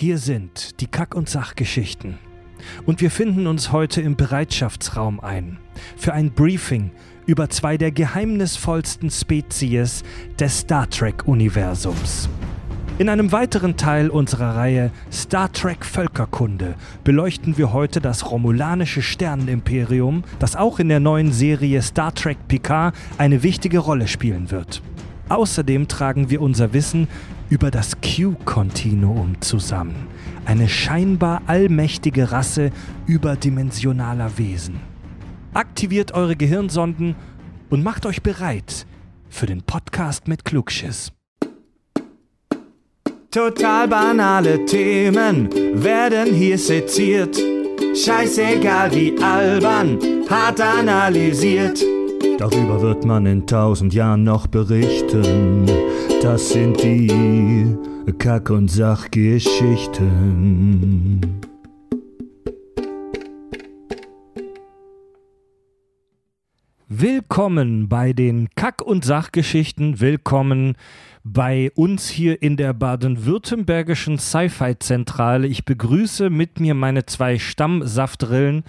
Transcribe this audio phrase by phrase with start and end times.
[0.00, 2.18] Hier sind die Kack- und Sachgeschichten.
[2.86, 5.58] Und wir finden uns heute im Bereitschaftsraum ein
[5.96, 6.92] für ein Briefing
[7.26, 10.04] über zwei der geheimnisvollsten Spezies
[10.38, 12.28] des Star Trek-Universums.
[12.98, 20.22] In einem weiteren Teil unserer Reihe Star Trek Völkerkunde beleuchten wir heute das romulanische Sternenimperium,
[20.38, 24.80] das auch in der neuen Serie Star Trek Picard eine wichtige Rolle spielen wird.
[25.28, 27.08] Außerdem tragen wir unser Wissen
[27.50, 30.06] über das Q-Kontinuum zusammen,
[30.44, 32.70] eine scheinbar allmächtige Rasse
[33.06, 34.80] überdimensionaler Wesen.
[35.54, 37.16] Aktiviert eure Gehirnsonden
[37.70, 38.86] und macht euch bereit
[39.28, 41.12] für den Podcast mit Klugschiss.
[43.30, 47.38] Total banale Themen werden hier seziert.
[47.94, 51.82] Scheißegal wie albern, hart analysiert.
[52.38, 55.66] Darüber wird man in tausend Jahren noch berichten.
[56.22, 57.76] Das sind die
[58.18, 61.20] Kack- und Sachgeschichten.
[66.88, 70.00] Willkommen bei den Kack- und Sachgeschichten.
[70.00, 70.74] Willkommen
[71.32, 75.46] bei uns hier in der baden-württembergischen Sci-Fi-Zentrale.
[75.46, 78.64] Ich begrüße mit mir meine zwei Stammsaftrillen.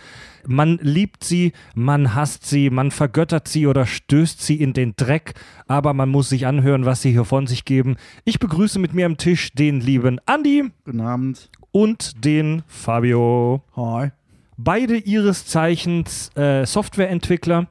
[0.45, 5.33] Man liebt sie, man hasst sie, man vergöttert sie oder stößt sie in den Dreck,
[5.67, 7.95] aber man muss sich anhören, was sie hier von sich geben.
[8.25, 10.65] Ich begrüße mit mir am Tisch den lieben Andi.
[10.85, 11.49] Guten Abend.
[11.71, 13.63] Und den Fabio.
[13.75, 14.11] Hi.
[14.57, 17.67] Beide ihres Zeichens äh, Softwareentwickler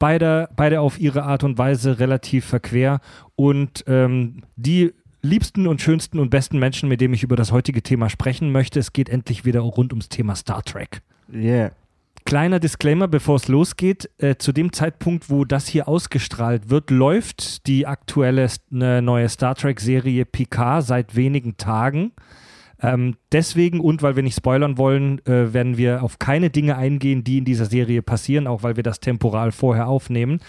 [0.00, 2.98] beide, beide auf ihre Art und Weise relativ verquer
[3.36, 4.92] und ähm, die
[5.22, 8.80] liebsten und schönsten und besten Menschen, mit denen ich über das heutige Thema sprechen möchte.
[8.80, 11.02] Es geht endlich wieder rund ums Thema Star Trek.
[11.32, 11.70] Yeah.
[12.24, 14.10] Kleiner Disclaimer, bevor es losgeht.
[14.18, 19.54] Äh, zu dem Zeitpunkt, wo das hier ausgestrahlt wird, läuft die aktuelle ne, neue Star
[19.54, 22.12] Trek-Serie Picard seit wenigen Tagen.
[22.82, 27.24] Ähm, deswegen und weil wir nicht spoilern wollen, äh, werden wir auf keine Dinge eingehen,
[27.24, 30.40] die in dieser Serie passieren, auch weil wir das temporal vorher aufnehmen.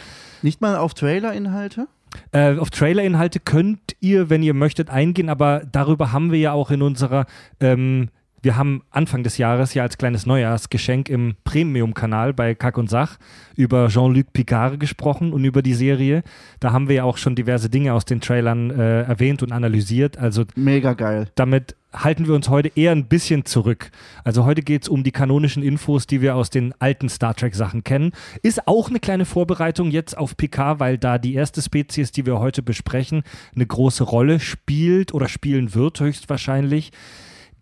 [0.41, 1.87] Nicht mal auf Trailer-Inhalte?
[2.31, 6.71] Äh, auf Trailer-Inhalte könnt ihr, wenn ihr möchtet, eingehen, aber darüber haben wir ja auch
[6.71, 7.25] in unserer
[7.59, 8.09] ähm,
[8.41, 13.17] wir haben Anfang des Jahres ja als kleines Neujahrsgeschenk im Premium-Kanal bei Kack und Sach
[13.55, 16.23] über Jean-Luc Picard gesprochen und über die Serie.
[16.59, 20.17] Da haben wir ja auch schon diverse Dinge aus den Trailern äh, erwähnt und analysiert.
[20.17, 21.27] Also mega geil.
[21.35, 23.91] Damit halten wir uns heute eher ein bisschen zurück.
[24.23, 27.83] Also heute geht es um die kanonischen Infos, die wir aus den alten Star Trek-Sachen
[27.83, 28.13] kennen.
[28.41, 32.39] Ist auch eine kleine Vorbereitung jetzt auf Picard, weil da die erste Spezies, die wir
[32.39, 33.23] heute besprechen,
[33.55, 36.91] eine große Rolle spielt oder spielen wird, höchstwahrscheinlich.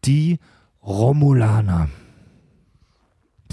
[0.06, 0.40] Die
[0.84, 1.90] Romulaner.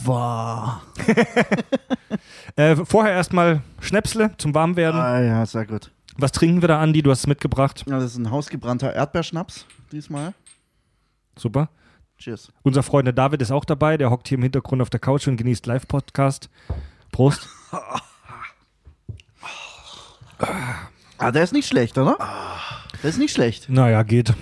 [0.04, 0.82] Boah.
[2.56, 5.00] äh, vorher erstmal Schnäpsle zum Warmwerden.
[5.00, 5.90] Ah ja, sehr gut.
[6.18, 7.02] Was trinken wir da, Andi?
[7.02, 7.84] Du hast es mitgebracht.
[7.88, 10.34] Ja, das ist ein hausgebrannter Erdbeerschnaps diesmal.
[11.36, 11.68] Super.
[12.18, 12.50] Cheers.
[12.62, 13.96] Unser Freund der David ist auch dabei.
[13.96, 16.48] Der hockt hier im Hintergrund auf der Couch und genießt Live-Podcast.
[17.12, 17.46] Prost.
[21.18, 22.16] ah, der ist nicht schlecht, oder?
[23.02, 23.68] Der ist nicht schlecht.
[23.68, 24.34] Naja, geht.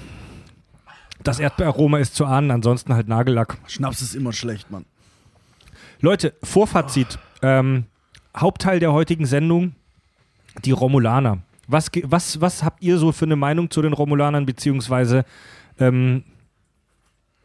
[1.24, 3.56] Das Erdbeeraroma ist zu ahnen, ansonsten halt Nagellack.
[3.66, 4.84] Schnaps ist immer schlecht, Mann.
[6.00, 7.18] Leute, Vorfazit.
[7.42, 7.86] Ähm,
[8.36, 9.74] Hauptteil der heutigen Sendung,
[10.64, 11.38] die Romulaner.
[11.66, 15.24] Was, was, was habt ihr so für eine Meinung zu den Romulanern, beziehungsweise
[15.78, 16.24] ähm,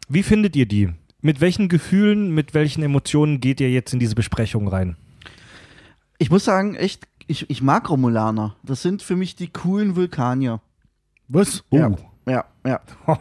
[0.10, 0.90] wie findet ihr die?
[1.22, 4.98] Mit welchen Gefühlen, mit welchen Emotionen geht ihr jetzt in diese Besprechung rein?
[6.18, 8.56] Ich muss sagen, echt, ich, ich mag Romulaner.
[8.64, 10.62] Das sind für mich die coolen Vulkanier.
[11.28, 11.64] Was?
[11.70, 11.78] Oh.
[11.78, 11.96] Ja.
[12.30, 12.80] Ja, ja.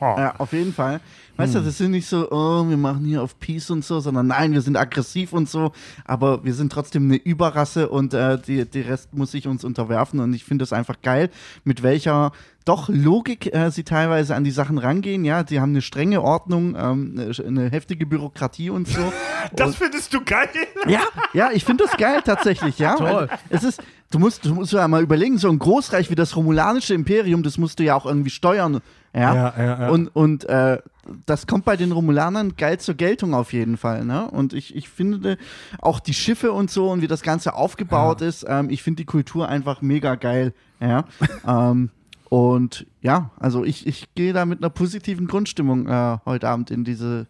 [0.00, 1.00] ja, auf jeden Fall.
[1.36, 1.60] Weißt hm.
[1.62, 4.52] du, das sind nicht so, oh, wir machen hier auf Peace und so, sondern nein,
[4.52, 5.72] wir sind aggressiv und so,
[6.04, 10.20] aber wir sind trotzdem eine Überrasse und äh, die, die Rest muss sich uns unterwerfen
[10.20, 11.30] und ich finde das einfach geil,
[11.64, 12.32] mit welcher
[12.66, 15.24] doch Logik äh, sie teilweise an die Sachen rangehen.
[15.24, 19.12] Ja, die haben eine strenge Ordnung, ähm, eine heftige Bürokratie und so.
[19.56, 20.48] das und, findest du geil?
[20.86, 22.96] Ja, ja, ich finde das geil tatsächlich, ja.
[22.96, 23.28] Toll.
[23.48, 26.94] Es ist, du musst, du musst ja mal überlegen, so ein Großreich wie das romulanische
[26.94, 28.80] Imperium, das musst du ja auch irgendwie steuern.
[29.14, 29.88] Ja, ja, ja, ja.
[29.88, 30.78] Und, und äh,
[31.26, 34.04] das kommt bei den Romulanern geil zur Geltung auf jeden Fall.
[34.04, 34.30] Ne?
[34.30, 35.36] Und ich, ich finde
[35.80, 38.28] auch die Schiffe und so und wie das Ganze aufgebaut ja.
[38.28, 40.52] ist, ähm, ich finde die Kultur einfach mega geil.
[40.80, 41.04] Ja.
[41.46, 41.90] ähm,
[42.28, 46.84] und ja, also ich, ich gehe da mit einer positiven Grundstimmung äh, heute Abend in
[46.84, 47.26] diese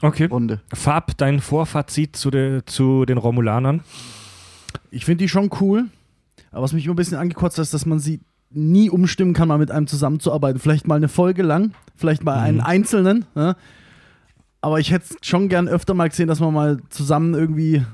[0.00, 0.24] okay.
[0.24, 0.62] Runde.
[0.72, 3.82] Fab, dein Vorfazit zu, de, zu den Romulanern?
[4.90, 5.88] Ich finde die schon cool.
[6.50, 9.48] Aber was mich immer ein bisschen angekotzt hat, ist, dass man sie nie umstimmen kann,
[9.48, 10.60] mal mit einem zusammenzuarbeiten.
[10.60, 12.44] Vielleicht mal eine Folge lang, vielleicht mal mhm.
[12.44, 13.26] einen einzelnen.
[13.34, 13.56] Ja?
[14.60, 17.84] Aber ich hätte schon gern öfter mal gesehen, dass man mal zusammen irgendwie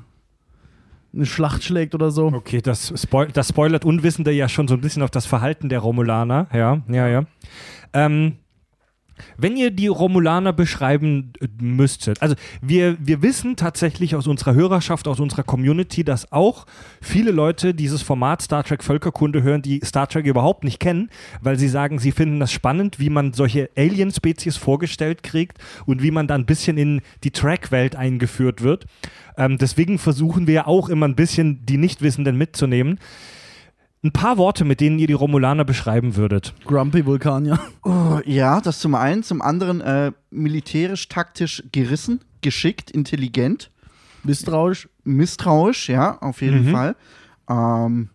[1.12, 2.26] eine Schlacht schlägt oder so.
[2.26, 5.80] Okay, das, spoil das spoilert Unwissende ja schon so ein bisschen auf das Verhalten der
[5.80, 6.48] Romulaner.
[6.52, 7.24] Ja, ja, ja.
[7.92, 8.36] Ähm,
[9.36, 15.08] Wenn ihr die Romulaner beschreiben äh, müsstet, also wir, wir wissen tatsächlich aus unserer Hörerschaft,
[15.08, 16.66] aus unserer Community, dass auch
[17.00, 21.58] viele Leute dieses Format Star Trek Völkerkunde hören, die Star Trek überhaupt nicht kennen, weil
[21.58, 26.26] sie sagen, sie finden das spannend, wie man solche Alien-Spezies vorgestellt kriegt und wie man
[26.26, 28.86] dann ein bisschen in die Track-Welt eingeführt wird.
[29.36, 32.98] Ähm, deswegen versuchen wir auch immer ein bisschen die Nichtwissenden mitzunehmen
[34.04, 36.54] ein paar Worte, mit denen ihr die Romulaner beschreiben würdet.
[36.66, 37.58] Grumpy Vulkanier.
[37.82, 39.22] Oh, ja, das zum einen.
[39.22, 43.70] Zum anderen äh, militärisch, taktisch gerissen, geschickt, intelligent.
[44.22, 44.88] Misstrauisch.
[45.04, 46.72] Misstrauisch, ja, auf jeden mhm.
[46.72, 46.96] Fall.
[47.48, 48.10] Ähm,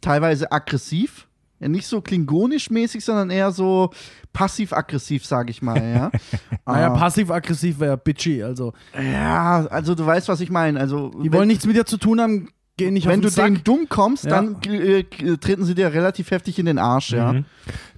[0.00, 1.26] teilweise aggressiv.
[1.58, 3.90] Ja, nicht so klingonisch-mäßig, sondern eher so
[4.32, 6.10] passiv-aggressiv, sag ich mal, ja.
[6.66, 8.72] naja, äh, passiv-aggressiv wäre bitchy, also.
[9.00, 10.78] Ja, also du weißt, was ich meine.
[10.78, 13.46] Also, die wollen nichts mit dir zu tun haben, gehen nicht Wenn du Sack.
[13.46, 14.30] denen dumm kommst, ja.
[14.30, 15.04] dann äh,
[15.36, 17.32] treten sie dir relativ heftig in den Arsch, ja.
[17.32, 17.44] Mhm.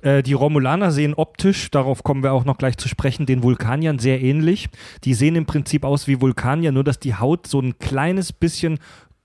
[0.02, 3.98] Äh, die Romulaner sehen optisch, darauf kommen wir auch noch gleich zu sprechen, den Vulkaniern
[3.98, 4.68] sehr ähnlich.
[5.04, 8.78] Die sehen im Prinzip aus wie Vulkanier, nur dass die Haut so ein kleines bisschen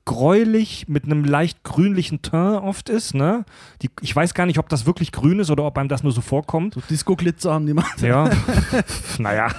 [0.06, 3.14] gräulich mit einem leicht grünlichen Teint oft ist.
[3.14, 3.46] Ne?
[3.82, 6.12] Die, ich weiß gar nicht, ob das wirklich grün ist oder ob einem das nur
[6.12, 6.74] so vorkommt.
[6.74, 7.86] So Disco-Glitzer haben die mal.
[8.02, 8.30] Ja,
[9.20, 9.50] naja.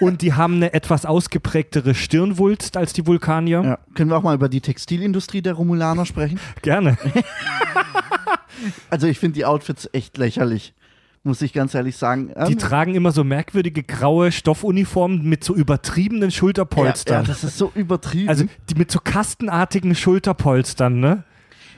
[0.00, 3.62] Und die haben eine etwas ausgeprägtere Stirnwulst als die Vulkanier.
[3.62, 3.78] Ja.
[3.94, 6.38] Können wir auch mal über die Textilindustrie der Romulaner sprechen?
[6.62, 6.96] Gerne.
[8.90, 10.74] also ich finde die Outfits echt lächerlich
[11.22, 12.32] muss ich ganz ehrlich sagen.
[12.48, 17.14] Die ähm, tragen immer so merkwürdige graue Stoffuniformen mit so übertriebenen Schulterpolstern.
[17.14, 18.28] Ja, ja, das ist so übertrieben.
[18.28, 21.24] Also die mit so kastenartigen Schulterpolstern, ne?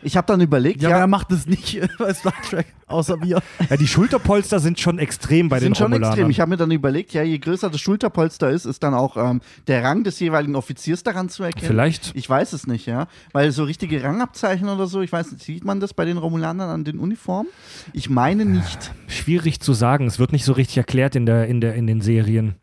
[0.02, 3.42] Ich habe dann überlegt, ja, ja, wer macht das nicht bei Star Trek, außer wir?
[3.70, 6.30] Ja, die Schulterpolster sind schon extrem bei sind den Sind schon extrem.
[6.30, 9.40] Ich habe mir dann überlegt, ja, je größer das Schulterpolster ist, ist dann auch ähm,
[9.66, 11.66] der Rang des jeweiligen Offiziers daran zu erkennen.
[11.66, 12.12] Vielleicht.
[12.14, 15.64] Ich weiß es nicht, ja, weil so richtige Rangabzeichen oder so, ich weiß nicht, sieht
[15.64, 17.50] man das bei den Romulanern an den Uniformen?
[17.92, 18.92] Ich meine nicht.
[19.06, 20.06] Schwierig zu sagen.
[20.06, 22.56] Es wird nicht so richtig erklärt in der in der in den Serien.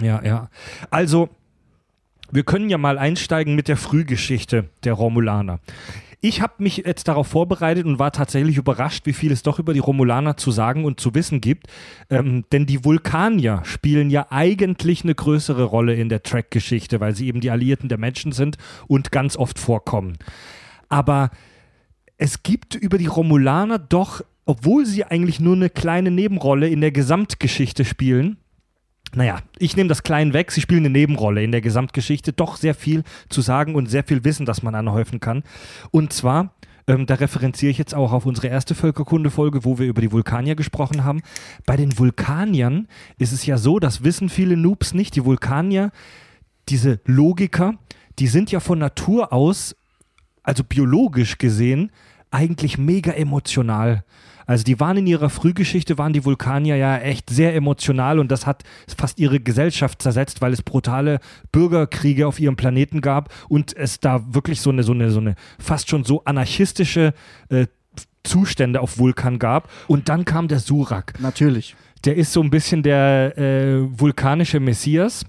[0.00, 0.48] Ja, ja.
[0.90, 1.28] Also
[2.30, 5.60] wir können ja mal einsteigen mit der Frühgeschichte der Romulaner.
[6.24, 9.74] Ich habe mich jetzt darauf vorbereitet und war tatsächlich überrascht, wie viel es doch über
[9.74, 11.66] die Romulaner zu sagen und zu wissen gibt.
[12.10, 17.26] Ähm, denn die Vulkanier spielen ja eigentlich eine größere Rolle in der Track-Geschichte, weil sie
[17.26, 20.16] eben die Alliierten der Menschen sind und ganz oft vorkommen.
[20.88, 21.30] Aber
[22.18, 26.92] es gibt über die Romulaner doch, obwohl sie eigentlich nur eine kleine Nebenrolle in der
[26.92, 28.36] Gesamtgeschichte spielen,
[29.14, 30.50] naja, ich nehme das Klein weg.
[30.50, 32.32] Sie spielen eine Nebenrolle in der Gesamtgeschichte.
[32.32, 35.42] Doch sehr viel zu sagen und sehr viel Wissen, das man anhäufen kann.
[35.90, 36.54] Und zwar,
[36.86, 40.54] ähm, da referenziere ich jetzt auch auf unsere erste Völkerkunde-Folge, wo wir über die Vulkanier
[40.54, 41.22] gesprochen haben.
[41.66, 42.88] Bei den Vulkaniern
[43.18, 45.14] ist es ja so, das wissen viele Noobs nicht.
[45.14, 45.90] Die Vulkanier,
[46.68, 47.74] diese Logiker,
[48.18, 49.76] die sind ja von Natur aus,
[50.42, 51.92] also biologisch gesehen,
[52.30, 54.04] eigentlich mega emotional.
[54.46, 58.46] Also die waren in ihrer Frühgeschichte, waren die Vulkanier ja echt sehr emotional und das
[58.46, 58.62] hat
[58.96, 64.22] fast ihre Gesellschaft zersetzt, weil es brutale Bürgerkriege auf ihrem Planeten gab und es da
[64.34, 67.14] wirklich so eine, so eine, so eine fast schon so anarchistische
[67.48, 67.66] äh,
[68.24, 69.68] Zustände auf Vulkan gab.
[69.88, 71.14] Und dann kam der Surak.
[71.20, 71.74] Natürlich.
[72.04, 75.24] Der ist so ein bisschen der äh, vulkanische Messias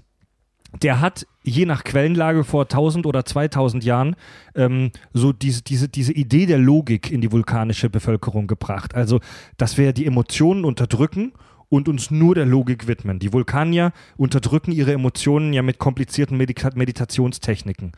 [0.82, 4.16] der hat je nach Quellenlage vor 1000 oder 2000 Jahren
[4.54, 8.94] ähm, so diese, diese, diese Idee der Logik in die vulkanische Bevölkerung gebracht.
[8.94, 9.20] Also,
[9.58, 11.32] dass wir die Emotionen unterdrücken
[11.68, 13.18] und uns nur der Logik widmen.
[13.18, 17.92] Die Vulkanier unterdrücken ihre Emotionen ja mit komplizierten Medita Meditationstechniken.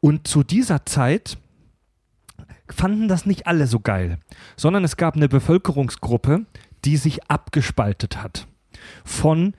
[0.00, 1.38] Und zu dieser Zeit
[2.68, 4.18] fanden das nicht alle so geil,
[4.56, 6.46] sondern es gab eine Bevölkerungsgruppe,
[6.84, 8.46] die sich abgespaltet hat
[9.04, 9.54] von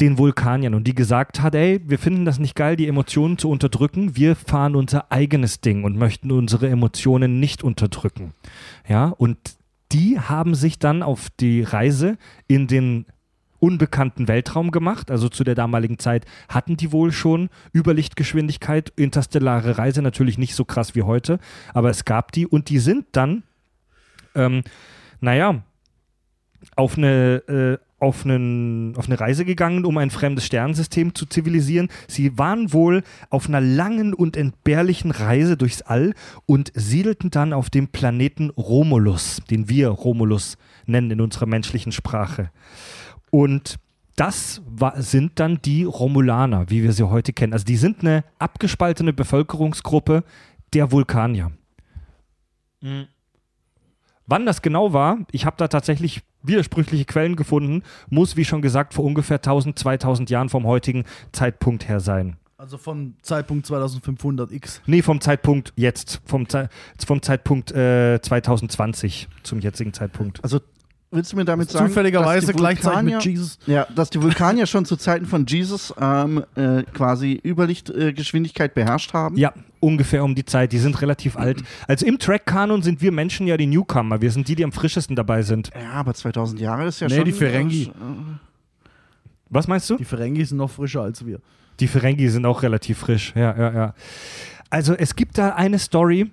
[0.00, 3.48] den Vulkaniern und die gesagt hat, ey, wir finden das nicht geil, die Emotionen zu
[3.48, 8.32] unterdrücken, wir fahren unser eigenes Ding und möchten unsere Emotionen nicht unterdrücken.
[8.88, 9.38] Ja, und
[9.92, 13.06] die haben sich dann auf die Reise in den
[13.60, 15.10] unbekannten Weltraum gemacht.
[15.10, 20.64] Also zu der damaligen Zeit hatten die wohl schon Überlichtgeschwindigkeit, interstellare Reise natürlich nicht so
[20.64, 21.38] krass wie heute,
[21.72, 23.44] aber es gab die und die sind dann,
[24.34, 24.64] ähm,
[25.20, 25.62] naja,
[26.76, 31.88] auf eine, äh, auf, einen, auf eine Reise gegangen, um ein fremdes Sternensystem zu zivilisieren.
[32.06, 36.14] Sie waren wohl auf einer langen und entbehrlichen Reise durchs All
[36.46, 42.50] und siedelten dann auf dem Planeten Romulus, den wir Romulus nennen in unserer menschlichen Sprache.
[43.30, 43.78] Und
[44.16, 47.52] das war, sind dann die Romulaner, wie wir sie heute kennen.
[47.52, 50.22] Also die sind eine abgespaltene Bevölkerungsgruppe
[50.72, 51.50] der Vulkanier.
[52.80, 53.06] Mhm.
[54.26, 58.94] Wann das genau war, ich habe da tatsächlich widersprüchliche Quellen gefunden, muss, wie schon gesagt,
[58.94, 62.36] vor ungefähr 1000, 2000 Jahren vom heutigen Zeitpunkt her sein.
[62.56, 64.80] Also vom Zeitpunkt 2500x?
[64.86, 66.68] Nee, vom Zeitpunkt jetzt, vom, Ze
[67.04, 70.42] vom Zeitpunkt äh, 2020 zum jetzigen Zeitpunkt.
[70.42, 70.60] Also
[71.10, 73.58] willst du mir damit sagen, Zufälligerweise dass die gleichzeitig mit Jesus.
[73.66, 78.74] Ja, dass die Vulkanier schon zu Zeiten von Jesus ähm, äh, quasi Überlichtgeschwindigkeit äh, Geschwindigkeit
[78.74, 79.36] beherrscht haben?
[79.36, 79.52] Ja,
[79.84, 80.72] ungefähr um die Zeit.
[80.72, 81.62] Die sind relativ alt.
[81.86, 84.20] Also im Track-Kanon sind wir Menschen ja die Newcomer.
[84.20, 85.70] Wir sind die, die am frischesten dabei sind.
[85.80, 87.24] Ja, aber 2000 Jahre ist ja Nee, schon.
[87.24, 87.82] die Ferengi.
[87.84, 87.90] äh,
[89.50, 89.96] Was meinst du?
[89.96, 91.40] Die Ferengi sind noch frischer als wir.
[91.80, 93.32] Die Ferengi sind auch relativ frisch.
[93.36, 93.94] Ja, ja, ja.
[94.70, 96.30] Also es gibt da eine Story,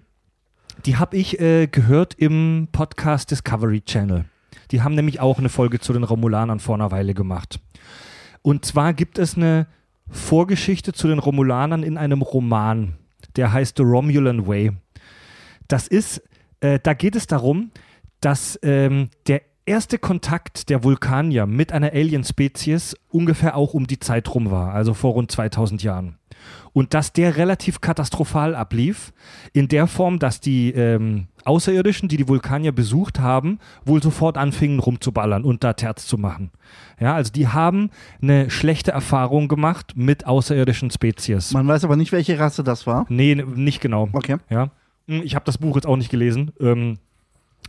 [0.85, 4.25] die habe ich äh, gehört im Podcast Discovery Channel.
[4.71, 7.59] Die haben nämlich auch eine Folge zu den Romulanern vor einer Weile gemacht.
[8.41, 9.67] Und zwar gibt es eine
[10.09, 12.93] Vorgeschichte zu den Romulanern in einem Roman,
[13.35, 14.71] der heißt The Romulan Way.
[15.67, 16.21] Das ist,
[16.59, 17.71] äh, da geht es darum,
[18.19, 24.33] dass ähm, der erste Kontakt der Vulkanier mit einer Alien-Spezies ungefähr auch um die Zeit
[24.33, 26.17] rum war, also vor rund 2000 Jahren.
[26.73, 29.13] Und dass der relativ katastrophal ablief,
[29.53, 34.79] in der Form, dass die ähm, Außerirdischen, die die Vulkanier besucht haben, wohl sofort anfingen
[34.79, 36.51] rumzuballern und da Terz zu machen.
[36.99, 37.89] Ja, also die haben
[38.21, 41.51] eine schlechte Erfahrung gemacht mit außerirdischen Spezies.
[41.51, 43.05] Man weiß aber nicht, welche Rasse das war.
[43.09, 44.07] Nee, nicht genau.
[44.13, 44.37] Okay.
[44.49, 44.69] Ja.
[45.07, 46.51] Hm, Ich habe das Buch jetzt auch nicht gelesen.
[46.59, 46.97] Ähm,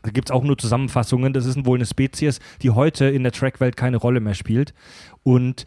[0.03, 1.33] da gibt es auch nur Zusammenfassungen.
[1.33, 4.75] Das ist wohl eine Spezies, die heute in der Trackwelt keine Rolle mehr spielt.
[5.23, 5.65] Und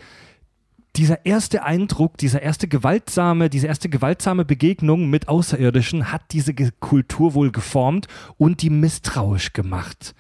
[0.95, 7.33] dieser erste Eindruck, dieser erste gewaltsame, diese erste gewaltsame Begegnung mit Außerirdischen hat diese Kultur
[7.33, 10.15] wohl geformt und die misstrauisch gemacht.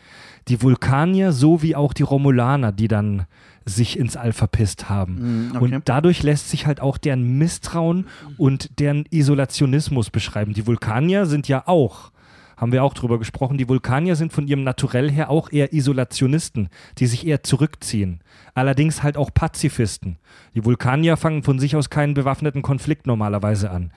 [0.47, 3.25] Die Vulkanier sowie auch die Romulaner, die dann
[3.65, 5.49] sich ins All verpisst haben.
[5.49, 5.75] Mm, okay.
[5.75, 8.05] Und dadurch lässt sich halt auch deren Misstrauen
[8.37, 10.53] und deren Isolationismus beschreiben.
[10.53, 12.11] Die Vulkanier sind ja auch,
[12.57, 16.69] haben wir auch drüber gesprochen, die Vulkanier sind von ihrem Naturell her auch eher Isolationisten,
[16.97, 18.21] die sich eher zurückziehen.
[18.53, 20.17] Allerdings halt auch Pazifisten.
[20.53, 23.91] Die Vulkanier fangen von sich aus keinen bewaffneten Konflikt normalerweise an.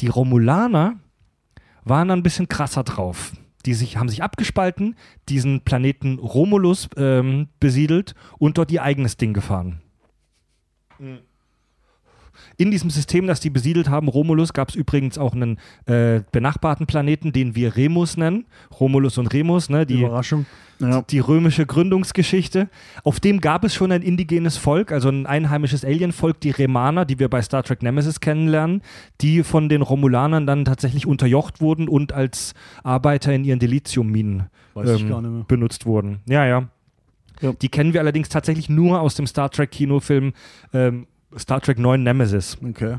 [0.00, 0.96] Die Romulaner
[1.84, 3.32] waren ein bisschen krasser drauf.
[3.64, 4.94] Die sich, haben sich abgespalten,
[5.28, 9.80] diesen Planeten Romulus ähm, besiedelt und dort ihr eigenes Ding gefahren.
[12.58, 16.86] In diesem System, das die besiedelt haben, Romulus, gab es übrigens auch einen äh, benachbarten
[16.86, 18.46] Planeten, den wir Remus nennen.
[18.80, 20.46] Romulus und Remus, ne, die, Überraschung.
[20.80, 21.02] Ja.
[21.02, 22.68] die römische Gründungsgeschichte.
[23.04, 27.18] Auf dem gab es schon ein indigenes Volk, also ein einheimisches Alienvolk, die Remaner, die
[27.18, 28.82] wir bei Star Trek Nemesis kennenlernen,
[29.20, 34.44] die von den Romulanern dann tatsächlich unterjocht wurden und als Arbeiter in ihren Deliziumminen
[34.74, 35.44] mehr.
[35.46, 36.20] benutzt wurden.
[36.26, 36.68] Ja, ja.
[37.42, 37.52] Ja.
[37.52, 40.32] Die kennen wir allerdings tatsächlich nur aus dem Star Trek Kinofilm
[40.72, 41.06] ähm,
[41.38, 42.56] Star Trek 9 Nemesis.
[42.62, 42.98] Okay.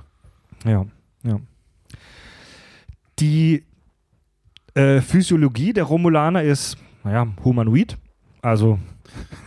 [0.66, 0.86] Ja,
[1.24, 1.40] ja.
[3.20, 3.64] Die
[4.76, 7.98] äh, Physiologie der Romulaner ist, naja, humanoid.
[8.42, 8.80] Also,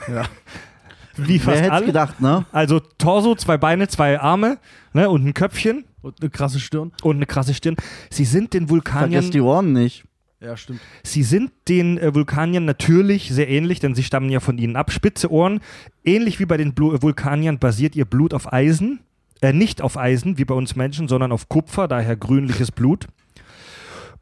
[0.08, 0.24] Ja.
[1.16, 1.86] wie Wer fast hätte alle.
[1.86, 2.46] gedacht, ne?
[2.50, 4.58] Also Torso, zwei Beine, zwei Arme
[4.92, 6.92] ne, und ein Köpfchen Und eine krasse Stirn.
[7.02, 7.76] und eine krasse Stirn.
[8.10, 10.04] Sie sind den Vulkaniern, Vergesst die Ohren nicht.
[10.40, 10.80] Ja, stimmt.
[11.02, 14.90] sie sind den äh, Vulkaniern natürlich sehr ähnlich, denn sie stammen ja von ihnen ab.
[14.90, 15.60] Spitze Ohren,
[16.02, 19.00] ähnlich wie bei den Blu Vulkaniern basiert ihr Blut auf Eisen.
[19.42, 23.06] Äh, nicht auf Eisen, wie bei uns Menschen, sondern auf Kupfer, daher grünliches Blut.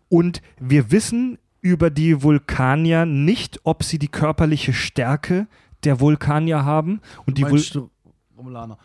[0.09, 5.47] Und wir wissen über die Vulkanier nicht, ob sie die körperliche Stärke
[5.85, 7.01] der Vulkanier haben.
[7.27, 7.91] Und die Vul du
[8.37, 8.79] Romulaner?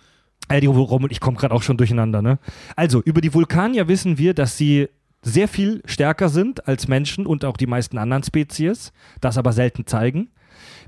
[0.49, 2.39] äh, die Romul ich komme gerade auch schon durcheinander, ne?
[2.75, 4.89] Also, über die Vulkanier wissen wir, dass sie
[5.23, 9.87] sehr viel stärker sind als Menschen und auch die meisten anderen Spezies, das aber selten
[9.87, 10.29] zeigen.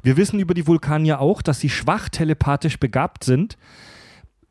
[0.03, 3.57] Wir wissen über die Vulkanier auch, dass sie schwach telepathisch begabt sind.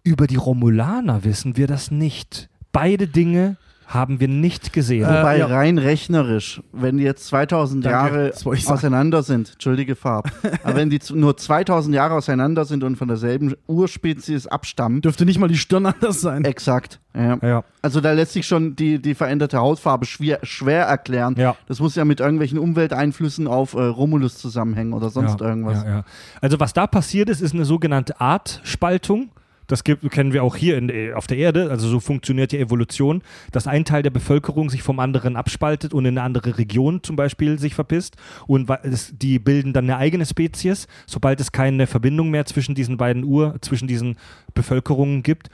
[0.03, 2.49] Über die Romulaner wissen wir das nicht.
[2.73, 5.05] Beide Dinge haben wir nicht gesehen.
[5.05, 5.47] Äh, Wobei ja.
[5.47, 10.31] rein rechnerisch, wenn die jetzt 2000 Danke, Jahre auseinander sind, entschuldige Farb,
[10.65, 15.39] aber wenn die nur 2000 Jahre auseinander sind und von derselben Urspezies abstammen, Dürfte nicht
[15.39, 16.45] mal die Stirn anders sein.
[16.45, 17.01] exakt.
[17.17, 17.39] Ja.
[17.43, 21.37] ja, Also da lässt sich schon die, die veränderte Hautfarbe schwer, schwer erklären.
[21.39, 21.55] ja.
[21.69, 25.85] Das muss ja mit irgendwelchen Umwelteinflüssen auf äh, Romulus zusammenhängen oder sonst ja, irgendwas.
[25.85, 26.05] Ja, ja.
[26.41, 29.31] Also was da passiert ist, ist eine sogenannte Artspaltung.
[29.67, 31.71] Das gibt, kennen wir auch hier in, äh, auf der Erde.
[31.71, 36.05] Also so funktioniert die Evolution, dass ein Teil der Bevölkerung sich vom anderen abspaltet und
[36.05, 38.17] in eine andere Region zum Beispiel sich verpisst.
[38.47, 38.71] Und
[39.13, 43.57] die bilden dann eine eigene Spezies, sobald es keine Verbindung mehr zwischen diesen beiden Ur,
[43.61, 44.17] zwischen diesen
[44.55, 45.49] Bevölkerungen gibt.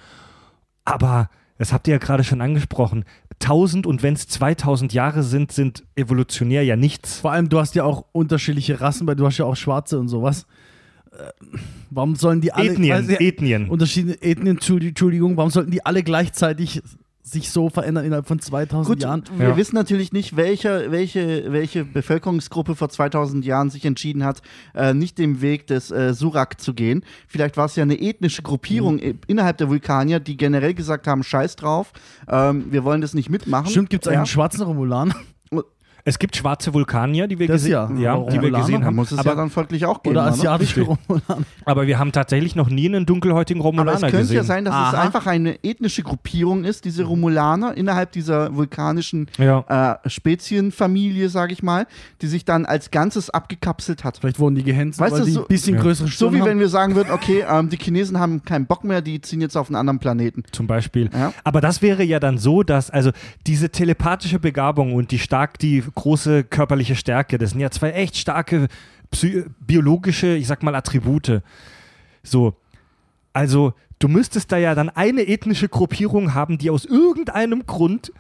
[0.84, 3.04] Aber das habt ihr ja gerade schon angesprochen.
[3.42, 7.20] 1000 und wenn es 2000 Jahre sind, sind evolutionär ja nichts.
[7.20, 10.08] Vor allem, du hast ja auch unterschiedliche Rassen, weil du hast ja auch Schwarze und
[10.08, 10.46] sowas.
[11.12, 11.30] Äh,
[11.90, 12.70] Warum sollen die alle.
[12.70, 13.68] Ethnien, also, ja, Ethnien.
[13.68, 16.82] Unterschiedliche Ethnien, Entschuldi- Entschuldigung, warum sollten die alle gleichzeitig
[17.22, 19.22] sich so verändern innerhalb von 2000 Gut, Jahren?
[19.36, 19.56] wir Ja.
[19.56, 24.40] wissen natürlich nicht, welche, welche, welche Bevölkerungsgruppe vor 2000 Jahren sich entschieden hat,
[24.74, 27.04] äh, nicht den Weg des äh, Surak zu gehen.
[27.28, 29.18] Vielleicht war es ja eine ethnische Gruppierung Mhm.
[29.26, 31.92] innerhalb der Vulkanier, die generell gesagt haben, scheiß drauf,
[32.28, 33.70] ähm, wir wollen das nicht mitmachen.
[33.70, 34.18] Stimmt, gibt es ja.
[34.18, 35.14] einen schwarzen Romulan?
[36.04, 38.00] Es gibt schwarze Vulkanier, die wir, Das gesehen, ja.
[38.00, 38.96] ja, Aber die wir gesehen haben.
[38.96, 40.16] muss es aber, ja dann folglich auch geben.
[40.16, 41.44] Oder asiatische Romulaner.
[41.64, 44.36] aber wir haben tatsächlich noch nie einen dunkelhäutigen Aber Romulaner es könnte gesehen.
[44.36, 45.02] ja sein, dass es Aha.
[45.02, 49.98] einfach eine ethnische Gruppierung ist, diese Romulaner innerhalb dieser vulkanischen ja.
[50.04, 51.86] äh, Spezienfamilie, sage ich mal,
[52.22, 54.18] die sich dann als Ganzes abgekapselt hat.
[54.18, 55.82] Vielleicht wurden die gehänselt, Weißt weil du, die so- ein bisschen Ja.
[55.82, 56.48] größere So Stirn wie haben.
[56.48, 59.56] wenn wir sagen würden, okay, ähm, die Chinesen haben keinen Bock mehr, die ziehen jetzt
[59.56, 60.42] auf einen anderen Planeten.
[60.52, 61.10] zum Beispiel.
[61.12, 61.32] Ja.
[61.44, 63.10] Aber das wäre ja dann so, dass also
[63.46, 68.16] diese telepathische Begabung und die stark die große körperliche Stärke, das sind ja zwei echt
[68.16, 68.68] starke
[69.60, 71.42] biologische, ich sag mal Attribute.
[72.22, 72.54] So,
[73.32, 78.12] also du müsstest da ja dann eine ethnische Gruppierung haben, die aus irgendeinem Grund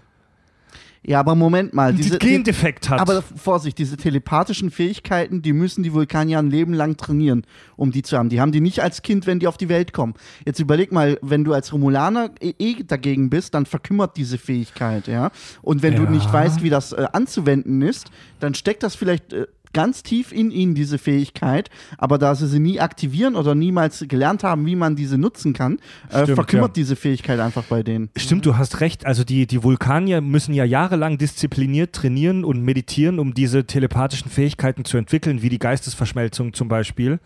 [1.02, 1.94] Ja, aber Moment mal.
[1.94, 3.00] Diese, einen Gendefekt hat.
[3.00, 8.02] aber Vorsicht, diese telepathischen Fähigkeiten, die müssen die Vulkanier ein Leben lang trainieren, um die
[8.02, 8.28] zu haben.
[8.28, 10.12] Die haben die nicht als Kind, wenn die auf die Welt kommen.
[10.44, 15.06] Jetzt überleg mal, wenn du als Romulaner eh, eh dagegen bist, dann verkümmert diese Fähigkeit,
[15.06, 15.30] ja.
[15.62, 16.10] Und wenn du Ja.
[16.10, 20.50] nicht weißt, wie das äh, anzuwenden ist, dann steckt das vielleicht äh, ganz tief in
[20.50, 21.70] ihnen, diese Fähigkeit.
[21.98, 25.78] Aber da sie sie nie aktivieren oder niemals gelernt haben, wie man diese nutzen kann,
[26.08, 26.82] äh, Stimmt, verkümmert ja.
[26.82, 28.10] diese Fähigkeit einfach bei denen.
[28.16, 29.06] Stimmt, du hast recht.
[29.06, 34.84] Also die, die Vulkanier müssen ja jahrelang diszipliniert trainieren und meditieren, um diese telepathischen Fähigkeiten
[34.84, 37.20] zu entwickeln, wie die Geistesverschmelzung zum Beispiel.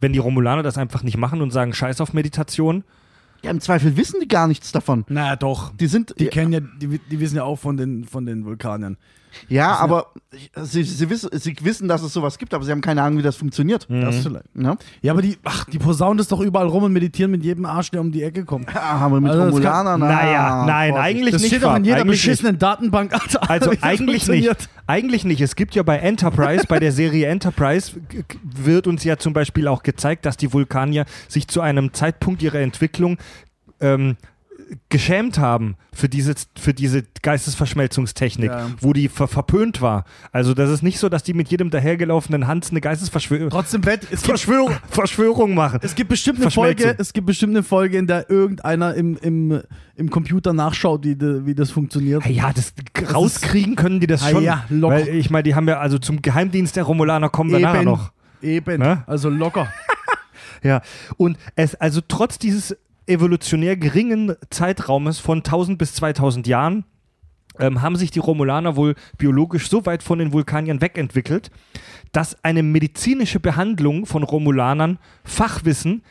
[0.00, 2.84] Wenn die Romulaner das einfach nicht machen und sagen, scheiß auf Meditation.
[3.42, 5.04] Ja, im Zweifel wissen die gar nichts davon.
[5.08, 5.74] Na doch.
[5.74, 8.96] Die sind, Die kennen ja, die, die wissen ja auch von den, von den Vulkaniern.
[9.48, 10.06] Ja, aber
[10.62, 13.22] sie, sie, wissen, sie wissen, dass es sowas gibt, aber sie haben keine Ahnung, wie
[13.22, 13.86] das funktioniert.
[13.88, 14.54] Das vielleicht.
[14.56, 14.76] Ne?
[15.02, 17.90] Ja, aber die, ach, die posaunen das doch überall rum und meditieren mit jedem Arsch,
[17.90, 18.72] der um die Ecke kommt.
[18.72, 20.00] Ja, aber mit Also das Romulanern.
[20.00, 21.06] Naja, nein, Vorsicht.
[21.06, 21.50] eigentlich Das nicht.
[21.50, 23.12] steht doch in jeder eigentlich beschissenen Datenbank.
[23.12, 24.46] Alter, Also wie das eigentlich nicht.
[24.46, 24.68] funktioniert.
[24.86, 25.40] Eigentlich nicht.
[25.40, 27.92] Es gibt ja bei Enterprise, bei der Serie Enterprise,
[28.42, 32.58] wird uns ja zum Beispiel auch gezeigt, dass die Vulkanier sich zu einem Zeitpunkt ihrer
[32.60, 33.18] Entwicklung
[33.80, 34.16] ähm,
[34.88, 38.66] geschämt haben für diese, für diese Geistesverschmelzungstechnik, Ja.
[38.80, 40.04] wo die ver verpönt war.
[40.32, 44.02] Also das ist nicht so, dass die mit jedem dahergelaufenen Hans eine Geistesverschwörung Trotzdem wett,
[44.04, 45.80] es gibt, Verschwörung, Verschwörung machen.
[45.82, 46.50] es gibt bestimmt eine.
[46.50, 49.62] Folge, es gibt bestimmt eine Folge, in der irgendeiner im, im,
[49.96, 52.24] im Computer nachschaut, wie, de, wie das funktioniert.
[52.26, 52.72] Ja, das
[53.12, 54.42] rauskriegen können die das schon.
[54.44, 54.94] ja, locker.
[54.96, 58.12] Weil ich meine, die haben ja also zum Geheimdienst der Romulaner kommen wir nachher noch.
[58.42, 58.78] Eben.
[58.80, 59.04] Ne?
[59.06, 59.72] Also locker.
[60.62, 60.82] Ja,
[61.16, 66.84] und es, also trotz dieses evolutionär geringen Zeitraumes von 1000 bis 2000 Jahren
[67.58, 71.50] ähm, haben sich die Romulaner wohl biologisch so weit von den Vulkaniern wegentwickelt,
[72.12, 76.02] dass eine medizinische Behandlung von Romulanern Fachwissen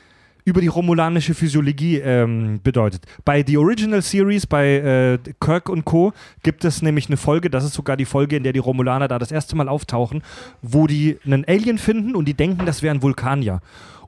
[0.45, 3.06] über die romulanische Physiologie ähm, bedeutet.
[3.23, 6.13] Bei The Original Series, bei äh, Kirk und Co.
[6.43, 9.19] gibt es nämlich eine Folge, das ist sogar die Folge, in der die Romulaner da
[9.19, 10.23] das erste Mal auftauchen,
[10.62, 13.62] wo die einen Alien finden und die denken, das wäre ein Vulkanier.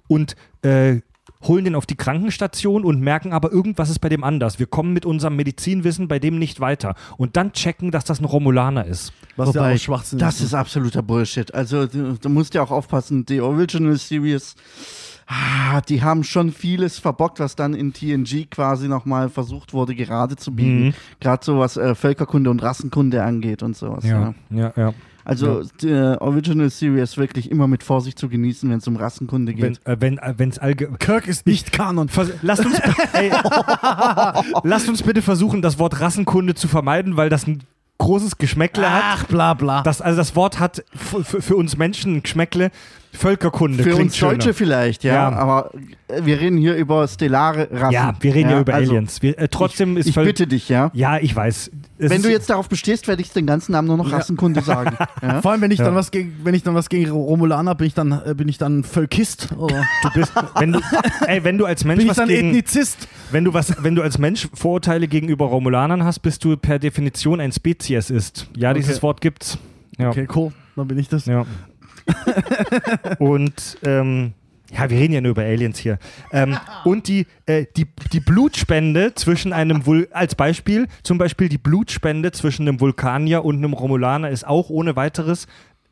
[0.08, 1.02] Und äh,
[1.44, 4.60] holen den auf die Krankenstation und merken aber, irgendwas ist bei dem anders.
[4.60, 6.96] Wir kommen mit unserem Medizinwissen bei dem nicht weiter.
[7.18, 9.14] Und dann checken, dass das ein Romulaner ist.
[9.36, 11.54] Was Wobei, ja auch Schwachsinn Das ist absoluter Bullshit.
[11.54, 14.56] Also, du, du musst ja auch aufpassen, die Original Series,
[15.28, 20.36] ah, die haben schon vieles verbockt, was dann in TNG quasi nochmal versucht wurde, gerade
[20.36, 20.88] zu biegen.
[20.88, 20.94] Mhm.
[21.20, 24.04] Gerade so was äh, Völkerkunde und Rassenkunde angeht und sowas.
[24.04, 24.34] Ja.
[24.50, 24.94] ja, ja.
[25.26, 29.52] Also, die äh, Original Series wirklich immer mit Vorsicht zu genießen, wenn es um Rassenkunde
[29.54, 29.80] Wenn geht.
[29.84, 32.10] es äh, wenn, äh, wenn's allge Kirk ist nicht Kanon.
[32.10, 32.80] Vers lasst, uns,
[33.14, 33.32] ey,
[34.64, 37.64] lasst uns bitte versuchen, das Wort Rassenkunde zu vermeiden, weil das ein
[37.98, 39.04] großes Geschmäckle hat.
[39.06, 39.84] Ach, bla bla.
[39.84, 42.72] Das, also das Wort hat für, uns Menschen ein Geschmäckle.
[43.14, 44.54] Völkerkunde Für uns Deutsche schöner.
[44.54, 45.30] vielleicht, ja, Ja.
[45.34, 45.72] aber
[46.08, 47.92] äh, wir reden hier über stellare Rassen.
[47.92, 49.22] Ja, wir reden ja, über also, Aliens.
[49.22, 50.92] Wir, äh, trotzdem ich, ist ich bitte dich, ja.
[50.94, 51.72] Ja, ich weiß.
[52.04, 54.98] Es Wenn du jetzt darauf bestehst, werde ich den ganzen Namen nur noch Rassenkunde sagen.
[55.22, 55.40] Ja?
[55.42, 55.86] Vor allem, wenn ich Ja.
[55.86, 58.58] dann was gegen, wenn ich dann was gegen Romulaner bin ich dann äh, bin ich
[58.58, 60.80] dann Völkist oder du bist, wenn du,
[61.28, 63.08] ey, wenn du als Mensch bin ich was dann gegen, Ethnizist?
[63.32, 67.40] wenn du was, wenn du als Mensch Vorurteile gegenüber Romulanern hast, bist du per Definition
[67.40, 68.48] ein Spezies ist.
[68.58, 69.04] Ja, dieses Okay.
[69.04, 69.58] Wort gibt's.
[70.00, 70.10] Ja.
[70.10, 70.52] Okay, cool.
[70.76, 71.28] Dann bin ich das.
[71.28, 71.46] Ja.
[73.20, 74.34] und ähm,
[74.74, 76.00] ja, wir reden ja nur über Aliens hier.
[76.32, 81.58] Ähm, und die, äh, die, die Blutspende zwischen einem Vul als Beispiel, zum Beispiel die
[81.58, 85.48] Blutspende zwischen einem Vulkanier und einem Romulaner ist auch ohne weiteres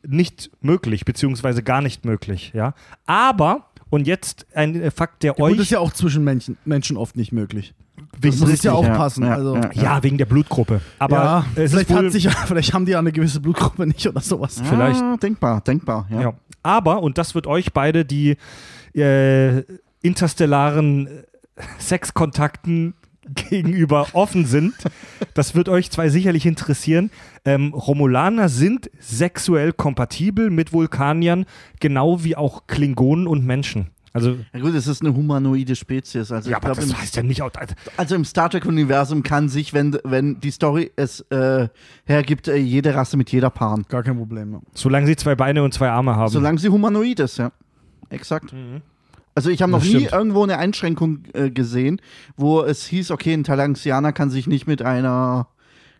[0.06, 2.52] nicht möglich, beziehungsweise gar nicht möglich.
[2.54, 2.74] Ja?
[3.06, 5.58] Aber, und jetzt ein äh, Fakt, der Ja, euch.
[5.58, 7.74] ist ja auch zwischen Menschen, Menschen oft nicht möglich.
[8.22, 9.24] Wegen- Das muss ja auch ja, passen.
[9.24, 9.70] ja, also, ja.
[9.74, 10.80] ja, wegen der Blutgruppe.
[10.98, 14.60] Aber vielleicht, wohl, hat sich, vielleicht haben die ja eine gewisse Blutgruppe nicht oder sowas.
[14.64, 15.02] Vielleicht.
[15.22, 16.20] Denkbar, denkbar, ja.
[16.20, 16.34] Ja.
[16.62, 18.36] Aber, und das wird euch beide die
[18.94, 19.62] äh,
[20.02, 21.10] interstellaren äh,
[21.78, 22.94] Sexkontakten
[23.50, 24.74] gegenüber offen sind,
[25.34, 27.10] das wird euch zwei sicherlich interessieren.
[27.44, 31.44] Ähm, Romulaner sind sexuell kompatibel mit Vulkaniern,
[31.78, 33.88] genau wie auch Klingonen und Menschen.
[34.12, 36.32] Also, Ja gut, es ist eine humanoide Spezies.
[36.32, 37.42] Also, ja, ich aber glaub, das im, heißt ja nicht.
[37.42, 41.68] auch- Also, also im Star Trek-Universum kann sich, wenn, wenn die Story es äh,
[42.06, 43.84] hergibt, äh, jede Rasse mit jeder paaren.
[43.88, 44.52] Gar kein Problem.
[44.54, 44.60] Ja.
[44.74, 46.30] solange sie zwei Beine und zwei Arme haben.
[46.32, 47.52] Solange sie humanoid ist, ja.
[48.08, 48.52] Exakt.
[48.52, 48.82] Mhm.
[49.36, 52.00] Also ich habe noch nie irgendwo eine Einschränkung äh, gesehen,
[52.36, 55.46] wo es hieß, okay, ein Talaxianer kann sich nicht mit einer,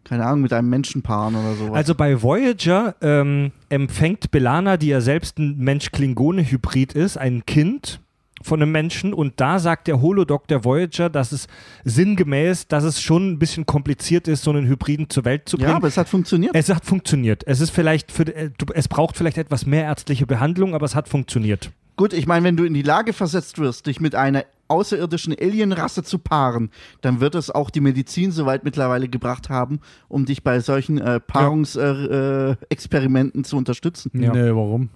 [0.05, 1.75] keine Ahnung, mit einem Menschen paaren oder sowas.
[1.77, 8.01] Also bei Voyager ähm, empfängt Belana, die ja selbst ein Mensch-Klingone-Hybrid ist, ein Kind
[8.43, 11.47] von einem Menschen und da sagt der Holodoc der Voyager, dass es
[11.85, 15.71] sinngemäß, dass es schon ein bisschen kompliziert ist, so einen Hybriden zur Welt zu bringen.
[15.71, 16.55] ja, aber es hat funktioniert.
[16.55, 17.43] es hat funktioniert.
[17.47, 21.09] Es ist vielleicht für, äh, es braucht vielleicht etwas mehr ärztliche Behandlung, aber es hat
[21.09, 21.71] funktioniert.
[21.97, 26.03] Gut, ich meine, wenn du in die Lage versetzt wirst, dich mit einer außerirdischen Alienrasse
[26.03, 30.61] zu paaren, dann wird es auch die Medizin soweit mittlerweile gebracht haben, um dich bei
[30.61, 34.11] solchen äh, Paarungsexperimenten äh, Experimenten zu unterstützen.
[34.15, 34.33] Ja.
[34.33, 34.89] Nee, warum?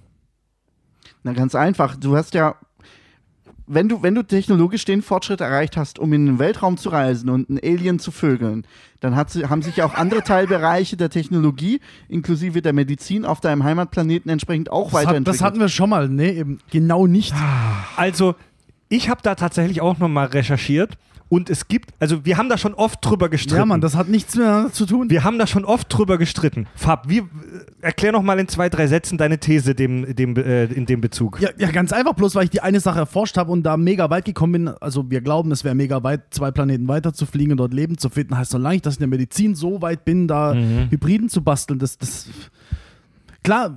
[1.22, 1.96] Na, ganz einfach.
[1.96, 2.54] Du hast ja,
[3.66, 7.30] wenn du, wenn du technologisch den Fortschritt erreicht hast, um in den Weltraum zu reisen
[7.30, 8.66] und einen Alien zu vögeln,
[9.00, 13.40] dann hat, sie- haben sich ja auch andere Teilbereiche der Technologie, inklusive der Medizin, auf
[13.40, 15.40] deinem Heimatplaneten entsprechend auch Das, hat, weiterentwickelt.
[15.40, 16.08] das hatten wir schon mal.
[16.10, 17.32] Nee, eben genau nicht.
[17.96, 18.34] Also,
[18.94, 20.96] ich habe da tatsächlich auch nochmal recherchiert
[21.30, 23.56] und es gibt, also wir haben da schon oft drüber gestritten.
[23.56, 25.10] Ja, Mann, das hat nichts miteinander zu tun.
[25.10, 26.66] Wir haben da schon oft drüber gestritten.
[26.76, 27.22] Fab, wie,
[27.80, 31.40] erklär noch mal in zwei, drei Sätzen deine These dem, dem, äh, in dem Bezug.
[31.40, 34.10] Ja, ja, ganz einfach, bloß weil ich die eine Sache erforscht habe und da mega
[34.10, 34.68] weit gekommen bin.
[34.68, 37.98] Also, wir glauben, es wäre mega weit, zwei Planeten weiter zu fliegen und dort Leben
[37.98, 38.36] zu finden.
[38.36, 40.90] Heißt, solange ich das in der Medizin so weit bin, da Mhm.
[40.90, 42.28] Hybriden zu basteln, das, das.
[43.42, 43.74] Klar,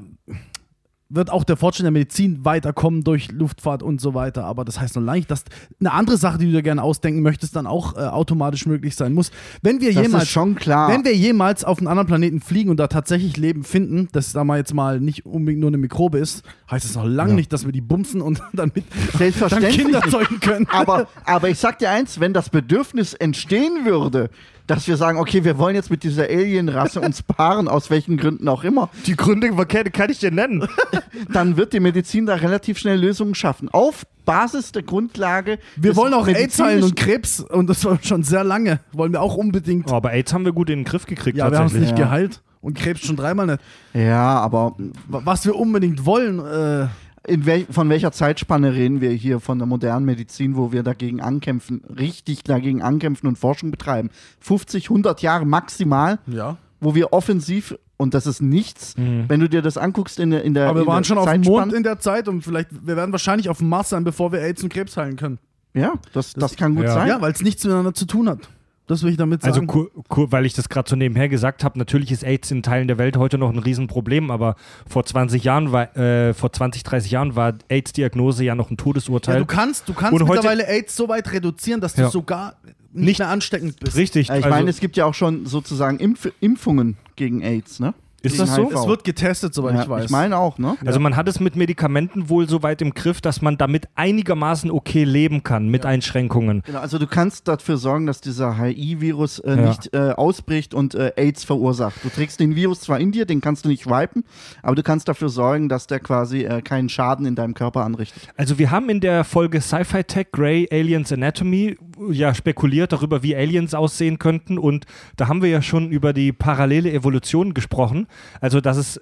[1.10, 4.44] wird auch der Fortschritt der Medizin weiterkommen durch Luftfahrt und so weiter.
[4.46, 5.46] Aber das heißt noch lange nicht, dass
[5.80, 9.14] eine andere Sache, die du dir gerne ausdenken möchtest, dann auch äh, automatisch möglich sein
[9.14, 9.32] muss.
[9.62, 10.90] Wenn wir das jemals schon klar.
[10.90, 14.44] wenn wir jemals auf einen anderen Planeten fliegen und da tatsächlich Leben finden, das da
[14.44, 17.66] mal jetzt mal nicht unbedingt nur eine Mikrobe ist, heißt es noch lange nicht, dass
[17.66, 20.68] wir die bumsen und dann, mit, dann Selbstverständlich Kinder zeugen können.
[20.70, 24.30] aber, aber ich sag dir eins, wenn das Bedürfnis entstehen würde,
[24.68, 28.48] dass wir sagen, okay, wir wollen jetzt mit dieser Alienrasse uns paaren, aus welchen Gründen
[28.48, 30.68] auch immer, Die Gründe kann, kann ich dir nennen.
[31.34, 33.70] dann wird die Medizin da relativ schnell Lösungen schaffen.
[33.70, 35.58] Auf Basis der Grundlage.
[35.78, 38.82] Wir wollen auch AIDS heilen und Krebs und das war schon sehr lange.
[38.92, 39.90] Wollen wir auch unbedingt.
[39.90, 41.92] Oh, aber AIDS haben wir gut in den Griff gekriegt ja, wir haben es nicht
[41.98, 42.06] Ja.
[42.06, 42.42] geheilt.
[42.60, 43.60] Und Krebs schon dreimal nicht.
[43.94, 44.76] Ja, aber
[45.08, 46.88] Was wir unbedingt wollen, äh,
[47.28, 51.82] wel von welcher Zeitspanne reden wir hier von der modernen Medizin, wo wir dagegen ankämpfen,
[51.98, 54.10] richtig dagegen ankämpfen und Forschung betreiben?
[54.40, 56.58] 50, 100 Jahre maximal, ja.
[56.80, 60.54] wo wir offensiv, und das ist nichts, wenn du dir das anguckst in der, in
[60.54, 63.12] der Aber wir waren schon auf dem Mond in der Zeit und vielleicht, wir werden
[63.12, 65.40] wahrscheinlich auf dem Mars sein, bevor wir AIDS und Krebs heilen können.
[65.74, 66.94] Ja, das, das, kann gut ja.
[66.94, 67.08] sein.
[67.08, 68.50] Ja, weil es nichts miteinander zu tun hat.
[68.88, 69.68] Das will ich damit Also, sagen.
[69.68, 72.88] kur, kur, weil ich das gerade so nebenher gesagt habe, natürlich ist AIDS in Teilen
[72.88, 74.56] der Welt heute noch ein Riesenproblem, aber
[74.90, 78.84] vor 20 Jahren war, äh, vor 20, 30 Jahren war AIDS-Diagnose ja noch ein Ja,
[78.84, 79.40] Todesurteil.
[79.40, 82.10] du kannst, du kannst Und heute- mittlerweile AIDS so weit reduzieren, dass du Ja.
[82.10, 82.56] sogar
[82.94, 83.98] nicht, Nicht- mehr ansteckend bist.
[83.98, 84.30] Richtig.
[84.30, 87.94] Ja, ich also, meine, es gibt ja auch schon sozusagen Impf Impfungen gegen AIDS, ne?
[88.24, 88.72] Ist das so?
[88.72, 90.06] Es wird getestet, soweit ja, ich weiß.
[90.06, 90.76] Ich meine auch, ne?
[90.86, 94.72] Also man hat es mit Medikamenten wohl so weit im Griff, dass man damit einigermaßen
[94.72, 96.64] okay leben kann, mit Einschränkungen.
[96.66, 99.68] Genau, also du kannst dafür sorgen, dass dieser HI-Virus äh, Ja.
[99.68, 102.04] nicht äh, ausbricht und äh, AIDS verursacht.
[102.04, 104.24] Du trägst den Virus zwar in dir, den kannst du nicht wipen,
[104.64, 108.24] aber du kannst dafür sorgen, dass der quasi äh, keinen Schaden in deinem Körper anrichtet.
[108.36, 111.78] Also wir haben in der Folge Sci-Fi Tech Grey Aliens Anatomy
[112.12, 114.86] ja spekuliert darüber, wie Aliens aussehen könnten und
[115.18, 118.07] da haben wir ja schon über die parallele Evolution gesprochen.
[118.42, 119.02] Also dass es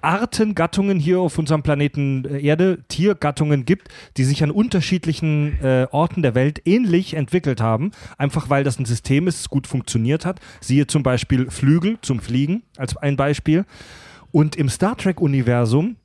[0.00, 5.86] Arten, Gattungen hier auf unserem Planeten äh, Erde, Tiergattungen gibt, die sich an unterschiedlichen äh,
[5.90, 10.24] Orten der Welt ähnlich entwickelt haben, einfach weil das ein System ist, das gut funktioniert
[10.24, 10.40] hat.
[10.60, 13.64] Siehe zum Beispiel Flügel zum Fliegen als ein Beispiel.
[14.30, 15.96] Und im Star Trek-Universum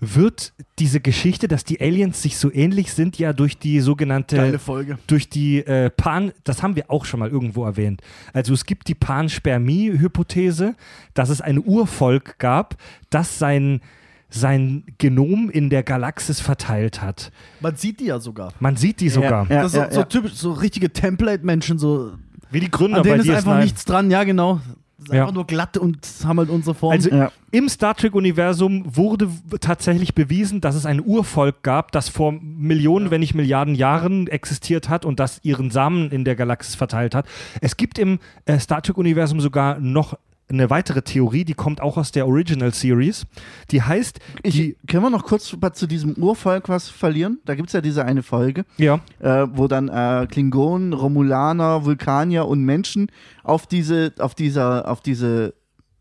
[0.00, 4.58] wird diese Geschichte, dass die Aliens sich so ähnlich sind, ja durch die sogenannte Geile
[4.58, 4.98] Folge.
[5.06, 8.00] durch die äh, Pan, das haben wir auch schon mal irgendwo erwähnt.
[8.32, 10.74] Also es gibt die Panspermie-Hypothese,
[11.12, 12.76] dass es ein Urvolk gab,
[13.10, 13.82] das sein,
[14.30, 17.30] sein Genom in der Galaxis verteilt hat.
[17.60, 18.54] Man sieht die ja sogar.
[18.58, 19.50] Man sieht die sogar.
[19.50, 20.06] Ja, das ist so, ja, so ja.
[20.06, 22.12] typisch, so richtige Template-Menschen, so
[22.50, 23.62] Wie die Gründer an denen bei ist einfach DS9.
[23.62, 24.60] nichts dran, ja genau.
[25.02, 25.22] Ist Ja.
[25.22, 26.92] einfach nur glatt und haben halt unsere Form.
[26.92, 27.32] Also Ja.
[27.50, 29.28] im Star Trek-Universum wurde
[29.60, 34.88] tatsächlich bewiesen, dass es ein Urvolk gab, das vor Millionen, wenn nicht Milliarden Jahren existiert
[34.88, 37.26] hat und das ihren Samen in der Galaxis verteilt hat.
[37.60, 40.16] Es gibt im äh, Star Trek-Universum sogar noch
[40.50, 43.24] eine weitere Theorie, die kommt auch aus der Original Series.
[43.70, 47.38] Die heißt, Ich, die, können wir noch kurz zu diesem Urvolk was verlieren?
[47.44, 52.46] Da gibt es ja diese eine Folge, ja, äh, wo dann äh, Klingonen, Romulaner, Vulkanier
[52.46, 53.10] und Menschen
[53.44, 55.54] auf diese, auf dieser, auf diese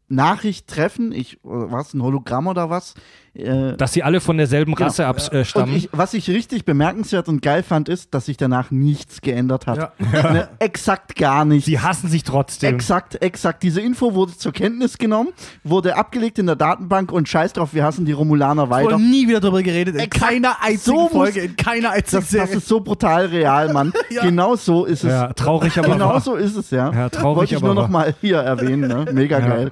[0.08, 1.12] Nachricht treffen.
[1.12, 2.96] Ich, was, ein Hologramm oder was?
[3.36, 5.10] Äh, Dass sie alle von derselben Rasse ja.
[5.10, 5.70] abstammen.
[5.72, 9.68] Und ich, was ich richtig bemerkenswert und geil fand, ist, dass sich danach nichts geändert
[9.68, 9.78] hat.
[9.78, 9.92] Ja.
[10.34, 11.66] Ne, exakt gar nichts.
[11.66, 12.74] Sie hassen sich trotzdem.
[12.76, 13.64] Exakt, exakt.
[13.64, 15.30] Diese Info wurde zur Kenntnis genommen,
[15.64, 18.92] wurde abgelegt in der Datenbank und scheiß drauf, wir hassen die Romulaner weiter.
[18.92, 20.32] wurde nie wieder darüber geredet, in Exakt.
[20.32, 22.58] keiner einzigen So Folge, in keiner einzigen Das, das Serie.
[22.58, 23.94] ist so brutal real, Mann.
[24.10, 24.24] Ja.
[24.24, 25.12] Genau so ist es.
[25.12, 26.22] ja, traurig, aber Genau wahr.
[26.22, 26.92] so ist es, ja.
[26.92, 28.06] Ja, traurig, Wollte ich aber nur noch wahr.
[28.08, 29.06] mal hier erwähnen, ne?
[29.14, 29.48] Mega Ja.
[29.48, 29.72] geil.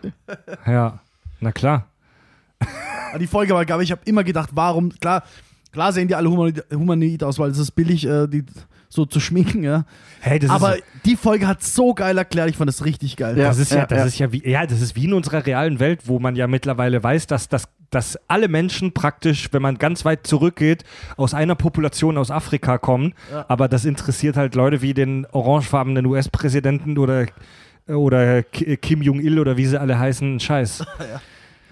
[0.65, 0.99] Ja,
[1.39, 1.85] na klar.
[3.19, 5.23] Die Folge war, glaube ich, ich habe immer gedacht, warum, klar,
[5.71, 8.43] klar sehen die alle humanoid, humanoid aus, weil es ist billig, äh, die
[8.89, 9.85] so zu schminken, ja.
[10.21, 13.37] Hey, das Aber ist, die Folge hat so geil erklärt, ich fand das richtig geil.
[13.37, 13.45] Ja.
[13.45, 14.05] das ist ja, das ja.
[14.05, 17.01] ist ja wie, ja, das ist wie in unserer realen Welt, wo man ja mittlerweile
[17.03, 20.83] weiß, dass, dass, dass alle Menschen praktisch, wenn man ganz weit zurückgeht,
[21.17, 23.13] aus einer Population aus Afrika kommen.
[23.47, 27.25] Aber das interessiert halt Leute wie den orangefarbenen US-Präsidenten oder,
[27.87, 30.85] oder Ki- Kim Jong-il oder wie sie alle heißen, einen Scheiß.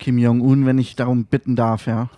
[0.05, 2.11] Kim Jong-un, wenn ich darum bitten darf, ja.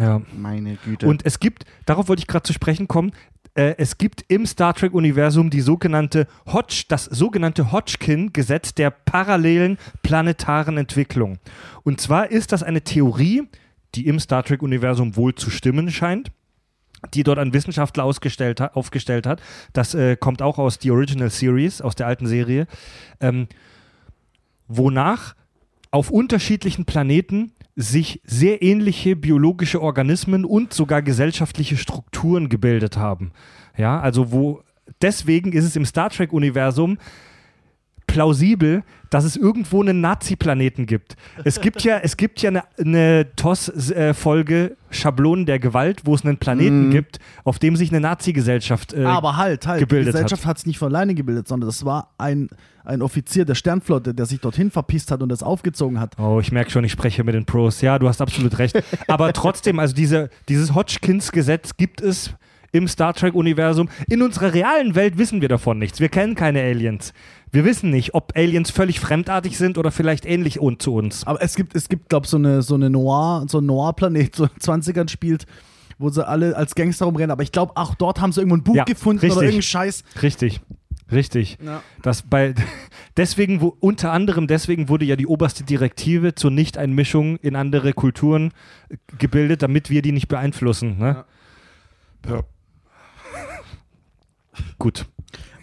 [0.00, 0.22] Ja.
[0.34, 1.06] Meine Güte.
[1.06, 3.12] Und es gibt, darauf wollte ich gerade zu sprechen kommen,
[3.54, 10.78] äh, es gibt im Star Trek-Universum die sogenannte Hodge, das sogenannte Hodgkin-Gesetz der parallelen planetaren
[10.78, 11.38] Entwicklung.
[11.82, 13.42] Und zwar ist das eine Theorie,
[13.94, 16.32] die im Star Trek-Universum wohl zu stimmen scheint,
[17.12, 19.42] die dort ein Wissenschaftler ausgestellt hat, aufgestellt hat.
[19.74, 22.66] Das äh, kommt auch aus die Original Series, aus der alten Serie,
[23.20, 23.48] ähm,
[24.66, 25.34] wonach
[25.94, 33.30] auf unterschiedlichen Planeten sich sehr ähnliche biologische Organismen und sogar gesellschaftliche Strukturen gebildet haben.
[33.76, 34.62] Ja, also wo
[35.00, 36.98] deswegen ist es im Star Trek Universum
[38.08, 41.14] plausibel, dass es irgendwo einen Nazi-Planeten gibt.
[41.44, 46.38] Es gibt ja, es gibt ja eine, eine TOS-Folge Schablonen der Gewalt, wo es einen
[46.38, 46.90] Planeten Mhm.
[46.90, 50.66] gibt, auf dem sich eine Nazi-Gesellschaft äh, Aber halt, halt, gebildet die Gesellschaft hat es
[50.66, 52.50] nicht von alleine gebildet, sondern das war ein,
[52.84, 56.18] ein Offizier der Sternflotte, der sich dorthin verpisst hat und das aufgezogen hat.
[56.18, 57.80] Oh, ich merke schon, ich spreche mit den Pros.
[57.80, 58.80] Ja, du hast absolut recht.
[59.08, 62.34] Aber trotzdem, also diese, dieses Hodgkins-Gesetz gibt es
[62.72, 63.88] im Star Trek-Universum.
[64.08, 66.00] In unserer realen Welt wissen wir davon nichts.
[66.00, 67.12] Wir kennen keine Aliens.
[67.52, 71.24] Wir wissen nicht, ob Aliens völlig fremdartig sind oder vielleicht ähnlich un zu uns.
[71.24, 74.34] Aber es gibt, es gibt, glaube ich, so eine, so eine Noir, so ein Noir-Planet,
[74.34, 75.46] so in den 20ern spielt,
[75.98, 77.30] wo sie alle als Gangster rumrennen.
[77.30, 79.36] Aber ich glaube, auch dort haben sie irgendwo ein Buch Ja, gefunden richtig.
[79.36, 80.02] oder irgendeinen Scheiß.
[80.20, 80.60] Richtig.
[81.14, 81.58] Richtig.
[81.64, 81.82] Ja.
[82.02, 82.54] Das bei
[83.16, 88.52] deswegen wo, unter anderem deswegen wurde ja die oberste Direktive zur Nichteinmischung in andere Kulturen
[88.88, 90.98] äh, gebildet, damit wir die nicht beeinflussen.
[90.98, 91.24] Ne?
[94.78, 95.06] Gut.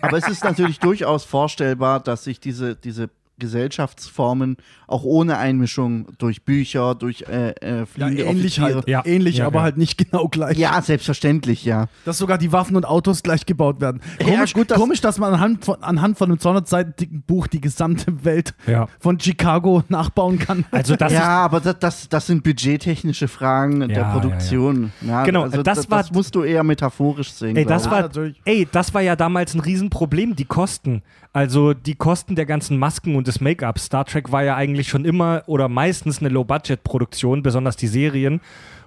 [0.02, 3.10] Aber es ist natürlich durchaus vorstellbar, dass sich diese, diese
[3.42, 8.76] Gesellschaftsformen auch ohne Einmischung durch Bücher, durch äh, äh, Ja, fliegende ähnlich Offiziere.
[8.76, 8.88] halt.
[8.88, 9.06] Ja.
[9.06, 9.64] Ähnlich, Ja, aber ja.
[9.64, 10.58] halt nicht genau gleich.
[10.58, 11.88] Ja, selbstverständlich, ja.
[12.06, 14.02] Dass sogar die Waffen und Autos gleich gebaut werden.
[14.20, 17.22] Ja, Komisch, gut, dass- komisch dass man anhand von, anhand von einem 200 Seiten dicken
[17.24, 18.88] Buch die gesamte Welt Ja.
[19.00, 20.66] von Chicago nachbauen kann.
[20.72, 24.92] Also das ja, aber das, das, das sind budgettechnische Fragen der Ja, Produktion.
[25.02, 27.56] Ja, Genau, also das das, war- das musst du eher metaphorisch sehen.
[27.56, 28.10] Ey, das war,
[28.46, 31.02] ey, das war ja damals ein Riesenproblem, die Kosten.
[31.34, 33.86] Also die Kosten der ganzen Masken und des Make-ups.
[33.86, 38.42] Star Trek war ja eigentlich schon immer oder meistens eine Low-Budget-Produktion, besonders die Serien.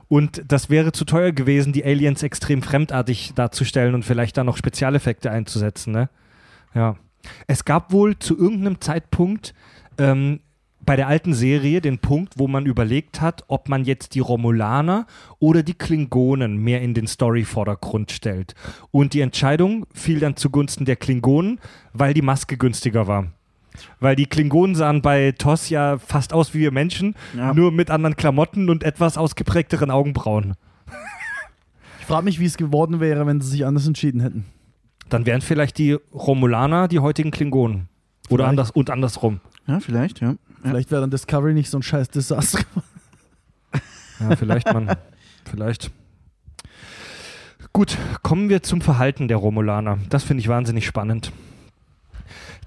[0.09, 4.59] Und das wäre zu teuer gewesen, die Aliens extrem fremdartig darzustellen und vielleicht da noch
[4.59, 6.11] Spezialeffekte einzusetzen, ne?
[6.75, 6.97] Ja.
[7.47, 9.55] Es gab wohl zu irgendeinem Zeitpunkt
[9.97, 10.41] ähm,
[10.85, 15.07] bei der alten Serie den Punkt, wo man überlegt hat, ob man jetzt die Romulaner
[15.39, 18.55] oder die Klingonen mehr in den Story-Vordergrund stellt.
[18.91, 21.61] Und die Entscheidung fiel dann zugunsten der Klingonen,
[21.93, 23.27] weil die Maske günstiger war.
[23.99, 27.53] Weil die Klingonen sahen bei TOS ja fast aus wie wir Menschen, Ja.
[27.55, 30.55] nur mit anderen Klamotten und etwas ausgeprägteren Augenbrauen.
[32.01, 34.45] Ich frage mich, wie es geworden wäre, wenn sie sich anders entschieden hätten.
[35.09, 37.89] Dann wären vielleicht die Romulaner die heutigen Klingonen.
[38.29, 38.49] Oder Vielleicht.
[38.51, 39.41] anders und andersrum.
[39.67, 40.35] Ja, vielleicht, ja.
[40.65, 42.61] Vielleicht wäre dann Discovery nicht so ein scheiß Desaster.
[44.21, 44.97] Ja, vielleicht, Mann.
[45.45, 45.91] vielleicht.
[47.73, 49.99] Gut, kommen wir zum Verhalten der Romulaner.
[50.09, 51.33] Das finde ich wahnsinnig spannend.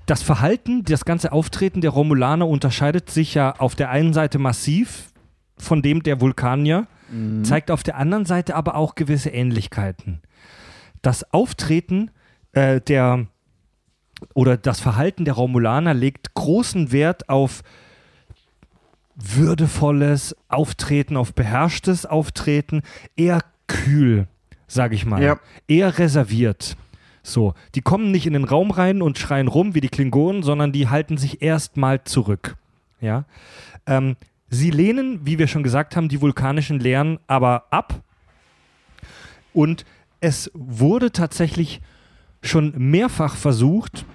[0.06, 5.12] Das Verhalten, das ganze Auftreten der Romulaner unterscheidet sich ja auf der einen Seite massiv
[5.58, 7.46] von dem der Vulkanier, Mhm.
[7.46, 10.22] zeigt auf der anderen Seite aber auch gewisse Ähnlichkeiten.
[11.02, 12.12] Das Auftreten
[12.52, 13.28] äh, der
[14.34, 17.64] oder das Verhalten der Romulaner legt großen Wert auf
[19.18, 22.84] würdevolles Auftreten, auf beherrschtes Auftreten,
[23.16, 24.28] eher kühl,
[24.68, 25.22] sage ich mal.
[25.22, 25.40] Ja.
[25.68, 26.78] Eher reserviert.
[27.24, 30.72] So, die kommen nicht in den Raum rein und schreien rum wie die Klingonen, sondern
[30.72, 32.56] die halten sich erstmal zurück.
[33.02, 33.26] Ja.
[33.86, 34.16] Ähm,
[34.50, 38.02] sie lehnen, wie wir schon gesagt haben, die vulkanischen Lehren aber ab.
[39.52, 39.84] Und
[40.22, 41.82] es wurde tatsächlich
[42.42, 44.06] schon mehrfach versucht,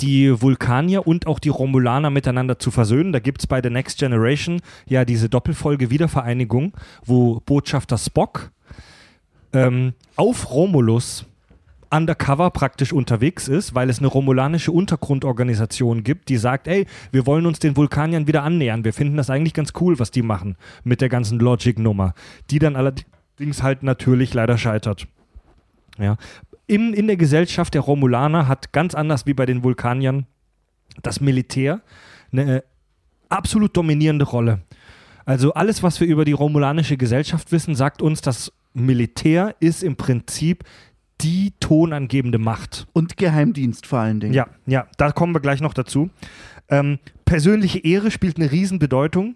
[0.00, 3.12] die Vulkanier und auch die Romulaner miteinander zu versöhnen.
[3.12, 6.72] Da gibt es bei The Next Generation ja diese Doppelfolge Wiedervereinigung,
[7.04, 8.50] wo Botschafter Spock
[9.52, 11.26] ähm, auf Romulus
[11.90, 17.44] undercover praktisch unterwegs ist, weil es eine romulanische Untergrundorganisation gibt, die sagt, ey, wir wollen
[17.44, 18.84] uns den Vulkaniern wieder annähern.
[18.84, 22.14] Wir finden das eigentlich ganz cool, was die machen mit der ganzen Logic-Nummer,
[22.50, 25.06] die dann allerdings halt natürlich leider scheitert.
[25.98, 26.16] Ja.
[26.72, 30.24] In, in der Gesellschaft der Romulaner hat ganz anders wie bei den Vulkaniern
[31.02, 31.82] das Militär
[32.32, 32.64] eine
[33.28, 34.60] absolut dominierende Rolle.
[35.26, 39.96] Also alles, was wir über die romulanische Gesellschaft wissen, sagt uns, das Militär ist im
[39.96, 40.64] Prinzip
[41.20, 42.86] die tonangebende Macht.
[42.94, 44.32] Und Geheimdienst vor allen Dingen.
[44.32, 46.08] Ja, ja, da kommen wir gleich noch dazu.
[46.70, 49.34] Ähm, persönliche Ehre spielt eine Riesenbedeutung,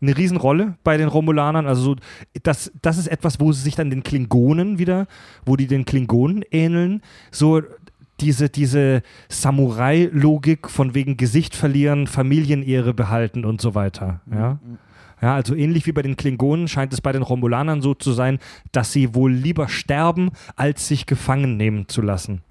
[0.00, 1.66] eine Riesenrolle bei den Romulanern.
[1.66, 1.96] Also so,
[2.42, 5.06] das, das ist etwas, wo sie sich dann den Klingonen wieder,
[5.44, 7.02] wo die den Klingonen ähneln.
[7.30, 7.62] So
[8.20, 14.20] diese, diese Samurai-Logik von wegen Gesicht verlieren, Familienehre behalten und so weiter.
[14.30, 14.58] Ja.
[14.64, 14.78] Mhm.
[15.20, 18.38] Ja, also ähnlich wie bei den Klingonen scheint es bei den Romulanern so zu sein,
[18.70, 22.42] dass sie wohl lieber sterben, als sich gefangen nehmen zu lassen.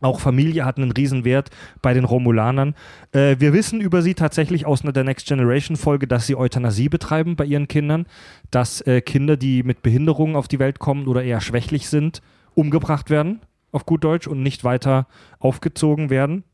[0.00, 1.50] Auch Familie hat einen Riesenwert
[1.82, 2.74] bei den Romulanern.
[3.12, 6.88] Äh, wir wissen über sie tatsächlich aus einer der Next Generation Folge, dass sie Euthanasie
[6.88, 8.06] betreiben bei ihren Kindern,
[8.50, 12.22] dass äh, Kinder, die mit Behinderungen auf die Welt kommen oder eher schwächlich sind,
[12.54, 13.40] umgebracht werden,
[13.72, 15.06] auf gut Deutsch, und nicht weiter
[15.38, 16.44] aufgezogen werden.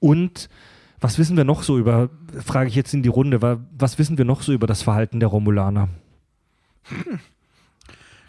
[0.00, 0.48] Und
[1.00, 2.08] was wissen wir noch so über,
[2.42, 3.42] frage ich jetzt in die Runde,
[3.76, 5.90] was wissen wir noch so über das Verhalten der Romulaner?
[6.84, 7.18] Hm.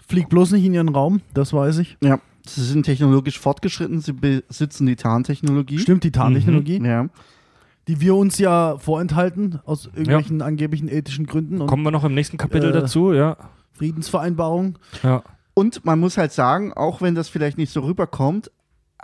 [0.08, 1.98] Fliegt bloß nicht in ihren Raum, das weiß ich.
[2.04, 5.80] Ja, sie sind technologisch fortgeschritten, sie besitzen die Tarntechnologie.
[5.80, 6.80] Stimmt, die Tarntechnologie.
[6.80, 6.86] Mhm.
[6.86, 7.08] Ja.
[7.88, 10.46] Die wir uns ja vorenthalten, aus irgendwelchen ja.
[10.46, 11.62] angeblichen ethischen Gründen.
[11.62, 13.38] Und, Kommen wir noch im nächsten Kapitel äh, dazu, ja.
[13.74, 14.80] Friedensvereinbarung.
[15.04, 15.24] Ja.
[15.54, 18.52] Und man muss halt sagen, auch wenn das vielleicht nicht so rüberkommt,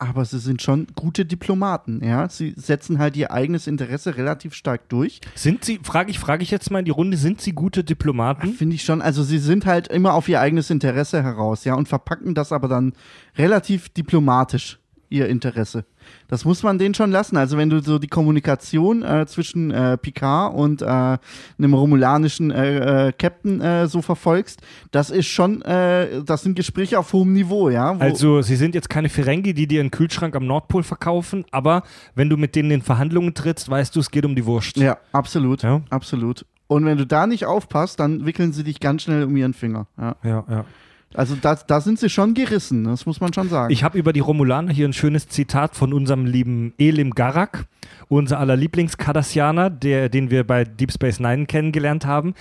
[0.01, 2.27] aber sie sind schon gute Diplomaten, ja.
[2.27, 5.21] Sie setzen halt ihr eigenes Interesse relativ stark durch.
[5.35, 8.53] Sind sie, frage ich, frage ich jetzt mal in die Runde, sind sie gute Diplomaten?
[8.53, 9.03] Finde ich schon.
[9.03, 12.67] Also sie sind halt immer auf ihr eigenes Interesse heraus, ja, und verpacken das aber
[12.67, 12.93] dann
[13.37, 15.85] relativ diplomatisch, ihr Interesse.
[16.27, 17.37] Das muss man denen schon lassen.
[17.37, 23.07] Also wenn du so die Kommunikation äh, zwischen äh, Picard und äh, einem romulanischen äh,
[23.07, 24.61] äh, Captain äh, so verfolgst,
[24.91, 27.95] das ist schon, das sind Gespräche auf hohem Niveau, ja.
[27.97, 31.83] Also sie sind jetzt keine Ferengi, die dir einen Kühlschrank am Nordpol verkaufen, aber
[32.15, 34.77] wenn du mit denen in Verhandlungen trittst, weißt du, es geht um die Wurst.
[34.77, 35.81] Ja, absolut, ja?
[35.89, 36.45] absolut.
[36.67, 39.87] Und wenn du da nicht aufpasst, dann wickeln sie dich ganz schnell um ihren Finger.
[39.97, 40.45] Ja, ja.
[40.49, 40.65] ja.
[41.13, 43.73] Also da, da sind sie schon gerissen, das muss man schon sagen.
[43.73, 47.65] Ich habe über die Romulaner hier ein schönes Zitat von unserem lieben Elim Garak,
[48.07, 52.33] unser aller Lieblingskadassianer, der, den wir bei Deep Space Nine kennengelernt haben,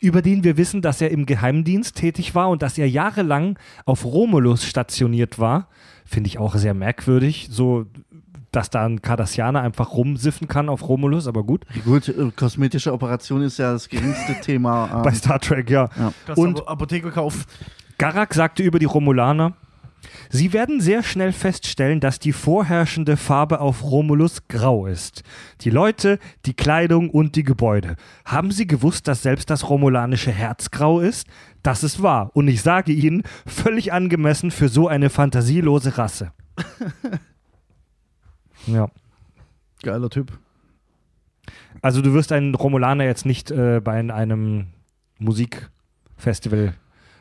[0.00, 4.04] über den wir wissen, dass er im Geheimdienst tätig war und dass er jahrelang auf
[4.04, 5.68] Romulus stationiert war.
[6.04, 7.86] Finde ich auch sehr merkwürdig, so
[8.52, 11.66] dass da ein Cardassianer einfach rumsiffen kann auf Romulus, aber gut.
[11.84, 14.88] Gut, äh, kosmetische Operation ist ja das geringste Thema.
[14.92, 15.02] Ähm.
[15.02, 15.90] Bei Star Trek, ja.
[15.98, 16.12] ja.
[16.34, 17.46] Und Apothekerkauf.
[17.98, 19.54] Garak sagte über die Romulaner,
[20.30, 25.22] Sie werden sehr schnell feststellen, dass die vorherrschende Farbe auf Romulus grau ist.
[25.62, 27.96] Die Leute, die Kleidung und die Gebäude.
[28.24, 31.26] Haben Sie gewusst, dass selbst das romulanische Herz grau ist?
[31.62, 32.30] Das ist wahr.
[32.34, 36.32] Und ich sage Ihnen, völlig angemessen für so eine fantasielose Rasse.
[38.66, 38.88] ja.
[39.82, 40.38] Geiler Typ.
[41.82, 44.68] Also du wirst einen Romulaner jetzt nicht äh, bei einem
[45.18, 46.74] Musikfestival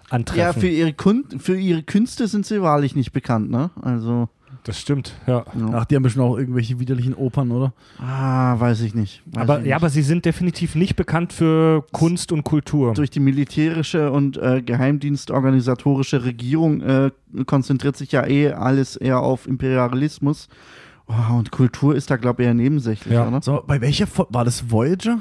[0.09, 0.41] antreffen.
[0.41, 3.71] Ja, für ihre, Kun für ihre Künste sind sie wahrlich nicht bekannt, ne?
[3.81, 4.29] Also.
[4.63, 5.45] Das stimmt, ja.
[5.71, 7.71] Ach, die haben bestimmt auch irgendwelche widerlichen Opern, oder?
[7.99, 9.21] Ah, weiß ich nicht.
[9.25, 9.69] Weiß aber ich nicht.
[9.69, 12.93] ja, aber sie sind definitiv nicht bekannt für Kunst und Kultur.
[12.93, 17.11] Durch die militärische und äh, geheimdienstorganisatorische Regierung äh,
[17.45, 20.49] konzentriert sich ja eh alles eher auf Imperialismus.
[21.07, 23.25] Oh, und Kultur ist da, glaube ich, eher nebensächlich, ja.
[23.25, 23.41] oder?
[23.41, 25.19] So, bei welcher Fo war das Voyager?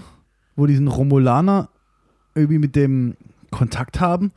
[0.57, 1.69] Wo diesen Romulaner
[2.35, 3.17] irgendwie mit dem
[3.53, 4.33] Kontakt haben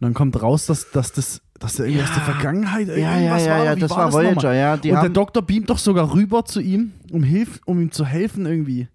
[0.00, 2.14] und dann kommt raus, dass, dass das dass da irgendwas ja.
[2.14, 3.64] der Vergangenheit irgendwas ja, ja, ja, war.
[3.64, 4.74] Ja, das war, das Voyager, ja.
[4.74, 8.46] und der Doktor beamt doch sogar rüber zu ihm, um, hilf, um ihm zu helfen
[8.46, 8.86] irgendwie.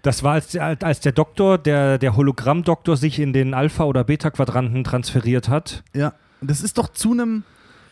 [0.00, 4.84] Das war, als, als der Doktor, der, der Hologramm-Doktor sich in den Alpha- oder Beta-Quadranten
[4.84, 5.84] transferiert hat.
[5.94, 7.44] Ja, das ist doch zu einem.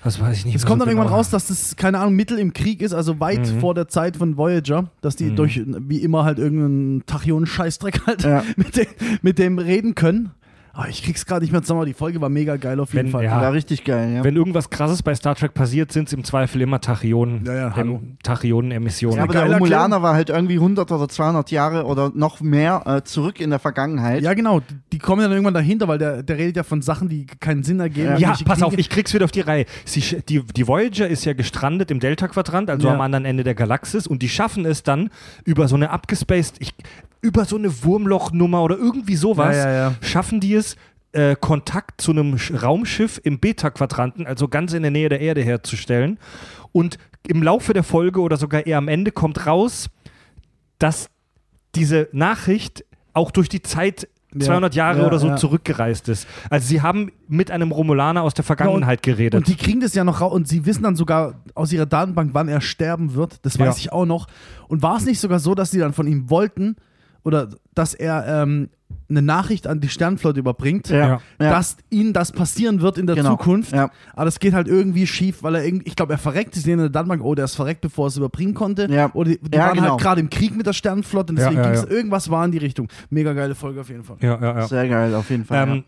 [0.03, 0.55] Das weiß ich nicht.
[0.57, 1.03] Es kommt so dann genau.
[1.03, 3.61] irgendwann raus, dass das, keine Ahnung, Mittel im Krieg ist, also weit mhm.
[3.61, 5.37] vor der Zeit von Voyager, dass die mhm.
[5.37, 8.43] durch, wie immer, halt irgendeinen Tachyon-Scheißdreck halt ja.
[8.57, 8.87] mit, dem,
[9.21, 10.31] mit dem reden können.
[10.77, 13.07] Oh, ich krieg's gerade nicht mehr zusammen, aber die Folge war mega geil auf jeden
[13.07, 13.25] Wenn- Fall.
[13.25, 13.41] ja.
[13.41, 14.25] War richtig geil, ja.
[14.25, 17.75] Wenn irgendwas krasses bei Star Trek passiert, sind es im Zweifel immer Tachyonen, Ja, ja,
[17.77, 19.17] ähm, Tachyonen-Emissionen.
[19.17, 23.03] Ja, aber der Romulaner war halt irgendwie 100 oder 200 Jahre oder noch mehr äh,
[23.03, 24.23] zurück in der Vergangenheit.
[24.23, 24.61] Ja, genau.
[24.93, 27.81] Die- kommen dann irgendwann dahinter, weil der, der redet ja von Sachen, die keinen Sinn
[27.81, 28.19] ergeben.
[28.19, 28.81] Ja, pass auf, Kriege.
[28.81, 29.65] ich krieg's wieder auf die Reihe.
[29.87, 32.95] Sie, die, die Voyager ist ja gestrandet im Delta-Quadrant, also Ja.
[32.95, 35.09] am anderen Ende der Galaxis, und die schaffen es dann
[35.45, 36.75] über so eine abgespaced, ich,
[37.23, 39.95] über so eine Wurmlochnummer oder irgendwie sowas, Ja, ja, ja.
[40.01, 40.77] schaffen die es,
[41.13, 45.43] äh, Kontakt zu einem Sch- Raumschiff im Beta-Quadranten, also ganz in der Nähe der Erde
[45.43, 46.19] herzustellen.
[46.73, 49.91] Und im Laufe der Folge oder sogar eher am Ende kommt raus,
[50.79, 51.09] dass
[51.75, 55.37] diese Nachricht auch durch die Zeit Ja, 200 Jahre ja, oder so ja.
[55.37, 56.29] zurückgereist ist.
[56.49, 59.35] Also sie haben mit einem Romulaner aus der Vergangenheit geredet.
[59.39, 62.31] Und die kriegen das ja noch raus und sie wissen dann sogar aus ihrer Datenbank,
[62.33, 63.45] wann er sterben wird.
[63.45, 63.81] Das weiß Ja.
[63.81, 64.29] ich auch noch.
[64.69, 66.77] Und war es nicht sogar so, dass sie dann von ihm wollten
[67.25, 68.69] oder dass er ähm,
[69.09, 70.99] eine Nachricht an die Sternflotte überbringt, Ja.
[70.99, 71.21] Ja.
[71.41, 71.51] Ja.
[71.51, 73.31] dass ihnen das passieren wird in der Genau.
[73.37, 73.73] Zukunft.
[73.73, 73.91] Ja.
[74.15, 76.55] Aber das geht halt irgendwie schief, weil er irgendwie, ich glaube, er verreckt.
[76.55, 78.87] Sie sehen in der Datenbank, oh, der ist verreckt, bevor er es überbringen konnte.
[78.91, 79.11] Ja.
[79.15, 79.91] Oder die, die Ja, waren genau.
[79.93, 81.97] halt gerade im Krieg mit der Sternenflotte und Ja, deswegen ja, ging's ja.
[81.97, 82.89] irgendwas war in die Richtung.
[83.11, 84.17] Mega geile Folge auf jeden Fall.
[84.21, 84.67] ja, ja, ja.
[84.69, 85.69] Sehr geil, auf jeden Fall.
[85.69, 85.85] Ähm,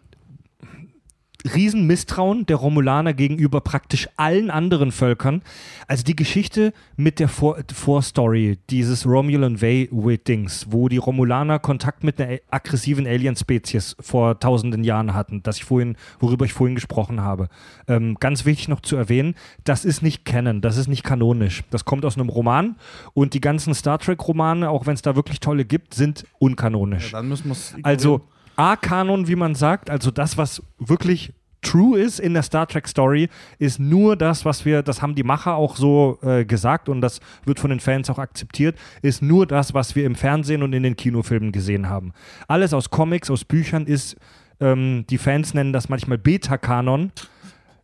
[1.45, 5.43] Riesenmisstrauen der Romulaner gegenüber praktisch allen anderen Völkern.
[5.89, 12.21] Also die Geschichte mit der Vor Vorstory dieses Romulan Way-Dings, wo die Romulaner Kontakt mit
[12.21, 17.49] einer aggressiven Alien-Spezies vor tausenden Jahren hatten, das ich vorhin, worüber ich vorhin gesprochen habe.
[17.89, 19.35] Ähm, ganz wichtig noch zu erwähnen,
[19.65, 21.65] das ist nicht Canon, das ist nicht kanonisch.
[21.71, 22.77] Das kommt aus einem Roman
[23.15, 27.11] und die ganzen Star Trek-Romane, auch wenn es da wirklich tolle gibt, sind unkanonisch.
[27.11, 28.23] dann müssen wir es Also
[28.57, 31.33] A-Kanon, wie man sagt, also das, was wirklich
[31.63, 33.29] true ist in der Star Trek Story,
[33.59, 37.21] ist nur das, was wir, das haben die Macher auch so äh, gesagt und das
[37.45, 40.83] wird von den Fans auch akzeptiert, ist nur das, was wir im Fernsehen und in
[40.83, 42.13] den Kinofilmen gesehen haben.
[42.49, 44.17] Alles aus Comics, aus Büchern ist,
[44.61, 47.13] ähm, die Fans nennen das manchmal Beta-Kanon.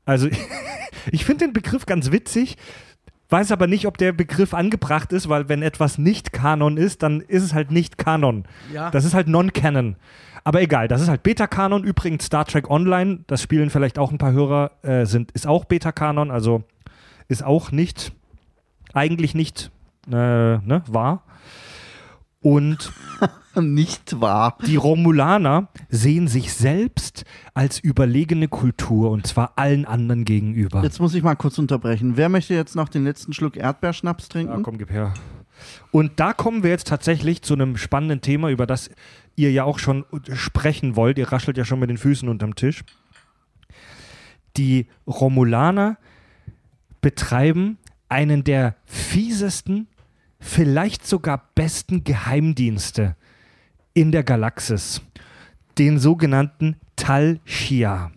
[0.04, 0.28] Also
[1.12, 2.56] ich finde den Begriff ganz witzig,
[3.30, 7.20] weiß aber nicht, ob der Begriff angebracht ist, weil wenn etwas nicht Kanon ist, dann
[7.20, 8.44] ist es halt nicht Kanon.
[8.72, 8.90] Ja.
[8.90, 9.96] Das ist halt Non-Canon.
[10.44, 11.84] Aber egal, das ist halt Beta-Kanon.
[11.84, 15.64] Übrigens Star Trek Online, das spielen vielleicht auch ein paar Hörer, äh, sind, ist auch
[15.64, 16.64] Beta-Kanon, also
[17.28, 18.12] ist auch nicht,
[18.94, 19.70] eigentlich nicht
[20.08, 21.24] äh, ne, wahr.
[22.40, 22.92] Und
[23.60, 24.56] Nicht wahr.
[24.66, 27.24] die Romulaner sehen sich selbst
[27.54, 30.82] als überlegene Kultur und zwar allen anderen gegenüber.
[30.84, 32.16] Jetzt muss ich mal kurz unterbrechen.
[32.16, 34.62] Wer möchte jetzt noch den letzten Schluck Erdbeerschnaps Ja, trinken?
[34.62, 35.12] komm, gib her.
[35.90, 38.90] Und da kommen wir jetzt tatsächlich zu einem spannenden Thema, über das
[39.38, 41.18] ihr ja auch schon sprechen wollt.
[41.18, 42.84] Ihr raschelt ja schon mit den Füßen unterm Tisch.
[44.56, 45.96] Die Romulaner
[47.00, 47.78] betreiben
[48.08, 49.86] einen der fiesesten,
[50.40, 53.16] vielleicht sogar besten Geheimdienste
[53.94, 55.00] in der Galaxis,
[55.78, 58.10] den sogenannten Tal Shia.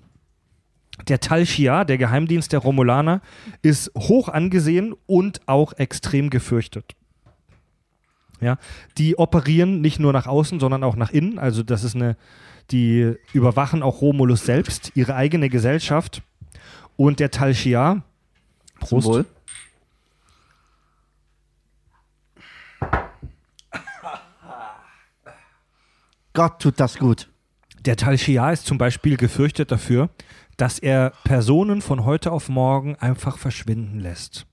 [1.08, 3.22] Der Tal Shia, der Geheimdienst der Romulaner,
[3.62, 6.96] ist hoch angesehen und auch extrem gefürchtet.
[8.42, 8.58] Ja,
[8.98, 11.38] die operieren nicht nur nach außen, sondern auch nach innen.
[11.38, 12.18] Also das ist eine,
[12.72, 16.24] die überwachen auch Romulus selbst, ihre eigene Gesellschaft.
[16.98, 18.04] Und der Tal Shia,
[18.84, 19.26] Zum Wohl.
[26.34, 27.30] Gott tut das gut.
[27.86, 30.10] Der Tal Shia ist zum Beispiel gefürchtet dafür,
[30.58, 34.46] dass er Personen von heute auf morgen einfach verschwinden lässt.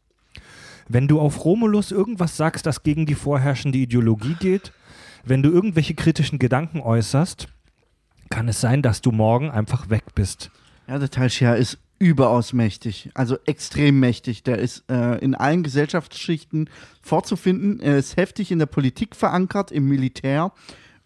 [0.89, 4.73] Wenn du auf Romulus irgendwas sagst, das gegen die vorherrschende Ideologie geht,
[5.25, 7.49] wenn du irgendwelche kritischen Gedanken äußerst,
[8.31, 10.51] kann es sein, dass du morgen einfach weg bist.
[10.87, 14.43] Ja, der Tal Shia ist überaus mächtig, also extrem mächtig.
[14.45, 16.71] Der ist äh, in allen Gesellschaftsschichten
[17.03, 17.81] vorzufinden.
[17.81, 20.53] Er ist heftig in der Politik verankert, im Militär.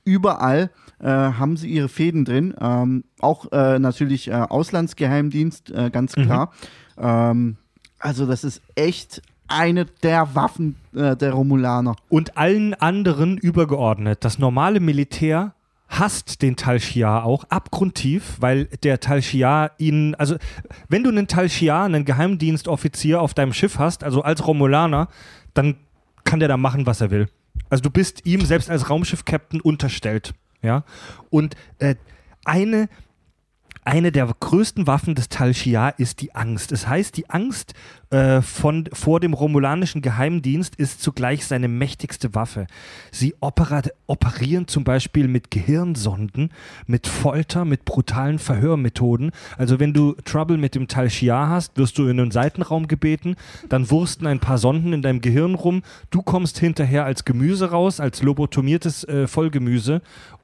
[0.05, 0.70] Überall
[1.01, 2.55] äh, haben sie ihre Fäden drin.
[2.61, 6.53] Ähm, auch äh, natürlich äh, Auslandsgeheimdienst, äh, ganz klar.
[6.99, 7.57] Ähm,
[7.99, 9.22] also das ist echt
[9.53, 11.96] eine der Waffen äh, der Romulaner.
[12.09, 14.24] Und allen anderen übergeordnet.
[14.24, 15.55] Das normale Militär
[15.88, 20.36] hasst den Tal Shia auch abgrundtief, weil der Tal Shia ihnen, also
[20.88, 25.09] wenn du einen Tal Shia, einen Geheimdienstoffizier auf deinem Schiff hast, also als Romulaner,
[25.53, 25.76] dann
[26.24, 27.28] kann der da machen, was er will.
[27.68, 30.32] Also du bist ihm selbst als Raumschiff-Captain unterstellt,
[30.62, 30.84] ja.
[31.28, 31.96] Und äh,
[32.44, 32.88] eine
[33.85, 36.70] eine der größten Waffen des Tal Shia ist die Angst.
[36.70, 37.74] Es heißt, die Angst
[38.11, 42.68] äh, von, vor dem romulanischen Geheimdienst ist zugleich seine mächtigste Waffe.
[43.11, 46.53] Sie operieren zum Beispiel mit Gehirnsonden,
[46.87, 49.33] mit Folter, mit brutalen Verhörmethoden.
[49.59, 53.35] Also wenn du Trouble mit dem Tal Shia hast, wirst du in einen Seitenraum gebeten,
[53.68, 57.99] dann wursten ein paar Sonden in deinem Gehirn rum, du kommst hinterher als Gemüse raus,
[57.99, 60.03] als lobotomiertes äh, Vollgemüse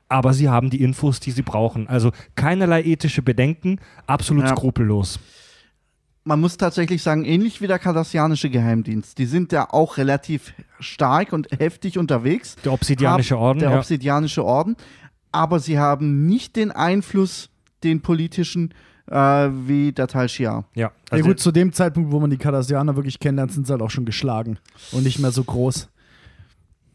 [0.08, 1.86] aber sie haben die Infos, die sie brauchen.
[1.88, 4.56] Also keinerlei ethische Bedenken, absolut Ja.
[4.56, 5.18] skrupellos.
[6.24, 11.32] man muss tatsächlich sagen, ähnlich wie der kardassianische Geheimdienst, die sind ja auch relativ stark
[11.32, 12.56] und heftig unterwegs.
[12.64, 13.78] Der Obsidianische Orden, Der ja.
[13.78, 14.76] Obsidianische Orden.
[15.32, 17.48] Aber sie haben nicht den Einfluss,
[17.82, 18.74] den politischen,
[19.06, 20.64] äh, wie der Tal Shiar.
[20.74, 23.72] Ja, ja also gut, zu dem Zeitpunkt, wo man die Cardassianer wirklich kennenlernt, sind sie
[23.72, 24.58] halt auch schon geschlagen
[24.92, 25.88] und nicht mehr so groß.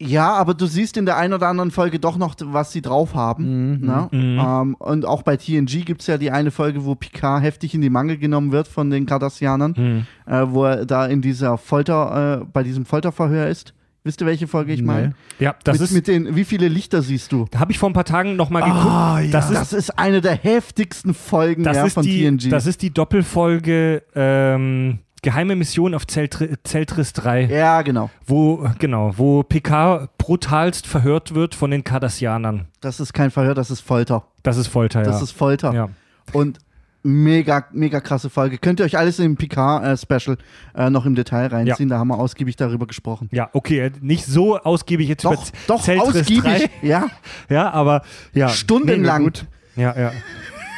[0.06, 3.14] Ja, aber du siehst in der einen oder anderen Folge doch noch, was sie drauf
[3.14, 3.80] haben.
[3.80, 4.08] ne?
[4.10, 4.38] Mhm.
[4.38, 7.80] Ähm, und auch bei TNG gibt es ja die eine Folge, wo Picard heftig in
[7.80, 10.06] die Mangel genommen wird von den Cardassianern, Hm.
[10.26, 13.74] äh, wo er da in dieser Folter, äh, bei diesem Folterverhör ist.
[14.06, 15.14] Wisst ihr, welche Folge ich meine?
[15.38, 17.46] Ja, das mit, ist, mit den, wie viele Lichter siehst du?
[17.50, 18.84] da habe ich vor ein paar Tagen noch mal geguckt.
[18.86, 19.30] Ah, ja.
[19.30, 22.50] das ist Das ist eine der heftigsten Folgen Das, ja, ist von die, TNG.
[22.50, 28.10] das ist die Doppelfolge ähm, Geheime Mission auf Zeltri Zeltris 3, ja, genau.
[28.26, 32.66] wo, genau, wo Picard brutalst verhört wird von den Cardassianern.
[32.82, 34.24] Das ist kein Verhör, das ist Folter.
[34.42, 35.22] Das ist Folter, Das ja.
[35.24, 35.72] ist Folter.
[35.72, 35.88] ja.
[36.32, 36.58] Und
[37.02, 38.58] mega, mega krasse Folge.
[38.58, 40.36] Könnt ihr euch alles im Picard-Special
[40.74, 41.88] äh, noch im Detail reinziehen.
[41.88, 43.30] Da haben wir ausgiebig darüber gesprochen.
[43.32, 46.42] Ja, okay, nicht so ausgiebig jetzt Doch, über doch, Zeltris ausgiebig.
[46.42, 46.70] 3.
[46.82, 47.06] Ja,
[47.48, 48.02] Ja, aber
[48.34, 48.50] ja.
[48.50, 49.22] Stundenlang.
[49.22, 49.46] mega gut.
[49.76, 50.12] Ja, ja.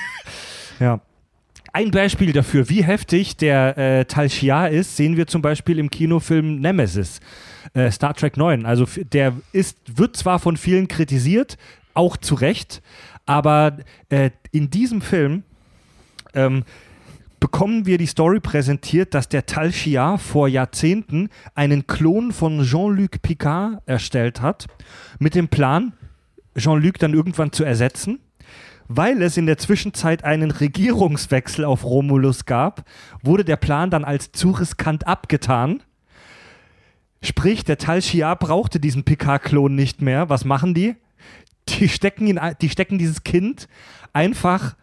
[0.80, 1.00] ja.
[1.76, 5.90] Ein Beispiel dafür, wie heftig der äh, Tal Shiar ist, sehen wir zum Beispiel im
[5.90, 7.20] Kinofilm Nemesis,
[7.74, 8.64] äh, Star Trek 9.
[8.64, 11.58] Also der ist, wird zwar von vielen kritisiert,
[11.92, 12.80] auch zu Recht,
[13.26, 13.76] aber
[14.08, 15.42] äh, in diesem Film
[16.32, 16.64] ähm,
[17.40, 23.20] bekommen wir die Story präsentiert, dass der Tal Shiar vor Jahrzehnten einen Klon von Jean-Luc
[23.20, 24.66] Picard erstellt hat,
[25.18, 25.92] mit dem Plan,
[26.56, 28.20] Jean-Luc dann irgendwann zu ersetzen.
[28.88, 32.84] Weil es in der Zwischenzeit einen Regierungswechsel auf Romulus gab,
[33.22, 35.82] wurde der Plan dann als zu riskant abgetan.
[37.22, 40.28] Sprich, der Tal Shiar brauchte diesen Picard-Klon nicht mehr.
[40.28, 40.94] Was machen die?
[41.68, 43.68] Die stecken, ihn, die stecken dieses Kind
[44.12, 44.76] einfach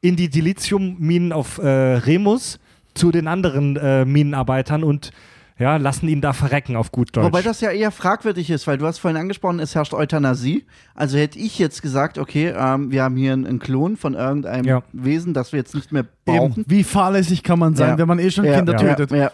[0.00, 2.60] in die Dilithium-Minen auf äh, Remus
[2.94, 5.10] zu den anderen äh, Minenarbeitern und
[5.58, 7.24] ja, lassen ihn da verrecken auf gut Deutsch.
[7.26, 10.64] Wobei das ja eher fragwürdig ist, weil du hast vorhin angesprochen, es herrscht Euthanasie.
[10.94, 14.82] Also hätte ich jetzt gesagt, okay, ähm, wir haben hier einen, Klon von irgendeinem Ja.
[14.92, 16.62] Wesen, das wir jetzt nicht mehr brauchen.
[16.62, 17.98] Eben, wie fahrlässig kann man sein, Ja.
[17.98, 19.10] wenn man eh schon Ja, Kinder ja, tötet?
[19.10, 19.32] Ja,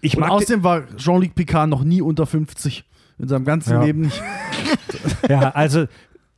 [0.00, 2.84] ich Und außerdem war Jean-Luc Picard noch nie unter 50.
[3.18, 3.84] In seinem ganzen Ja.
[3.84, 4.20] Leben nicht.
[5.28, 5.86] Ja, also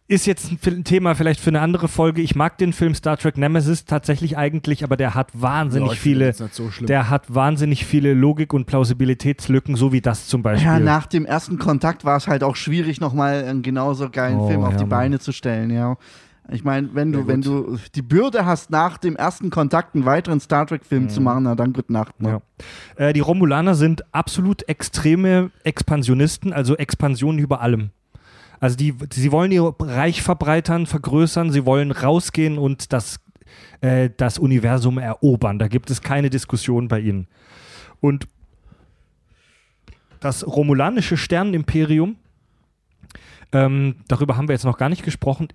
[0.07, 2.21] ist jetzt ein Thema vielleicht für eine andere Folge.
[2.21, 6.33] Ich mag den Film Star Trek Nemesis tatsächlich eigentlich, aber der hat wahnsinnig Ja, viele,
[6.35, 6.47] so
[6.83, 10.67] der hat wahnsinnig viele Logik- und Plausibilitätslücken, so wie das zum Beispiel.
[10.67, 14.49] Ja, nach dem ersten Kontakt war es halt auch schwierig, nochmal einen genauso geilen Oh,
[14.49, 14.91] Film auf ja, die Mann.
[14.91, 15.97] Beine zu stellen, ja.
[16.53, 20.05] Ich meine, wenn du, Ja, wenn du die Bürde hast, nach dem ersten Kontakt einen
[20.05, 22.21] weiteren Star Trek-Film zu machen, na dann gute Nacht.
[22.21, 22.43] Ne?
[22.99, 23.07] Ja.
[23.07, 27.93] Äh, die Romulaner sind absolut extreme Expansionisten, also Expansion über allem.
[28.61, 33.21] Also die, sie wollen ihr Reich verbreitern, vergrößern, sie wollen rausgehen und das,
[33.81, 35.59] äh, das Universum erobern.
[35.59, 37.27] Da gibt es keine Diskussion bei ihnen.
[38.01, 38.27] Und
[40.21, 42.17] das romulanische Sternenimperium,
[43.53, 45.49] ähm, darüber haben wir jetzt noch gar nicht gesprochen,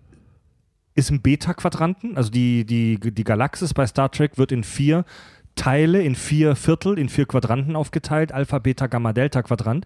[0.95, 2.17] ist im Beta-Quadranten.
[2.17, 5.05] Also die, die, die Galaxis bei Star Trek wird in vier
[5.55, 8.31] Teile, in vier Viertel, in vier Quadranten aufgeteilt.
[8.31, 9.85] Alpha, Beta, Gamma, Delta Quadrant.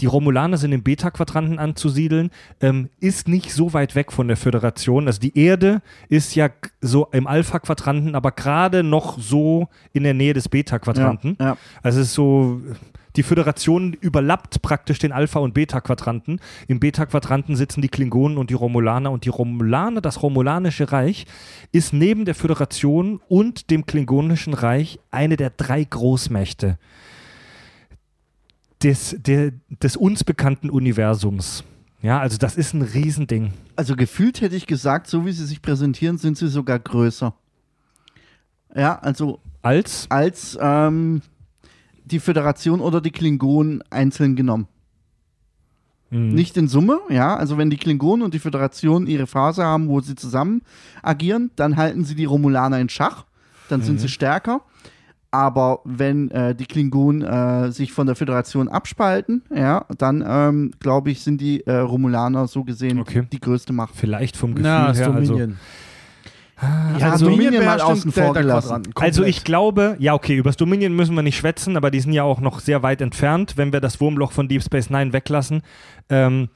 [0.00, 2.30] Die Romulaner sind im Beta-Quadranten anzusiedeln.
[2.60, 5.06] Ähm, ist nicht so weit weg von der Föderation.
[5.06, 6.48] Also die Erde ist ja
[6.80, 11.36] so im Alpha-Quadranten, aber gerade noch so in der Nähe des Beta-Quadranten.
[11.38, 11.56] Ja, ja.
[11.82, 12.62] Also es ist so,
[13.16, 16.40] die Föderation überlappt praktisch den Alpha- und Beta-Quadranten.
[16.68, 21.26] Im Beta-Quadranten sitzen die Klingonen und die Romulaner und die Romulaner, das Romulanische Reich,
[21.72, 26.78] ist neben der Föderation und dem Klingonischen Reich eine der drei Großmächte
[28.82, 29.52] des, der,
[29.82, 31.64] des uns bekannten Universums.
[32.02, 33.52] Ja, also das ist ein Riesending.
[33.76, 37.34] Also gefühlt hätte ich gesagt, so wie sie sich präsentieren, sind sie sogar größer.
[38.74, 41.20] Ja, also Als, als ähm,
[42.10, 44.66] die Föderation oder die Klingonen einzeln genommen.
[46.10, 47.36] mh, Nicht in Summe, ja.
[47.36, 50.62] Also wenn die Klingonen und die Föderation ihre Phase haben, wo sie zusammen
[51.02, 53.24] agieren, dann halten sie die Romulaner in Schach.
[53.68, 54.62] Dann sind sie stärker.
[55.32, 61.12] Aber wenn äh, die Klingonen äh, sich von der Föderation abspalten, ja, dann ähm, glaube
[61.12, 63.28] ich, sind die äh, Romulaner so gesehen Okay.
[63.30, 63.94] die größte Macht.
[63.94, 65.12] vielleicht vom Gefühl Na, das her.
[65.14, 65.56] Also, Dominion.
[66.98, 68.82] Ja, Also Dominion mal außen vor gelassen.
[68.94, 72.22] Also ich glaube, ja okay, übers Dominion müssen wir nicht schwätzen, aber die sind ja
[72.22, 75.62] auch noch sehr weit entfernt, wenn wir das Wurmloch von Deep Space Nine weglassen.
[76.10, 76.48] Ähm,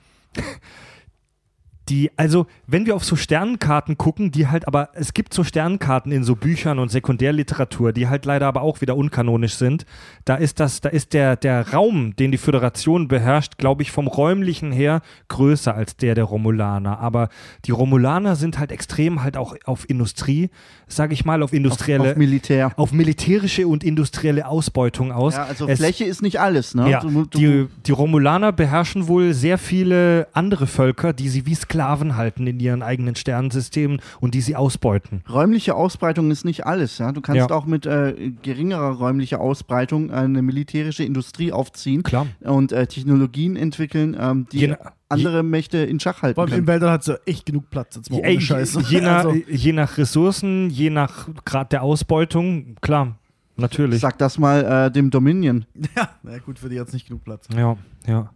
[1.88, 6.12] die, also wenn wir auf so Sternenkarten gucken, die halt aber, es gibt so Sternenkarten
[6.12, 9.84] in so Büchern und Sekundärliteratur, die halt leider aber auch wieder unkanonisch sind.
[10.24, 14.06] Da ist das, da ist der, der Raum, den die Föderation beherrscht, glaube ich, vom
[14.06, 16.98] räumlichen her größer als der der Romulaner.
[17.00, 17.28] Aber
[17.66, 20.50] die Romulaner sind halt extrem halt auch auf Industrie,
[20.94, 22.72] sage ich mal, auf industrielle, Auf, auf Militär.
[22.76, 25.34] auf militärische und industrielle Ausbeutung aus.
[25.34, 26.90] Ja, also Es- Fläche ist nicht alles, ne?
[26.90, 31.54] ja, Du- du- die, die Romulaner beherrschen wohl sehr viele andere Völker, die sie wie
[31.54, 35.22] Sklaven halten in ihren eigenen Sternensystemen und die sie ausbeuten.
[35.32, 37.12] Räumliche Ausbreitung ist nicht alles, ja.
[37.12, 37.50] Du kannst Ja.
[37.56, 42.26] auch mit äh, geringerer räumlicher Ausbreitung eine militärische Industrie aufziehen Klar.
[42.40, 44.76] und äh, Technologien entwickeln, ähm, die Je-
[45.08, 46.66] andere Mächte in Schach halten Vor allem im können.
[46.66, 48.78] Weltall hat sie echt genug Platz, jetzt mal ohne Ey, Scheiß.
[48.88, 53.18] je, nach, Also, je nach Ressourcen, je nach Grad der Ausbeutung, klar,
[53.56, 54.00] natürlich.
[54.00, 55.66] Sag das mal äh, dem Dominion.
[55.96, 57.46] ja, na gut, für die jetzt nicht genug Platz.
[57.54, 57.76] Ja,
[58.06, 58.30] ja,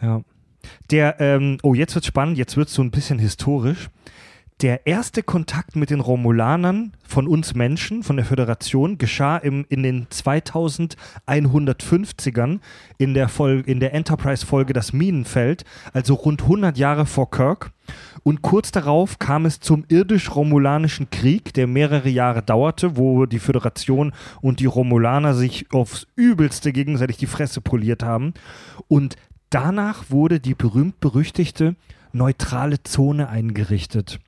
[0.00, 0.22] ja.
[0.90, 3.88] Der, ähm, oh, jetzt wird's spannend, jetzt wird's so ein bisschen historisch.
[4.62, 9.82] Der erste Kontakt mit den Romulanern von uns Menschen, von der Föderation, geschah im, in
[9.82, 12.60] den 2150ern
[12.96, 13.28] in der,
[13.66, 17.72] in der Enterprise-Folge Das Minenfeld, also rund 100 Jahre vor Kirk.
[18.22, 24.12] Und kurz darauf kam es zum irdisch-romulanischen Krieg, der mehrere Jahre dauerte, wo die Föderation
[24.42, 28.32] und die Romulaner sich aufs Übelste gegenseitig die Fresse poliert haben.
[28.86, 29.16] Und
[29.50, 31.74] danach wurde die berühmt-berüchtigte
[32.12, 34.20] neutrale Zone eingerichtet.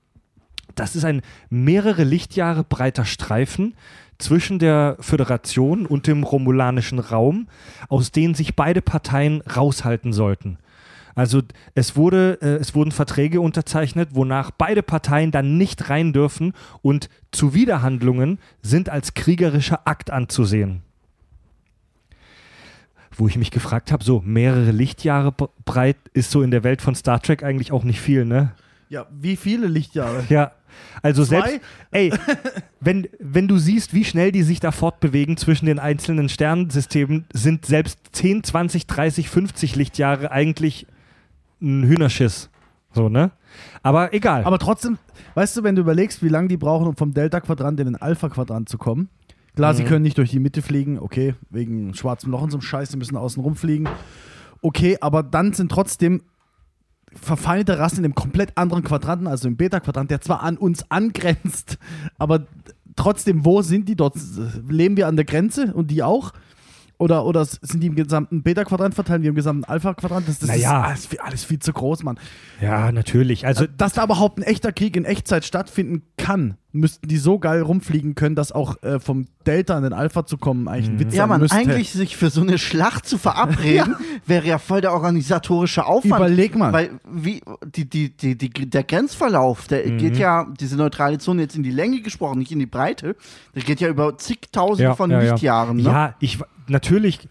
[0.74, 3.74] Das ist ein mehrere Lichtjahre breiter Streifen
[4.18, 7.48] zwischen der Föderation und dem romulanischen Raum,
[7.88, 10.58] aus denen sich beide Parteien raushalten sollten.
[11.14, 11.42] Also
[11.74, 17.08] es, wurde, äh, es wurden Verträge unterzeichnet, wonach beide Parteien dann nicht rein dürfen und
[17.30, 20.82] Zuwiderhandlungen sind als kriegerischer Akt anzusehen.
[23.16, 25.32] Wo ich mich gefragt habe, so mehrere Lichtjahre
[25.64, 28.52] breit ist so in der Welt von Star Trek eigentlich auch nicht viel, ne?
[28.94, 30.22] Ja, wie viele Lichtjahre?
[30.28, 30.52] Ja,
[31.02, 31.40] also Zwei?
[31.40, 32.12] selbst, ey,
[32.80, 37.66] wenn, wenn du siehst, wie schnell die sich da fortbewegen zwischen den einzelnen Sternensystemen, sind
[37.66, 40.86] selbst 10, 20, 30, 50 Lichtjahre eigentlich
[41.60, 42.50] ein Hühnerschiss.
[42.92, 43.32] So, ne?
[43.82, 44.44] Aber egal.
[44.44, 44.98] Aber trotzdem,
[45.34, 48.68] weißt du, wenn du überlegst, wie lange die brauchen, um vom Delta-Quadrant in den Alpha-Quadrant
[48.68, 49.08] zu kommen.
[49.56, 49.88] Klar, sie Mhm.
[49.88, 52.96] können nicht durch die Mitte fliegen, okay, wegen schwarzem Loch und so einem Scheiß, sie
[52.96, 53.88] müssen außen rumfliegen.
[54.62, 56.22] Okay, aber dann sind trotzdem
[57.20, 61.78] verfeindete Rassen in einem komplett anderen Quadranten, also im Beta-Quadrant, der zwar an uns angrenzt,
[62.18, 62.46] aber
[62.96, 64.14] trotzdem, wo sind die dort?
[64.68, 66.32] Leben wir an der Grenze und die auch?
[66.96, 70.28] Oder, oder sind die im gesamten Beta-Quadrant verteilt, wir im gesamten Alpha-Quadrant?
[70.28, 70.80] Das, das Naja.
[70.82, 72.18] ist alles, viel- alles viel zu groß, Mann.
[72.60, 73.46] ja, natürlich.
[73.46, 77.62] Also, Dass da überhaupt ein echter Krieg in Echtzeit stattfinden kann, müssten die so geil
[77.62, 81.14] rumfliegen können, dass auch äh, vom Delta in den Alpha zu kommen eigentlich ein Witz
[81.14, 81.56] Ja, sein man, müsste.
[81.56, 83.94] eigentlich sich für so eine Schlacht zu verabreden,
[84.26, 86.16] wäre ja voll der organisatorische Aufwand.
[86.16, 86.72] Überleg mal.
[86.72, 89.98] Weil wie, die, die, die, die, der Grenzverlauf, der Mhm.
[89.98, 93.16] geht ja, diese neutrale Zone jetzt in die Länge gesprochen, nicht in die Breite,
[93.54, 95.30] der geht ja über zigtausende ja, von ja, ja.
[95.32, 95.76] Lichtjahren.
[95.76, 95.82] Ne?
[95.84, 97.28] Ja, ich, natürlich,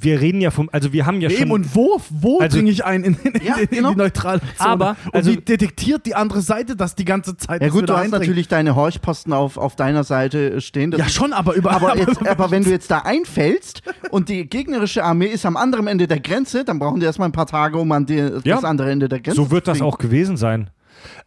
[0.00, 1.50] wir reden ja vom, also wir haben ja Eben, schon.
[1.52, 3.90] und wo, wo Also- dringe ich ein in, in, Ja, in, in genau.
[3.90, 4.68] die neutrale Zone?
[4.70, 7.62] Aber, und also- wie detektiert die andere Seite das die ganze Zeit?
[7.62, 10.90] Ja gut, du da hast natürlich deine Horchposten auf, auf deiner Seite stehen.
[10.90, 11.70] Das Ja, schon, aber über.
[11.72, 15.86] Aber, jetzt, aber wenn du jetzt da einfällst und die gegnerische Armee ist am anderen
[15.86, 18.30] Ende der Grenze, dann brauchen die erstmal ein paar Tage, um an die, Ja.
[18.56, 20.70] das andere Ende der Grenze So wird zu das auch gewesen sein.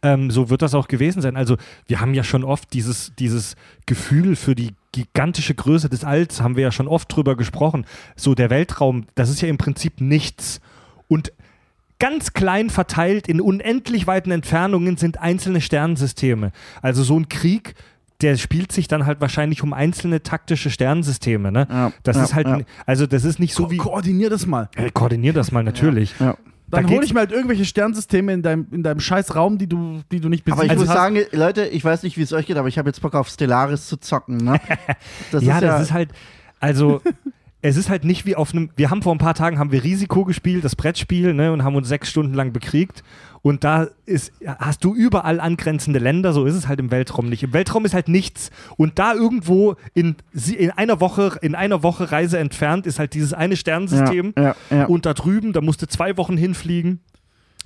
[0.02, 1.36] Ähm, so wird das auch gewesen sein.
[1.36, 1.56] Also
[1.86, 3.54] wir haben ja schon oft dieses, dieses
[3.86, 7.84] Gefühl für die gigantische Größe des Alls, haben wir ja schon oft drüber gesprochen.
[8.16, 10.60] So der Weltraum, das ist ja im Prinzip nichts.
[11.08, 11.32] Und
[11.98, 16.52] ganz klein verteilt in unendlich weiten Entfernungen sind einzelne Sternensysteme.
[16.82, 17.74] Also so ein Krieg,
[18.20, 21.52] der spielt sich dann halt wahrscheinlich um einzelne taktische Sternensysteme.
[21.52, 21.66] Ne?
[21.70, 22.60] Ja, Das ja, ist halt, ja.
[22.86, 23.76] also das ist nicht so Ko wie.
[23.76, 24.68] koordinier das mal.
[24.76, 26.14] Äh, koordinier das mal natürlich.
[26.70, 29.66] Dann Da hole ich mir halt irgendwelche Sternsysteme in deinem, in deinem scheiß Raum, die
[29.66, 30.96] du, die du nicht Aber ich besiedelt muss hast.
[30.96, 33.28] sagen, Leute, ich weiß nicht, wie es euch geht, aber ich habe jetzt Bock auf
[33.28, 34.36] Stellaris zu zocken.
[34.38, 34.60] Ne?
[35.32, 36.10] Das ja, ist das ist halt,
[36.60, 37.02] also
[37.62, 39.84] es ist halt nicht wie auf einem, wir haben vor ein paar Tagen haben wir
[39.84, 43.02] Risiko gespielt, das Brettspiel, ne, und haben uns sechs Stunden lang bekriegt.
[43.42, 47.42] Und da ist, hast du überall angrenzende Länder, so ist es halt im Weltraum nicht.
[47.42, 48.50] Im Weltraum ist halt nichts.
[48.76, 50.16] Und da irgendwo in,
[50.58, 54.34] in einer Woche, in einer Woche Reise entfernt ist halt dieses eine Sternensystem.
[54.36, 54.84] Ja, ja, ja.
[54.86, 57.00] Und da drüben, da musst du zwei Wochen hinfliegen,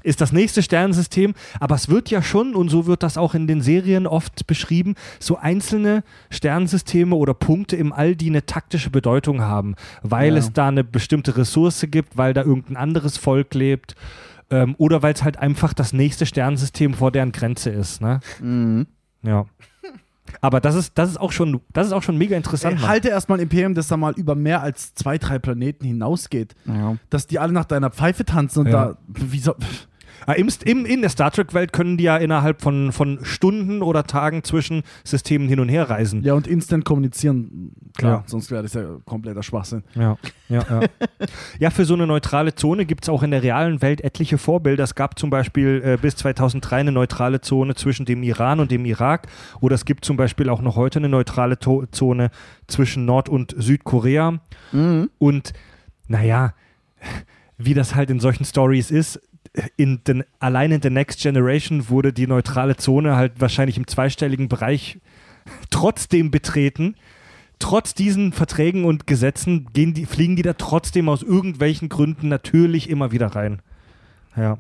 [0.05, 1.35] ist das nächste Sternensystem.
[1.59, 4.95] Aber es wird ja schon, und so wird das auch in den Serien oft beschrieben,
[5.19, 10.39] so einzelne Sternensysteme oder Punkte im All, die eine taktische Bedeutung haben, weil Ja.
[10.39, 13.97] es da eine bestimmte Ressource gibt, weil da irgendein anderes Volk lebt.
[14.55, 18.01] Ähm, oder weil es halt einfach das nächste Sternensystem vor deren Grenze ist.
[18.01, 18.21] Ne?
[18.41, 18.87] Mhm.
[19.23, 19.47] Ja.
[20.41, 22.81] Aber das ist, das ist auch schon, das ist auch schon mega interessant.
[22.81, 26.55] Ey, halte erstmal ein Imperium, das da mal über mehr als zwei, drei Planeten hinausgeht.
[26.67, 26.97] Ja.
[27.11, 28.73] Dass die alle nach deiner Pfeife tanzen und Ja.
[28.73, 28.97] da.
[29.09, 29.53] Wieso?
[29.53, 29.57] Ah,
[30.37, 34.43] Im, im, in der Star Trek-Welt können die ja innerhalb von, von Stunden oder Tagen
[34.43, 36.23] zwischen Systemen hin und her reisen.
[36.23, 38.25] Ja, und instant kommunizieren, klar, Ja.
[38.27, 39.85] sonst wäre das ja kompletter Schwachsinn.
[39.95, 40.17] Ja,
[40.49, 40.81] ja, ja.
[41.59, 44.85] ja, für so eine neutrale Zone gibt es auch in der realen Welt etliche Vorbilder.
[44.85, 48.85] Es gab zum Beispiel äh, bis 2003 eine neutrale Zone zwischen dem Iran und dem
[48.85, 49.27] Irak.
[49.61, 52.31] Oder es gibt zum Beispiel auch noch heute eine neutrale to Zone
[52.67, 54.41] zwischen Nord- und Südkorea.
[54.73, 55.11] Mhm.
[55.19, 55.53] Und
[56.09, 56.55] naja,
[57.59, 59.21] wie das halt in solchen Stories ist,
[59.77, 64.49] in den, allein in The Next Generation wurde die neutrale Zone halt wahrscheinlich im zweistelligen
[64.49, 64.99] Bereich
[65.71, 66.97] trotzdem betreten.
[67.61, 72.91] Trotz diesen Verträgen und Gesetzen gehen die, fliegen die da trotzdem aus irgendwelchen Gründen natürlich
[72.91, 73.63] immer wieder rein.
[74.37, 74.59] Ja,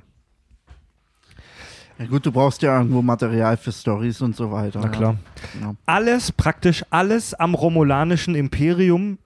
[1.98, 4.80] Ja gut, du brauchst ja irgendwo Material für Stories und so weiter.
[4.80, 5.16] na klar.
[5.60, 5.66] Ja.
[5.68, 5.74] Ja.
[5.86, 9.18] Alles, praktisch alles am romulanischen Imperium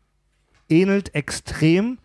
[0.70, 1.98] ähnelt extrem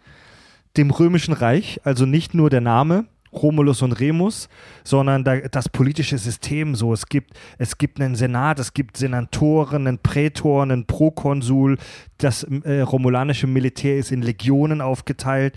[0.75, 4.47] dem römischen Reich, also nicht nur der Name Romulus und Remus,
[4.83, 6.93] sondern da, das politische System so.
[6.93, 11.77] Es gibt, es gibt einen Senat, es gibt Senatoren, einen Prätor, einen Prokonsul,
[12.17, 15.55] das äh, romulanische Militär ist in Legionen aufgeteilt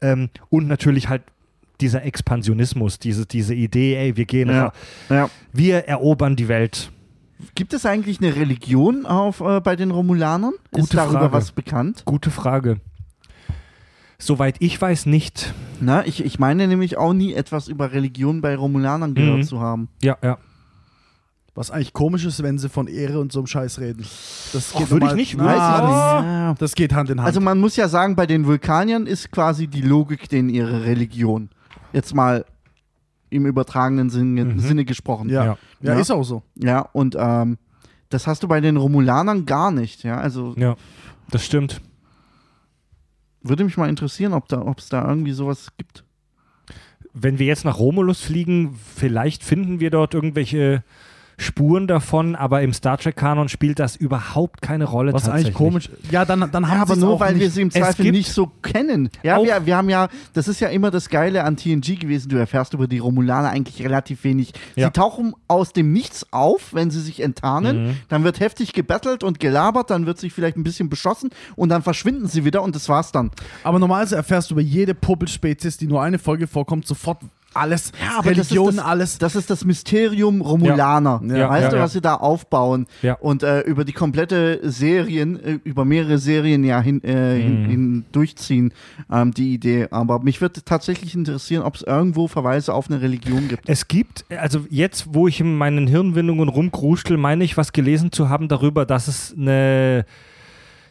[0.00, 1.22] ähm, und natürlich halt
[1.80, 4.72] dieser Expansionismus, diese, diese Idee, ey, wir gehen, Ja.
[5.08, 5.30] Ja.
[5.52, 6.90] wir erobern die Welt.
[7.54, 10.54] Gibt es eigentlich eine Religion auf, äh, bei den Romulanern?
[10.72, 11.32] Ist Gute darüber Frage.
[11.32, 12.02] was bekannt?
[12.04, 12.80] Gute Frage.
[14.20, 15.54] Soweit ich weiß, nicht.
[15.80, 19.42] Na, ich, ich meine nämlich auch nie etwas über Religion bei Romulanern gehört Mhm.
[19.44, 19.88] zu haben.
[20.02, 20.38] Ja, ja.
[21.54, 24.04] Was eigentlich komisch ist, wenn sie von Ehre und so einem Scheiß reden.
[24.52, 26.54] Das würde ich nicht- ich das, Ja.
[26.58, 27.26] das geht Hand in Hand.
[27.28, 31.48] Also man muss ja sagen, bei den Vulkaniern ist quasi die Logik denen ihre Religion.
[31.92, 32.44] Jetzt mal
[33.30, 34.58] im übertragenen Sinne, Mhm.
[34.58, 35.28] Sinne gesprochen.
[35.30, 35.44] ja.
[35.44, 35.58] ja.
[35.80, 36.00] Ja, Ja.
[36.00, 36.42] ist auch so.
[36.56, 37.56] Ja, und ähm,
[38.08, 40.02] das hast du bei den Romulanern gar nicht.
[40.02, 40.74] Ja, also Ja,
[41.30, 41.80] das stimmt.
[43.42, 46.04] Würde mich mal interessieren, ob da, es da irgendwie sowas gibt.
[47.14, 50.84] Wenn wir jetzt nach Romulus fliegen, vielleicht finden wir dort irgendwelche
[51.40, 55.12] Spuren davon, aber im Star Trek-Kanon spielt das überhaupt keine Rolle.
[55.12, 55.46] Was tatsächlich.
[55.46, 55.90] eigentlich komisch.
[56.10, 57.42] Ja, dann, dann haben Ja, aber nur auch weil nicht.
[57.42, 59.08] wir sie im Zweifel nicht so kennen.
[59.22, 62.28] Ja, wir, wir haben ja, das ist ja immer das Geile an TNG gewesen.
[62.28, 64.52] Du erfährst über die Romulaner eigentlich relativ wenig.
[64.74, 64.86] Ja.
[64.88, 67.86] Sie tauchen aus dem Nichts auf, wenn sie sich enttarnen.
[67.86, 67.96] Mhm.
[68.08, 71.82] Dann wird heftig gebettelt und gelabert, dann wird sich vielleicht ein bisschen beschossen und dann
[71.82, 73.30] verschwinden sie wieder und das war's dann.
[73.62, 77.22] Aber normalerweise erfährst du über jede Puppelspezies, die nur eine Folge vorkommt, sofort
[77.54, 77.92] alles.
[78.00, 79.18] Ja, Religion, das das, alles.
[79.18, 81.20] Das ist das Mysterium Romulaner.
[81.24, 81.48] Ja.
[81.48, 81.82] weißt Ja, du, ja.
[81.82, 82.86] was sie da aufbauen?
[83.02, 83.14] Ja.
[83.14, 87.68] Und äh, über die komplette Serien, äh, über mehrere Serien ja hin, äh, hin, Mhm.
[87.68, 88.72] hin durchziehen,
[89.10, 89.88] ähm, die Idee.
[89.90, 93.68] Aber mich würde tatsächlich interessieren, ob es irgendwo Verweise auf eine Religion gibt.
[93.68, 98.28] Es gibt, also jetzt, wo ich in meinen Hirnwindungen rumkruschel, meine ich, was gelesen zu
[98.28, 100.04] haben darüber, dass es eine,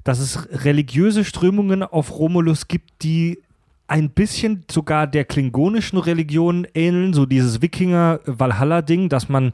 [0.04, 3.40] dass es religiöse Strömungen auf Romulus gibt, die
[3.88, 9.52] ein bisschen sogar der klingonischen Religion ähneln, so dieses Wikinger-Valhalla-Ding, dass man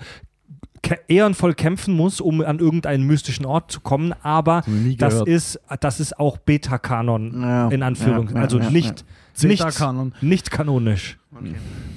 [1.08, 4.64] ehrenvoll kämpfen muss, um an irgendeinen mystischen Ort zu kommen, aber
[4.98, 9.06] das ist, das ist auch Beta-Kanon Ja, in Anführung, ja, ja, also ja, nicht,
[9.42, 9.66] nicht,
[10.22, 11.18] nicht kanonisch.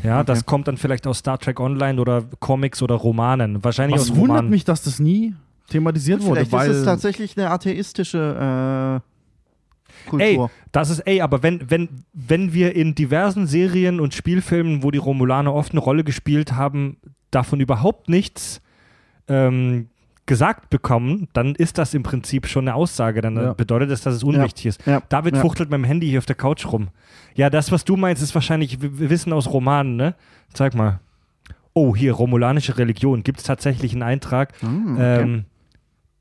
[0.03, 0.27] Ja, Okay.
[0.27, 3.63] das kommt dann vielleicht aus Star Trek Online oder Comics oder Romanen.
[3.65, 4.51] Wahrscheinlich Was aus wundert Romanen.
[4.51, 5.35] mich, dass das nie
[5.69, 9.16] thematisiert wurde, Vielleicht weil ist es tatsächlich eine atheistische äh,
[10.09, 10.21] Kultur.
[10.27, 10.41] Ey,
[10.73, 14.99] das ist, ey, aber wenn, wenn, wenn wir in diversen Serien und Spielfilmen, wo die
[14.99, 16.97] Romulaner oft eine Rolle gespielt haben,
[17.31, 18.61] davon überhaupt nichts
[19.29, 19.89] ähm,
[20.27, 23.21] gesagt bekommen, dann ist das im Prinzip schon eine Aussage.
[23.21, 23.53] Dann Ja.
[23.55, 24.85] bedeutet das, dass es unwichtig ist.
[24.87, 25.41] Ja, David ja.
[25.41, 26.89] fuchtelt mit dem Handy hier auf der Couch rum.
[27.35, 30.15] Ja, das, was du meinst, ist wahrscheinlich Wissen aus Romanen, ne?
[30.53, 31.01] Zeig mal.
[31.75, 33.23] Oh, hier, romulanische Religion.
[33.23, 35.21] Gibt es tatsächlich einen Eintrag Hm, okay.
[35.23, 35.45] ähm,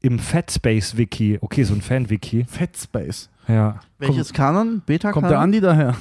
[0.01, 1.39] im Fatspace-Wiki.
[1.41, 2.45] Okay, so ein Fan-Wiki.
[2.47, 3.29] Fatspace.
[3.47, 4.81] Ja, Welches Kanon?
[4.85, 5.13] Beta-Kanon?
[5.13, 5.95] Kommt der Andi daher?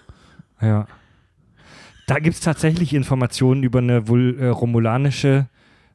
[0.60, 0.86] ja.
[2.06, 5.46] Da gibt es tatsächlich Informationen über eine wohl äh, romulanische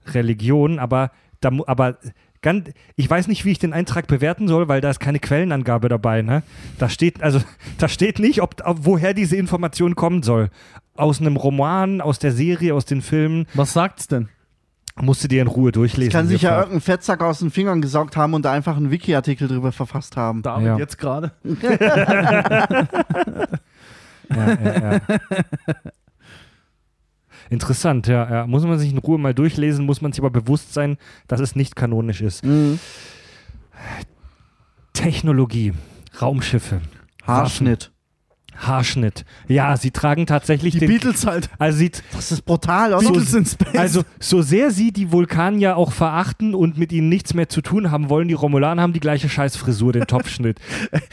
[0.08, 1.98] Religion, aber, da, aber
[2.42, 5.90] ganz, ich weiß nicht, wie ich den Eintrag bewerten soll, weil da ist keine Quellenangabe
[5.90, 6.22] dabei.
[6.22, 6.44] Ne?
[6.80, 7.42] Da steht, also,
[7.78, 10.50] da steht nicht, ob, ob, woher diese Information kommen soll.
[10.96, 13.46] Aus einem Roman, aus der Serie, aus den Filmen.
[13.54, 14.30] Was sagt's denn?
[15.00, 16.12] Musst du dir in Ruhe durchlesen.
[16.12, 16.62] Kann sich ja Jofra.
[16.62, 20.42] irgendein Fettsack aus den Fingern gesaugt haben und da einfach einen Wiki-Artikel drüber verfasst haben.
[20.42, 20.78] David Ja.
[20.78, 21.32] jetzt gerade?
[24.30, 25.02] Ja, ja, ja.
[27.50, 28.48] Interessant, ja, ja.
[28.48, 30.98] Muss man sich in Ruhe mal durchlesen, muss man sich aber bewusst sein,
[31.30, 32.44] dass es nicht kanonisch ist.
[32.44, 32.78] Mhm.
[34.92, 35.74] Technologie,
[36.22, 36.82] Raumschiffe,
[37.26, 37.92] Haarschnitt.
[38.58, 39.26] Haarschnitt.
[39.48, 40.90] Ja, sie tragen tatsächlich Die den.
[40.90, 41.50] Beatles halt.
[41.60, 43.02] also, sie, Das ist brutal, oder?
[43.08, 43.76] Beatles in Space.
[43.76, 47.92] also, so sehr sie die Vulkanier auch verachten und mit ihnen nichts mehr zu tun
[47.92, 50.60] haben wollen, die Romulaner haben die gleiche Scheißfrisur, den Topfschnitt.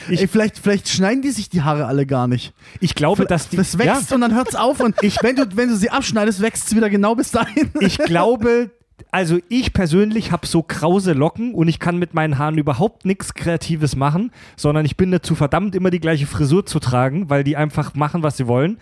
[0.08, 2.52] Ich, Ey, vielleicht, vielleicht schneiden die sich die Haare alle gar nicht.
[2.80, 3.56] ich glaube, dass die.
[3.56, 6.68] Das wächst und dann hört's auf und ich, wenn, du, wenn du sie abschneidest, wächst
[6.68, 7.70] es wieder genau bis dahin.
[7.80, 8.70] ich glaube,
[9.10, 13.34] also ich persönlich habe so krause Locken und ich kann mit meinen Haaren überhaupt nichts
[13.34, 17.56] Kreatives machen, sondern ich bin dazu verdammt, immer die gleiche Frisur zu tragen, weil die
[17.56, 18.78] einfach machen, was sie wollen.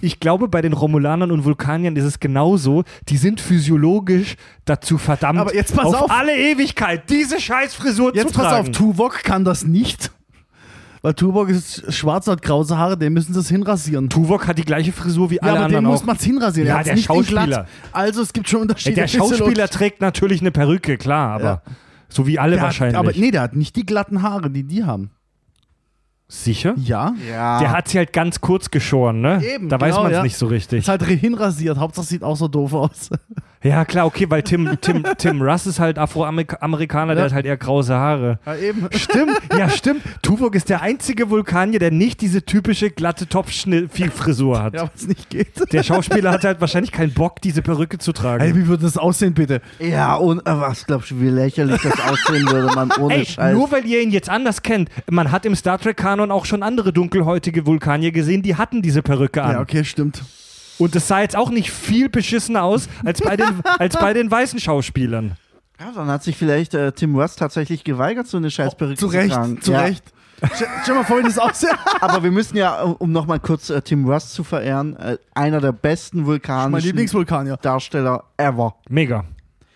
[0.00, 2.84] Ich glaube, bei den Romulanern und Vulkaniern ist es genauso.
[3.08, 6.10] Die sind physiologisch dazu verdammt, Aber jetzt pass auf.
[6.10, 8.68] alle Ewigkeit diese Scheißfrisur Jetzt zu pass tragen.
[8.68, 10.10] auf, Tuvok kann das nicht.
[11.06, 14.08] Weil Tuvok ist schwarz, hat krause Haare, dem müssen sie es hinrasieren.
[14.08, 16.06] Tuvok hat die gleiche Frisur wie Ja, alle aber dem anderen muss auch.
[16.06, 16.66] man es hinrasieren.
[16.68, 17.46] Ja, Er der nicht Schauspieler.
[17.46, 17.68] glatt.
[17.92, 18.96] Also es gibt schon Unterschiede.
[18.96, 21.62] der Schauspieler trägt natürlich eine Perücke, klar, aber Ja.
[22.08, 22.98] so wie alle Der hat, wahrscheinlich.
[22.98, 25.10] aber nee, der hat nicht die glatten Haare, die die haben.
[26.28, 26.74] Sicher?
[26.76, 27.14] Ja.
[27.30, 27.60] Ja.
[27.60, 29.40] Der hat sie halt ganz kurz geschoren, ne?
[29.44, 30.22] Eben, da weiß genau, man es ja.
[30.24, 30.80] nicht so richtig.
[30.80, 31.78] Ist halt hinrasiert.
[31.78, 33.10] Hauptsache sieht auch so doof aus.
[33.62, 37.30] Ja, klar, okay, weil Tim, Tim, Tim Russ ist halt Afroamerikaner, der Ja.
[37.30, 38.38] hat halt eher krause Haare.
[38.46, 38.86] Ja, eben.
[38.92, 40.02] Stimmt, ja, stimmt.
[40.22, 44.74] Tuvok ist der einzige Vulkanier, der nicht diese typische glatte Topfschnitt-Frisur hat.
[44.74, 45.72] Ja, was nicht geht.
[45.72, 48.44] Der Schauspieler hat halt wahrscheinlich keinen Bock, diese Perücke zu tragen.
[48.44, 49.60] Ey, wie würde das aussehen, bitte?
[49.80, 53.54] Ja, und äh, was glaubst du, wie lächerlich das aussehen würde, man ohne Ey, Scheiß.
[53.54, 54.90] nur weil ihr ihn jetzt anders kennt.
[55.10, 55.78] Man hat im Star
[56.16, 59.52] Trek-Kanon auch schon andere dunkelhäutige Vulkanier gesehen, die hatten diese Perücke an.
[59.52, 60.22] Ja, okay, stimmt.
[60.78, 63.48] Und das sah jetzt auch nicht viel beschissener aus als bei den,
[63.78, 65.36] als bei den weißen Schauspielern.
[65.80, 69.16] ja, dann hat sich vielleicht äh, Tim Russ tatsächlich geweigert, so eine Scheißperücke Zu zu
[69.16, 69.60] Recht, tragen.
[69.60, 69.80] zu ja.
[69.80, 70.04] Recht.
[70.54, 71.70] Stell stell mal vor, wie das aussieht.
[72.02, 75.72] Aber wir müssen ja, um- nochmal kurz äh, Tim Russ zu verehren, äh, einer der
[75.72, 77.56] besten mein vulkanischen Lieblingsvulkanier.
[77.56, 78.74] Darsteller ever.
[78.90, 79.24] Mega.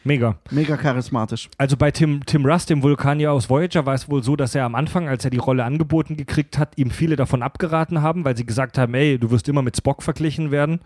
[0.03, 0.39] Mega.
[0.51, 1.51] Mega charismatisch.
[1.59, 4.65] Also bei Tim, Tim Russ, dem Vulkanier aus Voyager, war es wohl so, dass er
[4.65, 8.37] am Anfang, als er die Rolle angeboten gekriegt hat, ihm viele davon abgeraten haben, weil
[8.37, 10.81] sie gesagt haben, ey, du wirst immer mit Spock verglichen werden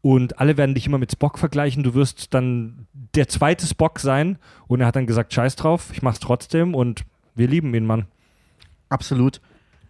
[0.00, 4.38] und alle werden dich immer mit Spock vergleichen, du wirst dann der zweite Spock sein
[4.68, 7.04] und er hat dann gesagt, scheiß drauf, ich mach's trotzdem und
[7.34, 8.06] wir lieben ihn, Mann.
[8.88, 9.40] Absolut.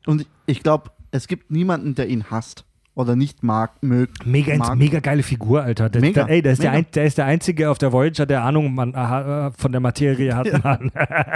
[0.07, 2.65] Und ich glaube, es gibt niemanden, der ihn hasst
[2.95, 4.27] oder nicht mag, mögt.
[4.27, 4.77] Mega, mag.
[4.77, 5.89] mega geile Figur, Alter.
[5.89, 8.27] Der, Mega, der, ey, der, ist der, ein, der ist der Einzige auf der Voyager,
[8.27, 10.63] der Ahnung man, aha, äh, von der Materie hat.
[10.63, 10.93] Mann.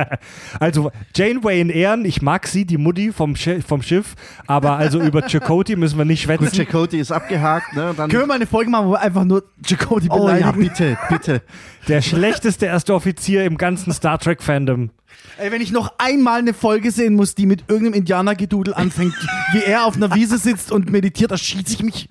[0.61, 4.15] also Janeway in Ehren, ich mag sie, die Mutti vom, vom Schiff,
[4.47, 6.57] aber also über Chakotay müssen wir nicht Gut, schwätzen.
[6.57, 7.95] Chakotay ist abgehakt, ne?
[7.97, 10.59] Dann, Können wir mal eine Folge machen, wo wir einfach nur Jacoby oh ja, beleidigen?
[10.59, 11.43] bitte, bitte.
[11.89, 14.91] Der schlechteste erste Offizier im ganzen Star Trek-Fandom.
[15.39, 19.15] Ey, wenn ich noch einmal eine Folge sehen muss, die mit irgendeinem Indianergedudel anfängt,
[19.53, 22.09] wie er auf einer Wiese sitzt und meditiert, da schieße ich mich.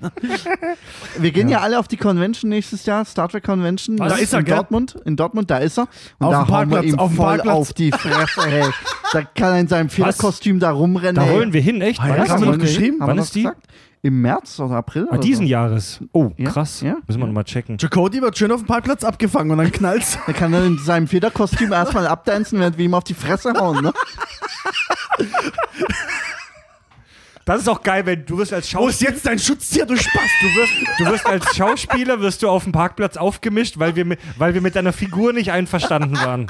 [1.18, 1.62] Wir gehen ja.
[1.62, 3.98] alle auf die Convention nächstes Jahr, Star Trek Convention.
[3.98, 4.56] Da ist er, in gell?
[4.56, 4.96] Dortmund.
[5.06, 5.88] In Dortmund, da ist er.
[6.20, 8.70] Und Auf da hauen wir ihm auf voll auf die Fresse, hey.
[9.12, 11.16] Da kann er in seinem Federkostüm da rumrennen.
[11.16, 11.34] Da ey.
[11.34, 12.00] wollen wir hin, echt?
[12.02, 12.44] Ah, Wann ja, ist haben die?
[12.44, 12.98] wir wollen noch geschrieben?
[13.00, 13.42] Wann ist die?
[13.44, 13.68] gesagt?
[14.06, 15.08] Im März oder April?
[15.10, 15.52] Ah, oder diesen so.
[15.52, 16.00] Jahres.
[16.12, 16.82] Oh, Ja, krass.
[16.82, 17.26] ja, Müssen wir ja.
[17.26, 17.78] nochmal checken.
[17.80, 20.20] Jacody wird schön auf dem Parkplatz abgefangen und dann knallt's.
[20.28, 23.82] Da kann er in seinem Federkostüm erstmal abdancen, während wir ihm auf die Fresse hauen,
[23.84, 23.92] ne?
[27.46, 29.12] Das ist auch geil, wenn du wirst als Wo ist Schauspieler.
[29.12, 30.30] jetzt dein Schutztier, du Spaß?
[30.42, 34.20] Du wirst, du wirst als Schauspieler wirst du auf dem Parkplatz aufgemischt, weil wir, mit,
[34.38, 36.48] weil wir mit deiner Figur nicht einverstanden waren.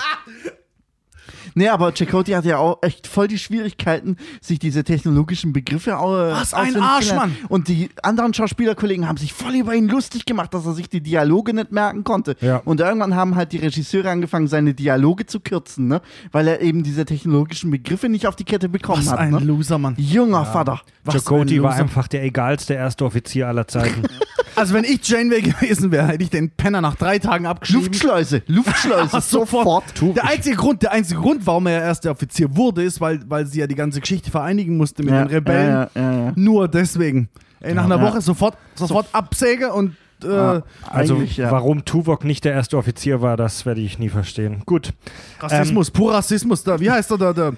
[1.57, 6.11] Nee, aber Chakotay hat ja auch echt voll die Schwierigkeiten, sich diese technologischen Begriffe au-
[6.31, 7.13] Was ein Arsch.
[7.13, 7.35] Mann.
[7.49, 11.01] Und die anderen Schauspielerkollegen haben sich voll über ihn lustig gemacht, dass er sich die
[11.01, 12.35] Dialoge nicht merken konnte.
[12.41, 12.57] Ja.
[12.65, 16.01] Und irgendwann haben halt die Regisseure angefangen, seine Dialoge zu kürzen, ne?
[16.31, 19.19] Weil er eben diese technologischen Begriffe nicht auf die Kette bekommen Was hat.
[19.19, 19.39] ein Ne?
[19.39, 19.95] Loser, Mann.
[19.97, 20.81] Junger Vater.
[21.05, 24.03] Was Chakotay ein war einfach der egalste erste Offizier aller Zeiten.
[24.55, 27.83] Also wenn ich Janeway gewesen wäre, hätte ich den Penner nach drei Tagen abgeschrieben.
[27.85, 29.83] Luftschleuse, Luftschleuse, Aber sofort.
[30.15, 33.59] Der einzige Grund, der einzige Grund, warum er erster Offizier wurde, ist, weil, weil sie
[33.59, 35.69] ja die ganze Geschichte vereinigen musste mit Ja, den Rebellen.
[35.71, 36.33] ja, ja, ja, ja.
[36.35, 37.29] Nur deswegen.
[37.59, 38.01] Ey, nach einer Ja.
[38.03, 41.51] Woche sofort, sofort Absäge und äh, Also, ja.
[41.51, 44.61] warum Tuvok nicht der erste Offizier war, das werde ich nie verstehen.
[44.65, 44.93] Gut.
[45.39, 46.63] Rassismus, pur Rassismus.
[46.63, 47.33] Da, wie heißt er da?
[47.33, 47.53] Der,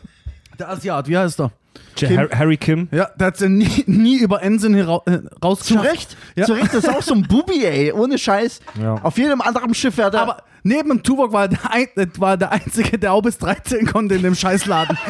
[0.58, 1.52] der Asiat, wie heißt er?
[1.96, 2.88] Kim- Har- Harry Kim.
[2.92, 5.86] Ja, der hat ja nie, nie über Ensign hera äh, Zu rausgeschafft.
[5.86, 6.46] Recht, Ja.
[6.46, 8.60] zu Recht, das ist auch so ein Bubi, ey, ohne Scheiß.
[8.82, 8.96] Ja.
[9.04, 10.22] Auf jedem anderen Schiff wäre der.
[10.22, 13.86] Aber neben dem Tuvok war der, ein, äh, war der Einzige, der auch bis 13
[13.88, 14.98] konnte in dem Scheißladen.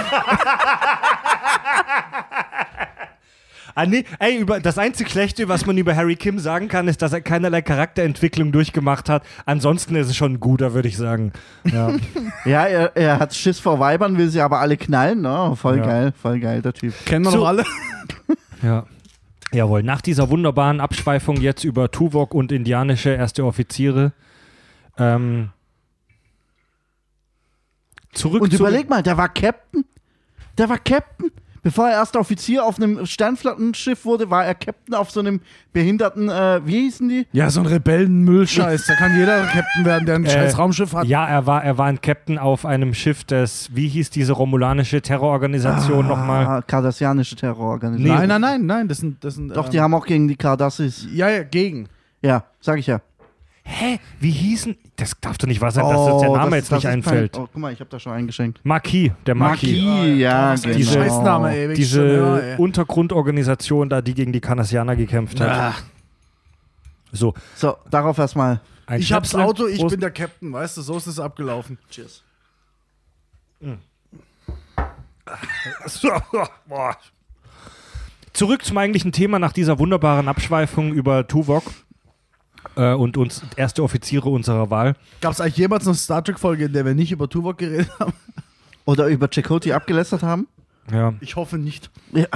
[3.80, 7.04] Ah, nee, ey, über, das einzig Schlechte, was man über Harry Kim sagen kann, ist,
[7.04, 9.24] dass er keinerlei Charakterentwicklung durchgemacht hat.
[9.46, 11.32] Ansonsten ist es schon ein guter, würde ich sagen.
[11.66, 11.92] Ja.
[12.46, 15.22] Ja, er, er hat Schiss vor Weibern, will sie aber alle knallen.
[15.22, 15.54] Ne?
[15.56, 15.86] Voll Ja.
[15.86, 16.94] geil, voll geil, der Typ.
[17.06, 17.38] Kennen wir So.
[17.40, 17.66] doch alle.
[18.64, 18.86] ja.
[19.52, 24.12] Jawohl, nach dieser wunderbaren Abschweifung jetzt über Tuvok und indianische erste Offiziere.
[24.98, 25.50] Ähm,
[28.14, 29.86] zurück Und zu- überleg mal, der war Captain.
[30.58, 31.32] Der war Captain.
[31.68, 35.42] Bevor er erster Offizier auf einem Sternflottenschiff wurde, war er Captain auf so einem
[35.74, 37.28] behinderten, äh, wie hießen die?
[37.34, 38.86] Ja, so ein Rebellen-Müllscheiß.
[38.88, 41.08] Da kann jeder Captain werden, der ein Äh, scheiß Raumschiff hat.
[41.08, 45.02] Ja, er war, er war ein Captain auf einem Schiff des, wie hieß diese romulanische
[45.02, 46.46] Terrororganisation nochmal?
[46.46, 48.18] Ah, Kardassianische Terrororganisation.
[48.18, 48.88] Nein, nein, nein, nein.
[48.88, 49.22] Das sind.
[49.26, 51.06] Das sind Doch, ähm, die haben auch gegen die Kardassis.
[51.12, 51.90] Ja, ja, gegen.
[52.22, 53.02] Ja, sag ich ja.
[53.70, 54.00] Hä?
[54.22, 54.78] Wie hießen?
[54.96, 57.34] Das darf doch nicht wahr sein, dass das der Name jetzt nicht ist einfällt.
[57.36, 58.62] Mein, oh, guck mal, ich habe da schon eingeschenkt.
[58.64, 59.84] Marquis, der Marquis.
[59.84, 60.92] Marquis, ja, ein genau.
[60.92, 61.74] Scheißname, ey.
[61.76, 62.58] Diese schon, ja, ey.
[62.58, 65.50] Untergrundorganisation da, die gegen die Kardassianer gekämpft hat.
[65.50, 65.74] Ah,
[67.12, 68.62] So, So, darauf erstmal.
[68.86, 69.36] ein ich hab's.
[69.36, 69.92] Auto, ich Prost.
[69.92, 71.78] bin der Captain, weißt du, so ist es abgelaufen.
[71.92, 72.24] Cheers.
[75.86, 76.10] So,
[76.68, 76.96] boah.
[78.34, 81.64] Zurück zum eigentlichen Thema nach dieser wunderbaren Abschweifung über Tuvok
[82.76, 84.96] äh, und uns erste Offiziere unserer Wahl.
[85.22, 88.14] Gab's eigentlich jemals eine Star Trek-Folge, in der wir nicht über Tuvok geredet haben?
[88.86, 90.48] Oder über Chakotay abgelästert haben?
[90.92, 91.14] Ja.
[91.20, 91.90] Ich hoffe nicht.
[92.14, 92.28] Ja.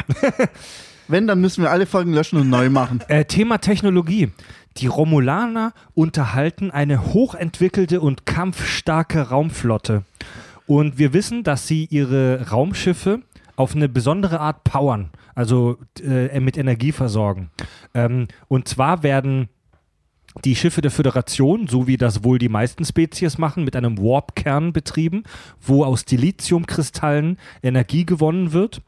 [1.07, 3.01] Wenn, dann müssen wir alle Folgen löschen und neu machen.
[3.07, 4.31] Äh, Thema Technologie.
[4.77, 10.03] Die Romulaner unterhalten eine hochentwickelte und kampfstarke Raumflotte.
[10.67, 13.21] Und wir wissen, dass sie ihre Raumschiffe
[13.57, 17.49] auf eine besondere Art powern, also äh, mit Energie versorgen.
[17.93, 19.49] Ähm, und zwar werden
[20.45, 24.73] die Schiffe der Föderation, so wie das wohl die meisten Spezies machen, mit einem Warp-Kern
[24.73, 25.23] betrieben,
[25.59, 28.81] wo aus Dilithiumkristallen Energie gewonnen wird.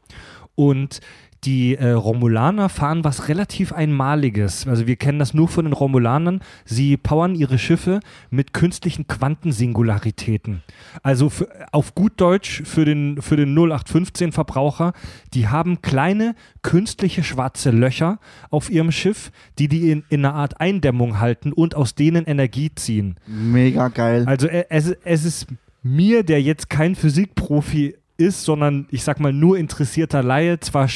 [0.56, 1.00] Und
[1.44, 4.66] die äh, Romulaner fahren was relativ Einmaliges.
[4.66, 6.40] Also wir kennen das nur von den Romulanern.
[6.64, 10.62] Sie powern ihre Schiffe mit künstlichen Quantensingularitäten.
[11.02, 14.92] Also für, auf gut Deutsch für den, für den 0815-Verbraucher,
[15.34, 18.18] die haben kleine künstliche schwarze Löcher
[18.50, 22.74] auf ihrem Schiff, die die in, in einer Art Eindämmung halten und aus denen Energie
[22.74, 23.16] ziehen.
[23.26, 24.24] Mega geil.
[24.26, 25.46] Also äh, es, es ist
[25.82, 30.88] mir, der jetzt kein Physikprofi ist, sondern ich sag mal nur interessierter Laie, zwar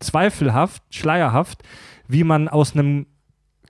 [0.00, 1.62] zweifelhaft, schleierhaft,
[2.08, 3.06] wie man aus einem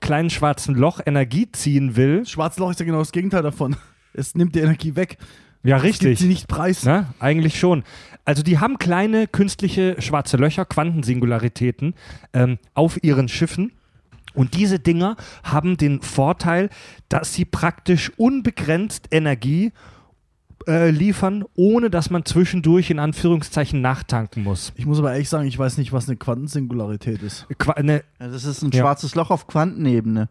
[0.01, 2.27] kleinen schwarzen Loch Energie ziehen will.
[2.27, 3.77] Schwarzes Loch ist ja genau das Gegenteil davon.
[4.13, 5.19] Es nimmt die Energie weg.
[5.63, 6.19] Ja, Es gibt richtig.
[6.21, 6.85] sie nicht preis.
[6.85, 7.07] Ne?
[7.19, 7.83] Eigentlich schon.
[8.25, 11.95] Also die haben kleine künstliche schwarze Löcher, Quantensingularitäten
[12.33, 13.73] ähm, auf ihren Schiffen.
[14.35, 16.69] Und diese Dinger haben den Vorteil,
[17.09, 19.73] dass sie praktisch unbegrenzt Energie äh,
[20.67, 24.73] liefern, ohne dass man zwischendurch in Anführungszeichen nachtanken muss.
[24.77, 27.47] Ich muss aber ehrlich sagen, ich weiß nicht, was eine Quantensingularität ist.
[27.59, 28.81] Qua ne, Ja, das ist ein Ja.
[28.83, 30.29] schwarzes Loch auf Quantenebene.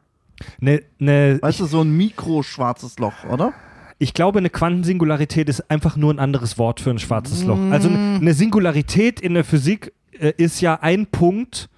[0.59, 3.53] ne, ne, Weißt du, so ein mikroschwarzes Loch, oder?
[3.97, 7.57] Ich glaube, eine Quantensingularität ist einfach nur ein anderes Wort für ein schwarzes Loch.
[7.71, 11.69] Also eine eine Singularität in der Physik äh, ist ja ein Punkt,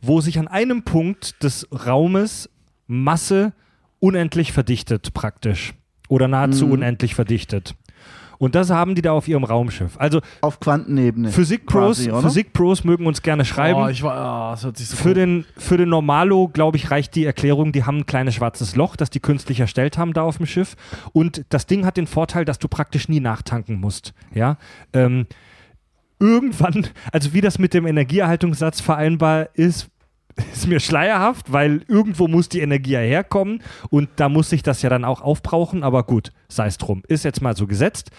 [0.00, 2.48] wo sich an einem Punkt des Raumes
[2.86, 3.52] Masse
[4.00, 5.74] unendlich verdichtet praktisch.
[6.08, 6.72] Oder nahezu Mhm.
[6.72, 7.74] unendlich verdichtet.
[8.38, 9.96] Und das haben die da auf ihrem Raumschiff.
[9.98, 11.30] Also Auf Quantenebene.
[11.30, 12.06] Physikpros?
[12.06, 13.80] Physikpros mögen uns gerne schreiben.
[13.80, 15.14] Oh, ich war, ah, das hört sich so Für cool.
[15.14, 18.96] den, für den Normalo, glaube ich, reicht die Erklärung, die haben ein kleines schwarzes Loch,
[18.96, 20.76] das die künstlich erstellt haben da auf dem Schiff.
[21.12, 24.14] Und das Ding hat den Vorteil, dass du praktisch nie nachtanken musst.
[24.32, 24.56] Ja.
[24.92, 25.26] Ähm,
[26.20, 29.88] irgendwann, also wie das mit dem Energieerhaltungssatz vereinbar ist,
[30.52, 34.82] ist mir schleierhaft, weil irgendwo muss die Energie ja herkommen und da muss sich das
[34.82, 37.02] ja dann auch aufbrauchen, aber gut, sei es drum.
[37.08, 38.10] Ist jetzt mal so gesetzt.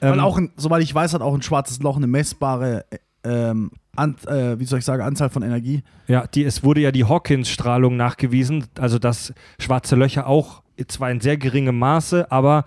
[0.00, 2.98] Weil Ähm, auch, ein, soweit ich weiß, hat auch ein schwarzes Loch eine messbare, äh,
[3.24, 5.82] ähm, an, äh, wie soll ich sagen, Anzahl von Energie.
[6.08, 11.20] Ja, die, es wurde ja die Hawkins-Strahlung nachgewiesen, also dass schwarze Löcher auch zwar in
[11.20, 12.64] sehr geringem Maße, aber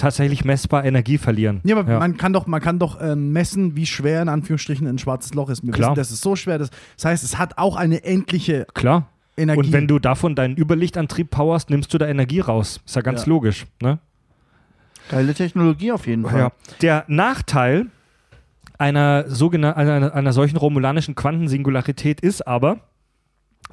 [0.00, 1.60] tatsächlich messbar Energie verlieren.
[1.64, 1.98] Ja, aber Ja.
[1.98, 5.48] man kann doch, man kann doch ähm, messen, wie schwer in Anführungsstrichen ein schwarzes Loch
[5.50, 5.64] ist.
[5.64, 5.90] Wir Klar.
[5.90, 6.58] wissen, das ist so schwer.
[6.58, 9.08] Das, das heißt, es hat auch eine endliche Klar.
[9.36, 9.58] Energie.
[9.60, 12.80] Und wenn du davon deinen Überlichtantrieb powerst, nimmst du da Energie raus.
[12.84, 13.28] Ist ja ganz Ja.
[13.28, 13.66] logisch.
[13.80, 13.98] Ne?
[15.08, 16.38] Geile Technologie auf jeden Fall.
[16.38, 16.52] Ja.
[16.82, 17.86] Der Nachteil
[18.78, 22.78] einer, sogenan- einer, einer solchen romulanischen Quantensingularität ist aber,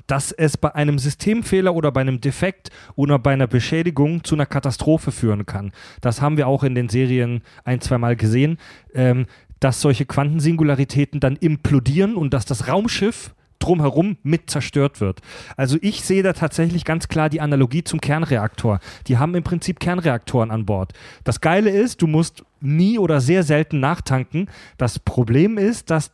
[0.06, 4.45] dass es bei einem Systemfehler oder bei einem Defekt oder bei einer Beschädigung zu einer
[4.45, 5.72] Katastrophe führen kann.
[6.02, 8.58] Das haben wir auch in den Serien ein, zweimal gesehen,
[8.93, 9.26] ähm,
[9.60, 15.22] dass solche Quantensingularitäten dann implodieren und dass das Raumschiff drumherum mit zerstört wird.
[15.56, 18.80] Also ich sehe da tatsächlich ganz klar die Analogie zum Kernreaktor.
[19.08, 20.93] Die haben im Prinzip Kernreaktoren an Bord.
[21.24, 24.50] Das Geile ist, du musst nie oder sehr selten nachtanken.
[24.78, 26.12] Das Problem ist, dass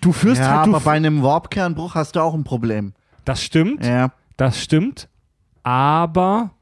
[0.00, 0.66] du führst Ja, halt...
[0.66, 2.92] Du aber bei einem Warpkernbruch hast du auch ein Problem.
[3.24, 3.84] das stimmt.
[3.84, 4.12] Ja.
[4.36, 5.08] Das stimmt,
[5.62, 6.52] aber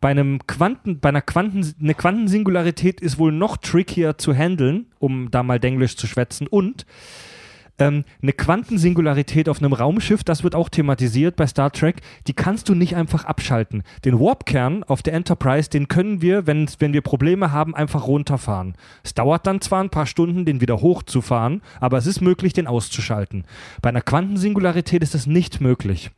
[0.00, 5.30] bei einem Quanten, bei einer Quanten, eine Quantensingularität ist wohl noch trickier zu handeln, um
[5.30, 6.46] da mal Denglisch zu schwätzen.
[6.46, 6.86] Und
[7.80, 12.68] ähm, eine Quantensingularität auf einem Raumschiff, das wird auch thematisiert bei Star Trek, die kannst
[12.68, 13.82] du nicht einfach abschalten.
[14.04, 18.74] Den Warp-Kern auf der Enterprise, den können wir, wenn, wenn wir Probleme haben, einfach runterfahren.
[19.02, 22.66] Es dauert dann zwar ein paar Stunden, den wieder hochzufahren, aber es ist möglich, den
[22.66, 23.44] auszuschalten.
[23.82, 26.10] Bei einer Quantensingularität ist das nicht möglich.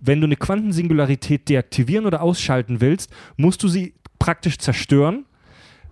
[0.00, 5.24] Wenn du eine Quantensingularität deaktivieren oder ausschalten willst, musst du sie praktisch zerstören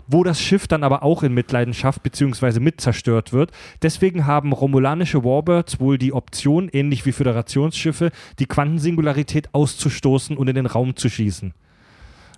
[0.07, 2.61] wo das Schiff dann aber auch in Mitleidenschaft bzw.
[2.61, 3.53] mit zerstört wird.
[3.83, 10.55] Deswegen haben romulanische Warbirds wohl die Option, ähnlich wie Föderationsschiffe, die Quantensingularität auszustoßen und in
[10.55, 11.55] den Raum zu schießen.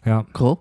[0.05, 0.25] Ja.
[0.39, 0.59] Cool.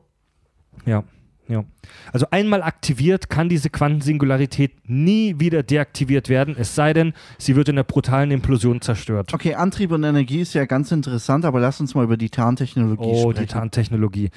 [0.86, 1.04] Ja.
[1.48, 1.64] Ja.
[2.12, 7.70] Also einmal aktiviert kann diese Quantensingularität nie wieder deaktiviert werden, es sei denn, sie wird
[7.70, 9.34] in der brutalen Implosion zerstört.
[9.34, 13.04] Okay, Antrieb und Energie ist ja ganz interessant, aber lass uns mal über die Tarntechnologie
[13.04, 13.28] oh, sprechen.
[13.28, 14.30] Oh, die Tarntechnologie.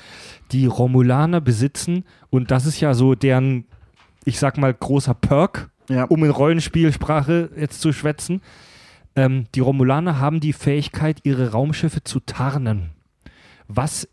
[0.53, 3.65] Die Romulaner besitzen, und das ist ja so deren,
[4.25, 6.05] ich sag mal, großer Perk, ja.
[6.05, 8.41] um in Rollenspielsprache jetzt zu schwätzen.
[9.17, 12.91] Ähm, die Romulaner haben die Fähigkeit, ihre Raumschiffe zu tarnen.
[13.67, 14.09] Was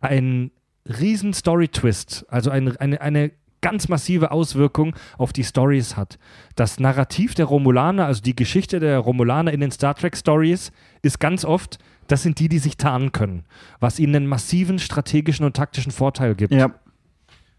[0.00, 0.50] ein
[0.86, 6.18] riesen Story-Twist, also eine, eine, eine ganz massive Auswirkung auf die Stories hat.
[6.54, 10.70] Das Narrativ der Romulaner, also die Geschichte der Romulaner in den Star Trek Stories,
[11.02, 13.44] ist ganz oft, das sind die, die sich tarnen können,
[13.80, 16.52] was ihnen einen massiven strategischen und taktischen Vorteil gibt.
[16.52, 16.70] Ja.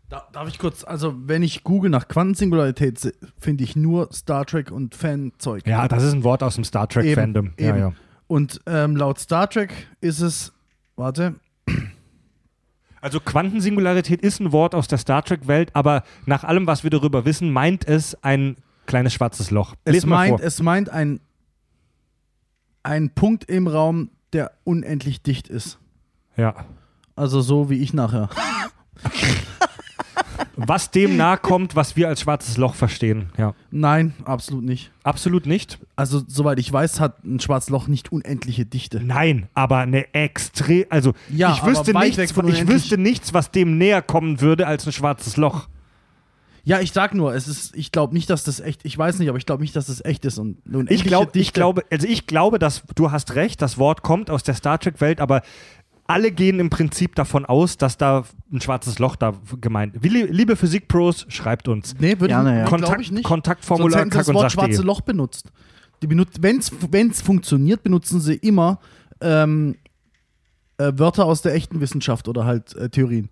[0.09, 4.71] Da, darf ich kurz, also wenn ich google nach Quantensingularität, finde ich nur Star Trek
[4.71, 5.67] und Fanzeug.
[5.67, 7.51] Ja, das ist ein Wort aus dem Star Trek-Fandom.
[7.59, 7.93] Ja, ja.
[8.27, 10.53] Und ähm, laut Star Trek ist es,
[10.95, 11.35] warte,
[13.01, 17.25] also Quantensingularität ist ein Wort aus der Star Trek-Welt, aber nach allem, was wir darüber
[17.25, 19.75] wissen, meint es ein kleines schwarzes Loch.
[19.83, 21.19] es meint, es meint ein,
[22.83, 25.79] ein Punkt im Raum, der unendlich dicht ist.
[26.35, 26.65] Ja.
[27.15, 28.29] Also so wie ich nachher.
[30.57, 33.29] was dem nahe kommt, was wir als schwarzes Loch verstehen.
[33.37, 33.53] Ja.
[33.69, 34.91] Nein, absolut nicht.
[35.03, 35.79] Absolut nicht.
[35.95, 38.99] Also, soweit ich weiß, hat ein schwarzes Loch nicht unendliche Dichte.
[38.99, 40.85] Nein, aber eine extrem.
[40.89, 44.85] Also, ja, ich, wüsste nichts, von ich wüsste nichts, was dem näher kommen würde als
[44.87, 45.67] ein schwarzes Loch.
[46.67, 49.29] Ja, ich sag nur, es ist, ich glaube nicht, dass das echt, ich weiß nicht,
[49.29, 50.37] aber ich glaube nicht, dass das echt ist.
[50.37, 54.01] Und, und ich, glaub, ich glaube, also ich glaube, dass du hast recht, das Wort
[54.01, 55.43] kommt aus der Star Trek-Welt, aber
[56.07, 60.03] alle gehen im Prinzip davon aus, dass da ein schwarzes Loch da gemeint ist.
[60.03, 61.95] Liebe Physikpros, schreibt uns.
[61.99, 63.25] Nee, würde ja, ich, Kontakt, ich nicht.
[63.25, 65.51] Kontaktformular Sonst hätten sie das Wort schwarze Loch benutzt.
[65.99, 66.59] benutzt Wenn
[67.09, 68.79] es funktioniert, benutzen sie immer
[69.19, 69.75] ähm,
[70.77, 73.29] äh, Wörter aus der echten Wissenschaft oder halt äh, Theorien.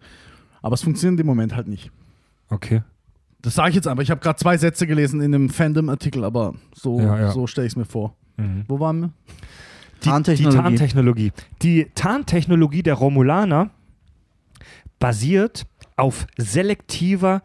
[0.61, 1.91] Aber es funktioniert im Moment halt nicht.
[2.49, 2.81] Okay.
[3.41, 4.03] Das sage ich jetzt einfach.
[4.03, 7.31] Ich habe gerade zwei Sätze gelesen in einem Fandom-Artikel, aber so, ja, ja.
[7.31, 8.15] so stelle ich es mir vor.
[8.37, 8.65] Mhm.
[8.67, 9.09] Wo waren wir?
[10.05, 10.59] Die Tarntechnologie.
[10.59, 11.31] Die Tarntechnologie.
[11.61, 13.71] Die Tarntechnologie der Romulaner
[14.99, 15.65] basiert
[15.97, 17.41] auf selektiver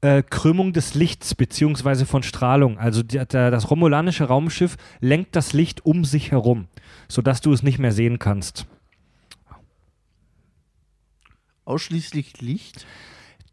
[0.00, 2.04] äh, Krümmung des Lichts bzw.
[2.04, 2.78] von Strahlung.
[2.78, 6.68] Also die, der, das romulanische Raumschiff lenkt das Licht um sich herum,
[7.08, 8.66] sodass du es nicht mehr sehen kannst.
[11.64, 12.86] Ausschließlich Licht?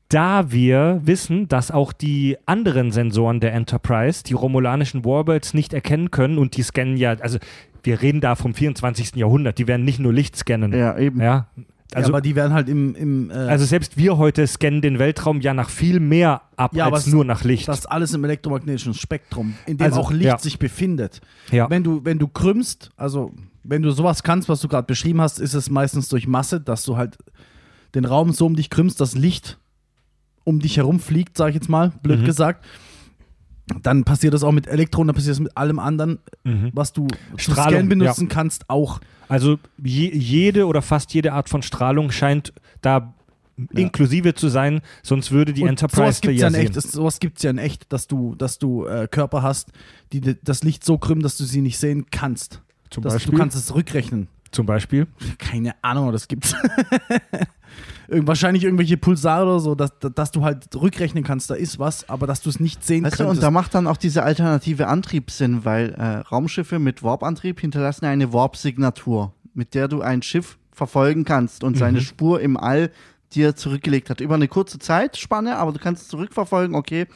[0.09, 6.11] Da wir wissen, dass auch die anderen Sensoren der Enterprise die romulanischen Warbirds nicht erkennen
[6.11, 7.39] können und die scannen ja, also
[7.83, 9.15] wir reden da vom 24.
[9.15, 10.73] Jahrhundert, die werden nicht nur Licht scannen.
[10.73, 11.21] Ja, eben.
[11.21, 11.47] Ja,
[11.93, 12.95] also, ja, aber die werden halt im.
[12.95, 16.91] im äh also selbst wir heute scannen den Weltraum ja nach viel mehr ab ja,
[16.91, 17.67] als nur nach Licht.
[17.67, 20.37] Das alles im elektromagnetischen Spektrum, in dem also, auch Licht ja.
[20.37, 21.21] sich befindet.
[21.49, 21.69] Ja.
[21.69, 23.31] Wenn du, wenn du krümmst, also
[23.63, 26.83] wenn du sowas kannst, was du gerade beschrieben hast, ist es meistens durch Masse, dass
[26.83, 27.17] du halt
[27.95, 29.57] den Raum so um dich krümmst, dass Licht
[30.47, 32.25] um dich herum fliegt, sag ich jetzt mal, blöd mhm.
[32.25, 32.65] gesagt
[33.83, 36.71] dann passiert das auch mit Elektronen, dann passiert das mit allem anderen, mhm.
[36.73, 38.33] was du Scan benutzen ja.
[38.33, 38.99] kannst, auch.
[39.27, 43.13] Also je, jede oder fast jede Art von Strahlung scheint da
[43.57, 43.65] ja.
[43.79, 47.37] inklusive zu sein, sonst würde die Und Enterprise sowas gibt's ja, ja echt, Sowas gibt
[47.37, 49.71] es ja in echt, dass du, dass du äh, Körper hast,
[50.13, 52.61] die das Licht so krümmen, dass du sie nicht sehen kannst.
[52.89, 53.33] Zum dass Beispiel?
[53.33, 54.29] Du kannst es rückrechnen.
[54.51, 55.07] Zum Beispiel?
[55.39, 56.55] Keine Ahnung, das gibt's.
[58.09, 62.27] wahrscheinlich irgendwelche Pulsare oder so, dass, dass du halt rückrechnen kannst, da ist was, aber
[62.27, 63.35] dass du es nicht sehen weißt könntest.
[63.35, 67.59] Du, und da macht dann auch diese alternative Antrieb Sinn, weil äh, Raumschiffe mit Warp-Antrieb
[67.59, 71.79] hinterlassen eine Warp-Signatur, mit der du ein Schiff verfolgen kannst und mhm.
[71.79, 72.91] seine Spur im All
[73.33, 74.21] dir zurückgelegt hat.
[74.21, 77.07] Über eine kurze Zeitspanne, aber du kannst es zurückverfolgen, okay,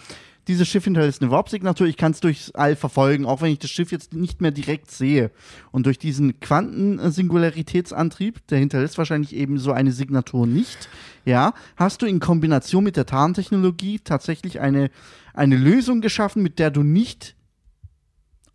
[0.48, 3.70] dieses Schiff hinterlässt eine Warp-Signatur, ich kann es durchs All verfolgen, auch wenn ich das
[3.70, 5.32] Schiff jetzt nicht mehr direkt sehe.
[5.72, 10.90] Und durch diesen Quantensingularitätsantrieb, der hinterlässt wahrscheinlich eben so eine Signatur nicht,
[11.26, 14.90] ja, hast du in Kombination mit der Tarntechnologie tatsächlich eine,
[15.34, 17.36] eine Lösung geschaffen, mit der du nicht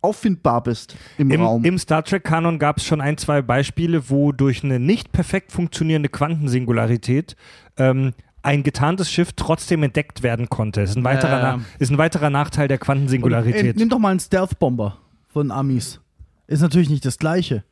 [0.01, 1.65] auffindbar bist im, Im, Raum.
[1.65, 6.09] Im Star Trek-Kanon gab es schon ein, zwei Beispiele, wo durch eine nicht perfekt funktionierende
[6.09, 7.35] Quantensingularität
[7.77, 8.13] ähm,
[8.47, 10.81] ein getarntes Schiff trotzdem entdeckt werden konnte.
[10.81, 11.57] Ist ein weiterer.
[11.57, 13.75] Na- ist ein weiterer Nachteil der Und, äh, Quantensingularität.
[13.75, 14.97] nimm doch mal einen Stealth-Bomber
[15.27, 15.99] von Amis.
[16.47, 17.63] Ist natürlich nicht das gleiche.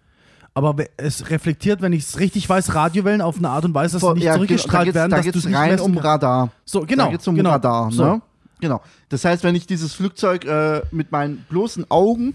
[0.54, 4.02] Aber es reflektiert, wenn ich es richtig weiß, Radiowellen auf eine Art und Weise, dass
[4.08, 5.98] sie nicht Ja, zurückgestrahlt genau, werden, da dass geht's, du da es rein um.
[5.98, 6.52] Radar.
[6.66, 7.06] So, genau.
[7.06, 7.50] Da geht's um genau.
[7.52, 8.04] Radar, So.
[8.06, 8.22] ne?
[8.62, 8.82] Genau.
[9.10, 12.34] Das heißt, wenn ich dieses Flugzeug äh, mit meinen bloßen Augen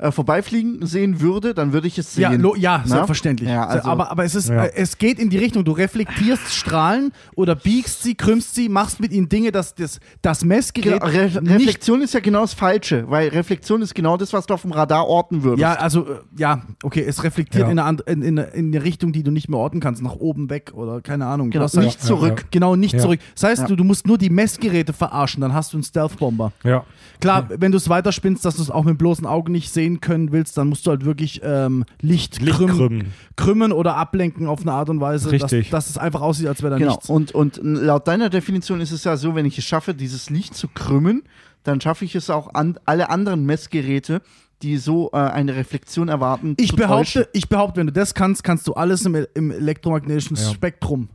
[0.00, 2.22] äh, vorbeifliegen sehen würde, dann würde ich es sehen.
[2.22, 3.50] Ja, lo, ja selbstverständlich.
[3.50, 4.64] Ja, also, aber, aber es, ist, Ja.
[4.64, 9.00] äh, es geht in die Richtung, du reflektierst Strahlen oder biegst sie, krümmst sie, machst
[9.00, 12.54] mit ihnen Dinge, dass das, das Messgerät Genau, Re nicht Reflexion ist ja genau das
[12.54, 15.60] Falsche, weil Reflexion ist genau das, was du auf dem Radar orten würdest.
[15.60, 17.70] Ja, also, äh, ja, okay, es reflektiert Ja.
[17.70, 20.48] in, eine, in, in, in eine Richtung, die du nicht mehr orten kannst, nach oben
[20.50, 21.50] weg oder keine Ahnung.
[21.50, 22.46] genau, nicht zurück.
[22.50, 23.00] Genau, nicht Ja.
[23.00, 23.20] zurück.
[23.34, 23.68] Das heißt, Ja.
[23.68, 26.52] du, du musst nur die Messgeräte verarschen, dann hast du einen Stealth-Bomber.
[26.64, 26.84] ja.
[27.20, 30.32] Klar, wenn du es weiterspinnst, dass du es auch mit bloßen Augen nicht sehen können
[30.32, 33.06] willst, dann musst du halt wirklich ähm, Licht, Licht krümmen, krümmen.
[33.36, 35.70] krümmen oder ablenken auf eine Art und Weise, Richtig.
[35.70, 36.92] Dass, dass es einfach aussieht, als wäre da Genau.
[36.92, 37.08] nichts.
[37.08, 40.54] Und, und laut deiner Definition ist es ja so, wenn ich es schaffe, dieses Licht
[40.54, 41.22] zu krümmen,
[41.64, 44.22] dann schaffe ich es auch an alle anderen Messgeräte,
[44.62, 46.54] die so äh, eine Reflexion erwarten.
[46.58, 47.24] Ich zu behaupte, täuschen.
[47.32, 50.50] ich behaupte, wenn du das kannst, kannst du alles im, im elektromagnetischen Ja.
[50.50, 51.08] Spektrum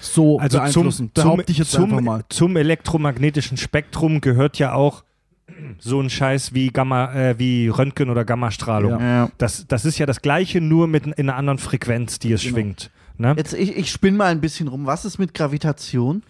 [0.00, 1.10] so Also zum, beeinflussen.
[1.14, 2.24] Behaupte ich jetzt zum, einfach mal.
[2.28, 5.04] zum elektromagnetischen Spektrum gehört ja auch
[5.78, 9.00] so ein Scheiß wie Gamma, äh, wie Röntgen oder Gammastrahlung.
[9.00, 9.30] Ja.
[9.38, 12.54] Das, das ist ja das gleiche, nur mit in einer anderen Frequenz, die es Genau.
[12.54, 12.90] schwingt.
[13.18, 13.34] Ne?
[13.36, 14.86] Jetzt, ich, ich spinne mal ein bisschen rum.
[14.86, 16.22] Was ist mit Gravitation?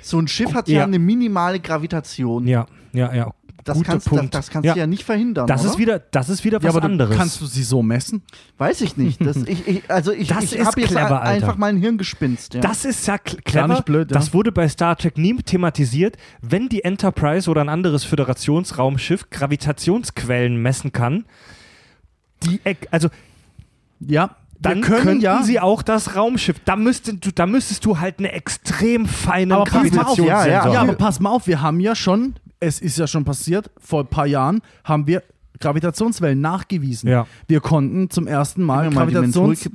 [0.00, 0.84] So ein Schiff hat ja, Ja.
[0.84, 2.46] eine minimale Gravitation.
[2.46, 3.32] Ja, ja, ja.
[3.64, 4.34] Das guter kannst, das, Punkt.
[4.34, 4.74] das kannst Ja.
[4.74, 5.46] du ja nicht verhindern.
[5.46, 5.70] Das oder?
[5.70, 7.16] ist wieder, das ist wieder Ja, was aber anderes.
[7.16, 8.22] kannst du sie so messen?
[8.58, 9.24] Weiß ich nicht.
[9.24, 11.56] Das, ich, ich, also ich, Das ich ist habe jetzt ein- einfach Alter.
[11.56, 12.54] mal ein Hirngespinst.
[12.54, 12.60] Ja.
[12.60, 13.68] Das ist ja clever.
[13.68, 14.16] nicht blöd, ja.
[14.16, 16.16] Das wurde bei Star Trek nie thematisiert.
[16.40, 21.24] Wenn die Enterprise oder ein anderes Föderationsraumschiff Gravitationsquellen messen kann,
[22.44, 23.08] die, eck- also
[24.00, 25.42] Ja, dann können könnten ja.
[25.42, 26.56] sie auch das Raumschiff.
[26.64, 30.26] Da, müsste, du, da müsstest du halt eine extrem feine aber pass mal auf, Gravitationssensor
[30.26, 30.72] ja, ja.
[30.72, 34.04] ja, aber pass mal auf, wir haben ja schon, es ist ja schon passiert, vor
[34.04, 35.24] ein paar Jahren haben wir
[35.62, 37.08] Gravitationswellen nachgewiesen.
[37.08, 37.26] Ja.
[37.48, 39.68] Wir konnten zum ersten Mal, mal Gravitations.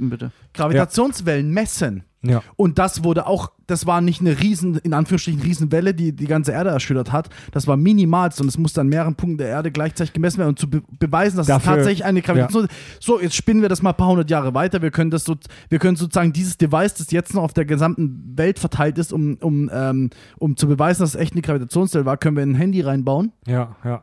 [0.54, 2.04] Gravitationswellen messen.
[2.24, 2.42] Ja.
[2.56, 6.52] Und das wurde auch, das war nicht eine riesen, in Anführungsstrichen Riesenwelle, die die ganze
[6.52, 7.30] Erde erschüttert hat.
[7.52, 10.60] Das war minimalst und es musste an mehreren Punkten der Erde gleichzeitig gemessen werden und
[10.60, 12.68] zu be beweisen, dass Dafür- es tatsächlich eine Gravitation
[13.00, 14.82] So, jetzt spinnen wir das mal ein paar hundert Jahre weiter.
[14.82, 15.36] Wir können das so,
[15.70, 19.36] wir können sozusagen dieses Device, das jetzt noch auf der gesamten Welt verteilt ist, um,
[19.40, 22.56] um, ähm, um zu beweisen, dass es echt eine Gravitationswelle war, können wir in ein
[22.56, 23.32] Handy reinbauen.
[23.46, 24.02] ja, ja.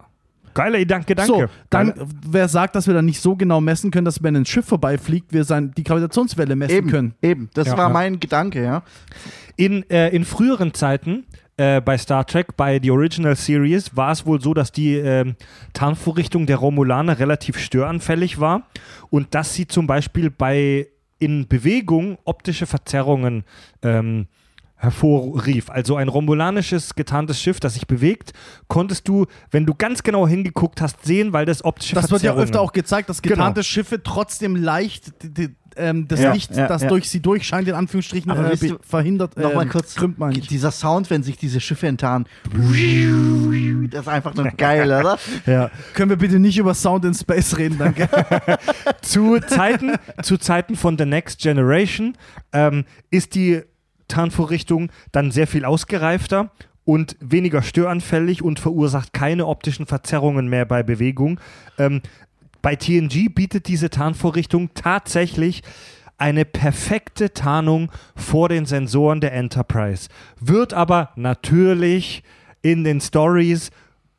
[0.55, 1.33] Geiler Gedanke, danke.
[1.33, 4.37] So, dann, Geiler- wer sagt, dass wir dann nicht so genau messen können, dass wenn
[4.37, 7.15] ein Schiff vorbeifliegt, wir sein, die Gravitationswelle messen Eben, können?
[7.23, 7.51] eben.
[7.55, 7.93] Das Ja, war ja.
[7.93, 8.83] mein Gedanke, ja.
[9.57, 11.27] In, äh, in früheren Zeiten
[11.57, 15.37] äh, bei Star Trek, bei The Original Series, war es wohl so, dass die ähm,
[15.73, 18.67] Tarnvorrichtung der Romulaner relativ störanfällig war
[19.11, 20.89] und dass sie zum Beispiel bei
[21.21, 23.45] in Bewegung optische Verzerrungen
[23.83, 24.27] ähm,
[24.85, 25.71] hervorrief.
[25.71, 28.33] Also ein romulanisches getarntes Schiff, das sich bewegt,
[28.69, 32.35] konntest du, wenn du ganz genau hingeguckt hast, sehen, weil das optische Das wird ja
[32.35, 33.35] öfter auch gezeigt, dass Genau.
[33.37, 36.89] getarnte Schiffe trotzdem leicht die, die, ähm, das Ja, Licht, ja, das ja.
[36.89, 39.37] durch sie durchscheint, in Anführungsstrichen, Aber äh, ihr, verhindert.
[39.37, 42.29] Nochmal ähm, kurz, krümmt man dieser Sound, wenn sich diese Schiffe enttarnen.
[43.91, 45.19] Das ist einfach nur geil, oder?
[45.47, 45.71] Ja.
[45.95, 48.09] Können wir bitte nicht über Sound in Space reden, danke.
[49.03, 49.93] zu Zeiten,
[50.23, 52.17] zu Zeiten von The Next Generation
[52.53, 53.63] ähm, ist die
[54.09, 56.51] Tarnvorrichtung dann sehr viel ausgereifter
[56.85, 61.41] und weniger störanfällig und verursacht keine optischen Verzerrungen mehr bei Bewegung.
[61.79, 62.03] Ähm,
[62.63, 65.63] bei TNG bietet diese Tarnvorrichtung tatsächlich
[66.17, 70.09] eine perfekte Tarnung vor den Sensoren der Enterprise.
[70.41, 72.23] Wird aber natürlich
[72.63, 73.71] in den Stories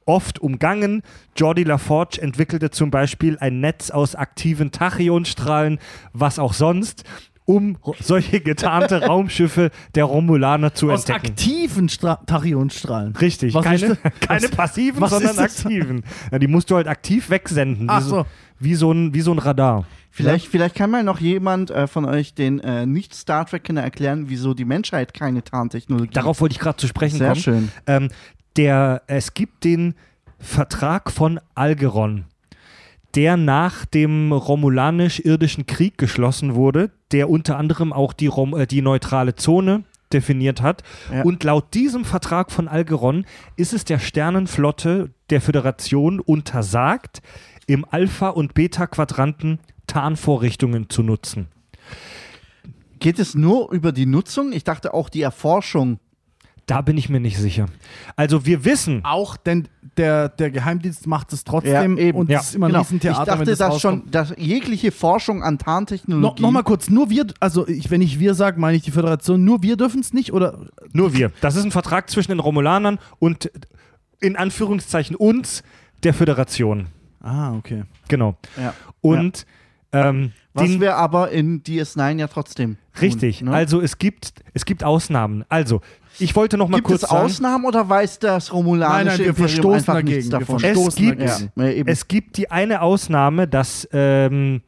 [0.06, 1.02] oft umgangen.
[1.36, 5.80] Jordi LaForge entwickelte zum Beispiel ein Netz aus aktiven Tachyonstrahlen,
[6.14, 7.04] was auch sonst,
[7.46, 11.28] um solche getarnte Raumschiffe der Romulaner zu Aus entdecken.
[11.34, 13.16] aktiven Stra Tachyonstrahlen.
[13.16, 16.04] Richtig, Was keine, keine Was- passiven, was sondern aktiven.
[16.32, 18.26] Ja, die musst du halt aktiv wegsenden, Ach wie, so, so.
[18.60, 19.86] wie, so ein, wie so ein Radar.
[20.12, 24.54] Vielleicht, vielleicht kann mal noch jemand äh, von euch den äh, Nicht-Star Trek-Kenner erklären, wieso
[24.54, 27.42] die Menschheit keine Tarntechnologie Darauf wollte ich gerade zu sprechen Sehr kommen.
[27.42, 27.72] schön.
[27.86, 28.08] Ähm,
[28.56, 29.94] der, es gibt den
[30.40, 32.26] Vertrag von Algeron,
[33.16, 38.82] der nach dem romulanisch-irdischen Krieg geschlossen wurde, der unter anderem auch die, Rom äh, die
[38.82, 40.84] neutrale Zone definiert hat.
[41.12, 41.24] Ja.
[41.24, 43.26] Und laut diesem Vertrag von Algeron
[43.56, 47.22] ist es der Sternenflotte der Föderation untersagt,
[47.68, 51.48] im Alpha- und Beta-Quadranten Tarnvorrichtungen zu nutzen.
[53.00, 54.52] Geht es nur über die Nutzung?
[54.54, 56.00] Ich dachte auch die Erforschung.
[56.68, 57.68] Da bin ich mir nicht sicher.
[58.16, 59.06] Also wir wissen.
[59.06, 59.68] Auch, denn
[59.98, 62.18] der, der Geheimdienst macht es trotzdem Ja, eben.
[62.18, 62.40] und Ja.
[62.40, 62.82] es ist immer ein Genau.
[62.82, 64.04] Riesentheater, ich dachte, wenn das dass rauskommt.
[64.04, 66.42] schon, dass jegliche Forschung an No, Tarntechnologie.
[66.42, 69.62] Nochmal kurz, nur wir, also ich, wenn ich wir sage, meine ich die Föderation, nur
[69.62, 70.58] wir dürfen es nicht oder
[70.92, 71.32] Nur wir.
[71.42, 73.52] Das ist ein Vertrag zwischen den Romulanern und
[74.20, 75.62] in Anführungszeichen uns,
[76.04, 76.88] der Föderation.
[77.22, 77.84] Ah, okay.
[78.08, 78.38] Genau.
[78.58, 78.74] Ja.
[79.02, 79.46] Und
[79.92, 82.76] ähm, Was den- wir aber in DS9 ja trotzdem.
[82.94, 83.42] Tun, richtig.
[83.42, 83.52] ne?
[83.52, 85.44] Also es gibt es gibt Ausnahmen.
[85.50, 85.82] Also
[86.20, 89.20] ich wollte noch mal Gibt kurz es sagen, Ausnahmen oder weiß das romulanische Nein, nein,
[89.20, 90.16] wir Imperium verstoßen einfach dagegen.
[90.16, 90.64] nichts davon?
[90.64, 91.52] Es gibt- dagegen.
[91.56, 94.62] ja, es gibt die eine Ausnahme, dass ähm,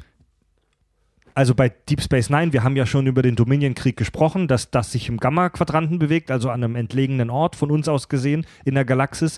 [1.33, 4.91] also bei Deep Space Nine, wir haben ja schon über den Dominion-Krieg gesprochen, dass das
[4.91, 8.85] sich im Gamma-Quadranten bewegt, also an einem entlegenen Ort von uns aus gesehen in der
[8.85, 9.37] Galaxis.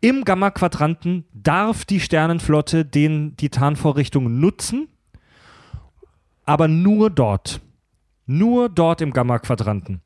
[0.00, 4.86] Im Gamma-Quadranten darf die Sternenflotte den, die Tarnvorrichtung nutzen,
[6.44, 7.60] aber nur dort.
[8.26, 10.00] Nur dort im Gamma-Quadranten.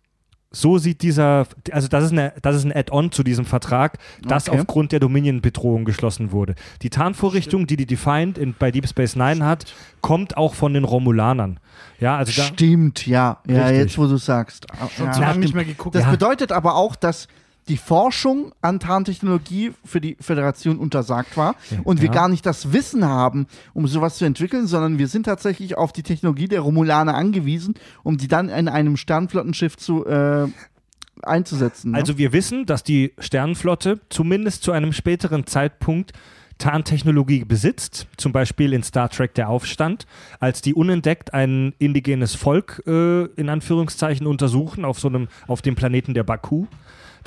[0.57, 4.49] So sieht dieser, also das ist, eine, das ist ein Add-on zu diesem Vertrag, das
[4.49, 4.59] Okay.
[4.59, 6.55] aufgrund der Dominion-Bedrohung geschlossen wurde.
[6.81, 9.66] Die Tarnvorrichtung, die die Defiant in, bei Deep Space Nine hat,
[10.01, 11.61] kommt auch von den Romulanern.
[12.01, 13.39] Ja, also da, Stimmt, ja.
[13.47, 14.66] Ja, jetzt wo du sagst.
[14.97, 15.41] Schon ja, stimmt.
[15.41, 15.95] nicht mehr geguckt.
[15.95, 16.11] Das Ja.
[16.11, 17.28] bedeutet aber auch, dass
[17.69, 22.15] die Forschung an Tarntechnologie für die Föderation untersagt war und wir Ja.
[22.15, 26.03] gar nicht das Wissen haben, um sowas zu entwickeln, sondern wir sind tatsächlich auf die
[26.03, 30.47] Technologie der Romulaner angewiesen, um die dann in einem Sternflottenschiff zu äh,
[31.23, 31.93] einzusetzen.
[31.93, 31.99] Ne?
[31.99, 36.13] also wir wissen, dass die Sternenflotte zumindest zu einem späteren Zeitpunkt
[36.59, 40.07] Tarntechnologie besitzt, zum Beispiel in Star Trek Der Aufstand,
[40.41, 45.75] als die unentdeckt ein indigenes Volk äh, in Anführungszeichen untersuchen auf so einem, auf dem
[45.75, 46.67] Planeten der Baku.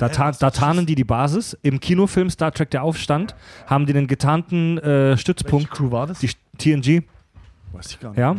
[0.00, 1.56] Da, ta da tarnen die die Basis.
[1.62, 3.34] Im Kinofilm Star Trek Der Aufstand
[3.66, 6.20] haben die den getarnten äh, Stützpunkt, Crew war das?
[6.20, 7.02] die TNG,
[7.72, 8.18] Weiß ich gar nicht.
[8.18, 8.36] ja.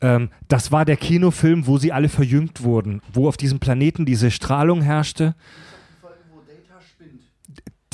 [0.00, 4.30] Ähm, das war der Kinofilm, wo sie alle verjüngt wurden, wo auf diesem Planeten diese
[4.30, 5.34] Strahlung herrschte.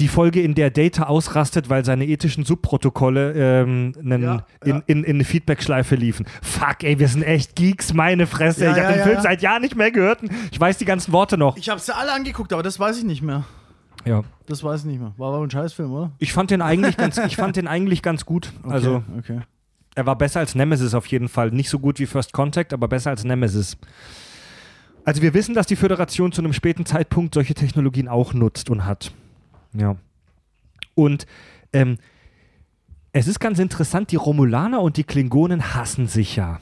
[0.01, 3.33] Die Folge, in der Data ausrastet, weil seine ethischen Subprotokolle
[3.63, 4.83] ähm, nen, Ja, in, ja.
[4.87, 6.27] in, in eine Feedback-Schleife liefen.
[6.43, 8.65] Fuck, ey, wir sind echt Geeks, meine Fresse.
[8.65, 10.21] Ja, ich habe den Film seit Jahren nicht mehr gehört.
[10.51, 11.57] Ich weiß die ganzen Worte noch.
[11.57, 13.45] Ich habe sie alle angeguckt, aber das weiß ich nicht mehr.
[14.07, 14.23] Ja.
[14.47, 15.13] Das weiß ich nicht mehr.
[15.19, 16.11] War aber ein Scheißfilm, oder?
[16.19, 18.53] Ich fand den eigentlich ganz, ich fand den eigentlich ganz gut.
[18.65, 19.41] Okay, Also okay.
[19.95, 21.51] Er war besser als Nemesis auf jeden Fall.
[21.51, 23.77] Nicht so gut wie First Contact, aber besser als Nemesis.
[25.05, 28.87] Also wir wissen, dass die Föderation zu einem späten Zeitpunkt solche Technologien auch nutzt und
[28.87, 29.13] hat.
[29.73, 29.97] Ja.
[30.95, 31.27] Und
[31.73, 31.99] ähm,
[33.13, 36.61] es ist ganz interessant, die Romulaner und die Klingonen hassen sich ja.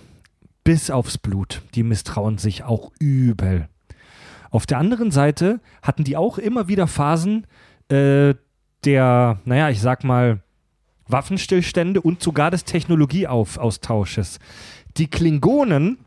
[0.65, 1.63] Bis aufs Blut.
[1.75, 3.69] Die misstrauen sich auch übel.
[4.51, 7.47] Auf der anderen Seite hatten die auch immer wieder Phasen
[7.89, 8.35] äh,
[8.85, 10.43] der, naja, ich sag mal,
[11.07, 14.39] Waffenstillstände und sogar des Technologieaustausches.
[14.97, 15.99] Die Klingonen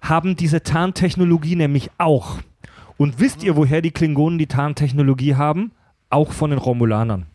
[0.00, 2.38] haben diese Tarntechnologie nämlich auch.
[2.96, 5.72] Und wisst ihr, woher die Klingonen die Tarntechnologie haben?
[6.10, 7.26] Auch von den Romulanern.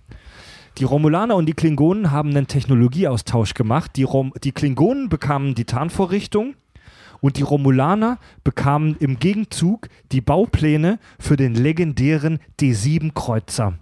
[0.78, 3.92] Die Romulaner und die Klingonen haben einen Technologieaustausch gemacht.
[3.98, 6.56] Die, Rom die Klingonen bekamen die Tarnvorrichtung
[7.20, 13.76] und die Romulaner bekamen im Gegenzug die Baupläne für den legendären D7-Kreuzer.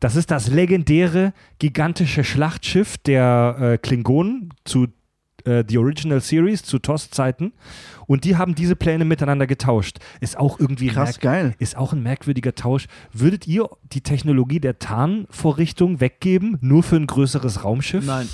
[0.00, 4.88] Das ist das legendäre, gigantische Schlachtschiff der äh, Klingonen zu
[5.44, 7.52] äh, The Original Series, zu TOS-Zeiten.
[8.06, 9.98] Und die haben diese Pläne miteinander getauscht.
[10.20, 11.54] Ist auch irgendwie Krass, geil.
[11.58, 12.86] ist auch ein merkwürdiger Tausch.
[13.12, 18.04] Würdet ihr die Technologie der Tarnvorrichtung weggeben, nur für ein größeres Raumschiff?
[18.06, 18.28] Nein.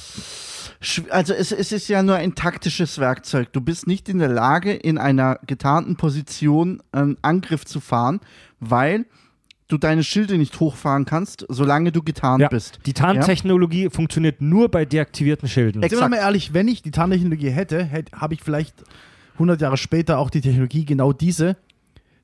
[1.10, 3.52] Also es, es ist ja nur ein taktisches Werkzeug.
[3.52, 8.20] Du bist nicht in der Lage, in einer getarnten Position einen Angriff zu fahren,
[8.58, 9.06] weil
[9.68, 12.80] du deine Schilde nicht hochfahren kannst, solange du getarnt Ja, bist.
[12.84, 15.80] die Tarntechnologie funktioniert nur bei deaktivierten Schilden.
[15.82, 16.10] Sind wir Exakt.
[16.10, 18.74] mal ehrlich, wenn ich die Tarntechnologie hätte, hätte habe ich vielleicht
[19.34, 21.56] 100 Jahre später auch die Technologie, genau diese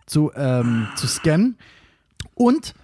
[0.07, 1.57] zu, ähm, zu scannen.
[2.35, 2.75] Und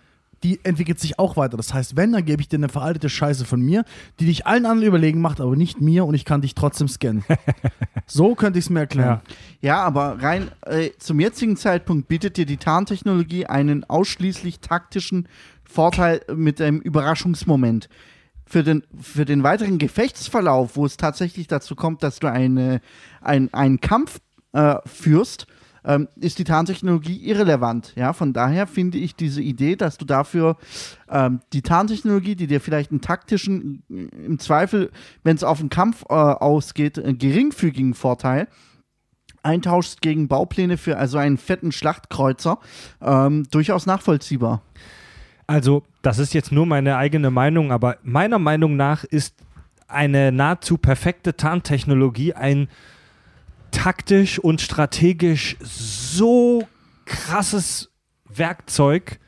[0.44, 1.56] die entwickelt sich auch weiter.
[1.56, 3.84] Das heißt, wenn, dann gebe ich dir eine veraltete Scheiße von mir,
[4.20, 7.24] die dich allen anderen überlegen macht, aber nicht mir und ich kann dich trotzdem scannen.
[8.06, 9.22] so könnte ich es mir erklären.
[9.62, 15.28] Ja, aber rein äh, zum jetzigen Zeitpunkt bietet dir die Tarntechnologie einen ausschließlich taktischen
[15.64, 17.88] Vorteil mit einem Überraschungsmoment.
[18.46, 22.80] Für den, für den weiteren Gefechtsverlauf, wo es tatsächlich dazu kommt, dass du eine,
[23.20, 24.20] ein, einen Kampf
[24.52, 25.46] äh, führst,
[25.84, 27.92] ähm, ist die Tarntechnologie irrelevant.
[27.96, 30.56] Ja, von daher finde ich diese Idee, dass du dafür
[31.08, 34.90] ähm, die Tarntechnologie, die dir vielleicht einen taktischen, im Zweifel,
[35.22, 38.48] wenn es auf den Kampf äh, ausgeht, einen geringfügigen Vorteil,
[39.42, 42.58] eintauschst gegen Baupläne für also einen fetten Schlachtkreuzer,
[43.02, 44.62] ähm, durchaus nachvollziehbar.
[45.46, 49.34] Also, das ist jetzt nur meine eigene Meinung, aber meiner Meinung nach ist
[49.88, 52.68] eine nahezu perfekte Tarntechnologie ein
[53.70, 56.66] taktisch und strategisch so
[57.04, 57.90] krasses
[58.28, 59.18] Werkzeug,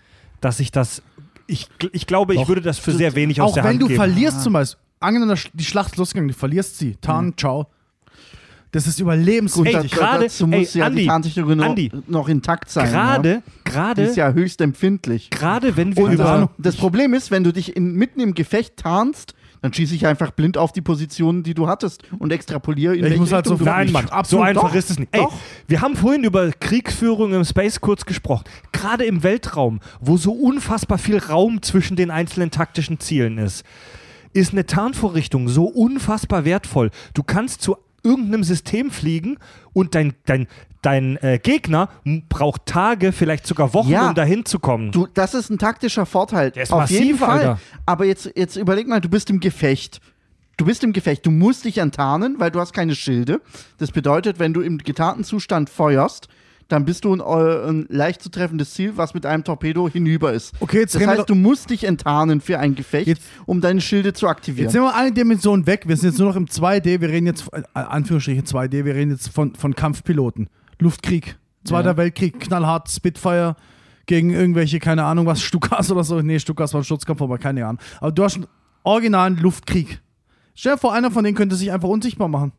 [0.41, 1.03] dass ich das.
[1.47, 2.49] Ich, ich glaube, ich Doch.
[2.49, 3.97] würde das für sehr wenig aus Auch der wenn Hand du geben.
[3.97, 7.67] verlierst zum Beispiel, angenommen die Schlacht ist losgegangen, du verlierst sie, Tarn, ciao.
[8.77, 9.91] Das ist überlebenswichtig.
[9.91, 12.91] Gerade- dazu muss ey, ja Andi, die Tarntechnologie noch, Andi, noch intakt sein.
[12.91, 13.43] Gerade, Ja?
[13.65, 15.31] Gerade, ist ja höchst empfindlich.
[15.31, 16.43] gerade wenn wir Und über.
[16.43, 20.07] äh, das Problem ist, wenn du dich in, mitten im Gefecht tarnst, dann schieße ich
[20.07, 23.59] einfach blind auf die Positionen, die du hattest und extrapoliere in Ich muss halt Richtung
[23.59, 23.91] so- Nein.
[23.91, 24.75] Mann, so einfach doch.
[24.75, 25.09] ist es nicht.
[25.13, 25.33] Ey, Doch.
[25.67, 28.45] wir haben vorhin über Kriegsführung im Space kurz gesprochen.
[28.73, 33.65] Gerade im Weltraum, wo so unfassbar viel Raum zwischen den einzelnen taktischen Zielen ist,
[34.35, 36.91] ist eine Tarnvorrichtung so unfassbar wertvoll.
[37.15, 37.77] Du kannst zu
[38.07, 39.39] irgendeinem System fliegen
[39.73, 40.47] und dein, dein,
[40.83, 41.89] dein äh, Gegner
[42.29, 44.09] braucht Tage, vielleicht sogar Wochen, Ja.
[44.09, 44.93] um dahin zu kommen.
[44.93, 46.51] Du, das ist ein taktischer Vorteil.
[46.53, 47.39] Der ist Auf massiv, jeden Fall.
[47.39, 47.61] Alter.
[47.85, 50.01] Aber jetzt, jetzt überleg mal, du bist im Gefecht.
[50.57, 51.27] Du bist im Gefecht.
[51.27, 53.43] Du musst dich enttarnen, weil du hast keine Schilde.
[53.79, 56.29] Das bedeutet, wenn du im getarnten Zustand feuerst,
[56.69, 60.33] dann bist du ein, äh, ein leicht zu treffendes Ziel, was mit einem Torpedo hinüber
[60.33, 60.53] ist.
[60.61, 64.13] Okay, jetzt das heißt, du musst dich enttarnen für ein Gefecht, Jetzt- um deine Schilde
[64.13, 64.71] zu Jetzt aktivieren.
[64.71, 65.85] sind wir eine Dimension weg.
[65.87, 67.01] Wir sind jetzt nur noch im 2D.
[67.01, 70.49] Wir reden jetzt, äh, Anführungsstriche 2D, wir reden jetzt von, von Kampfpiloten.
[70.81, 71.39] Luftkrieg.
[71.65, 71.97] Zweiter Ja.
[71.97, 73.57] Weltkrieg, knallhart, Spitfire
[74.07, 76.21] gegen irgendwelche, keine Ahnung was, Stukas oder so.
[76.21, 77.81] Nee, Stukas war ein Sturzkampf, aber keine Ahnung.
[78.01, 78.47] Aber du hast einen
[78.83, 80.01] originalen Luftkrieg.
[80.55, 82.53] Stell dir vor, einer von denen könnte sich einfach unsichtbar machen.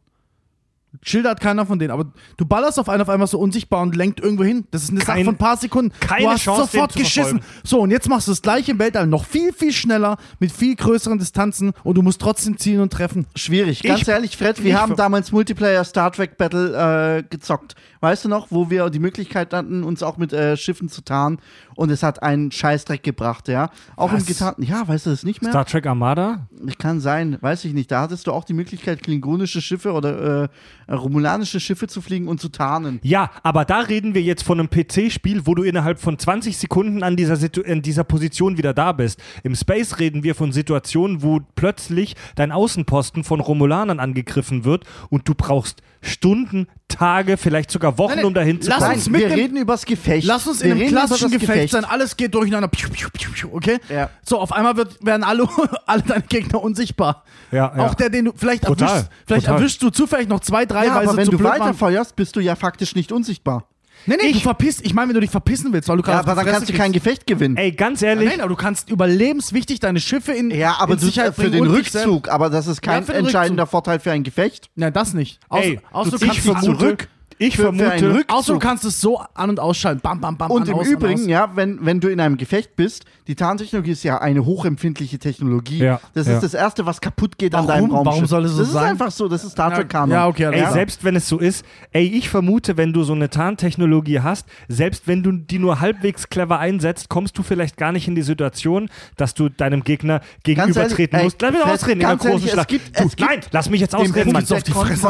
[1.03, 2.05] Schilder hat keiner von denen, aber
[2.37, 4.65] du ballerst auf einen auf einmal so unsichtbar und lenkt irgendwo hin.
[4.71, 5.91] Das ist eine Sache Kein- von ein paar Sekunden.
[5.99, 7.39] keine du hast Chance, sofort den zu geschissen.
[7.39, 7.61] verfolgen.
[7.63, 10.75] So, und jetzt machst du das gleiche im Weltall noch viel, viel schneller, mit viel
[10.75, 13.25] größeren Distanzen und du musst trotzdem zielen und treffen.
[13.35, 13.83] Schwierig.
[13.83, 17.75] Ganz Ich- ehrlich, Fred, wir haben damals Multiplayer Star Trek Battle äh, gezockt.
[17.99, 21.39] Weißt du noch, wo wir die Möglichkeit hatten, uns auch mit äh, Schiffen zu tarnen
[21.75, 23.69] und es hat einen Scheißdreck gebracht, ja.
[23.95, 24.21] Auch Was?
[24.21, 24.63] im getarnten.
[24.63, 25.51] Ja, weißt du das nicht mehr?
[25.51, 26.47] Star Trek Armada?
[26.79, 27.91] Kann sein, weiß ich nicht.
[27.91, 32.39] Da hattest du auch die Möglichkeit, klingonische Schiffe oder äh, romulanische Schiffe zu fliegen und
[32.39, 32.99] zu tarnen.
[33.03, 37.03] Ja, aber da reden wir jetzt von einem PC-Spiel, wo du innerhalb von 20 Sekunden
[37.03, 39.21] an dieser, Situ in dieser Position wieder da bist.
[39.43, 45.27] Im Space reden wir von Situationen, wo plötzlich dein Außenposten von Romulanern angegriffen wird und
[45.27, 48.93] du brauchst Stunden, Tage, vielleicht sogar Wochen, Nein, nein, um dahin zu lass kommen.
[48.95, 50.25] Uns mit wir dem- reden übers Gefecht.
[50.25, 53.49] Lass uns wir in einem klassischen das Gefecht sein, alles geht durcheinander, piu, piu, piu,
[53.51, 53.79] okay?
[53.89, 54.09] Ja.
[54.25, 55.47] So, auf einmal wird, werden alle,
[55.85, 57.23] alle deine Gegner unsichtbar.
[57.51, 57.85] Ja, ja.
[57.85, 59.59] Auch der, den du vielleicht Total, erwischst, vielleicht total.
[59.59, 62.39] erwischst du zufällig noch zwei, drei, Ja, weil aber wenn zu du weiterfeuerst, bist du
[62.39, 63.67] ja faktisch nicht unsichtbar.
[64.07, 66.19] Nee, nee, du verpisst, ich meine, wenn du dich verpissen willst, weil du Ja, gerade
[66.21, 66.91] auf aber dann kannst du kein.
[66.93, 67.57] Gefecht gewinnen.
[67.57, 71.05] Ey, ganz ehrlich, Nein, aber du kannst überlebenswichtig deine Schiffe in Ja, aber in du,
[71.05, 74.69] Sicherheit für den Rückzug, aber das ist kein Ja, entscheidender Vorteil für ein Gefecht.
[74.75, 75.39] Nein, das nicht.
[75.49, 77.07] Außer, ey, außer, du ich kannst dich vermute, zurück.
[77.39, 80.01] Ich für- für einen vermute, Außer du kannst es so an- und ausschalten.
[80.01, 80.49] Bam, bam, bam.
[80.51, 81.27] Und an, im aus, Übrigen, an, aus.
[81.29, 85.79] ja, wenn, wenn du in einem Gefecht bist, die Tarntechnologie ist ja eine hochempfindliche Technologie.
[85.79, 86.35] Ja, das ja.
[86.35, 87.81] ist das Erste, was kaputt geht an Warum?
[87.89, 88.13] deinem Raumschiff.
[88.13, 88.83] Warum soll es so das sein?
[88.85, 90.11] ist einfach so, das ist Star Trek Kanon.
[90.11, 93.13] Ja, okay, alles Ey, selbst wenn es so ist, ey, ich vermute, wenn du so
[93.13, 97.91] eine Tarntechnologie hast, selbst wenn du die nur halbwegs clever einsetzt, kommst du vielleicht gar
[97.91, 101.41] nicht in die Situation, dass du deinem Gegner gegenübertreten musst.
[101.41, 102.67] Lass mich ausreden in ganz der großen ehrlich, es Schlacht.
[102.69, 104.45] gibt- du, es gibt nein, lass mich jetzt Den ausreden, Mann.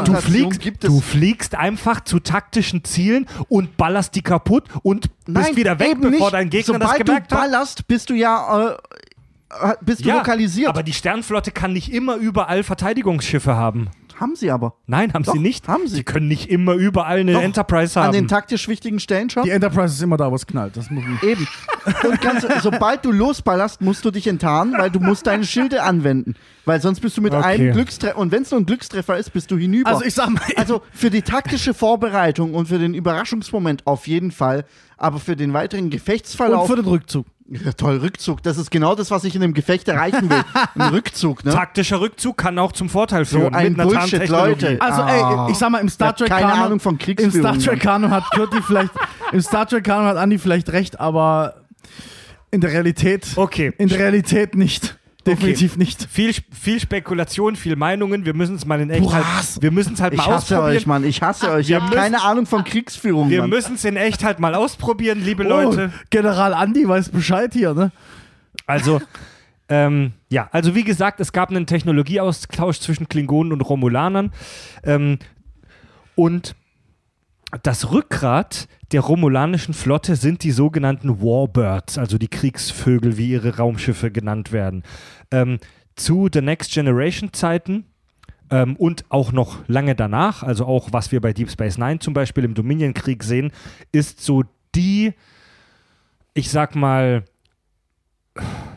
[0.05, 0.79] Du fliegst, es.
[0.89, 5.97] du fliegst einfach zu taktischen Zielen und ballerst die kaputt und bist Nein, wieder weg,
[5.99, 6.33] bevor nicht.
[6.33, 7.41] dein Gegner Sobald das gemerkt du hat.
[7.43, 8.77] ballerst, bist du ja äh,
[9.71, 10.69] äh, bist du Ja, lokalisiert.
[10.69, 13.89] aber die Sternflotte kann nicht immer überall Verteidigungsschiffe haben.
[14.19, 14.73] Haben sie aber.
[14.87, 15.67] Nein, haben Doch, sie nicht.
[15.67, 15.95] haben sie.
[15.97, 18.07] Sie können nicht immer überall eine Doch, Enterprise haben.
[18.07, 19.43] An den taktisch wichtigen Stellen schon.
[19.43, 20.75] Die Enterprise ist immer da, wo es knallt.
[20.77, 21.19] Das muss man.
[21.21, 21.47] Eben.
[22.07, 26.35] Und ganz, sobald du losballerst, musst du dich enttarnen, weil du musst deine Schilde anwenden.
[26.65, 27.45] Weil sonst bist du mit Okay.
[27.45, 29.89] einem Glückstreffer, und wenn es nur ein Glückstreffer ist, bist du hinüber.
[29.89, 34.31] Also ich sag mal, Also für die taktische Vorbereitung und für den Überraschungsmoment auf jeden
[34.31, 34.65] Fall,
[34.97, 36.67] aber für den weiteren und Gefechtsverlauf.
[36.67, 37.25] für den Rückzug.
[37.49, 38.43] Ja, toll, Rückzug.
[38.43, 40.43] Das ist genau das, was ich in einem Gefecht erreichen will.
[40.75, 41.51] Ein Rückzug, ne?
[41.51, 43.55] Taktischer Rückzug kann auch zum Vorteil führen.
[43.55, 44.65] ein mit einer Bullshit, Tarntechnologie.
[44.65, 44.81] Leute.
[44.81, 45.45] Also Ah.
[45.45, 47.31] ey, ich sag mal, im Star Trek keine Kanon, Ahnung von Im.
[47.31, 48.91] Star Trek Kanon hat Kürti vielleicht,
[49.31, 51.61] im Star Trek Kanon hat Andi vielleicht recht, aber
[52.51, 53.73] in der Realität, Okay.
[53.77, 54.96] in der Realität nicht.
[55.31, 56.07] Definitiv nicht.
[56.09, 58.25] Viel, viel Spekulation, viel Meinungen.
[58.25, 59.13] Wir müssen es mal in echt Was?
[59.13, 60.77] halt, wir müssen es halt Ich mal hasse ausprobieren.
[60.77, 61.03] euch, Mann.
[61.03, 61.61] Ich hasse euch.
[61.61, 64.55] Ich wir habe müssen- keine Ahnung von Kriegsführung, wir müssen es in echt halt mal
[64.55, 65.91] ausprobieren, liebe Leute.
[65.93, 67.91] Oh, General Andi weiß Bescheid hier, ne?
[68.65, 69.01] Also,
[69.69, 74.31] ähm, ja, also wie gesagt, es gab einen Technologieaustausch zwischen Klingonen und Romulanern.
[74.83, 75.19] Ähm,
[76.15, 76.55] und
[77.63, 84.11] das Rückgrat der romulanischen Flotte sind die sogenannten Warbirds, also die Kriegsvögel, wie ihre Raumschiffe
[84.11, 84.83] genannt werden.
[85.31, 85.59] Ähm,
[85.95, 87.85] zu The Next Generation Zeiten
[88.49, 92.13] ähm, und auch noch lange danach, also auch was wir bei Deep Space Nine zum
[92.13, 93.51] Beispiel im Dominion-Krieg sehen,
[93.91, 94.43] ist so
[94.75, 95.13] die,
[96.33, 97.23] ich sag mal,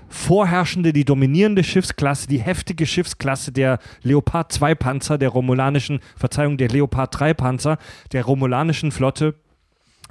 [0.09, 6.68] vorherrschende, die dominierende Schiffsklasse, die heftige Schiffsklasse der Leopard 2 Panzer, der romulanischen, Verzeihung, der
[6.68, 7.78] Leopard 3 Panzer,
[8.12, 9.35] der romulanischen Flotte,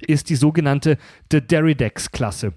[0.07, 0.97] ist die sogenannte
[1.31, 2.53] The Deridex-Klasse.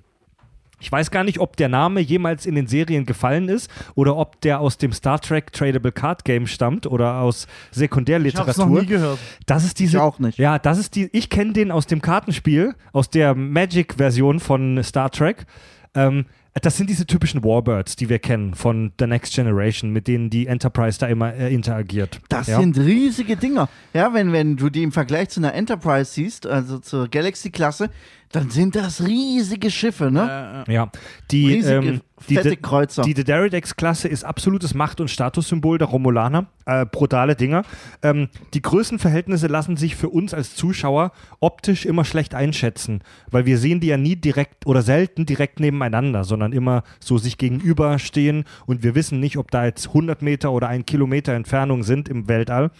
[0.82, 4.40] Ich weiß gar nicht, ob der Name jemals in den Serien gefallen ist oder ob
[4.40, 8.52] der aus dem Star Trek Tradable Card Game stammt oder aus Sekundärliteratur.
[8.52, 9.18] Ich hab's noch nie gehört.
[9.46, 9.98] Das ist diese.
[9.98, 10.38] Ich auch nicht.
[10.38, 11.08] Ja, das ist die.
[11.12, 15.46] Ich kenne den aus dem Kartenspiel, aus der Magic-Version von Star Trek.
[15.94, 16.26] Ähm,
[16.60, 20.46] das sind diese typischen Warbirds, die wir kennen von The Next Generation, mit denen die
[20.46, 22.20] Enterprise da immer äh, interagiert.
[22.28, 22.60] Das ja?
[22.60, 23.70] sind riesige Dinger.
[23.94, 27.88] Ja, wenn, wenn du die im Vergleich zu einer Enterprise siehst, also zur Galaxy-Klasse,
[28.32, 30.64] dann sind das riesige Schiffe, ne?
[30.66, 30.90] Ja,
[31.30, 33.02] die, riesige, ähm, die, fette Kreuzer.
[33.02, 36.46] die Dederidex-Klasse ist absolutes Macht- und Statussymbol der Romulaner.
[36.64, 37.62] Äh, brutale Dinger.
[38.02, 43.58] Ähm, die Größenverhältnisse lassen sich für uns als Zuschauer optisch immer schlecht einschätzen, weil wir
[43.58, 48.82] sehen die ja nie direkt oder selten direkt nebeneinander, sondern immer so sich gegenüberstehen und
[48.82, 52.70] wir wissen nicht, ob da jetzt 100 Meter oder ein Kilometer Entfernung sind im Weltall.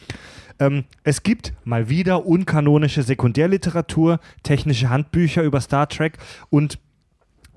[0.58, 6.18] Ähm, es gibt mal wieder unkanonische Sekundärliteratur, technische Handbücher über Star Trek
[6.50, 6.78] und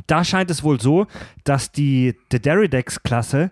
[0.08, 1.08] da scheint es wohl so,
[1.44, 3.52] dass die Dederidex-Klasse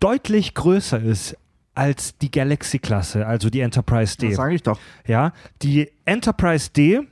[0.00, 1.36] deutlich größer ist
[1.74, 4.28] als die Galaxy-Klasse, also die Enterprise D.
[4.28, 4.78] das sage ich doch.
[5.06, 5.32] Ja,
[5.62, 7.02] die Enterprise D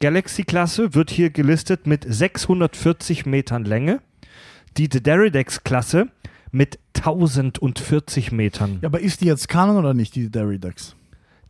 [0.00, 4.00] Galaxy-Klasse wird hier gelistet mit 640 Metern Länge,
[4.76, 6.08] die Dederidex-Klasse
[6.54, 8.78] mit 1040 Metern.
[8.80, 10.94] Ja, aber ist die jetzt Kanon oder nicht, die Deridex?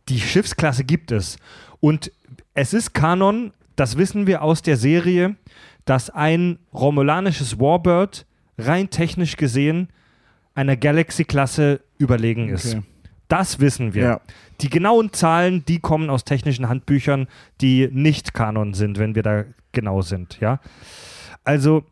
[0.09, 1.37] Die Schiffsklasse gibt es.
[1.79, 2.11] Und
[2.55, 5.35] es ist Kanon, das wissen wir aus der Serie,
[5.85, 8.25] dass ein romulanisches Warbird
[8.57, 9.89] rein technisch gesehen
[10.55, 12.73] einer Galaxy-Klasse überlegen ist.
[12.73, 12.83] Okay.
[13.27, 14.03] Das wissen wir.
[14.03, 14.21] Ja.
[14.61, 17.27] Die genauen Zahlen, die kommen aus technischen Handbüchern,
[17.61, 20.39] die nicht Kanon sind, wenn wir da genau sind.
[20.39, 20.59] Ja?
[21.43, 21.83] Also,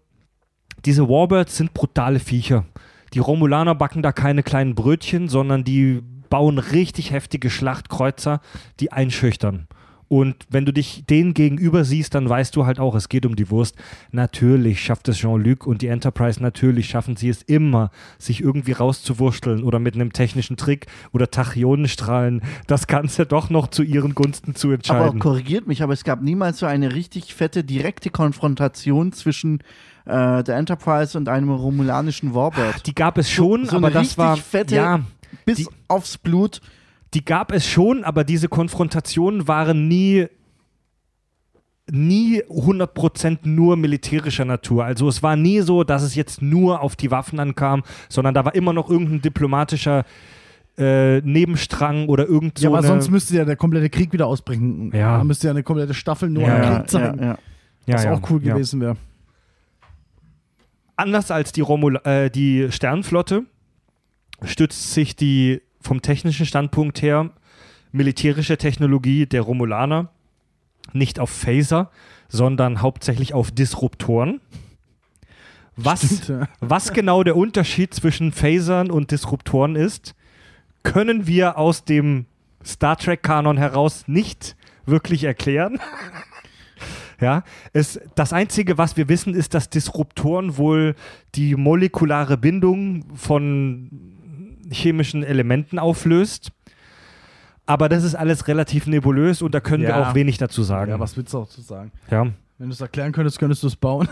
[0.85, 2.65] diese Warbirds sind brutale Viecher.
[3.13, 8.41] Die Romulaner backen da keine kleinen Brötchen, sondern die bauen richtig heftige Schlachtkreuzer,
[8.79, 9.67] die einschüchtern.
[10.13, 13.35] Und wenn du dich denen gegenüber siehst, dann weißt du halt auch, es geht um
[13.35, 13.75] die Wurst.
[14.11, 19.63] Natürlich schafft es Jean-Luc und die Enterprise, natürlich schaffen sie es immer, sich irgendwie rauszuwurschteln
[19.63, 24.67] oder mit einem technischen Trick oder Tachyonenstrahlen das Ganze doch noch zu ihren Gunsten zu
[24.67, 25.19] Aber entscheiden.
[25.19, 29.63] korrigiert mich, aber es gab niemals so eine richtig fette, direkte Konfrontation zwischen
[30.05, 32.85] äh, der Enterprise und einem romulanischen Warbird.
[32.87, 34.99] Die gab es schon, so aber eine das war fette- ja,
[35.45, 36.61] Bis die- aufs Blut.
[37.13, 40.27] die gab es schon, aber diese Konfrontationen waren nie
[41.91, 44.85] nie 100% nur militärischer Natur.
[44.85, 48.45] Also es war nie so, dass es jetzt nur auf die Waffen ankam, sondern da
[48.45, 50.05] war immer noch irgendein diplomatischer
[50.77, 54.27] äh, Nebenstrang oder irgend so ja, aber eine, sonst müsste ja der komplette Krieg wieder
[54.27, 54.91] ausbrechen.
[54.93, 55.17] Ja.
[55.17, 57.19] Da müsste ja eine komplette Staffel nur Ja, ja, Krieg zeigen.
[57.21, 57.37] ja.
[57.85, 58.53] ja, was ja, auch cool ja.
[58.53, 58.95] gewesen wäre.
[60.95, 63.43] Anders als die, Romul äh, die Sternflotte
[64.43, 67.31] stützt sich die vom technischen Standpunkt her
[67.91, 70.09] militärische Technologie der Romulaner
[70.91, 71.91] nicht auf Phaser,
[72.27, 74.41] sondern hauptsächlich auf Disruptoren.
[75.75, 76.47] Was, Stimmt, ja.
[76.59, 80.15] was genau der Unterschied zwischen Phasern und Disruptoren ist,
[80.83, 82.25] können wir aus dem
[82.63, 84.55] Star Trek-Kanon heraus nicht
[84.85, 85.79] wirklich erklären.
[87.23, 90.95] Ja, es, das Einzige, was wir wissen, ist, dass Disruptoren wohl
[91.35, 93.89] die molekulare Bindung von
[94.69, 96.51] chemischen Elementen auflöst.
[97.65, 100.09] Aber das ist alles relativ nebulös und da können wir Ja.
[100.09, 100.91] auch wenig dazu sagen.
[100.91, 101.91] Ja, was willst du auch zu sagen?
[102.11, 102.23] ja,
[102.57, 104.09] Wenn du es erklären könntest, könntest du es bauen.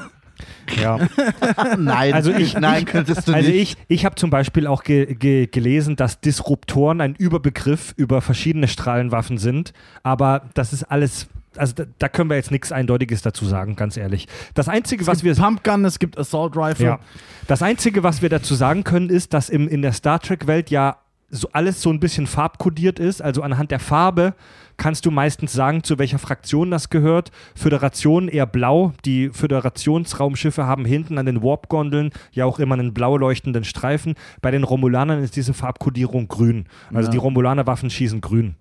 [0.82, 0.98] ja.
[1.78, 3.78] Nein, Also ich- nein, könntest du Also nicht.
[3.78, 8.68] ich, ich habe zum Beispiel auch ge ge gelesen, dass Disruptoren ein Überbegriff über verschiedene
[8.70, 11.28] Strahlenwaffen sind, aber das ist alles,
[11.58, 14.28] also da, da können wir jetzt nichts Eindeutiges dazu sagen, ganz ehrlich.
[14.54, 16.86] Das Einzige, was es wir gibt Pumpgun, es gibt Assault Rifle.
[16.86, 17.00] ja.
[17.48, 20.98] Das Einzige, was wir dazu sagen können, ist, dass im, in der Star Trek-Welt ja
[21.34, 23.22] so alles so ein bisschen farbkodiert ist.
[23.22, 24.34] Also anhand der Farbe
[24.76, 27.32] kannst du meistens sagen, zu welcher Fraktion das gehört.
[27.56, 28.94] Föderation eher blau.
[29.06, 34.16] Die Föderationsraumschiffe haben hinten an den Warp-Gondeln ja auch immer einen blau leuchtenden Streifen.
[34.42, 36.66] Bei den Romulanern ist diese Farbkodierung grün.
[36.94, 37.12] Also Ja.
[37.12, 38.56] die Romulaner-Waffen schießen grün.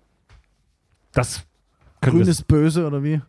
[1.13, 1.43] Das
[2.01, 3.21] Grün ist böse oder wie?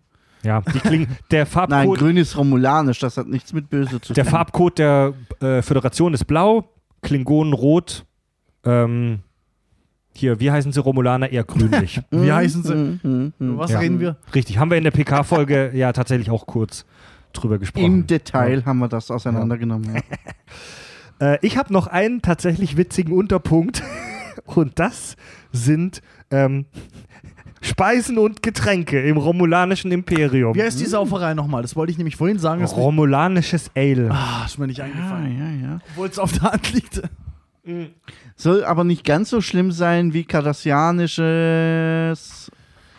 [0.43, 1.09] Ja, die klingen.
[1.31, 1.99] Der Nein, Farbcode.
[1.99, 4.31] grün ist romulanisch, das hat nichts mit böse zu Der tun.
[4.33, 6.69] Farbcode der äh, Föderation ist blau,
[7.03, 8.05] Klingonen rot.
[8.65, 9.21] Ähm,
[10.15, 11.31] hier, wie heißen sie Romulaner?
[11.31, 12.01] Eher grünlich.
[12.11, 13.33] Wie heißen sie?
[13.39, 13.79] Was Ja.
[13.79, 14.17] reden wir?
[14.35, 16.85] Richtig, haben wir in der PK-Folge ja tatsächlich auch kurz
[17.33, 17.85] drüber gesprochen.
[17.87, 19.95] Im Detail haben wir das auseinandergenommen.
[21.21, 21.33] Ja.
[21.35, 23.83] Äh, ich habe noch einen tatsächlich witzigen Unterpunkt
[24.45, 25.17] und das
[25.51, 26.67] sind ähm,
[27.63, 30.55] Speisen und Getränke im romulanischen Imperium.
[30.55, 31.63] Wie heißt die Sauferei nochmal?
[31.63, 32.61] Das wollte ich nämlich vorhin sagen.
[32.61, 34.11] Das Romulanisches Ale.
[34.11, 35.61] ah, ist mir nicht Ja, eingefallen.
[35.63, 35.79] ja, ja.
[35.93, 37.01] Obwohl es auf der Hand liegt.
[38.37, 42.51] Soll aber nicht ganz so schlimm sein wie kardassianisches.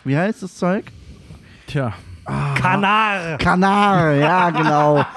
[0.04, 0.86] Wie heißt das Zeug?
[1.66, 1.92] Tja,
[2.24, 3.36] Kanar.
[3.38, 5.04] Kanar, ja, genau.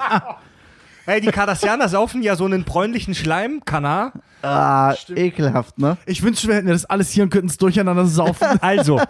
[1.08, 4.12] Ey, die Cardassianer saufen ja so einen bräunlichen Schleim, Kanar.
[4.42, 5.96] Ah, ekelhaft, ne?
[6.04, 9.00] Ich wünschte, wir hätten ja das alles hier und könnten es durcheinander saufen, Also,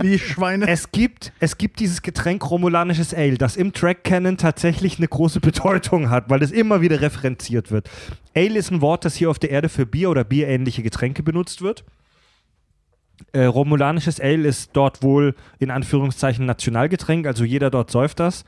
[0.00, 0.68] wie Schweine.
[0.68, 5.40] es gibt, es gibt dieses Getränk romulanisches Ale, das im Track Canon tatsächlich eine große
[5.40, 7.90] Bedeutung hat, weil es immer wieder referenziert wird.
[8.36, 11.60] Ale ist ein Wort, das hier auf der Erde für Bier oder bierähnliche Getränke benutzt
[11.60, 11.84] wird.
[13.32, 18.44] Äh, romulanisches Ale ist dort wohl in Anführungszeichen Nationalgetränk, also jeder dort säuft das.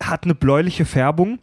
[0.00, 1.40] Hat eine bläuliche Färbung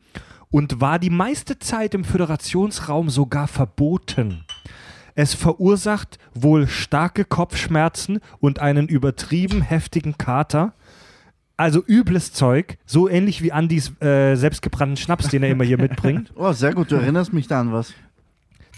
[0.51, 4.45] und war die meiste Zeit im Föderationsraum sogar verboten.
[5.15, 10.73] Es verursacht wohl starke Kopfschmerzen und einen übertrieben heftigen Kater.
[11.57, 16.31] Also übles Zeug, so ähnlich wie Andys äh, selbstgebrannten Schnaps, den er immer hier mitbringt.
[16.35, 17.93] Oh, sehr gut, du erinnerst mich da an was.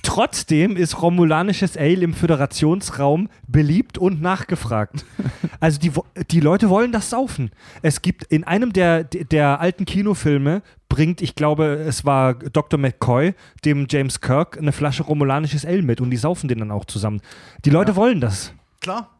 [0.04, 5.06] Trotzdem ist romulanisches Ale im Föderationsraum beliebt und nachgefragt.
[5.60, 5.92] Also die,
[6.32, 7.52] die Leute wollen das saufen.
[7.84, 12.80] Es gibt in einem der, der alten Kinofilme bringt, ich glaube, es war Dr.
[12.80, 16.86] McCoy, dem James Kirk, eine Flasche romulanisches Ale mit und die saufen den dann auch
[16.86, 17.22] zusammen.
[17.64, 18.54] Die Leute wollen das.
[18.80, 19.12] Klar.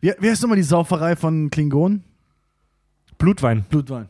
[0.00, 2.02] Wie, wie heißt nochmal die Sauferei von Klingonen?
[3.18, 3.64] Blutwein.
[3.70, 4.08] Blutwein.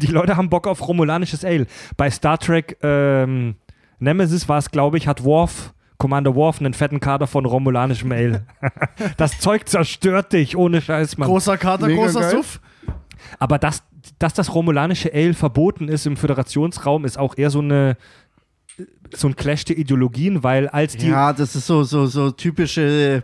[0.00, 1.66] Die Leute haben Bock auf romulanisches Ale.
[1.96, 3.54] Bei Star Trek ähm,
[3.98, 8.46] Nemesis war es, glaube ich, hat Worf, Commander Worf, einen fetten Kader von romulanischem Ale.
[9.16, 11.28] das Zeug zerstört dich, ohne Scheiß, Mann.
[11.28, 12.30] Großer Kater, Mega großer geil.
[12.30, 12.60] Suff.
[13.38, 13.82] Aber dass,
[14.18, 17.96] dass das romulanische Ale verboten ist im Föderationsraum, ist auch eher so eine
[19.12, 23.22] so ein Clash der Ideologien, weil als die Ja, das ist so, so, so typische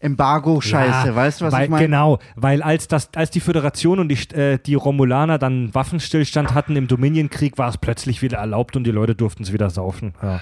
[0.00, 1.84] Embargo-Scheiße, Ja, weißt du, was weil, ich meine?
[1.86, 6.76] Genau, weil als, das, als die Föderation und die, äh, die Romulaner dann Waffenstillstand hatten
[6.76, 10.14] im Dominionkrieg, war es plötzlich wieder erlaubt und die Leute durften es wieder saufen.
[10.22, 10.40] Ja.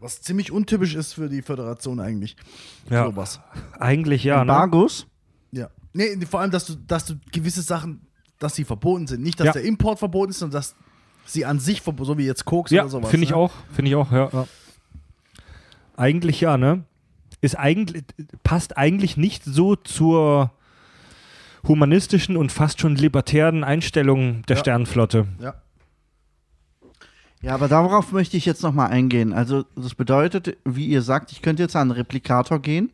[0.00, 2.36] Was ziemlich untypisch ist für die Föderation eigentlich.
[2.90, 3.06] Ja.
[3.06, 3.40] Sowas.
[3.78, 4.40] Eigentlich ja, ne?
[4.42, 5.06] Embargos?
[5.52, 5.68] Ja.
[5.92, 8.00] Nee, vor allem, dass du, dass du gewisse Sachen,
[8.38, 9.22] dass sie verboten sind.
[9.22, 9.52] Nicht, dass Ja.
[9.52, 10.74] der Import verboten ist, sondern dass
[11.24, 13.10] sie an sich verboten so wie jetzt Koks Ja, oder sowas.
[13.10, 13.36] finde ich ne?
[13.36, 14.46] auch, finde ich auch, ja, ja.
[15.96, 16.84] Eigentlich ja, ne?
[17.46, 18.04] Ist eigentlich,
[18.42, 20.50] passt eigentlich nicht so zur
[21.66, 24.60] humanistischen und fast schon libertären Einstellung der Ja.
[24.60, 25.26] Sternenflotte.
[25.40, 25.54] Ja.
[27.42, 29.32] Ja, aber darauf möchte ich jetzt nochmal eingehen.
[29.32, 32.90] Also, das bedeutet, wie ihr sagt, ich könnte jetzt an einen Replikator gehen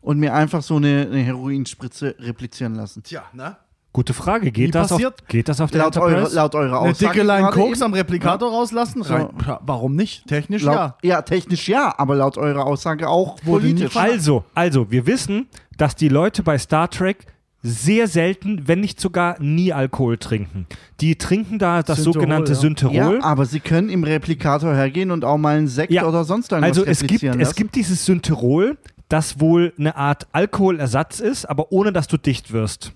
[0.00, 3.02] und mir einfach so eine, eine Heroinspritze replizieren lassen.
[3.02, 3.56] Tja, ne?
[3.96, 5.26] Gute Frage, geht, das auf, passiert?
[5.26, 6.36] geht das auf der Laut, eure, Enterprise?
[6.36, 7.12] laut eurer Eine Aussage.
[7.14, 7.82] dicke Line gerade Koks eben.
[7.86, 9.00] am Replikator rauslassen?
[9.00, 10.26] Rein, ja, warum nicht?
[10.26, 10.96] Technisch Laut, ja.
[11.02, 11.22] ja.
[11.22, 13.96] technisch ja, aber laut eurer Aussage auch politisch.
[13.96, 15.48] Also, also, wir wissen,
[15.78, 17.24] dass die Leute bei Star Trek
[17.62, 20.66] sehr selten, wenn nicht sogar nie Alkohol trinken.
[21.00, 22.58] Die trinken da das Synthehol, sogenannte ja.
[22.58, 22.94] Synthehol.
[22.94, 26.06] Ja, aber sie können im Replikator hergehen und auch mal einen Sekt Ja.
[26.06, 27.56] oder sonst irgendwas Also es gibt, replizieren es lassen.
[27.56, 28.76] gibt dieses Synterol,
[29.08, 32.92] das wohl eine Art Alkoholersatz ist, aber ohne dass du dicht wirst.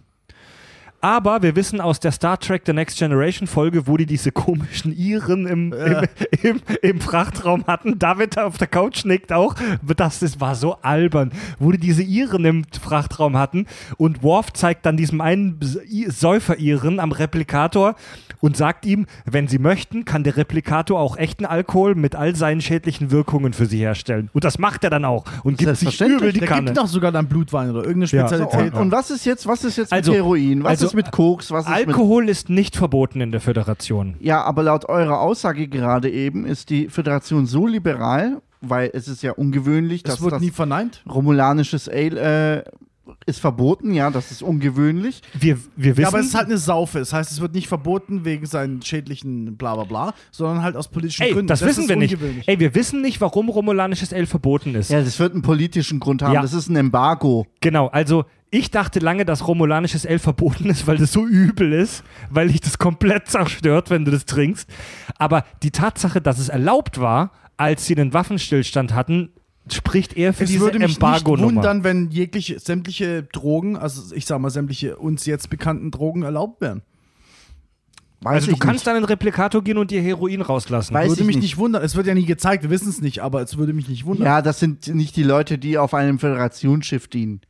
[1.02, 4.93] Aber wir wissen aus der Star Trek The Next Generation Folge, wo die diese komischen
[4.97, 5.97] Iren im, im,
[6.43, 7.98] im, im Frachtraum hatten.
[7.98, 9.55] David auf der Couch nickt auch.
[9.97, 11.32] Das, das war so albern.
[11.59, 13.66] Wo die diese Iren im Frachtraum hatten.
[13.97, 15.59] Und Worf zeigt dann diesem einen
[16.09, 17.94] Säufer-Iren am Replikator
[18.40, 22.60] und sagt ihm, wenn sie möchten, kann der Replikator auch echten Alkohol mit all seinen
[22.60, 24.31] schädlichen Wirkungen für sie herstellen.
[24.32, 26.66] Und das macht er dann auch und gibt sich übel die Der Kanne.
[26.66, 28.27] gibt doch sogar dann Blutwein oder irgendeine Ja.
[28.28, 28.72] Spezialität.
[28.74, 30.64] und, und was ist jetzt, was ist jetzt Also- mit Heroin?
[30.64, 31.51] Was also ist mit Koks?
[31.51, 34.17] Was ist mit Alkohol ist nicht verboten in der Föderation.
[34.21, 39.23] Ja, aber laut eurer Aussage gerade eben ist die Föderation so liberal, weil es ist
[39.23, 41.03] ja ungewöhnlich, das dass wird das nie verneint.
[41.09, 42.71] romulanisches Ale äh,
[43.27, 43.93] ist verboten.
[43.93, 45.23] Ja, das ist ungewöhnlich.
[45.39, 46.99] Wir, wir wissen, Ja, aber es ist halt eine Saufe.
[46.99, 50.89] Das heißt, es wird nicht verboten wegen seinen schädlichen bla bla bla, sondern halt aus
[50.89, 51.49] politischen ey, Gründen.
[51.49, 52.16] das, wissen ist wir nicht.
[52.47, 54.91] Ey, wir wissen nicht, warum romulanisches Ale verboten ist.
[54.91, 56.35] Ja, das wird einen politischen Grund haben.
[56.35, 56.43] Ja.
[56.43, 57.47] Das ist ein Embargo.
[57.61, 62.03] Genau, also ich dachte lange, dass romulanisches Ale verboten ist, weil das so übel ist,
[62.31, 64.69] weil dich das komplett zerstört, wenn du das trinkst.
[65.19, 69.31] Aber die Tatsache, dass es erlaubt war, als sie den Waffenstillstand hatten,
[69.75, 71.57] spricht eher für es diese würde mich nicht Embargo-Nummer.
[71.57, 76.61] wundern, wenn jegliche sämtliche Drogen, also ich sag mal sämtliche uns jetzt bekannten Drogen erlaubt
[76.61, 76.83] wären.
[78.23, 78.89] Weiß Also du ich kannst nicht.
[78.89, 80.93] an den Replikator gehen und dir Heroin rauslassen.
[80.93, 81.43] Weiß würde ich mich nicht.
[81.45, 81.83] nicht wundern.
[81.83, 84.27] Es wird ja nie gezeigt, wir wissen es nicht, aber es würde mich nicht wundern.
[84.27, 87.41] Ja, das sind nicht die Leute, die auf einem Föderationsschiff dienen.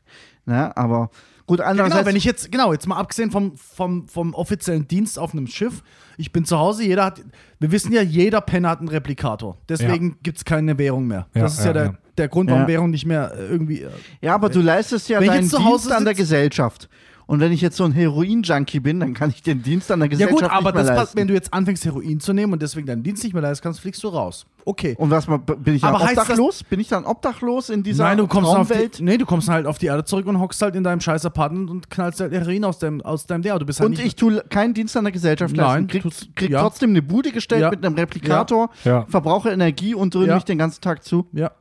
[0.46, 0.76] Ne?
[0.76, 1.10] Aber
[1.50, 1.96] gut, Ja, andererseits.
[1.96, 5.46] genau, wenn ich jetzt, genau, jetzt mal abgesehen vom, vom, vom offiziellen Dienst auf einem
[5.46, 5.82] Schiff,
[6.16, 7.20] ich bin zu Hause, jeder hat,
[7.58, 9.58] wir wissen ja, jeder Penner hat einen Replikator.
[9.68, 11.26] Deswegen gibt es keine Währung mehr.
[11.34, 11.94] Ja, das ist ja, ja, der, ja.
[12.18, 12.68] der Grund, warum Ja.
[12.68, 13.82] Währung nicht mehr irgendwie.
[13.82, 13.90] äh,
[14.20, 16.88] ja, aber du leistest ja deinen Dienst an der Gesellschaft.
[17.30, 20.08] Und wenn ich jetzt so ein Heroin-Junkie bin, dann kann ich den Dienst an der
[20.08, 21.18] Ja Gesellschaft gut, aber nicht mehr das passt, leisten.
[21.18, 23.78] wenn du jetzt anfängst Heroin zu nehmen und deswegen deinen Dienst nicht mehr leisten kannst,
[23.78, 24.46] fliegst du raus.
[24.64, 24.96] Okay.
[24.98, 26.64] Und was mal, bin ich dann Aber obdachlos?
[26.64, 28.98] bin ich dann obdachlos in dieser Nein, du kommst, Traumwelt?
[28.98, 31.24] die, nee, du kommst halt auf die Erde zurück und hockst halt in deinem scheiß
[31.24, 33.42] Apartment und knallst halt Heroin aus deinem, aus deinem.
[33.42, 35.86] Du bist halt Und nicht, ich tue keinen Dienst an der Gesellschaft Nein, leisten.
[35.86, 36.60] Krieg, tut's- krieg ja.
[36.62, 37.70] trotzdem eine Bude gestellt Ja.
[37.70, 39.06] mit einem Replikator, Ja.
[39.08, 40.34] verbrauche Energie und dröhne Ja.
[40.34, 41.26] mich den ganzen Tag zu.
[41.32, 41.52] Ja,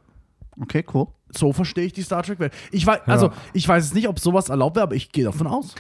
[0.62, 1.06] Okay, cool.
[1.32, 2.54] So verstehe ich die Star Trek-Welt.
[2.72, 5.48] Ich weiß, also, ich weiß es nicht, ob sowas erlaubt wäre, aber ich gehe davon
[5.48, 5.76] aus.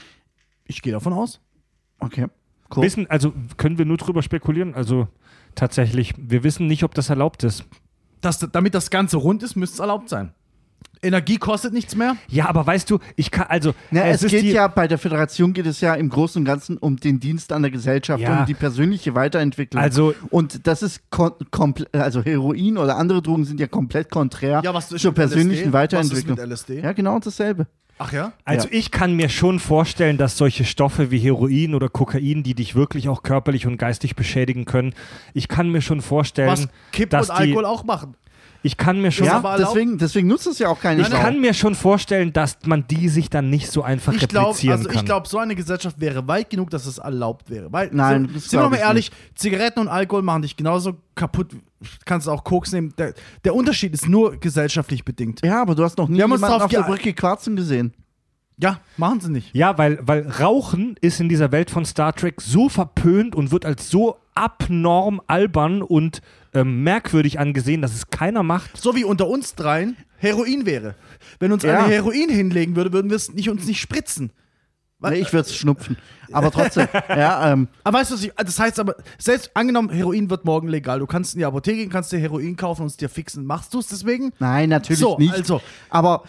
[0.65, 1.41] Ich gehe davon aus.
[1.99, 2.27] Okay.
[2.75, 2.83] Cool.
[2.83, 4.75] Wissen, also können wir nur drüber spekulieren.
[4.75, 5.07] Also
[5.55, 7.65] tatsächlich, wir wissen nicht, ob das erlaubt ist.
[8.21, 10.33] Das, damit das Ganze rund ist, müsste es erlaubt sein.
[11.01, 12.17] Energie kostet nichts mehr.
[12.27, 15.53] Ja, aber weißt du, ich kann, also Na, es, ist geht ja bei der Föderation
[15.53, 18.41] geht es ja im Großen und Ganzen um den Dienst an der Gesellschaft, Ja.
[18.41, 19.81] um die persönliche Weiterentwicklung.
[19.81, 24.61] Also- und das ist kon komple- also Heroin oder andere Drogen sind ja komplett konträr
[24.97, 26.37] zur persönlichen Weiterentwicklung.
[26.37, 26.81] Was ist mit LSD?
[26.85, 27.67] Ja, genau dasselbe.
[27.97, 28.33] Ach ja?
[28.45, 28.73] Also Ja.
[28.77, 33.07] ich kann mir schon vorstellen, dass solche Stoffe wie Heroin oder Kokain, die dich wirklich
[33.07, 34.93] auch körperlich und geistig beschädigen können,
[35.33, 38.15] ich kann mir schon vorstellen, Was Kipp dass und die, Alkohol auch machen.
[38.61, 41.17] Ich kann mir schon, Ja, deswegen, deswegen nutzt es ja auch keine ich Sau.
[41.17, 44.77] kann mir schon vorstellen, dass man die sich dann nicht so einfach Ich glaube, replizieren
[44.79, 44.97] also kann.
[44.97, 47.71] ich glaube, so eine Gesellschaft wäre weit genug, dass es erlaubt wäre.
[47.71, 50.57] Weil, Nein, sind, das sind wir glaub mal ich ehrlich, Zigaretten und Alkohol machen dich
[50.57, 51.55] genauso kaputt.
[52.05, 52.93] Kannst auch Koks nehmen.
[52.97, 53.13] Der,
[53.45, 55.41] der Unterschied ist nur gesellschaftlich bedingt.
[55.45, 57.93] ja, aber du hast noch nie Wir haben uns jemanden auf der Brücke quarzen gesehen.
[58.61, 59.55] Ja, machen sie nicht.
[59.55, 63.65] Ja, weil, weil Rauchen ist in dieser Welt von Star Trek so verpönt und wird
[63.65, 66.21] als so abnorm albern und
[66.53, 68.77] ähm, merkwürdig angesehen, dass es keiner macht.
[68.77, 70.95] So wie unter uns dreien Heroin wäre.
[71.39, 71.79] Wenn uns Ja.
[71.79, 74.31] eine Heroin hinlegen würde, würden wir es nicht, uns nicht spritzen.
[75.01, 75.95] Nee, ich würde es schnupfen.
[76.33, 80.29] Aber trotzdem, ja, ähm, Aber weißt du, was ich, das heißt aber, selbst angenommen, Heroin
[80.29, 80.99] wird morgen legal.
[80.99, 83.45] Du kannst in die Apotheke gehen, kannst dir Heroin kaufen und es dir fixen.
[83.45, 84.33] Machst du es deswegen?
[84.39, 85.33] nein, natürlich So, nicht.
[85.33, 85.61] also.
[85.89, 86.23] Aber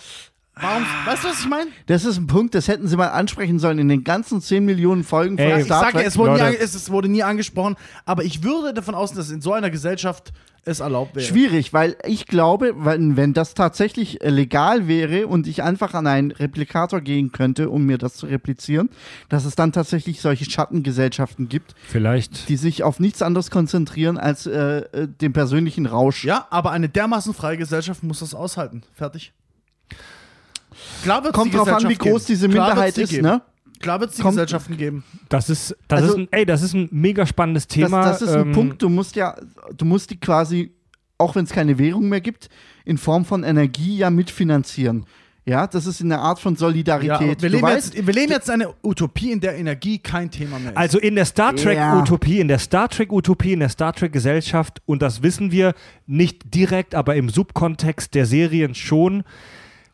[0.55, 0.85] Warum?
[1.07, 1.71] Weißt du, was ich meine?
[1.87, 5.05] das ist ein Punkt, das hätten sie mal ansprechen sollen in den ganzen 10 Millionen
[5.05, 6.07] Folgen von Ey, Ich Star sage ja, Trek.
[6.09, 9.41] es wurde, nie, es, es wurde nie angesprochen, aber ich würde davon ausgehen, dass in
[9.41, 10.33] so einer Gesellschaft
[10.65, 11.25] es erlaubt wäre.
[11.25, 16.07] Schwierig, weil ich glaube, wenn, wenn das tatsächlich äh, legal wäre und ich einfach an
[16.07, 18.91] einen Replikator gehen könnte, um mir das zu replizieren,
[19.31, 22.51] dass es dann tatsächlich solche Schattengesellschaften gibt, Vielleicht.
[22.51, 26.25] die sich auf nichts anderes konzentrieren als äh, äh, den persönlichen Rausch.
[26.27, 28.83] Ja, aber eine dermaßen freie Gesellschaft muss das aushalten.
[28.93, 29.33] Fertig.
[31.03, 32.27] Klar wird's Kommt die drauf an, wie groß geben.
[32.27, 33.23] diese Minderheit ist, geben.
[33.23, 33.43] ne?
[33.81, 35.05] Klar wird es die Kommt- Gesellschaften geben.
[35.29, 38.05] Das ist, das Also- ist ein, ey, das ist ein mega spannendes Das, Thema.
[38.05, 39.35] das ist ein ähm, Punkt, du musst ja,
[39.77, 40.73] du musst die quasi,
[41.17, 42.49] auch wenn es keine Währung mehr gibt,
[42.85, 45.07] in Form von Energie ja mitfinanzieren.
[45.47, 47.11] Ja, das ist eine Art von Ja, Solidarität.
[47.11, 50.59] aber wir, leben weißt, jetzt, wir leben jetzt eine Utopie, in der Energie kein Thema
[50.59, 50.77] mehr ist.
[50.77, 51.99] Also in der Star Trek Ja.
[51.99, 55.73] Utopie, in der Star Trek Utopie, in der Star Trek Gesellschaft und das wissen wir
[56.07, 59.25] nicht direkt, aber im Subkontext der Serien schon,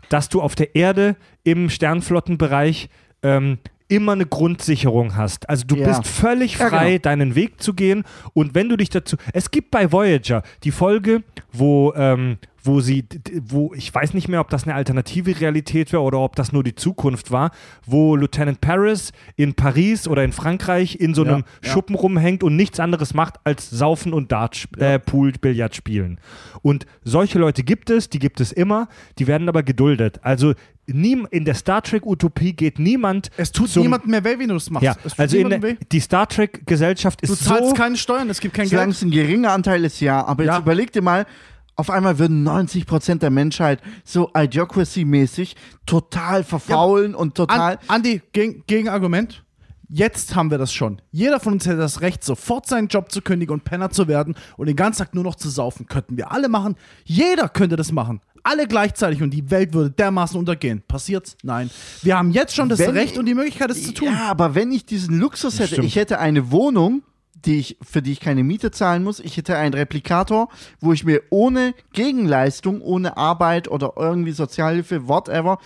[0.09, 2.89] dass du auf der Erde im Sternflottenbereich
[3.23, 3.59] ähm,
[3.89, 5.49] immer eine Grundsicherung hast.
[5.49, 5.87] Also du Ja.
[5.89, 7.03] bist völlig Ja, frei, genau.
[7.03, 11.23] deinen Weg zu gehen und wenn du dich dazu, es gibt bei Voyager die Folge,
[11.53, 13.05] wo ähm, wo sie,
[13.40, 16.62] wo ich weiß nicht mehr, ob das eine alternative Realität war oder ob das nur
[16.64, 17.51] die Zukunft war,
[17.86, 21.70] wo Lieutenant Paris in Paris oder in Frankreich in so Ja, einem ja.
[21.70, 26.18] Schuppen rumhängt und nichts anderes macht als Saufen und Dart, sp- äh, Pool, Billard spielen.
[26.62, 28.88] Und solche Leute gibt es, die gibt es immer,
[29.18, 30.18] die werden aber geduldet.
[30.22, 30.55] Also
[30.88, 34.48] niem, in der Star Trek Utopie geht niemand es tut zum- niemandem mehr weh, wenn
[34.48, 34.84] du es machst.
[34.84, 35.76] ja, es tut also in der, weh.
[35.93, 39.02] die Star Trek Gesellschaft ist Du zahlst so keine Steuern, es gibt kein Geld.
[39.02, 40.24] ein geringer Anteil ist, ja.
[40.24, 40.59] Aber jetzt Ja.
[40.60, 41.26] überleg dir mal,
[41.77, 45.55] auf einmal würden 90% der Menschheit so Idiocracy-mäßig
[45.85, 47.74] total verfaulen und total.
[47.74, 49.43] An, Andi, gegen, Gegenargument.
[49.89, 51.01] Jetzt haben wir das schon.
[51.12, 54.35] Jeder von uns hätte das Recht, sofort seinen Job zu kündigen und Penner zu werden
[54.57, 55.86] und den ganzen Tag nur noch zu saufen.
[55.86, 56.74] Könnten wir alle machen.
[57.05, 58.20] Jeder könnte das machen.
[58.43, 60.82] Alle gleichzeitig und die Welt würde dermaßen untergehen.
[60.89, 61.36] Passiert's?
[61.43, 61.70] Nein.
[62.03, 64.09] Wir haben jetzt schon das Wenn- Recht und die Möglichkeit, es zu tun.
[64.09, 67.03] Ja, aber wenn ich diesen Luxus hätte, ich hätte eine Wohnung,
[67.44, 70.48] die ich, für die ich keine Miete zahlen muss, ich hätte einen Replikator,
[70.80, 75.58] wo ich mir ohne Gegenleistung, ohne Arbeit oder irgendwie Sozialhilfe, whatever,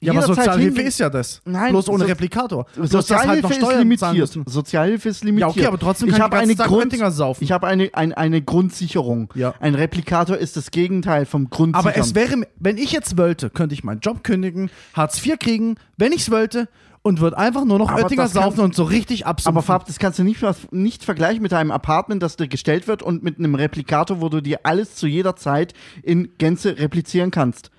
[0.00, 1.42] Ja, aber Sozialhilfe hingehen- ist ja das.
[1.44, 2.66] Nein, Bloß ohne so- Replikator.
[2.76, 4.38] Sozialhilfe halt noch ist limitiert.
[4.46, 5.56] Sozialhilfe ist limitiert.
[5.56, 6.58] Ja, okay, aber trotzdem ich kann ich habe eine ganzen
[6.90, 7.42] Tag Grund, saufen.
[7.44, 9.32] Ich habe eine, ein, eine Grundsicherung.
[9.34, 9.54] Ja.
[9.58, 11.88] Ein Replikator ist das Gegenteil vom Grundsichern.
[11.92, 15.74] Aber es wäre, wenn ich jetzt wollte, könnte ich meinen Job kündigen, Hartz IV kriegen,
[15.96, 16.68] wenn ich es wollte,
[17.02, 19.56] und würde einfach nur noch Aber Oettinger saufen und so richtig absumpfen.
[19.56, 23.02] aber Fab, das kannst du nicht, nicht vergleichen mit einem Apartment, das dir gestellt wird
[23.02, 27.70] und mit einem Replikator, wo du dir alles zu jeder Zeit in Gänze replizieren kannst.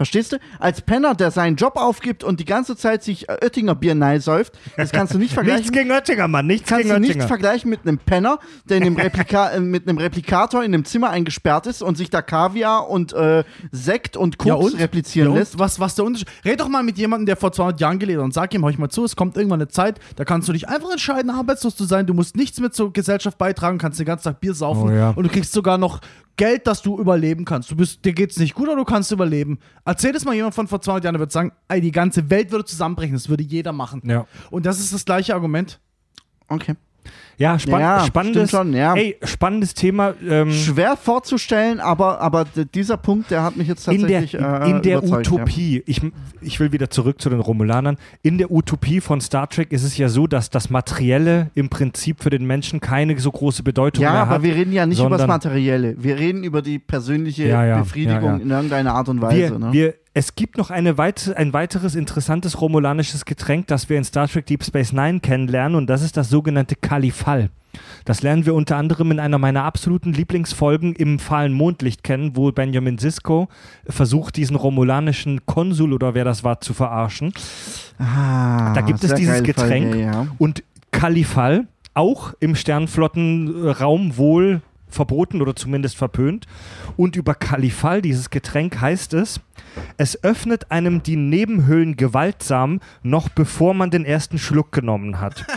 [0.00, 0.38] Verstehst du?
[0.58, 4.58] Als Penner, der seinen Job aufgibt und die ganze Zeit sich äh, Oettinger Bier säuft,
[4.78, 5.60] das kannst du nicht vergleichen.
[5.60, 7.28] nichts gegen Oettinger, Mann, nichts kannst gegen du nicht Oettinger.
[7.28, 11.10] vergleichen mit einem Penner, der in einem Replika äh, mit einem Replikator in einem Zimmer
[11.10, 15.58] eingesperrt ist und sich da Kaviar und äh, Sekt und Koks replizieren ja, lässt.
[15.58, 16.28] Was, was der Unterschied?
[16.46, 18.70] Red doch mal mit jemandem, der vor 200 Jahren gelebt hat und sag ihm, hör
[18.70, 21.76] ich mal zu, es kommt irgendwann eine Zeit, da kannst du dich einfach entscheiden, arbeitslos
[21.76, 22.06] zu sein.
[22.06, 25.10] Du musst nichts mehr zur Gesellschaft beitragen, kannst den ganzen Tag Bier saufen Oh ja.
[25.10, 26.00] und du kriegst sogar noch
[26.40, 27.70] Geld, dass du überleben kannst.
[27.70, 29.58] Du bist, dir geht's nicht gut, aber du kannst überleben.
[29.90, 32.52] Erzähl das mal jemand von vor 200 Jahren, der wird sagen, ey, die ganze Welt
[32.52, 34.00] würde zusammenbrechen, das würde jeder machen.
[34.04, 34.24] Ja.
[34.48, 35.80] Und das ist das gleiche Argument.
[36.46, 36.76] Okay.
[37.40, 38.94] Ja, spann Ja, spannendes, schon, ja.
[38.94, 40.12] ey, spannendes Thema.
[40.28, 42.44] Ähm, Schwer vorzustellen, aber, aber
[42.74, 45.32] dieser Punkt, der hat mich jetzt in der, tatsächlich äh, in der überzeugt, ja.
[45.32, 46.02] Utopie, ich,
[46.42, 49.96] ich will wieder zurück zu den Romulanern, in der Utopie von Star Trek ist es
[49.96, 54.12] ja so, dass das Materielle im Prinzip für den Menschen keine so große Bedeutung Ja,
[54.12, 54.42] mehr aber hat.
[54.42, 55.94] wir reden ja nicht über das Materielle.
[55.98, 58.42] Wir reden über die persönliche Ja, ja, Befriedigung ja, ja.
[58.42, 59.52] in irgendeiner Art und Weise.
[59.52, 59.72] wir, ne?
[59.72, 64.46] wir, es gibt noch weit, ein weiteres interessantes romulanisches Getränk, das wir in Star Trek
[64.46, 67.50] Deep Space Nine kennenlernen und das ist das sogenannte Kalifal.
[68.04, 72.50] Das lernen wir unter anderem in einer meiner absoluten Lieblingsfolgen im fahlen Mondlicht kennen, wo
[72.50, 73.48] Benjamin Sisko
[73.86, 77.32] versucht, diesen romulanischen Konsul oder wer das war, zu verarschen.
[77.98, 79.90] ah, Da gibt es dieses Getränk.
[79.90, 80.26] Folge, ja.
[80.38, 86.46] Und Kalifal, auch im Sternflottenraum wohl verboten oder zumindest verpönt.
[86.96, 89.40] Und über Kalifal, dieses Getränk, heißt es,
[89.96, 95.44] es öffnet einem die Nebenhöhlen gewaltsam, noch bevor man den ersten Schluck genommen hat.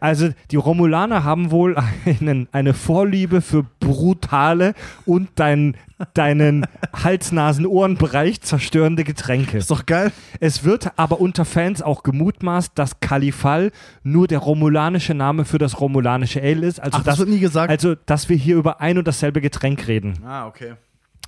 [0.00, 4.74] Also die Romulaner haben wohl einen, eine Vorliebe für brutale
[5.06, 5.76] und deinen,
[6.14, 9.58] deinen Hals-Nasen-Ohren-Bereich zerstörende Getränke.
[9.58, 10.12] Ist doch geil.
[10.38, 13.72] Es wird aber unter Fans auch gemutmaßt, dass Kalifal
[14.04, 16.78] nur der romulanische Name für das romulanische Ale ist.
[16.80, 17.70] Also, Ach, das dass, wird nie gesagt.
[17.70, 20.14] also dass wir hier über ein und dasselbe Getränk reden.
[20.24, 20.74] ah, okay.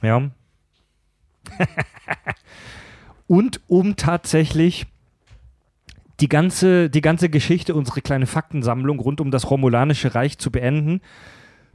[0.03, 0.23] Ja.
[3.27, 4.87] und um tatsächlich
[6.21, 11.01] die ganze, die ganze Geschichte, unsere kleine Faktensammlung rund um das Romulanische Reich zu beenden,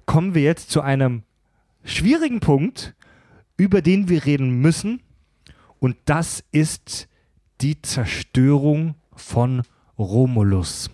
[0.05, 1.23] kommen wir jetzt zu einem
[1.83, 2.95] schwierigen Punkt,
[3.57, 5.01] über den wir reden müssen.
[5.79, 7.07] Und das ist
[7.61, 9.63] die Zerstörung von
[9.97, 10.91] Romulus.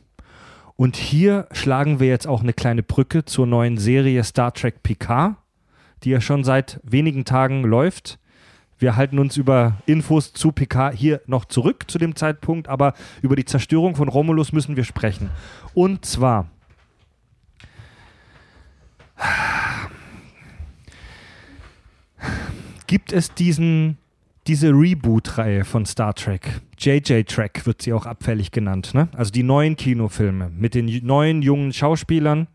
[0.76, 5.36] Und hier schlagen wir jetzt auch eine kleine Brücke zur neuen Serie Star Trek Picard,
[6.04, 8.18] die ja schon seit wenigen Tagen läuft.
[8.82, 13.36] Wir halten uns über Infos zu Picard hier noch zurück zu dem Zeitpunkt, aber über
[13.36, 15.30] die Zerstörung von Romulus müssen wir sprechen.
[15.76, 16.50] Und zwar
[22.88, 24.00] gibt es diesen,
[24.48, 26.62] diese Reboot-Reihe von Star Trek.
[26.80, 28.96] JJ Trek wird sie auch abfällig genannt.
[28.96, 29.10] Ne?
[29.16, 32.48] Also die neuen Kinofilme mit den neuen jungen Schauspielern,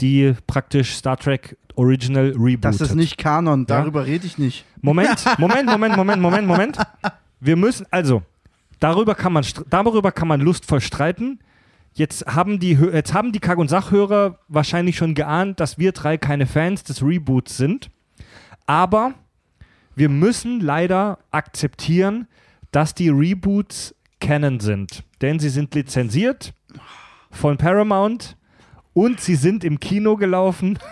[0.00, 2.64] die praktisch Star Trek Original rebootet.
[2.64, 4.64] Das ist nicht Kanon, darüber rede ich nicht.
[4.82, 6.78] Moment, Moment, Moment, Moment, Moment, Moment.
[7.38, 8.22] Wir müssen, also,
[8.80, 11.38] darüber kann man, darüber kann man lustvoll streiten.
[11.94, 16.18] Jetzt haben die, jetzt haben die Kack- und Sachhörer wahrscheinlich schon geahnt, dass wir drei
[16.18, 17.90] keine Fans des Reboots sind.
[18.66, 19.14] Aber
[19.94, 22.26] wir müssen leider akzeptieren,
[22.72, 25.04] dass die Reboots Canon sind.
[25.22, 26.52] Denn sie sind lizenziert
[27.30, 28.36] von Paramount
[28.94, 30.76] und sie sind im Kino gelaufen.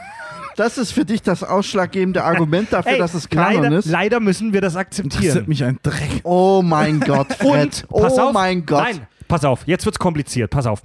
[0.57, 3.85] Das ist für dich das ausschlaggebende Argument dafür, Ey, dass es Kanon leider, ist.
[3.87, 5.23] leider müssen wir das akzeptieren.
[5.23, 6.23] Interessiert mich ein Dreck.
[6.24, 7.85] Oh mein Gott, Fred.
[7.89, 8.85] Und, pass oh auf, mein Gott.
[8.85, 10.81] Nein, pass auf, jetzt wird's kompliziert, pass auf.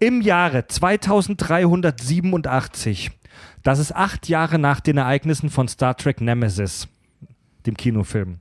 [0.00, 3.12] Im Jahre 2387,
[3.62, 6.88] das ist acht Jahre nach den Ereignissen von Star Trek Nemesis,
[7.66, 8.40] dem Kinofilm,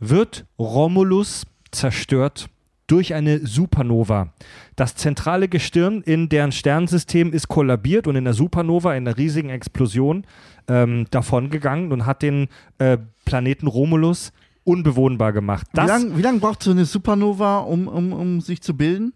[0.00, 2.48] wird Romulus zerstört
[2.90, 4.32] durch eine Supernova.
[4.76, 9.50] Das zentrale Gestirn in deren Sternensystem ist kollabiert und in der Supernova, in einer riesigen
[9.50, 10.24] Explosion,
[10.68, 12.48] ähm, davongegangen und hat den
[12.78, 14.32] äh, Planeten Romulus
[14.64, 15.66] unbewohnbar gemacht.
[15.72, 19.12] Wie lange lang braucht so eine Supernova, um, um, um sich zu bilden?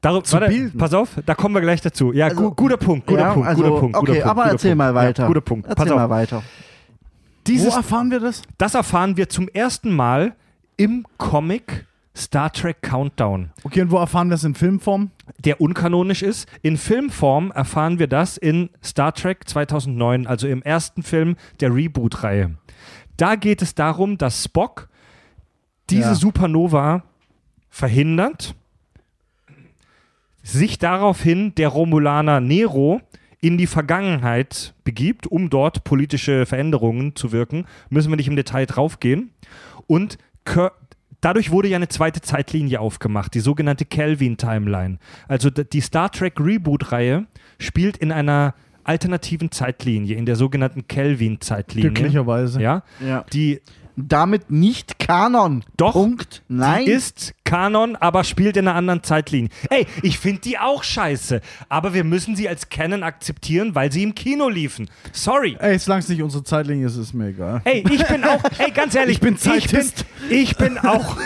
[0.00, 2.12] Darum, Zu warte, pass auf, da kommen wir gleich dazu.
[2.12, 3.96] Ja, Also- gu guter Punkt, guter ja, Punkt, also, guter Punkt.
[3.96, 4.78] Okay, guter Punkt, aber guter erzähl Punkt.
[4.78, 5.22] mal weiter.
[5.22, 5.66] Ja, guter Punkt.
[5.66, 5.98] Erzähl pass auf.
[5.98, 6.42] mal weiter.
[7.46, 8.42] Dieses, Wo erfahren wir das?
[8.58, 10.34] das erfahren wir zum ersten Mal
[10.76, 15.10] im Comic Star Trek Countdown, Okay, und wo erfahren wir das in Filmform?
[15.44, 16.48] der unkanonisch ist.
[16.62, 22.54] In Filmform erfahren wir das in Star Trek 2009, also im ersten Film der Reboot-Reihe.
[23.16, 24.88] Da geht es darum, dass Spock
[25.90, 26.14] diese Ja.
[26.14, 27.02] Supernova
[27.68, 28.54] verhindert,
[30.42, 33.00] sich daraufhin der Romulaner Nero
[33.40, 37.66] in die Vergangenheit begibt, um dort politische Veränderungen zu wirken.
[37.90, 39.30] Müssen wir nicht im Detail draufgehen.
[39.86, 40.72] Und Kir-
[41.24, 44.98] dadurch wurde ja eine zweite Zeitlinie aufgemacht, die sogenannte Kelvin-Timeline.
[45.28, 47.26] Also die Star Trek Reboot-Reihe
[47.58, 51.90] spielt in einer alternativen Zeitlinie, in der sogenannten Kelvin-Zeitlinie.
[51.90, 52.60] Glücklicherweise.
[52.60, 53.24] Ja, Ja.
[53.32, 53.60] die
[53.96, 55.64] damit nicht Kanon.
[55.76, 55.92] Doch.
[55.92, 56.42] Punkt.
[56.48, 56.84] Nein.
[56.84, 59.50] Die ist Kanon, aber spielt in einer anderen Zeitlinie.
[59.70, 61.40] Ey, ich finde die auch scheiße.
[61.68, 64.88] Aber wir müssen sie als Canon akzeptieren, weil sie im Kino liefen.
[65.12, 65.56] Sorry.
[65.60, 67.60] Ey, solange es nicht unsere Zeitlinie ist, ist mir egal.
[67.64, 70.04] Ey, ich bin auch, ey, ganz ehrlich, Ich bin ich bin, Zeitist.
[70.30, 71.16] ich bin auch,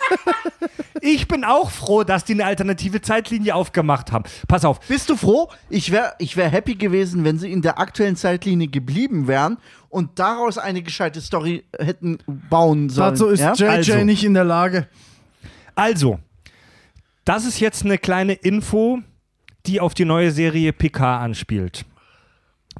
[1.00, 4.24] ich bin auch froh, dass die eine alternative Zeitlinie aufgemacht haben.
[4.48, 5.48] Pass auf, Bist du froh?
[5.68, 10.18] Ich wäre ich wär happy gewesen, wenn sie in der aktuellen Zeitlinie geblieben wären und
[10.18, 13.10] daraus eine gescheite Story hätten bauen sollen.
[13.10, 13.52] Dazu ist ja?
[13.54, 14.04] JJ Also.
[14.04, 14.88] nicht in der Lage.
[15.80, 16.18] Also,
[17.24, 18.98] das ist jetzt eine kleine Info,
[19.64, 21.86] die auf die neue Serie PK anspielt.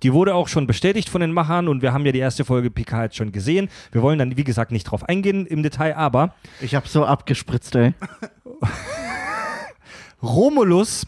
[0.02, 2.70] Die wurde auch schon bestätigt von den Machern und wir haben ja die erste Folge
[2.70, 3.70] PK jetzt schon gesehen.
[3.90, 7.74] Wir wollen dann, wie gesagt, nicht drauf eingehen im Detail, aber Ich hab so abgespritzt,
[7.74, 7.94] ey.
[10.22, 11.06] Romulus,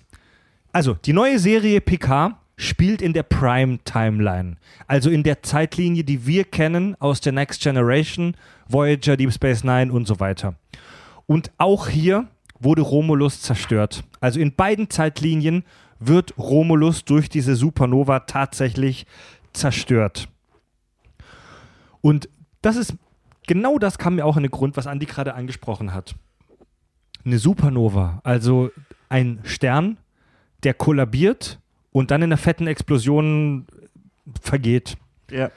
[0.72, 4.56] also die neue Serie PK spielt in der Prime Timeline,
[4.86, 8.34] also in der Zeitlinie, die wir kennen aus der Next Generation,
[8.66, 10.54] Voyager, Deep Space Nine und so weiter.
[11.26, 12.28] Und auch hier
[12.60, 14.04] wurde Romulus zerstört.
[14.20, 15.64] Also in beiden Zeitlinien
[15.98, 19.06] wird Romulus durch diese Supernova tatsächlich
[19.52, 20.28] zerstört.
[22.00, 22.28] Und
[22.60, 22.94] das ist
[23.46, 26.14] genau das kam mir auch in den Grund, was Andi gerade angesprochen hat.
[27.24, 28.70] Eine Supernova, also
[29.08, 29.98] ein Stern,
[30.64, 31.60] der kollabiert
[31.92, 33.66] und dann in einer fetten Explosion
[34.40, 34.96] vergeht.
[35.30, 35.50] Ja.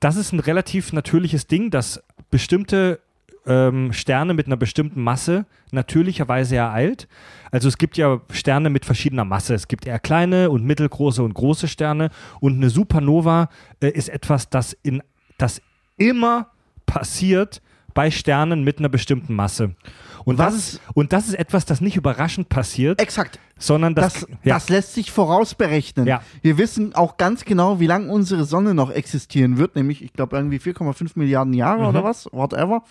[0.00, 3.00] Das ist ein relativ natürliches Ding, dass bestimmte
[3.48, 7.08] ähm, Sterne mit einer bestimmten Masse natürlicherweise ereilt.
[7.50, 9.54] Also es gibt ja Sterne mit verschiedener Masse.
[9.54, 12.10] Es gibt eher kleine und mittelgroße und große Sterne.
[12.40, 13.48] Und eine Supernova
[13.80, 15.02] äh, ist etwas, das, in,
[15.38, 15.60] das
[15.96, 16.48] immer
[16.86, 17.62] passiert
[17.94, 19.74] bei Sternen mit einer bestimmten Masse.
[20.24, 23.38] Und, Was- das ist, und das ist etwas, das nicht überraschend passiert, Exakt.
[23.58, 26.06] sondern das, Das, ja, das lässt sich vorausberechnen.
[26.06, 26.20] Ja.
[26.42, 30.36] Wir wissen auch ganz genau, wie lange unsere Sonne noch existieren wird, nämlich, ich glaube,
[30.36, 31.86] irgendwie 4,5 Milliarden Jahre Mhm.
[31.88, 32.82] oder was, whatever.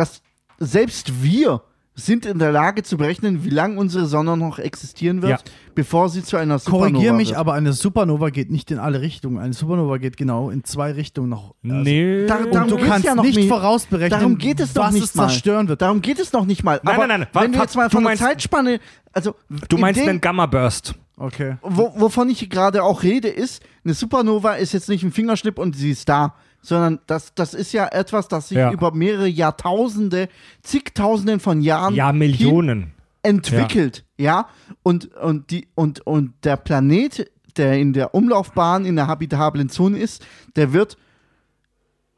[0.00, 0.22] Dass
[0.58, 1.60] selbst wir
[1.94, 5.38] sind in der Lage zu berechnen, wie lange unsere Sonne noch existieren wird, Ja.
[5.74, 7.38] bevor sie zu einer Supernova Korrigier mich, wird.
[7.38, 9.36] aber eine Supernova geht nicht in alle Richtungen.
[9.38, 11.54] Eine Supernova geht genau in zwei Richtungen noch.
[11.62, 12.24] Also, nee.
[12.26, 13.48] Da- Und darum du kannst ja noch nicht nicht.
[13.48, 15.28] vorausberechnen, Darum geht es doch was nicht es mal.
[15.28, 15.82] zerstören wird.
[15.82, 16.80] Darum geht es noch nicht mal.
[16.82, 17.28] Nein, aber nein, nein.
[17.34, 18.80] Wenn Wa- wir jetzt mal du von der meinst- Zeitspanne,
[19.12, 19.34] also
[19.68, 20.94] du in meinst dem- einen Gamma-Burst.
[21.18, 21.56] Okay.
[21.60, 25.76] wo, wovon ich gerade auch rede, ist, eine Supernova ist jetzt nicht ein Fingerschnipp und
[25.76, 28.70] sie ist da, sondern das, das ist ja etwas, das sich Ja.
[28.72, 30.28] über mehrere Jahrtausende,
[30.62, 32.92] zigtausenden von Jahren Ja, Millionen.
[33.22, 34.46] entwickelt, ja,
[34.82, 39.98] und, und, die, und, und der Planet, der in der Umlaufbahn in der habitablen Zone
[39.98, 40.24] ist,
[40.56, 40.96] der wird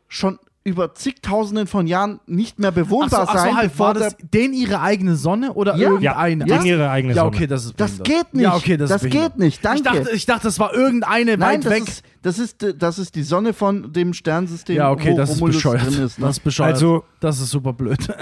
[0.08, 3.94] schon über zigtausenden von Jahren nicht mehr so, bewohnbar ach so, sein, halt, bevor war
[3.94, 5.88] das den ihre eigene Sonne oder Ja.
[5.88, 6.46] irgendeine?
[6.46, 7.36] Ja, in ihre eigene ja, Sonne.
[7.36, 8.44] okay, das ist das geht nicht.
[8.44, 9.64] Ja, okay, das, das geht nicht.
[9.64, 9.78] Danke.
[9.78, 11.88] Ich dachte, ich dachte, das war irgendeine Nein, weit das weg.
[11.88, 15.30] ist, das, ist, äh, das ist die Sonne von dem Sternsystem, ja, okay, wo das
[15.30, 15.82] ist Romulus bescheuert.
[15.86, 16.18] drin ist.
[16.18, 16.26] Ne?
[16.26, 16.72] Das ist bescheuert.
[16.74, 17.98] Also- das ist super blöd.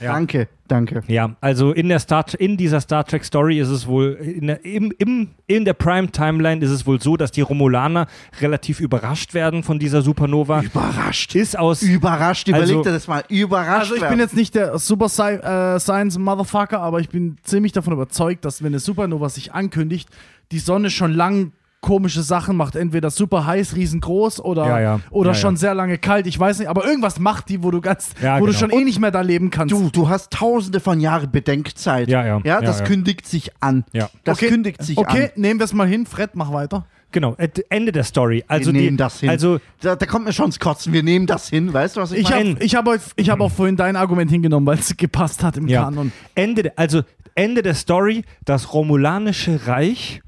[0.00, 0.14] Ja.
[0.14, 1.02] Danke, danke.
[1.06, 4.64] Ja, also in, der Star, in dieser Star Trek Story ist es wohl, in der,
[4.64, 8.08] im, im, in der Prime Timeline ist es wohl so, dass die Romulaner
[8.40, 10.62] relativ überrascht werden von dieser Supernova.
[10.62, 11.36] Überrascht.
[11.36, 13.22] Ist aus, Überrascht, überleg Also- dir das mal.
[13.28, 13.80] Überrascht.
[13.82, 14.14] Also ich werden.
[14.14, 18.44] bin jetzt nicht der Super Sci äh, Science Motherfucker, aber ich bin ziemlich davon überzeugt,
[18.44, 20.08] dass wenn eine Supernova sich ankündigt,
[20.50, 21.52] die Sonne schon lang
[21.82, 25.00] komische Sachen macht, entweder super heiß, riesengroß oder, Ja, ja.
[25.10, 25.58] oder Ja, schon ja.
[25.58, 28.46] sehr lange kalt, ich weiß nicht, aber irgendwas macht die, wo du ganz, Ja, wo
[28.46, 28.58] du genau.
[28.58, 29.72] schon eh nicht mehr da leben kannst.
[29.74, 32.08] Du, du hast tausende von Jahren Bedenkzeit.
[32.08, 32.40] Ja, ja.
[32.44, 32.88] Ja, das Ja, ja.
[32.88, 33.84] kündigt sich an.
[33.92, 34.08] Ja.
[34.24, 35.30] Das okay, kündigt sich okay, an.
[35.42, 36.06] nehmen wir es mal hin.
[36.06, 36.86] Fred, mach weiter.
[37.10, 38.42] genau, at Ende der Story.
[38.48, 39.28] Also wir die, nehmen das hin.
[39.28, 40.92] Also, da, da kommt mir schon ins Kotzen.
[40.94, 41.70] Wir nehmen das hin.
[41.72, 42.50] Weißt du, was ich, Ich meine?
[42.54, 45.56] habe ich hab, euch- ich hab auch vorhin dein Argument hingenommen, weil es gepasst hat
[45.58, 45.82] im ja.
[45.84, 46.10] Kanon.
[46.36, 47.02] Ende, also
[47.34, 50.22] Ende der Story, das Romulanische Reich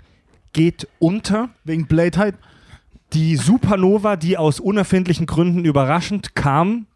[0.55, 1.51] geht unter.
[1.65, 2.37] Wegen Blade halt.
[3.13, 6.87] Die Supernova, die aus unerfindlichen Gründen überraschend kam,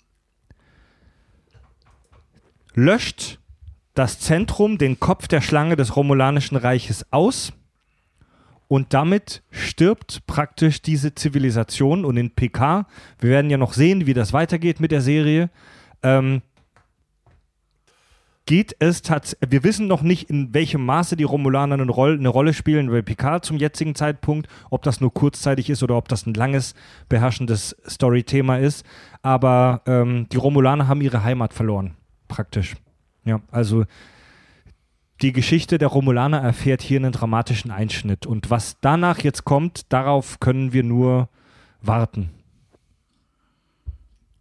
[2.74, 3.38] löscht
[3.94, 7.52] das Zentrum, den Kopf der Schlange des Romulanischen Reiches aus
[8.68, 12.86] und damit stirbt praktisch diese Zivilisation und in PK,
[13.18, 15.50] wir werden ja noch sehen, wie das weitergeht mit der Serie,
[16.02, 16.42] ähm,
[18.48, 22.30] geht es tatsächlich, wir wissen noch nicht, in welchem Maße die Romulaner eine, Roll eine
[22.30, 26.24] Rolle spielen bei Picard zum jetzigen Zeitpunkt, ob das nur kurzzeitig ist oder ob das
[26.24, 26.74] ein langes,
[27.10, 28.86] beherrschendes Story-Thema ist.
[29.20, 31.94] Aber ähm, die Romulaner haben ihre Heimat verloren,
[32.26, 32.74] praktisch.
[33.26, 33.84] Ja, also
[35.20, 38.24] die Geschichte der Romulaner erfährt hier einen dramatischen Einschnitt.
[38.24, 41.28] Und was danach jetzt kommt, darauf können wir nur
[41.82, 42.30] warten.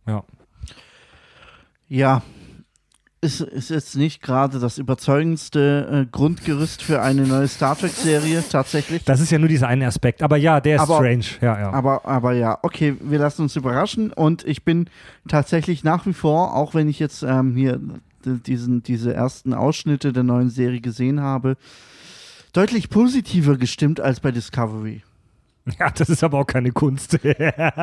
[0.08, 0.24] Ja.
[1.90, 2.22] Ja.
[3.20, 9.04] Ist, ist jetzt nicht gerade das überzeugendste äh, Grundgerüst für eine neue Star Trek-Serie, tatsächlich.
[9.06, 10.22] Das ist ja nur dieser eine Aspekt.
[10.22, 11.26] Aber ja, der ist Aber- strange.
[11.42, 11.72] Ja, ja.
[11.72, 14.90] Aber, aber ja, okay, wir lassen uns überraschen und ich bin
[15.28, 17.80] tatsächlich nach wie vor, auch wenn ich jetzt ähm, hier
[18.24, 21.58] diesen, diese ersten Ausschnitte der neuen Serie gesehen habe,
[22.54, 25.02] deutlich positiver gestimmt als bei Discovery.
[25.80, 27.20] ja, das ist aber auch keine Kunst.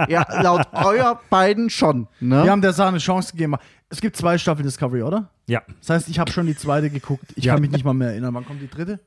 [0.08, 2.08] Ja, laut euer beiden schon.
[2.20, 2.44] Ne?
[2.44, 3.56] Wir haben der Sache eine Chance gegeben.
[3.94, 5.28] Es gibt zwei Staffeln Discovery, oder?
[5.46, 5.62] ja.
[5.80, 7.26] Das heißt, ich habe schon die zweite geguckt.
[7.36, 7.52] Ich Ja.
[7.54, 8.34] kann mich nicht mal mehr erinnern.
[8.34, 8.98] Wann kommt die dritte?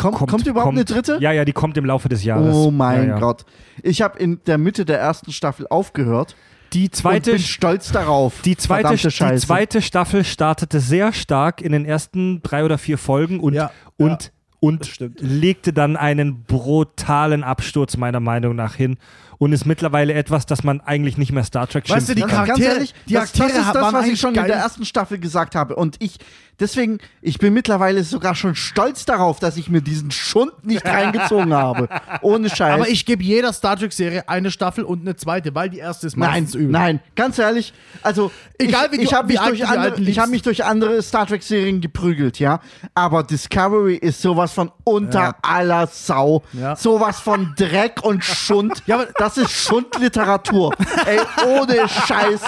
[0.00, 1.18] Kommt, kommt, überhaupt kommt- eine dritte?
[1.20, 2.54] Ja, ja, die kommt im Laufe des Jahres.
[2.54, 3.18] Oh mein ja, ja.
[3.18, 3.44] Gott.
[3.82, 6.36] Ich habe in der Mitte der ersten Staffel aufgehört
[6.72, 8.40] Die und zweite, bin stolz darauf.
[8.42, 13.40] die, zweite, die zweite Staffel startete sehr stark in den ersten drei oder vier Folgen
[13.40, 18.96] und, Ja, und, und legte dann einen brutalen Absturz meiner Meinung nach hin
[19.38, 22.30] und ist mittlerweile etwas, das man eigentlich nicht mehr Star Trek Weißt du, die kann.
[22.46, 24.46] Ganz Charaktere- ehrlich, die das, das Charaktere ist das, was ich schon in geil.
[24.48, 25.76] der ersten Staffel gesagt habe.
[25.76, 26.18] Und ich,
[26.60, 31.52] deswegen, ich bin mittlerweile sogar schon stolz darauf, dass ich mir diesen Schund nicht reingezogen
[31.54, 31.88] habe.
[32.22, 32.74] Ohne Scheiß.
[32.74, 36.16] Aber ich gebe jeder Star Trek-Serie eine Staffel und eine zweite, weil die erste ist
[36.16, 36.68] Nein, meistens übel.
[36.70, 40.28] nein, ganz ehrlich, also Egal, ich, wie du- ich habe mich, durch andere, ich hab
[40.28, 42.60] mich durch andere Star Trek Serien geprügelt, ja,
[42.94, 45.34] aber Discovery ist sowas von unter Ja.
[45.42, 46.76] aller Sau, Ja.
[46.76, 48.82] sowas von Dreck und Schund.
[48.86, 50.74] Ja, aber- das ist Schundliteratur.
[51.06, 52.40] Ey, ohne Scheiß,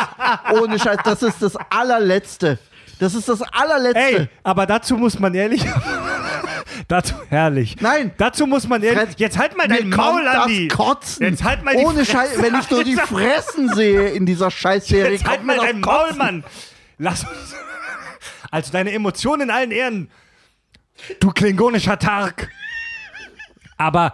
[0.60, 2.58] ohne Scheiß, das ist das allerletzte.
[2.98, 4.00] Das ist das allerletzte.
[4.20, 5.64] Ey, aber dazu muss man ehrlich.
[6.88, 7.76] dazu, herrlich.
[7.80, 8.12] Nein.
[8.18, 9.00] Dazu muss man ehrlich.
[9.00, 10.68] Fred, jetzt halt mal Mir dein kommt Maul, Andi.
[10.68, 11.26] das Kotzen.
[11.26, 12.04] Jetzt halt mal die Ohne.
[12.04, 15.80] Scheiß, wenn ich nur die Fressen sehe in dieser Scheißserie, Jetzt halt mal das dein
[15.80, 16.12] Maul.
[16.14, 16.44] Mann.
[16.98, 17.30] Lass uns.
[18.50, 20.08] Also deine Emotionen in allen Ehren.
[21.20, 22.48] Du klingonischer Tark.
[23.76, 24.12] Aber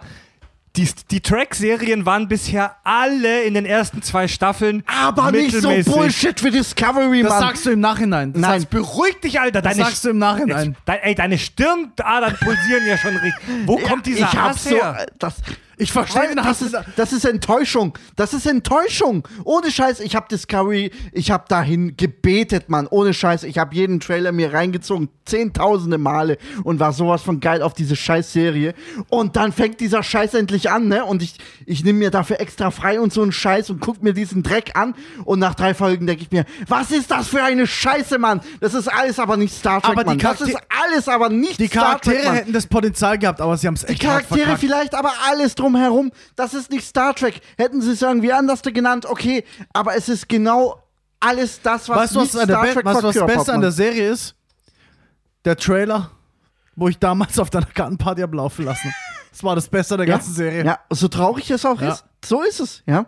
[0.75, 4.83] die, die Track-Serien waren bisher alle in den ersten zwei Staffeln.
[4.87, 5.69] Aber nicht so.
[5.85, 7.39] Bullshit wie Discovery, Das Mann.
[7.41, 8.33] sagst du im Nachhinein.
[8.33, 8.51] Das Nein.
[8.61, 9.61] sagst, Beruhig dich, Alter.
[9.61, 10.75] das Deine, sagst du im Nachhinein.
[10.87, 13.43] Ey, deine Stirnadern pulsieren ja schon richtig.
[13.67, 14.97] Wo kommt dieser ich hab Hass so, her?
[15.01, 15.35] äh, das,
[15.77, 16.61] Ich verstehe den das Hass.
[16.61, 17.97] ist, das ist Enttäuschung.
[18.15, 19.27] Das ist Enttäuschung.
[19.43, 22.87] Ohne Scheiß, ich habe Discovery, ich habe dahin gebetet, Mann.
[22.87, 27.61] Ohne Scheiß, ich habe jeden Trailer mir reingezogen, zehntausende Male und war sowas von geil
[27.61, 28.73] auf diese Scheißserie.
[29.09, 31.05] Und dann fängt dieser Scheiß endlich an, ne?
[31.05, 31.35] Und ich,
[31.65, 34.75] ich nehme mir dafür extra frei und so einen Scheiß und guck mir diesen Dreck
[34.75, 34.93] an.
[35.25, 38.41] Und nach drei Folgen denke ich mir, was ist das für eine Scheiße, Mann?
[38.59, 40.19] Das ist alles aber nicht Star Trek, Aber die Mann.
[40.19, 42.35] Das ist alles aber nicht Die Star Trek, Charaktere Mann.
[42.35, 45.55] hätten das Potenzial gehabt, aber sie haben es Die echt hart Charaktere vielleicht, aber alles
[45.63, 47.41] drumherum, das ist nicht Star Trek.
[47.57, 50.83] Hätten sie es irgendwie anders genannt, okay, aber es ist genau
[51.19, 54.09] alles das, was Weißt was, Star Trek weißt, du, was das Beste an der Serie
[54.09, 54.35] ist?
[55.45, 56.11] Der Trailer,
[56.75, 58.93] wo ich damals auf deiner Gartenparty habe laufen lassen.
[59.31, 60.15] Das war das Beste an der ja?
[60.15, 60.63] ganzen Serie.
[60.65, 61.93] Ja, so traurig es auch Ja.
[61.93, 63.05] ist, so ist es, ja.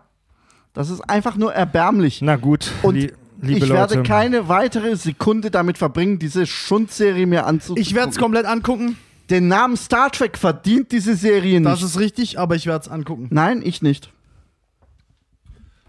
[0.74, 2.22] Das ist einfach nur erbärmlich.
[2.22, 3.74] Na gut, Und li liebe ich Leute.
[3.96, 7.82] werde keine weitere Sekunde damit verbringen, diese Schundserie mir anzugucken.
[7.82, 8.98] Ich werde es komplett angucken.
[9.30, 11.90] Den Namen Star Trek verdient diese Serie Das nicht.
[11.90, 13.28] ist richtig, aber ich werde es angucken.
[13.32, 14.12] Nein, ich nicht.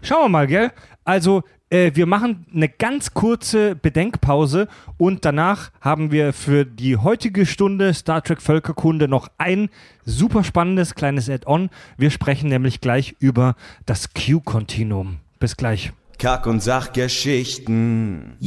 [0.01, 0.71] Schauen wir mal, gell?
[1.03, 7.45] Also, äh, wir machen eine ganz kurze Bedenkpause und danach haben wir für die heutige
[7.45, 9.69] Stunde Star Trek Völkerkunde noch ein
[10.05, 11.69] super spannendes kleines Add-on.
[11.97, 13.55] Wir sprechen nämlich gleich über
[13.85, 15.17] das Q-Kontinuum.
[15.39, 15.91] Bis gleich.
[16.17, 18.37] Kack- und Sachgeschichten.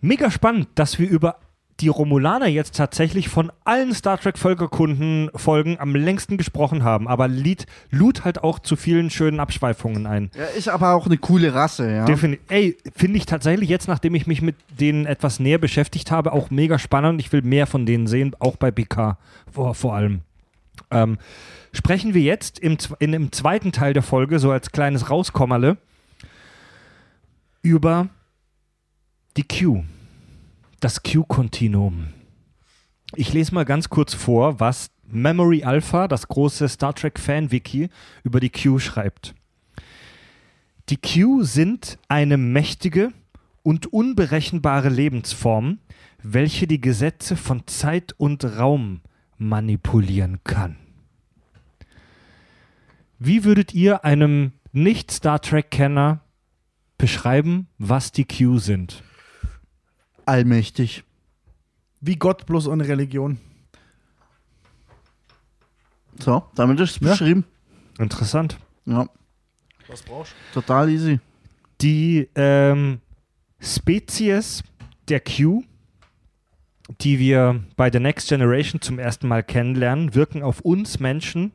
[0.00, 1.36] Mega spannend, dass wir über
[1.80, 7.66] die Romulaner jetzt tatsächlich von allen Star Trek Völkerkunden-Folgen am längsten gesprochen haben, aber lud,
[7.90, 10.30] lud halt auch zu vielen schönen Abschweifungen ein.
[10.36, 12.04] Ja, ist aber auch eine coole Rasse, ja.
[12.04, 16.32] Defini Ey, finde ich tatsächlich jetzt, nachdem ich mich mit denen etwas näher beschäftigt habe,
[16.32, 17.20] auch mega spannend.
[17.20, 19.18] Ich will mehr von denen sehen, auch bei BK
[19.50, 20.20] vor, vor allem.
[20.90, 21.18] Ähm,
[21.72, 25.76] sprechen wir jetzt im, in dem zweiten Teil der Folge, so als kleines Rauskommerle,
[27.62, 28.08] über
[29.36, 29.82] die Q.
[30.84, 32.08] Das Q-Kontinuum.
[33.16, 37.88] Ich lese mal ganz kurz vor, was Memory Alpha, das große Star Trek Fan-Wiki,
[38.22, 39.34] über die Q schreibt.
[40.90, 43.14] Die Q sind eine mächtige
[43.62, 45.78] und unberechenbare Lebensform,
[46.22, 49.00] welche die Gesetze von Zeit und Raum
[49.38, 50.76] manipulieren kann.
[53.18, 56.20] Wie würdet ihr einem Nicht-Star Trek-Kenner
[56.98, 59.02] beschreiben, was die Q sind?
[60.26, 61.04] Allmächtig.
[62.00, 63.38] Wie Gott bloß ohne Religion.
[66.18, 67.10] So, damit ist es Ja.
[67.10, 67.44] beschrieben.
[67.98, 68.58] Interessant.
[68.86, 69.06] Ja,
[69.88, 70.60] Was brauchst du?
[70.60, 71.20] total easy.
[71.80, 73.00] Die ähm,
[73.60, 74.62] Spezies
[75.08, 75.62] der Q,
[77.00, 81.52] die wir bei The Next Generation zum ersten Mal kennenlernen, wirken auf uns Menschen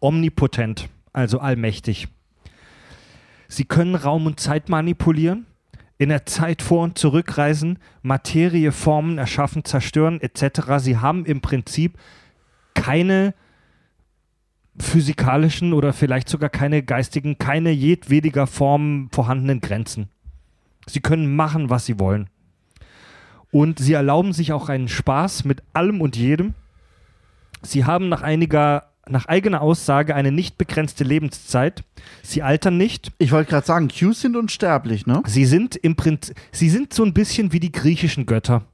[0.00, 2.08] omnipotent, also allmächtig.
[3.48, 5.46] Sie können Raum und Zeit manipulieren,
[6.02, 10.78] in der Zeit vor und zurückreisen, Materie formen, erschaffen, zerstören etc.
[10.78, 11.96] Sie haben im Prinzip
[12.74, 13.34] keine
[14.78, 20.08] physikalischen oder vielleicht sogar keine geistigen, keine jedwediger Form vorhandenen Grenzen.
[20.86, 22.28] Sie können machen, was sie wollen.
[23.50, 26.54] Und sie erlauben sich auch einen Spaß mit allem und jedem.
[27.60, 31.82] Sie haben nach einiger nach eigener Aussage eine nicht begrenzte Lebenszeit.
[32.22, 33.10] Sie altern nicht.
[33.18, 35.22] Ich wollte gerade sagen, Qs sind unsterblich, ne?
[35.26, 38.64] Sie sind im Prinzip, sie sind so ein bisschen wie die griechischen Götter.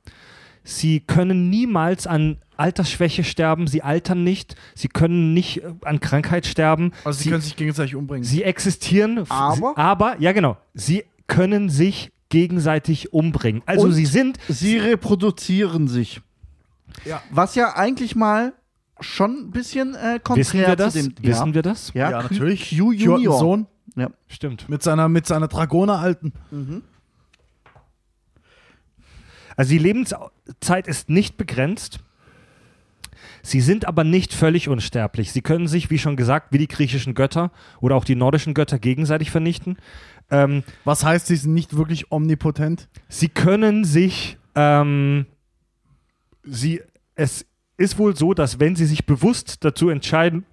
[0.64, 6.44] Sie können niemals an Altersschwäche sterben, sie altern nicht, sie können nicht äh, an Krankheit
[6.46, 6.92] sterben.
[7.04, 8.24] Also sie, können sich gegenseitig umbringen.
[8.24, 9.54] Sie existieren, Aber?
[9.56, 13.62] sie- aber ja genau, sie können sich gegenseitig umbringen.
[13.64, 16.20] Also Und sie sind Sie reproduzieren sich.
[17.06, 17.22] Ja.
[17.30, 18.52] Was ja eigentlich mal
[19.00, 20.94] schon ein bisschen äh, konträr wissen wir das?
[20.94, 21.14] zu dem.
[21.24, 21.54] Wissen ja.
[21.54, 21.92] wir das?
[21.94, 22.70] Ja, ja, natürlich.
[22.70, 23.38] Q Junior.
[23.38, 23.66] Sohn
[23.96, 24.10] Ja.
[24.26, 24.68] Stimmt.
[24.68, 26.32] mit seiner, mit seiner Dragoner alten.
[29.56, 32.00] Also die Lebenszeit ist nicht begrenzt.
[33.42, 35.32] Sie sind aber nicht völlig unsterblich.
[35.32, 37.50] Sie können sich, wie schon gesagt, wie die griechischen Götter
[37.80, 39.78] oder auch die nordischen Götter gegenseitig vernichten.
[40.30, 42.88] Ähm, Was heißt, sie sind nicht wirklich omnipotent?
[43.08, 45.26] sie können sich, ähm,
[46.42, 46.82] sie,
[47.14, 47.46] es
[47.78, 50.44] ist wohl so, dass wenn sie sich bewusst dazu entscheiden,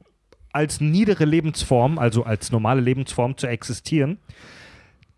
[0.54, 4.20] als niedere Lebensform, also als normale Lebensform zu existieren,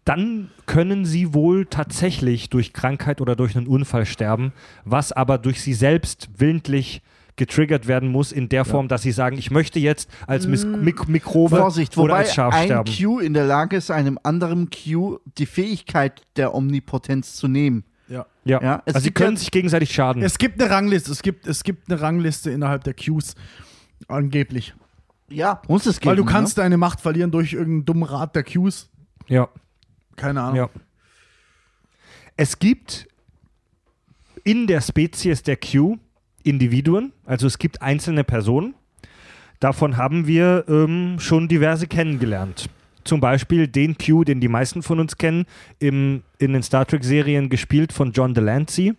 [0.03, 4.53] dann können sie wohl tatsächlich durch Krankheit oder durch einen Unfall sterben,
[4.85, 7.01] was aber durch sie selbst willentlich
[7.35, 11.07] getriggert werden muss in der Form, dass sie sagen, ich möchte jetzt als Mis Mik
[11.07, 12.91] Mikrobe Vorsicht, oder als Schaf ein sterben.
[12.91, 17.83] Q in der Lage ist, einem anderen Q die Fähigkeit der Omnipotenz zu nehmen.
[18.07, 18.25] Ja.
[18.45, 18.61] ja.
[18.61, 20.21] Ja, es also sie gibt ja- können sich gegenseitig schaden.
[20.23, 23.35] Es gibt eine Rangliste, es gibt, es gibt eine Rangliste innerhalb der Qs.
[24.07, 24.73] Angeblich.
[25.29, 26.11] Ja, muss es geben.
[26.11, 26.31] Weil du ne?
[26.31, 28.89] kannst deine Macht verlieren durch irgendeinen dummen Rat der Qs.
[29.27, 29.49] ja.
[30.15, 30.55] Keine Ahnung.
[30.55, 30.69] Ja.
[32.37, 33.07] Es gibt
[34.43, 35.97] in der Spezies der Q
[36.43, 38.73] Individuen, also es gibt einzelne Personen.
[39.59, 42.67] Davon haben wir ähm, schon diverse kennengelernt.
[43.07, 45.45] Zum Beispiel den Q, den die meisten von uns kennen,
[45.79, 48.95] im, in den Star Trek-Serien gespielt von John Delancey.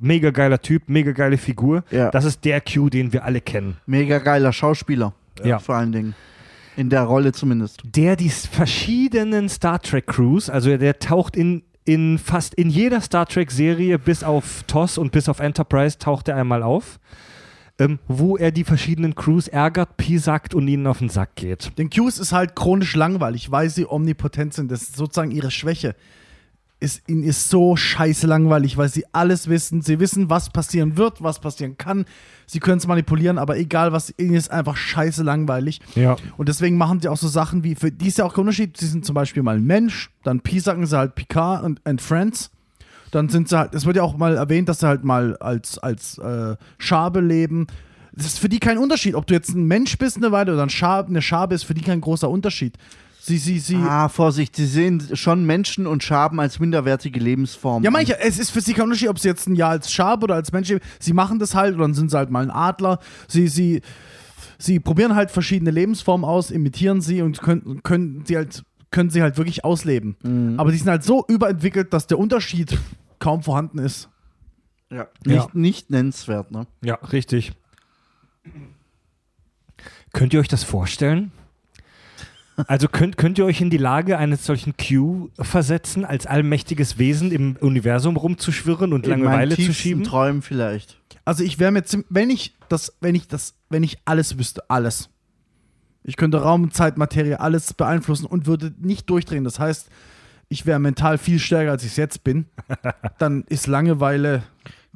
[0.00, 1.82] Mega geiler Typ, mega geile Figur.
[1.90, 2.10] Ja.
[2.10, 3.76] Das ist der Q, den wir alle kennen.
[3.86, 5.12] Mega geiler Schauspieler.
[5.42, 5.58] Ja.
[5.58, 6.14] Vor allen Dingen.
[6.76, 7.82] In der Rolle zumindest.
[7.84, 13.26] der die verschiedenen Star Trek Crews, also der taucht in, in fast in jeder Star
[13.26, 17.00] Trek Serie bis auf TOS und bis auf Enterprise taucht er einmal auf,
[17.78, 21.78] ähm, wo er die verschiedenen Crews ärgert, piesackt und ihnen auf den Sack geht.
[21.78, 24.70] Den Qs ist halt chronisch langweilig, weil sie omnipotent sind.
[24.70, 25.94] Das ist sozusagen ihre Schwäche.
[26.80, 29.82] Ist, ihnen ist so scheiße langweilig, weil sie alles wissen.
[29.82, 32.04] Sie wissen, was passieren wird, was passieren kann.
[32.46, 35.80] Sie können es manipulieren, aber egal was, ihnen ist einfach scheiße langweilig.
[35.96, 36.16] Ja.
[36.36, 38.76] Und deswegen machen sie auch so Sachen wie, für die ist ja auch kein Unterschied,
[38.76, 42.52] sie sind zum Beispiel mal ein Mensch, dann piesacken sie halt Picard und and Friends.
[43.10, 45.78] Dann sind sie halt, es wird ja auch mal erwähnt, dass sie halt mal als,
[45.78, 47.66] als äh, Schabe leben.
[48.12, 49.14] Das ist für die kein Unterschied.
[49.14, 51.74] Ob du jetzt ein Mensch bist eine Weile oder ein Schab, eine Schabe ist für
[51.74, 52.76] die kein großer Unterschied.
[53.20, 53.76] Sie, sie, sie.
[53.76, 57.84] Ah, Vorsicht, sie sehen schon Menschen und Schaben als minderwertige Lebensformen.
[57.84, 57.92] Ja, an.
[57.92, 60.34] manche, es ist für sie kein Unterschied, ob sie jetzt ein Jahr als Schab oder
[60.34, 60.80] als Mensch leben.
[60.98, 63.00] Sie machen das halt, oder dann sind sie halt mal ein Adler.
[63.26, 63.82] Sie, sie,
[64.58, 69.20] sie probieren halt verschiedene Lebensformen aus, imitieren sie und können, können sie halt können sie
[69.20, 70.56] halt wirklich ausleben.
[70.58, 72.78] Aber die sind halt so überentwickelt, dass der Unterschied
[73.18, 74.08] kaum vorhanden ist.
[74.90, 75.08] Ja.
[75.24, 75.48] Nicht, Ja.
[75.52, 76.66] nicht nennenswert, ne?
[76.82, 77.52] Ja, richtig.
[80.12, 81.32] Könnt ihr euch das vorstellen?
[82.66, 87.30] Also könnt, könnt ihr euch in die Lage eines solchen Q versetzen, als allmächtiges Wesen
[87.30, 90.02] im Universum rumzuschwirren und In Langeweile zu schieben?
[90.02, 90.98] Träumen vielleicht.
[91.24, 95.08] Also ich wäre mir wenn ich das, wenn ich das, wenn ich alles wüsste, alles.
[96.02, 99.44] Ich könnte Raum, Zeit, Materie, alles beeinflussen und würde nicht durchdrehen.
[99.44, 99.88] Das heißt,
[100.48, 102.46] ich wäre mental viel stärker, als ich es jetzt bin.
[103.18, 104.42] Dann ist Langeweile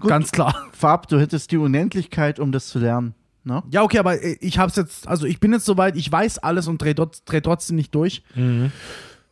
[0.01, 0.09] Gut.
[0.09, 0.69] ganz klar.
[0.73, 3.15] Fab, du hättest die Unendlichkeit, um das zu lernen.
[3.45, 3.63] Ne?
[3.71, 6.69] Ja, okay, aber äh, ich hab's jetzt, also ich bin jetzt soweit, ich weiß alles
[6.69, 8.23] und drehe trotz, dreh trotzdem nicht durch.
[8.35, 8.71] Mhm.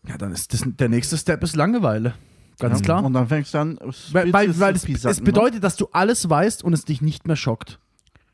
[0.08, 2.14] Ja, dann ist das, der nächste Step ist Langeweile.
[2.58, 2.84] Ganz Ja.
[2.84, 3.04] klar.
[3.04, 3.78] Und dann fängst du an.
[4.12, 7.36] Weil, weil, weil es, es bedeutet, dass du alles weißt und es dich nicht mehr
[7.36, 7.78] schockt.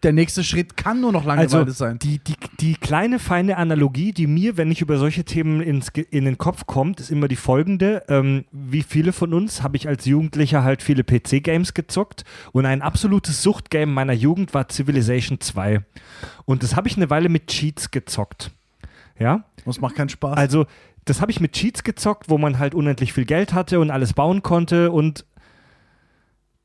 [0.02, 1.98] Der nächste Schritt kann nur noch Langeweile Also sein.
[1.98, 6.26] die, die, die kleine feine Analogie, die mir, wenn ich über solche Themen ins, in
[6.26, 8.04] den Kopf kommt, ist immer die folgende.
[8.08, 12.82] Ähm, wie viele von uns habe ich als Jugendlicher halt viele PC-Games gezockt und ein
[12.82, 15.80] absolutes Suchtgame meiner Jugend war Civilization 2.
[16.44, 18.50] Und das habe ich eine Weile mit Cheats gezockt.
[19.18, 20.36] Ja, Das macht keinen Spaß.
[20.36, 20.66] also
[21.06, 24.12] das habe ich mit Cheats gezockt, wo man halt unendlich viel Geld hatte und alles
[24.12, 25.24] bauen konnte und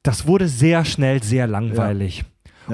[0.04, 2.20] das wurde sehr schnell sehr langweilig.
[2.20, 2.26] Ja.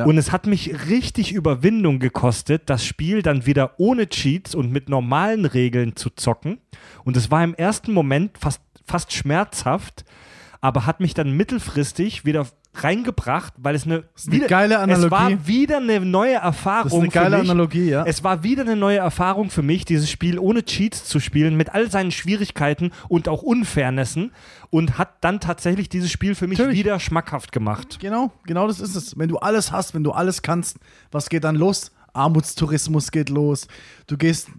[0.06, 4.90] Und es hat mich richtig Überwindung gekostet, das Spiel dann wieder ohne Cheats und mit
[4.90, 6.60] normalen Regeln zu zocken.
[7.04, 10.06] Und es war im ersten Moment fast, fast schmerzhaft,
[10.62, 12.48] aber hat mich dann mittelfristig wieder
[12.84, 15.06] reingebracht, weil es eine, ist eine geile Analogie.
[15.06, 16.84] Es war wieder eine neue Erfahrung.
[16.84, 17.52] Das ist eine geile für mich.
[17.52, 18.04] Analogie, ja.
[18.06, 21.74] Es war wieder eine neue Erfahrung für mich, dieses Spiel ohne Cheats zu spielen, mit
[21.74, 24.32] all seinen Schwierigkeiten und auch Unfairnessen
[24.70, 26.80] und hat dann tatsächlich dieses Spiel für mich Natürlich.
[26.80, 28.00] wieder schmackhaft gemacht.
[28.00, 29.18] Genau, genau das ist es.
[29.18, 30.78] Wenn du alles hast, wenn du alles kannst,
[31.12, 31.92] was geht dann los?
[32.14, 33.68] Armutstourismus geht los.
[34.08, 34.50] Du gehst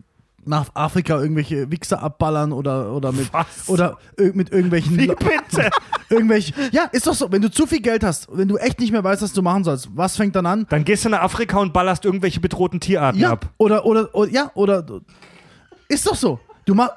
[0.49, 3.69] nach Afrika irgendwelche Wichser abballern oder, oder mit Was?
[3.69, 3.99] oder
[4.35, 5.71] mit irgendwelchen Wie bitte?
[6.11, 8.91] irgendwelche ja ist doch so wenn du zu viel Geld hast wenn du echt nicht
[8.93, 11.59] mehr weißt was du machen sollst was fängt dann an Dann gehst du nach Afrika
[11.59, 13.51] und ballerst irgendwelche bedrohten Tierarten ja ab.
[13.59, 14.85] oder, oder oder ja oder
[15.89, 16.91] ist doch so du mach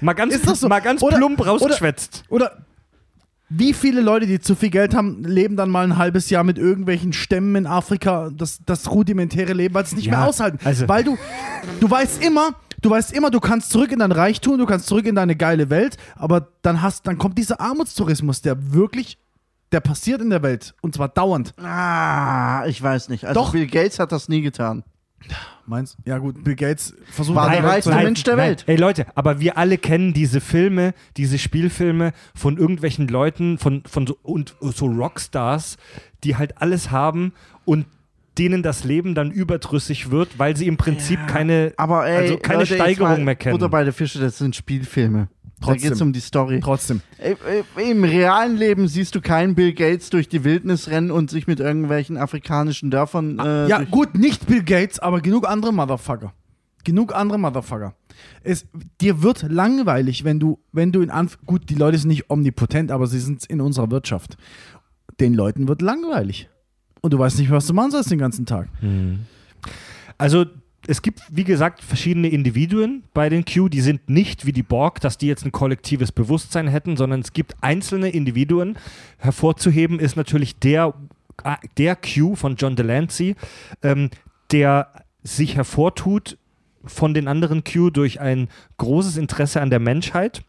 [0.00, 0.68] Mal ganz, so?
[0.68, 2.22] mal ganz Oder- plump oder- rausgeschwätzt.
[2.28, 2.56] Oder
[3.50, 6.58] wie viele Leute, die zu viel Geld haben, leben dann mal ein halbes Jahr mit
[6.58, 10.58] irgendwelchen Stämmen in Afrika, das, das rudimentäre Leben, weil sie es nicht Ja, mehr aushalten.
[10.64, 11.16] also- weil du,
[11.80, 12.50] du weißt immer,
[12.82, 15.70] du weißt immer, du kannst zurück in dein Reichtum, du kannst zurück in deine geile
[15.70, 19.16] Welt, aber dann hast, dann kommt dieser Armutstourismus, der wirklich,
[19.72, 21.54] der passiert in der Welt und zwar dauernd.
[21.58, 23.24] Ah, ich weiß nicht.
[23.26, 23.52] Also Doch.
[23.52, 24.84] Bill Gates hat das nie getan.
[25.68, 25.98] Meinst?
[26.06, 28.48] Ja gut, Bill Gates versucht War der reichste Mensch der nein.
[28.48, 28.64] Welt.
[28.66, 34.06] Ey Leute, aber wir alle kennen diese Filme, diese Spielfilme von irgendwelchen Leuten, von, von
[34.06, 35.76] so, und so Rockstars,
[36.24, 37.32] die halt alles haben
[37.66, 37.84] und
[38.38, 42.60] denen das Leben dann überdrüssig wird, weil sie im Prinzip keine, Aber ey, also keine
[42.60, 43.54] Leute, Steigerung mal mehr kennen.
[43.54, 45.28] Butter bei der Fische, das sind Spielfilme.
[45.60, 45.82] Da Trotzdem.
[45.82, 46.60] geht es um die Story.
[46.62, 47.00] Trotzdem.
[47.76, 51.58] Im realen Leben siehst du keinen Bill Gates durch die Wildnis rennen und sich mit
[51.58, 53.40] irgendwelchen afrikanischen Dörfern.
[53.40, 56.32] Äh, ja, gut, nicht Bill Gates, aber genug andere Motherfucker.
[56.84, 57.94] Genug andere Motherfucker.
[58.44, 58.66] Es,
[59.00, 62.92] dir wird langweilig, wenn du, wenn du in Anf gut, die Leute sind nicht omnipotent,
[62.92, 64.36] aber sie sind in unserer Wirtschaft.
[65.18, 66.48] Den Leuten wird langweilig.
[67.00, 68.68] Und du weißt nicht, was du machen sollst den ganzen Tag.
[70.16, 70.46] Also
[70.86, 75.00] es gibt, wie gesagt, verschiedene Individuen bei den Q, die sind nicht wie die Borg,
[75.00, 78.78] dass die jetzt ein kollektives Bewusstsein hätten, sondern es gibt einzelne Individuen.
[79.18, 80.94] Hervorzuheben ist natürlich der,
[81.44, 83.36] äh, der Q von John Delancey,
[83.82, 84.10] ähm,
[84.50, 84.88] der
[85.22, 86.38] sich hervortut
[86.84, 88.48] von den anderen Q durch ein
[88.78, 90.42] großes Interesse an der Menschheit.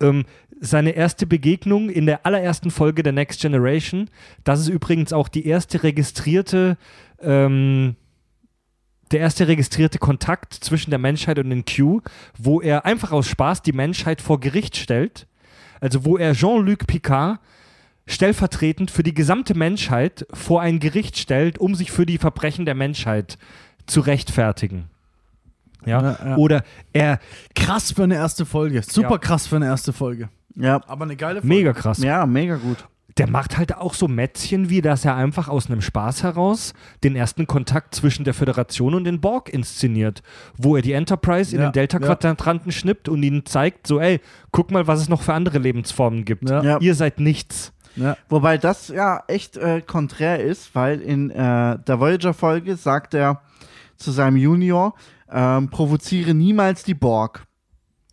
[0.00, 0.24] Ähm,
[0.60, 4.10] seine erste Begegnung in der allerersten Folge der Next Generation,
[4.44, 6.76] das ist übrigens auch die erste registrierte
[7.20, 7.96] ähm,
[9.10, 12.00] der erste registrierte Kontakt zwischen der Menschheit und den Q,
[12.36, 15.26] wo er einfach aus Spaß die Menschheit vor Gericht stellt.
[15.80, 17.40] Also wo er Jean-Luc Picard
[18.06, 22.74] stellvertretend für die gesamte Menschheit vor ein Gericht stellt, um sich für die Verbrechen der
[22.74, 23.38] Menschheit
[23.86, 24.90] zu rechtfertigen.
[25.86, 26.02] Ja?
[26.02, 26.36] Ja, ja.
[26.36, 27.20] Oder er,
[27.54, 28.82] Krass für eine erste Folge.
[28.82, 29.18] Super Ja.
[29.18, 30.28] krass für eine erste Folge.
[30.58, 31.46] Ja, Aber eine geile Folge.
[31.54, 32.86] mega krass, ja, mega gut.
[33.16, 36.72] der macht halt auch so Mätzchen, wie dass er einfach aus einem Spaß heraus
[37.02, 40.22] den ersten Kontakt zwischen der Föderation und den Borg inszeniert,
[40.56, 44.20] wo er die Enterprise in Ja, den Delta-Quadranten schnippt und ihnen zeigt, so ey,
[44.52, 46.48] guck mal, was es noch für andere Lebensformen gibt.
[46.48, 46.62] Ja.
[46.62, 46.78] Ja.
[46.80, 47.72] Ihr seid nichts.
[47.96, 48.16] Ja.
[48.28, 53.40] Wobei das ja echt äh, konträr ist, weil in äh, der Voyager-Folge sagt er
[53.96, 54.94] zu seinem Junior,
[55.32, 57.44] ähm, provoziere niemals die Borg.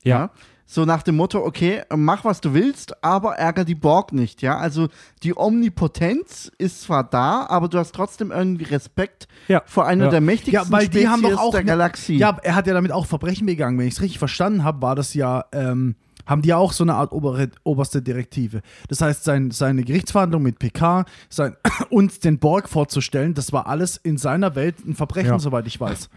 [0.03, 0.31] Ja.
[0.67, 4.57] So nach dem Motto, okay, mach was du willst, aber ärger die Borg nicht, ja.
[4.57, 4.87] Also
[5.21, 9.61] die Omnipotenz ist zwar da, aber du hast trotzdem irgendwie Respekt Ja.
[9.65, 10.09] vor einer Ja.
[10.11, 12.17] der mächtigsten Ja, weil die haben doch Spezies auch der Galaxie.
[12.17, 13.77] Ja, er hat ja damit auch Verbrechen begangen.
[13.77, 16.83] Wenn ich es richtig verstanden habe, war das ja, ähm, haben die ja auch so
[16.83, 18.61] eine Art obere, oberste Direktive.
[18.87, 21.55] Das heißt, sein, seine Gerichtsverhandlung mit PK, sein,
[21.91, 26.09] uns den Borg vorzustellen, das war alles in seiner Welt ein Verbrechen, soweit ich weiß.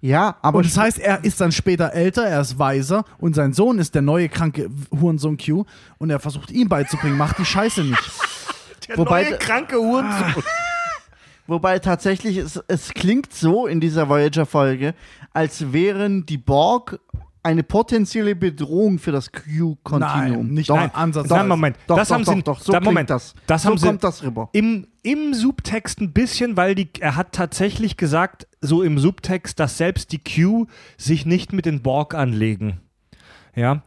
[0.00, 3.52] Ja, aber Und das heißt, er ist dann später älter, er ist weiser und sein
[3.52, 5.64] Sohn ist der neue kranke Hurensohn Q
[5.98, 8.02] und er versucht ihm beizubringen, mach die Scheiße nicht.
[8.88, 10.42] Der Wobei- neue kranke Hurensohn.
[11.46, 14.94] Wobei tatsächlich, es, es klingt so in dieser Voyager-Folge,
[15.32, 16.98] als wären die Borg
[17.42, 20.46] eine potenzielle Bedrohung für das Q-Kontinuum.
[20.46, 21.28] Nein, nicht doch, mal Ansatz.
[21.28, 21.76] Nein, Moment.
[21.86, 23.34] Doch, das doch, haben doch, sie, doch, so da, Moment, das.
[23.46, 24.48] das so haben sie kommt das rüber.
[24.52, 29.78] Im, im Subtext ein bisschen, weil die, er hat tatsächlich gesagt, so im Subtext, dass
[29.78, 30.66] selbst die Q
[30.96, 32.80] sich nicht mit den Borg anlegen.
[33.54, 33.82] Ja.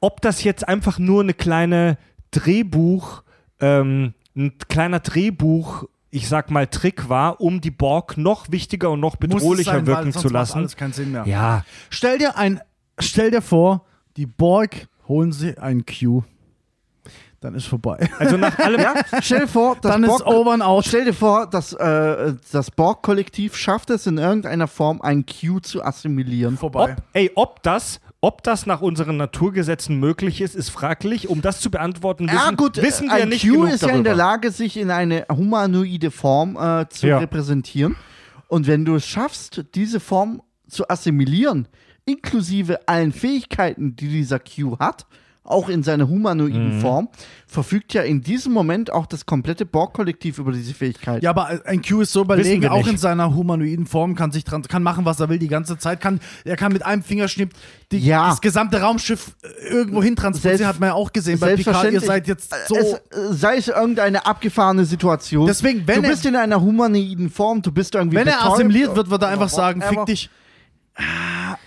[0.00, 1.98] Ob das jetzt einfach nur eine kleine
[2.30, 3.22] Drehbuch,
[3.60, 9.00] ähm, ein kleiner Drehbuch, ich sag mal, Trick war, um die Borg noch wichtiger und
[9.00, 10.58] noch bedrohlicher sein, wirken zu lassen.
[10.58, 11.26] alles keinen Sinn mehr.
[11.26, 12.60] Ja, Stell dir ein,
[12.98, 13.84] stell dir vor,
[14.16, 16.22] die Borg holen sie ein Q.
[17.44, 18.08] Dann ist vorbei.
[18.18, 20.86] also nach allem, Ja, stell dir vor, das Dann ist Borg, over and out.
[20.86, 25.84] stell dir vor, dass äh, das Borg-Kollektiv schafft es in irgendeiner Form, ein Q zu
[25.84, 26.56] assimilieren.
[26.56, 26.92] Vorbei.
[26.94, 31.28] ob, ey, ob das, Ob das nach unseren Naturgesetzen möglich ist, ist fraglich.
[31.28, 33.92] Um das zu beantworten, wissen, ja, gut, wissen ein wir nicht Q genug ist darüber.
[33.92, 37.18] ja in der Lage, sich in eine humanoide Form äh, zu Ja.
[37.18, 37.96] repräsentieren.
[38.48, 41.68] Und wenn du es schaffst, diese Form zu assimilieren,
[42.06, 45.04] inklusive allen Fähigkeiten, die dieser Q hat,
[45.44, 46.80] auch in seiner humanoiden Mhm.
[46.80, 47.08] Form,
[47.46, 51.22] verfügt ja in diesem Moment auch das komplette Borg-Kollektiv über diese Fähigkeit.
[51.22, 54.62] Ja, aber ein Q ist so überlegen, auch in seiner humanoiden Form, kann sich dran,
[54.62, 56.00] kann machen, was er will die ganze Zeit.
[56.00, 57.50] Kann, er kann mit einem Fingerschnipp
[57.92, 58.28] die, Ja.
[58.30, 61.84] das gesamte Raumschiff äh, irgendwo hin transportieren, Selbst- hat man ja auch gesehen bei Picard.
[61.92, 62.06] Ihr Selbstverständlich.
[62.06, 62.76] seid jetzt so.
[62.76, 65.46] Es, äh, sei es irgendeine abgefahrene Situation.
[65.46, 68.54] Deswegen, wenn du er- bist in einer humanoiden Form, du bist irgendwie wenn er betäubt
[68.54, 70.30] assimiliert wird, wird er einfach sagen, fick dich.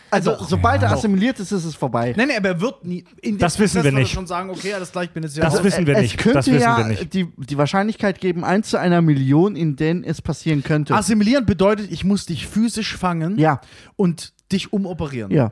[0.09, 0.47] Also, Doch.
[0.47, 0.95] sobald er Doch.
[0.95, 2.13] assimiliert ist, ist es vorbei.
[2.15, 3.03] Nein, nein, aber er wird nie.
[3.21, 4.11] In dem Das wissen Prozess wir er nicht.
[4.13, 5.63] schon sagen, okay, alles gleich, ich bin jetzt ja Das raus.
[5.65, 6.17] wissen wir es nicht.
[6.17, 7.13] könnte Das wissen ja wir nicht.
[7.13, 10.93] Die, die Wahrscheinlichkeit geben, 1 zu einer Million, in denen es passieren könnte.
[10.95, 13.59] Assimilieren bedeutet, ich muss dich physisch fangen ja,
[13.97, 15.31] und dich umoperieren.
[15.31, 15.51] ja.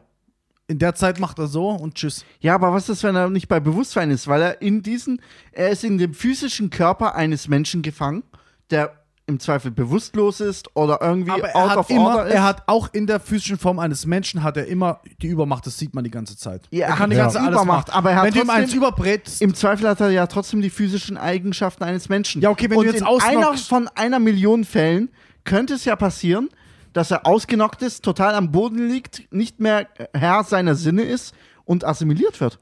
[0.67, 2.25] In der Zeit macht er so und tschüss.
[2.39, 4.27] Ja, aber was ist, wenn er nicht bei Bewusstsein ist?
[4.27, 5.21] Weil er in diesen,
[5.51, 8.23] er ist in dem physischen Körper eines Menschen gefangen,
[8.71, 12.33] der im Zweifel bewusstlos ist oder irgendwie Aber er out hat of immer, order ist.
[12.35, 15.77] er hat auch in der physischen Form eines Menschen hat er immer die Übermacht, das
[15.79, 16.61] sieht man die ganze Zeit.
[16.69, 17.23] Ja, er kann die ja.
[17.23, 17.97] ganze alles Übermacht, machen.
[17.97, 20.61] aber er hat Wenn du ihm trotzdem- eins überbrätst, Im Zweifel hat er ja trotzdem
[20.61, 22.41] die physischen Eigenschaften eines Menschen.
[22.43, 25.09] Ja, okay, wenn Und du jetzt in einer von einer Million Fällen
[25.43, 26.49] könnte es ja passieren,
[26.93, 31.33] dass er ausgenockt ist, total am Boden liegt, nicht mehr Herr seiner Sinne ist
[31.65, 32.59] und assimiliert wird.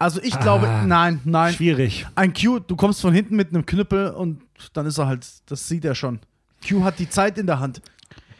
[0.00, 1.52] also ich glaube, nein, nein.
[1.54, 2.06] Schwierig.
[2.16, 4.42] Ein Q, du kommst von hinten mit einem Knüppel und
[4.72, 6.20] dann ist er halt, das sieht er schon.
[6.66, 7.80] Q hat die Zeit in der Hand.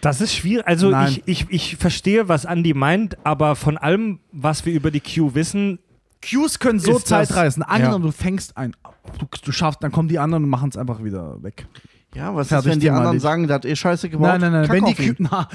[0.01, 0.67] Das ist schwierig.
[0.67, 1.19] Also Nein.
[1.27, 5.35] ich, ich, ich verstehe, was Andy meint, aber von allem, was wir über die Q
[5.35, 5.79] wissen,
[6.23, 7.63] Qs können so Zeit reißen.
[7.63, 8.11] Angenommen, Ja.
[8.11, 8.75] du fängst ein,
[9.19, 11.67] du, du schaffst, dann kommen die anderen und machen es einfach wieder weg.
[12.15, 13.23] Ja, was Fertig, ist, wenn die anderen erledigt.
[13.23, 14.27] sagen, der hat eh scheiße gebaut?
[14.27, 14.69] Nein, nein, nein.
[14.69, 14.95] Wenn die.
[14.95, 15.49] Q, na,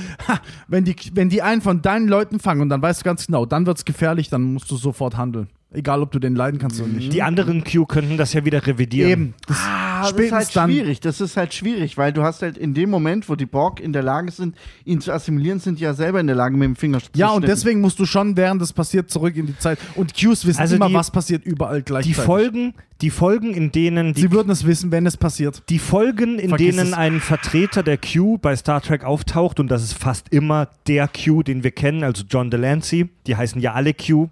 [0.68, 3.46] wenn, die, wenn die einen von deinen Leuten fangen und dann weißt du ganz genau,
[3.46, 5.50] dann wird es gefährlich, dann musst du sofort handeln.
[5.72, 7.12] Egal, ob du den leiden kannst oder nicht.
[7.12, 9.12] die anderen Q könnten das ja wieder revidieren.
[9.12, 9.34] Eben.
[9.48, 10.70] Das Ah, das ist spätestens halt dann.
[10.72, 11.00] schwierig.
[11.02, 13.94] Das ist halt schwierig, weil du hast halt in dem Moment, wo die Borg in
[13.94, 14.56] der Lage sind,
[14.86, 17.30] ihn zu assimilieren, sind die ja selber in der Lage, mit dem Finger zu Ja,
[17.32, 19.80] und deswegen musst du schon, während das passiert, zurück in die Zeit.
[19.96, 22.18] Und Qs wissen Also immer, die- was passiert überall Die gleichzeitig.
[22.18, 25.64] Folgen, die Folgen, in denen die Sie würden es wissen, wenn es passiert.
[25.70, 26.94] Die Folgen, in Vergiss denen es.
[26.94, 31.44] ein Vertreter der Q bei Star Trek auftaucht, und das ist fast immer der Q,
[31.44, 34.30] den wir kennen, also John Delancey, die heißen ja alle Q.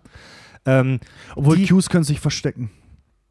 [0.66, 1.00] Ähm,
[1.36, 2.70] Obwohl Die- Qs können sich verstecken.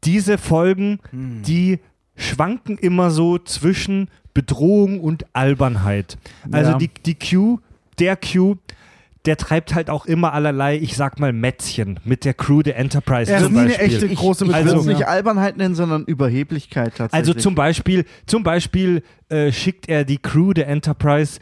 [0.03, 1.79] diese Folgen, die
[2.15, 6.17] schwanken immer so zwischen Bedrohung und Albernheit.
[6.51, 6.77] Also Ja.
[6.77, 7.59] die, die Q,
[7.99, 8.55] der Q,
[9.25, 13.31] der treibt halt auch immer allerlei, ich sag mal, Mätzchen mit der Crew der Enterprise
[13.31, 13.85] Er ist zum nie eine Beispiel.
[13.87, 15.07] echte große ich will Also- es nicht.
[15.07, 17.13] Albernheit nennen, sondern Überheblichkeit tatsächlich.
[17.29, 21.39] Also zum Beispiel, zum Beispiel äh, schickt er die Crew der Enterprise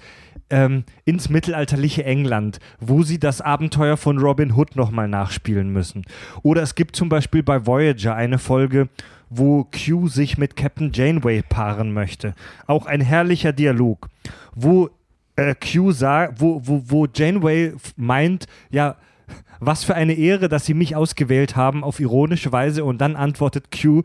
[0.52, 6.04] ähm, ins mittelalterliche England, wo sie das Abenteuer von Robin Hood nochmal nachspielen müssen.
[6.44, 8.90] Oder es gibt zum Beispiel bei Voyager eine Folge,
[9.32, 12.36] wo Q sich mit Captain Janeway paaren möchte.
[12.68, 14.10] Auch ein herrlicher Dialog,
[14.54, 14.90] wo
[15.38, 18.98] äh, Q sagt, wo, wo, wo Janeway meint, ja,
[19.62, 22.84] was für eine Ehre, dass Sie mich ausgewählt haben, auf ironische Weise.
[22.84, 24.04] Und dann antwortet Q,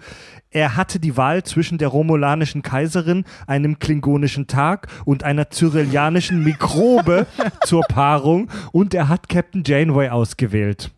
[0.51, 7.27] er hatte die Wahl zwischen der romulanischen Kaiserin, einem klingonischen Tag und einer cyrillianischen Mikrobe
[7.65, 8.49] zur Paarung.
[8.71, 10.93] Und er hat Captain Janeway ausgewählt.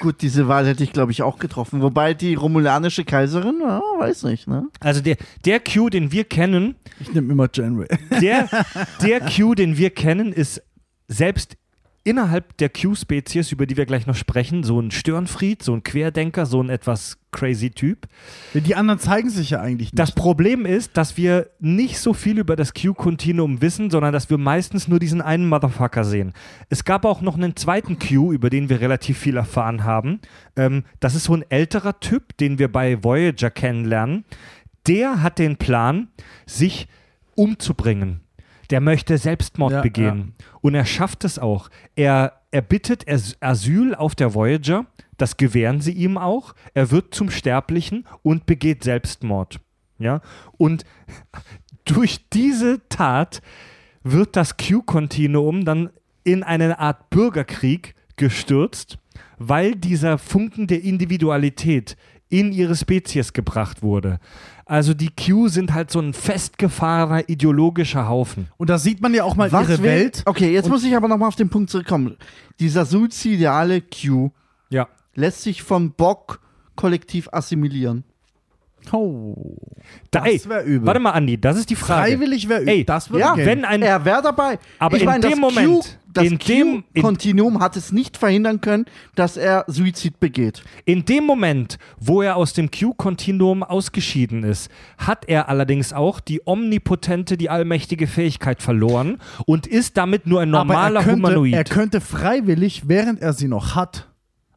[0.00, 1.82] Gut, diese Wahl hätte ich, glaube ich, auch getroffen.
[1.82, 4.68] Wobei die romulanische Kaiserin, ja, weiß nicht, ne?
[4.80, 7.88] Also der, der Q, den wir kennen, Ich nehme immer Janeway.
[8.20, 8.48] der,
[9.02, 10.62] der Q, den wir kennen, ist
[11.08, 11.56] selbst
[12.06, 16.46] innerhalb der Q-Spezies, über die wir gleich noch sprechen, so ein Störenfried, so ein Querdenker,
[16.46, 18.06] so ein etwas crazy Typ.
[18.54, 19.98] Die anderen zeigen sich ja eigentlich nicht.
[19.98, 24.38] Das Problem ist, dass wir nicht so viel über das Q-Kontinuum wissen, sondern dass wir
[24.38, 26.32] meistens nur diesen einen Motherfucker sehen.
[26.68, 30.20] Es gab auch noch einen zweiten Q, über den wir relativ viel erfahren haben.
[30.54, 34.24] Ähm, das ist so ein älterer Typ, den wir bei Voyager kennenlernen.
[34.86, 36.08] Der hat den Plan,
[36.46, 36.86] sich
[37.34, 38.20] umzubringen.
[38.70, 40.34] Der möchte Selbstmord Ja, begehen.
[40.60, 41.68] Und er schafft es auch.
[41.94, 44.86] Er, er bittet As Asyl auf der Voyager.
[45.16, 46.54] Das gewähren sie ihm auch.
[46.74, 49.60] Er wird zum Sterblichen und begeht Selbstmord.
[49.98, 50.20] Ja?
[50.56, 50.84] Und
[51.84, 53.40] durch diese Tat
[54.02, 55.90] wird das Q-Kontinuum dann
[56.24, 58.98] in eine Art Bürgerkrieg gestürzt,
[59.38, 61.96] weil dieser Funken der Individualität
[62.28, 64.18] in ihre Spezies gebracht wurde.
[64.68, 68.48] Also die Q sind halt so ein festgefahrener ideologischer Haufen.
[68.56, 70.22] Und da sieht man ja auch mal ihre will- Welt.
[70.26, 72.16] Okay, jetzt Und- muss ich aber nochmal auf den Punkt zurückkommen.
[72.58, 74.30] Dieser suizidale Q
[74.68, 74.88] Ja.
[75.14, 76.40] lässt sich von Bock
[76.74, 78.02] kollektiv assimilieren.
[78.92, 79.56] Oh.
[80.10, 80.86] Da, Das wär übel.
[80.86, 82.12] Warte mal, Andi, das ist die Frage.
[82.12, 82.74] Freiwillig wäre übel.
[82.74, 83.46] Ey, das würde Ja, gehen.
[83.46, 84.58] wenn ein Er wäre dabei.
[84.78, 85.82] Aber ich in meine, dem Moment- Q,
[86.16, 90.64] das In dem- in- Q-Kontinuum hat es nicht verhindern können, dass er Suizid begeht.
[90.84, 96.40] In dem Moment, wo er aus dem Q-Kontinuum ausgeschieden ist, hat er allerdings auch die
[96.44, 101.54] omnipotente, die allmächtige Fähigkeit verloren und ist damit nur ein normaler aber er könnte, Humanoid.
[101.54, 104.08] er könnte freiwillig, während er sie noch hat,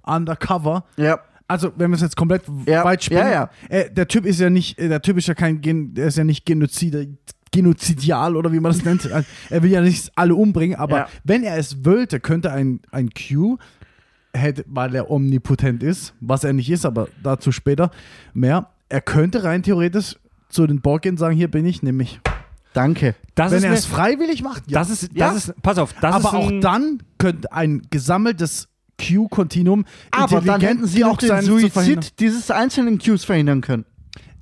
[0.04, 1.20] undercover, Ja.
[1.48, 4.50] also wenn wir es jetzt komplett Ja, weit spinnen, ja, Äh, der Typ ist ja
[4.50, 7.18] nicht, äh, der Typ ist ja kein, Gen, der ist ja nicht Genozid,
[7.52, 9.10] genozidial oder wie man das nennt.
[9.50, 11.08] Er will ja nicht alle umbringen, aber Ja.
[11.24, 13.58] wenn er es wollte, könnte ein, ein Q,
[14.34, 17.92] hätte, weil er omnipotent ist, was er nicht ist, aber dazu später
[18.34, 20.18] mehr, er könnte rein theoretisch
[20.50, 22.20] zu den Borg gehen und sagen, hier bin ich, nimm mich.
[22.74, 23.16] Danke.
[23.34, 24.80] das wenn ist er eine, es freiwillig macht, ja.
[24.80, 25.32] das ist, das ja.
[25.34, 28.68] ist, pass auf, das aber ist auch ein, dann könnte ein gesammeltes
[29.00, 31.42] Q-Kontinuum Aber dann hätten sie auch den.
[31.42, 33.86] Suizid dieses einzelnen Qs verhindern können.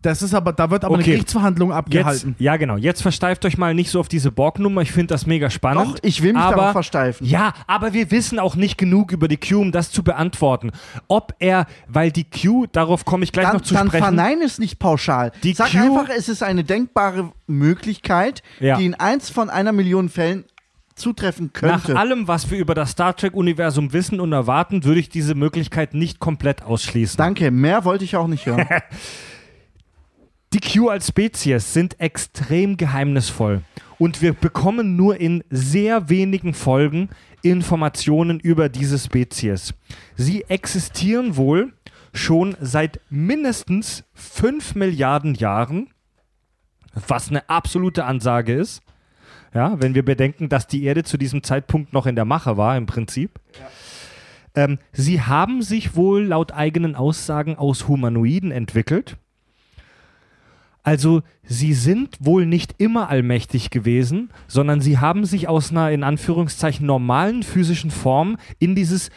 [0.04, 1.04] Das ist aber, da wird aber Okay.
[1.04, 2.36] eine Gerichtsverhandlung Jetzt, abgehalten.
[2.40, 2.78] ja, genau.
[2.78, 4.82] Jetzt versteift euch mal nicht so auf diese Borg-Nummer.
[4.82, 5.98] Ich finde das mega spannend.
[5.98, 7.26] Doch, ich will mich aber, darauf versteifen.
[7.26, 10.72] Ja, aber wir wissen auch nicht genug über die Q, um das zu beantworten.
[11.08, 14.04] Ob er, weil die Q, darauf komme ich gleich Dann, noch zu dann sprechen.
[14.04, 15.32] vernein es nicht pauschal.
[15.44, 18.78] Die Sag Q- einfach, es ist eine denkbare Möglichkeit, Ja.
[18.78, 20.46] die in eins von einer Million Fällen
[20.96, 21.94] zutreffen könnte.
[21.94, 25.94] Nach allem, was wir über das Star Trek-Universum wissen und erwarten, würde ich diese Möglichkeit
[25.94, 27.18] nicht komplett ausschließen.
[27.18, 28.66] Danke, mehr wollte ich auch nicht hören.
[30.54, 33.64] Die Q als Spezies sind extrem geheimnisvoll
[34.00, 37.10] und wir bekommen nur in sehr wenigen Folgen
[37.42, 39.74] Informationen über diese Spezies.
[40.16, 41.74] Sie existieren wohl
[42.14, 45.90] schon seit mindestens 5 Milliarden Jahren,
[46.94, 48.82] was eine absolute Ansage ist.
[49.54, 52.78] Ja, wenn wir bedenken, dass die Erde zu diesem Zeitpunkt noch in der Mache war,
[52.78, 53.40] im Prinzip.
[54.56, 59.18] Ähm, sie haben sich wohl laut eigenen Aussagen aus Humanoiden entwickelt.
[60.88, 66.02] Also sie sind wohl nicht immer allmächtig gewesen, sondern sie haben sich aus einer in
[66.02, 69.10] Anführungszeichen normalen physischen Form in dieses,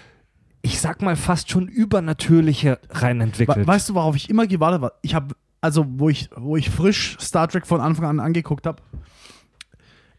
[0.63, 3.59] ich sag mal fast schon übernatürliche reinentwickelt.
[3.59, 4.95] We weißt du, worauf ich immer gewartet war?
[5.03, 8.83] Ich habe, also wo ich, wo ich frisch Star Trek von Anfang an angeguckt habe,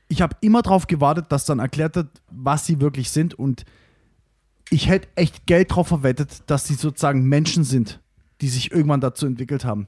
[0.07, 3.65] ich habe immer darauf gewartet, dass dann erklärt wird, was sie wirklich sind und
[4.69, 7.99] ich hätte echt Geld drauf verwettet, dass sie sozusagen Menschen sind,
[8.39, 9.87] die sich irgendwann dazu entwickelt haben.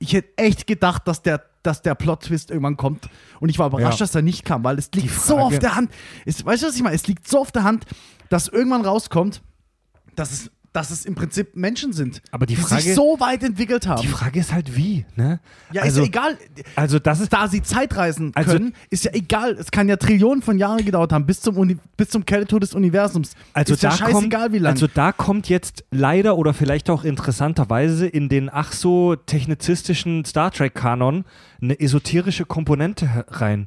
[0.00, 3.08] Ich hätte echt gedacht, dass der, dass der Plot-Twist irgendwann kommt.
[3.38, 4.06] Und ich war überrascht, Ja.
[4.06, 5.92] dass er nicht kam, weil es liegt so auf der Hand.
[6.26, 6.96] Es, weißt du, was ich meine?
[6.96, 7.84] Es liegt so auf der Hand,
[8.30, 9.42] dass irgendwann rauskommt,
[10.16, 13.42] dass es, dass es im Prinzip Menschen sind, Aber die die Frage- sich so weit
[13.42, 14.02] entwickelt haben.
[14.02, 15.40] Die Frage ist halt wie, ne?
[15.72, 16.38] ja, also, ist ja egal.
[16.76, 19.54] Also das ist Da sie Zeitreisen Also- können, ist ja egal.
[19.58, 22.74] Es kann ja Trillionen von Jahren gedauert haben, bis zum, Uni bis zum Kältetod des
[22.74, 23.34] Universums.
[23.52, 24.72] Also ist ja da scheißegal, kommt, wie lange.
[24.74, 30.52] Also da kommt jetzt leider oder vielleicht auch interessanterweise in den ach so technizistischen Star
[30.52, 31.24] Trek Kanon
[31.60, 33.66] eine esoterische Komponente rein,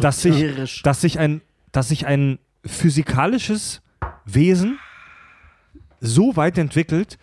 [0.00, 0.82] dass sich, Esoterisch.
[0.82, 1.40] dass sich ein,
[1.72, 3.80] dass sich ein physikalisches
[4.26, 4.78] Wesen
[6.02, 7.18] so weit entwickelt,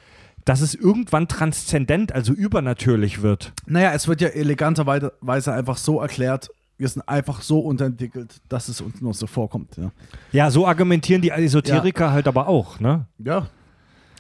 [0.46, 3.54] dass es irgendwann transzendent, also übernatürlich wird.
[3.68, 8.80] naja, es wird ja eleganterweise einfach so erklärt, wir sind einfach so unterentwickelt, dass es
[8.80, 9.76] uns nur so vorkommt.
[9.78, 9.92] Ja.
[10.32, 13.06] Ja, so argumentieren die Esoteriker halt aber auch, ne?
[13.20, 13.48] ja.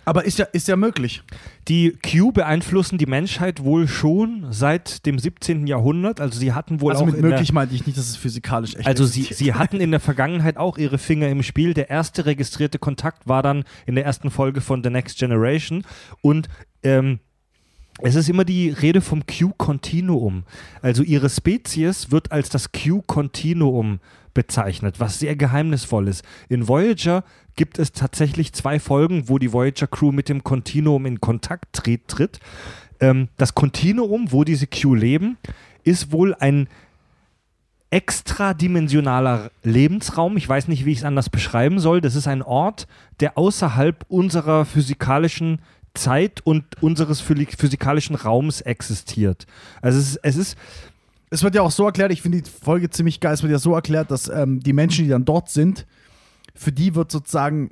[0.06, 1.22] Aber ist ja, ist ja möglich.
[1.68, 5.68] Die Q beeinflussen die Menschheit wohl schon seit dem 17.
[5.68, 6.20] Jahrhundert.
[6.20, 8.76] Also sie hatten wohl also auch mit möglich der, meinte ich nicht, dass es physikalisch
[8.76, 11.74] echt also sie, sie hatten in der Vergangenheit auch ihre Finger im Spiel.
[11.74, 15.84] Der erste registrierte Kontakt war dann in der ersten Folge von The Next Generation
[16.22, 16.50] und
[16.84, 17.20] ähm,
[18.02, 20.44] es ist immer die Rede vom Q-Kontinuum.
[20.82, 24.00] Also ihre Spezies wird als das Q-Kontinuum
[24.34, 26.24] bezeichnet, was sehr geheimnisvoll ist.
[26.48, 27.24] In Voyager
[27.60, 32.40] gibt es tatsächlich zwei Folgen, wo die Voyager-Crew mit dem Kontinuum in Kontakt tritt.
[33.02, 35.38] Ähm, das Kontinuum, wo diese Q leben,
[35.84, 36.70] ist wohl ein
[37.90, 40.38] extradimensionaler Lebensraum.
[40.38, 42.00] Ich weiß nicht, wie ich es anders beschreiben soll.
[42.00, 42.88] Das ist ein Ort,
[43.20, 45.60] der außerhalb unserer physikalischen
[45.94, 49.48] Zeit und unseres physi- physikalischen Raums existiert.
[49.82, 50.58] Also es es ist
[51.30, 53.60] Es wird ja auch so erklärt, ich finde die Folge ziemlich geil, es wird ja
[53.60, 55.86] so erklärt, dass ähm, die Menschen, die dann dort sind,
[56.60, 57.72] für die wird sozusagen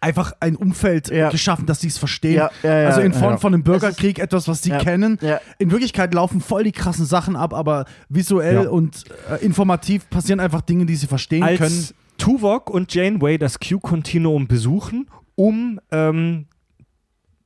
[0.00, 1.30] einfach ein Umfeld Ja.
[1.30, 2.34] geschaffen, dass sie es verstehen.
[2.36, 3.36] Ja, ja, ja, also in Form ja.
[3.38, 5.18] von einem Bürgerkrieg, etwas, was sie Ja, kennen.
[5.22, 5.40] ja.
[5.58, 8.68] In Wirklichkeit laufen voll die krassen Sachen ab, aber visuell Ja.
[8.68, 11.60] und äh, informativ passieren einfach Dinge, die sie verstehen können.
[11.62, 16.46] als Tuvok und Janeway das Q-Kontinuum besuchen, um ähm,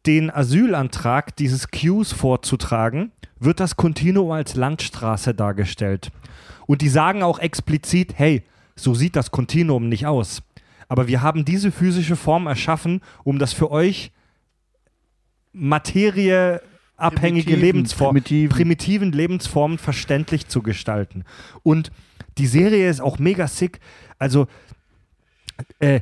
[0.07, 6.11] den Asylantrag dieses Qs vorzutragen, wird das Kontinuum als Landstraße dargestellt.
[6.67, 8.43] Und die sagen auch explizit, hey,
[8.75, 10.43] so sieht das Kontinuum nicht aus.
[10.89, 14.11] Aber wir haben diese physische Form erschaffen, um das für euch
[15.53, 16.63] materieabhängige
[17.21, 18.49] Primitiven, Lebensformen, primitiven.
[18.49, 21.25] primitiven Lebensformen verständlich zu gestalten.
[21.63, 21.93] Und
[22.39, 23.81] die Serie ist auch mega sick.
[24.19, 24.47] Also
[25.79, 26.01] äh,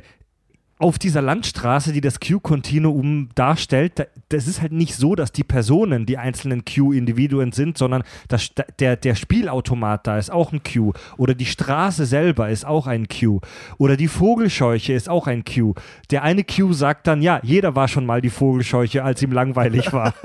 [0.79, 5.43] auf dieser Landstraße, die das Q-Kontinuum darstellt, da, das ist halt nicht so, dass die
[5.43, 10.93] Personen die einzelnen Q-Individuen sind, sondern das, der, der Spielautomat da ist auch ein Q.
[11.17, 13.39] Oder die Straße selber ist auch ein Q.
[13.79, 15.73] Oder die Vogelscheuche ist auch ein Q.
[16.11, 19.91] Der eine Q sagt dann, ja, jeder war schon mal die Vogelscheuche, als ihm langweilig
[19.93, 20.13] war.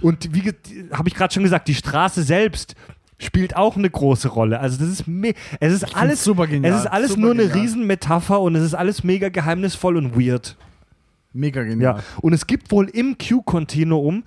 [0.00, 0.52] Und wie
[0.92, 2.74] habe ich gerade schon gesagt, die Straße selbst
[3.20, 4.60] spielt auch eine große Rolle.
[4.60, 5.04] Also das ist
[5.60, 6.72] es ist alles super genial.
[6.72, 7.58] Es ist alles super nur eine genial.
[7.58, 10.56] Riesenmetapher und es ist alles mega geheimnisvoll und weird.
[11.32, 11.96] Mega genial.
[11.98, 12.04] Ja.
[12.20, 14.24] Und es gibt wohl im Q-Kontinuum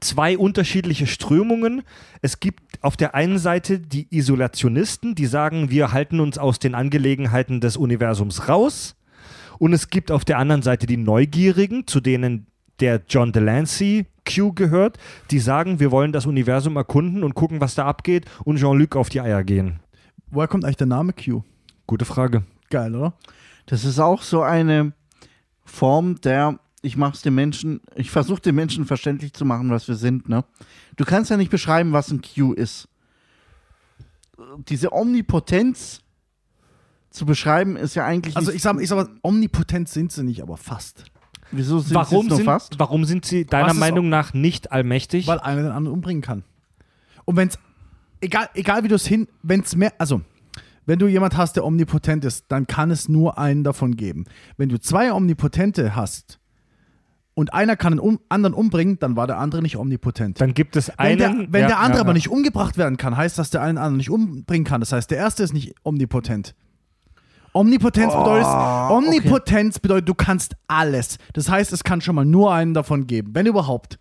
[0.00, 1.82] zwei unterschiedliche Strömungen.
[2.20, 6.74] Es gibt auf der einen Seite die Isolationisten, die sagen, wir halten uns aus den
[6.74, 8.96] Angelegenheiten des Universums raus.
[9.58, 12.46] Und es gibt auf der anderen Seite die Neugierigen, zu denen
[12.80, 14.98] der John Delancey Q gehört,
[15.30, 19.08] die sagen, wir wollen das Universum erkunden und gucken, was da abgeht und Jean-Luc auf
[19.10, 19.80] die Eier gehen.
[20.30, 21.42] Woher kommt eigentlich der Name Q?
[21.86, 22.42] Gute Frage.
[22.70, 23.12] Geil, oder?
[23.66, 24.92] Das ist auch so eine
[25.64, 29.94] Form der, ich mach's den Menschen, ich versuche den Menschen verständlich zu machen, was wir
[29.94, 30.44] sind, ne?
[30.96, 32.88] Du kannst ja nicht beschreiben, was ein Q ist.
[34.68, 36.00] Diese Omnipotenz
[37.10, 38.36] zu beschreiben, ist ja eigentlich.
[38.36, 41.04] Also nicht- ich sag, ich sag mal, omnipotent sind sie nicht, aber fast.
[41.50, 42.78] Wieso sind Warum sind, fast?
[42.78, 45.26] warum sind sie deiner Meinung nach nicht allmächtig?
[45.26, 46.44] Weil einer den anderen umbringen kann.
[47.24, 47.58] Und wenn es,
[48.20, 50.22] egal, egal wie du es hin, wenn es mehr, also,
[50.86, 54.24] wenn du jemand hast, der omnipotent ist, dann kann es nur einen davon geben.
[54.56, 56.38] Wenn du zwei Omnipotente hast
[57.34, 60.40] und einer kann den um, anderen umbringen, dann war der andere nicht omnipotent.
[60.40, 61.18] Dann gibt es wenn einen.
[61.18, 62.14] der, wenn ja, der andere ja, aber ja.
[62.14, 64.80] nicht umgebracht werden kann, heißt das, der einen anderen nicht umbringen kann.
[64.80, 66.54] Das heißt, der erste ist nicht omnipotent.
[67.54, 68.46] Omnipotenz bedeutet,
[68.90, 71.18] Omnipotenz bedeutet, du kannst alles.
[71.32, 73.98] Das heißt, es kann schon mal nur einen davon geben, wenn überhaupt.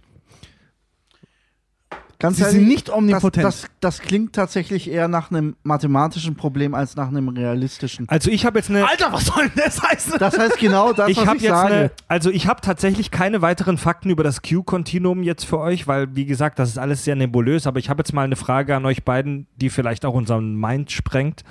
[2.23, 3.45] Ganz sie sind nicht omnipotent.
[3.45, 8.07] Das, das, das klingt tatsächlich eher nach einem mathematischen Problem als nach einem realistischen.
[8.07, 8.87] Also ich habe jetzt eine.
[8.87, 10.13] Alter, was soll denn das heißen?
[10.19, 11.73] Das heißt genau das, ich was habe ich jetzt sage.
[11.73, 16.15] eine, also ich habe tatsächlich keine weiteren Fakten über das Q-Kontinuum jetzt für euch, weil
[16.15, 17.67] wie gesagt, das ist alles sehr nebulös.
[17.67, 20.93] Aber ich habe jetzt mal eine Frage an euch beiden, die vielleicht auch unseren Mind
[20.93, 21.43] sprengt.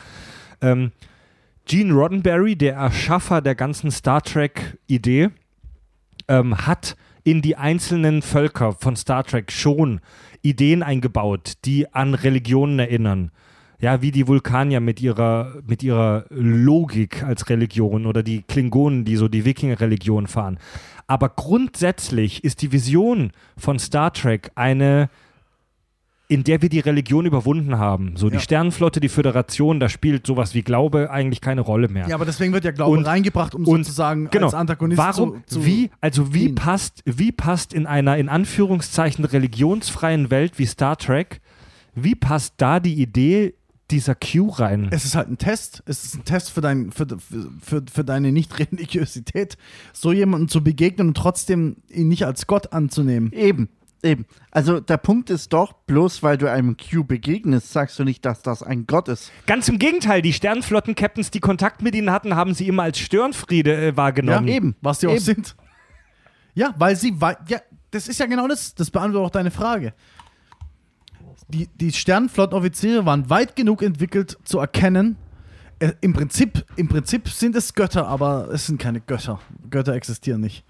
[0.63, 0.91] Ähm,
[1.67, 5.31] Gene Roddenberry, der Erschaffer der ganzen Star Trek-Idee,
[6.29, 10.01] ähm, hat in die einzelnen Völker von Star Trek schon
[10.43, 13.31] Ideen eingebaut, die an Religionen erinnern.
[13.81, 19.17] Ja, wie die Vulkanier mit ihrer, mit ihrer Logik als Religion oder die Klingonen, die
[19.17, 20.59] so die Wikinger-Religion fahren.
[21.09, 25.11] Aber grundsätzlich ist die Vision von Star Trek eine,
[26.33, 28.15] in der wir die Religion überwunden haben.
[28.17, 28.41] So die Ja.
[28.41, 32.09] Sternenflotte, die Föderation, da spielt sowas wie Glaube eigentlich keine Rolle mehr.
[32.09, 34.47] Ja, aber deswegen wird ja Glaube Und- reingebracht, um und- sozusagen genau.
[34.47, 36.55] als Antagonist Warum, zu, zu wie, also wie dienen.
[36.55, 41.41] passt, wie passt in einer in Anführungszeichen religionsfreien Welt wie Star Trek,
[41.95, 43.55] wie passt da die Idee
[43.91, 44.89] dieser Q rein?
[44.91, 45.83] Es ist halt ein Test.
[45.85, 47.07] Es ist ein Test für, dein, für,
[47.61, 49.57] für, für deine Nicht-Religiosität,
[49.93, 53.33] so jemandem zu begegnen und trotzdem ihn nicht als Gott anzunehmen.
[53.33, 53.69] Eben,
[54.03, 54.27] eben.
[54.51, 58.43] Also der Punkt ist doch, bloß weil du einem Q begegnest, sagst du nicht, dass
[58.43, 59.31] das ein Gott ist.
[59.47, 63.89] Ganz im Gegenteil, die Sternenflotten-Captains, die Kontakt mit ihnen hatten, haben sie immer als Störenfriede
[63.89, 64.49] äh, wahrgenommen.
[64.49, 64.77] Ja, eben.
[64.81, 65.21] Was sie auch Eben.
[65.21, 65.57] sind.
[66.55, 67.61] Ja, weil sie, wei- ja,
[67.91, 69.95] das ist ja genau das, das beantwortet auch deine Frage.
[71.49, 75.17] Die, die Sternenflottenoffiziere waren weit genug entwickelt zu erkennen,
[75.81, 79.41] äh, im, Prinzip, im Prinzip sind es Götter, aber es sind keine Götter.
[79.71, 80.65] Götter existieren nicht.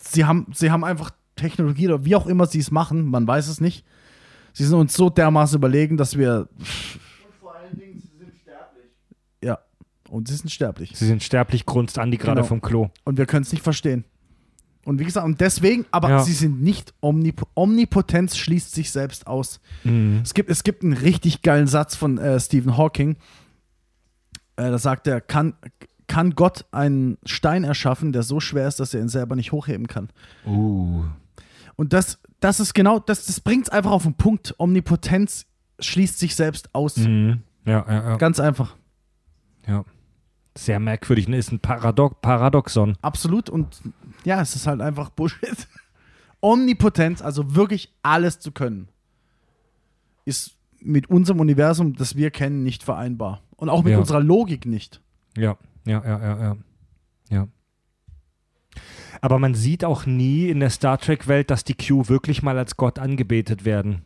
[0.00, 3.48] Sie haben, sie haben einfach Technologie oder wie auch immer sie es machen, man weiß
[3.48, 3.84] es nicht.
[4.52, 6.48] Sie sind uns so dermaßen überlegen, dass wir.
[7.40, 8.90] Vor allen Dingen, sie sind sterblich.
[9.42, 9.58] Ja.
[10.10, 10.92] Und sie sind sterblich.
[10.94, 12.46] Sie sind sterblich, grunzt Andi gerade Genau.
[12.48, 12.90] vom Klo.
[13.04, 14.04] Und wir können es nicht verstehen.
[14.84, 16.22] Und wie gesagt, und deswegen, aber Ja.
[16.22, 19.60] sie sind nicht omnip Omnipotenz schließt sich selbst aus.
[19.84, 20.20] Mhm.
[20.24, 23.12] Es gibt, es gibt einen richtig geilen Satz von äh, Stephen Hawking.
[24.56, 25.54] Äh, da sagt er, kann,
[26.08, 29.86] kann Gott einen Stein erschaffen, der so schwer ist, dass er ihn selber nicht hochheben
[29.86, 30.10] kann.
[30.44, 31.04] Uh.
[31.76, 34.54] Und das, das ist genau, das, das bringt es einfach auf den Punkt.
[34.58, 35.46] Omnipotenz
[35.80, 36.96] schließt sich selbst aus.
[36.96, 37.42] Mhm.
[37.64, 38.76] Ja, ja, ja, Ganz einfach.
[39.66, 39.84] ja.
[40.56, 41.28] Sehr merkwürdig.
[41.28, 41.38] Ne?
[41.38, 42.96] Ist ein Paradox Paradoxon.
[43.00, 43.48] Absolut.
[43.48, 43.80] Und
[44.24, 45.66] ja, es ist halt einfach Bullshit.
[46.40, 48.88] Omnipotenz, also wirklich alles zu können,
[50.24, 53.40] ist mit unserem Universum, das wir kennen, nicht vereinbar.
[53.56, 53.98] Und auch mit Ja.
[54.00, 55.00] unserer Logik nicht.
[55.36, 56.42] Ja, ja, ja, ja, ja.
[56.42, 56.56] ja.
[59.22, 62.76] Aber man sieht auch nie in der Star Trek-Welt, dass die Q wirklich mal als
[62.76, 64.02] Gott angebetet werden.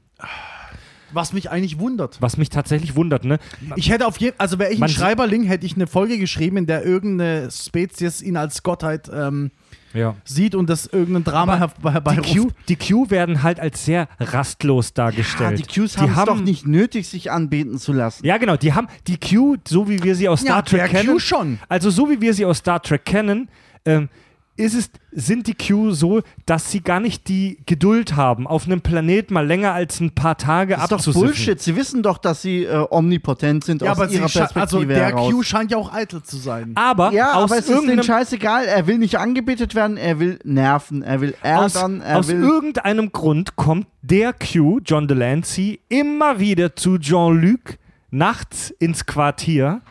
[1.12, 2.18] Was mich eigentlich wundert.
[2.20, 3.38] Was mich tatsächlich wundert, ne?
[3.76, 6.66] Ich hätte auf jeden also wäre ich ein Schreiberling, hätte ich eine Folge geschrieben, in
[6.66, 9.52] der irgendeine Spezies ihn als Gottheit ähm,
[9.94, 10.16] Ja.
[10.24, 12.35] sieht und das irgendein Drama her Die herbeiruft.
[12.36, 15.59] Q, die Q werden halt als sehr rastlos Ja, dargestellt.
[15.61, 18.27] die Qs haben es doch nicht nötig, sich anbeten zu lassen.
[18.27, 20.88] Ja, genau, die haben die Q, so wie wir sie aus Star Ja, Trek der
[20.88, 21.20] Q kennen.
[21.20, 21.59] schon.
[21.70, 23.48] Also so wie wir sie aus Star Trek kennen,
[23.86, 24.09] ähm,
[24.56, 28.80] ist es, sind die Q so, dass sie gar nicht die Geduld haben, auf einem
[28.80, 31.26] Planet mal länger als ein paar Tage Das ist doch abzusiffen.
[31.28, 31.60] Bullshit.
[31.60, 34.85] Sie wissen doch, dass sie äh, omnipotent sind ja, aus aber ihrer sche- Perspektive also
[34.85, 35.30] der heraus.
[35.32, 36.72] Q scheint ja auch eitel zu sein.
[36.74, 38.64] Aber ja, aus aber es ist denen irgendeinem scheißegal.
[38.64, 42.40] Er will nicht angebetet werden, er will nerven, er will aus, ärgern, er aus will.
[42.43, 47.78] irgendeinem Grund kommt der Q, John Delancey, immer wieder zu Jean-Luc
[48.10, 49.82] nachts ins Quartier,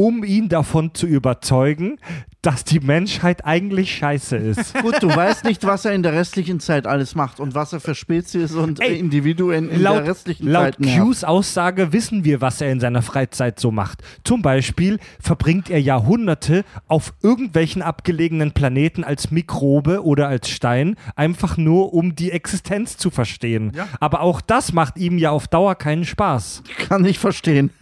[0.00, 1.98] um ihn davon zu überzeugen,
[2.40, 4.72] dass die Menschheit eigentlich scheiße ist.
[4.80, 7.80] Gut, du weißt nicht, was er in der restlichen Zeit alles macht und was er
[7.80, 11.10] für Spezies und Ey, Individuen in laut der restlichen laut Zeit nervt.
[11.10, 14.02] Qs Aussage wissen wir, was er in seiner Freizeit so macht.
[14.24, 21.58] Zum Beispiel verbringt er Jahrhunderte auf irgendwelchen abgelegenen Planeten als Mikrobe oder als Stein, einfach
[21.58, 23.72] nur um die Existenz zu verstehen.
[23.76, 23.86] Ja.
[24.00, 26.62] Aber auch das macht ihm ja auf Dauer keinen Spaß.
[26.88, 27.68] Kann ich verstehen.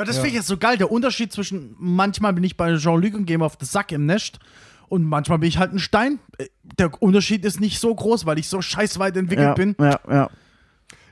[0.00, 0.76] Ja, das finde ich jetzt so geil.
[0.78, 4.06] Der Unterschied zwischen manchmal bin ich bei Jean-Luc und gehe ihm auf den Sack im
[4.06, 4.38] Nest
[4.88, 6.18] und manchmal bin ich halt ein Stein.
[6.38, 6.46] Äh,
[6.78, 9.76] Der Unterschied ist nicht so groß, weil ich so scheiß weit entwickelt Ja, bin.
[9.78, 10.30] ja, ja.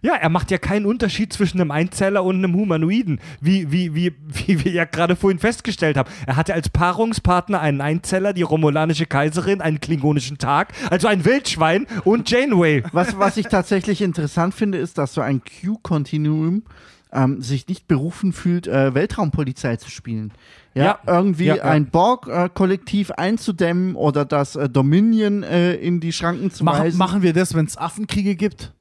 [0.00, 4.12] Ja, er macht ja keinen Unterschied zwischen einem Einzeller und einem Humanoiden, wie, wie, wie,
[4.46, 6.08] wie wir ja gerade vorhin festgestellt haben.
[6.24, 11.88] Er hatte als Paarungspartner einen Einzeller, die romulanische Kaiserin, einen klingonischen Tag, also ein Wildschwein
[12.04, 12.84] und Janeway.
[12.92, 16.62] Was, was ich tatsächlich interessant finde, ist, dass so ein Q-Kontinuum
[17.12, 20.32] ähm, sich nicht berufen fühlt, äh, Weltraumpolizei zu spielen.
[20.74, 20.98] Ja, Ja.
[21.06, 21.62] irgendwie Ja, ja.
[21.64, 26.98] ein Borg-Kollektiv einzudämmen oder das äh, Dominion äh, in die Schranken zu Mach, weisen.
[26.98, 28.72] machen wir das, wenn es Affenkriege gibt?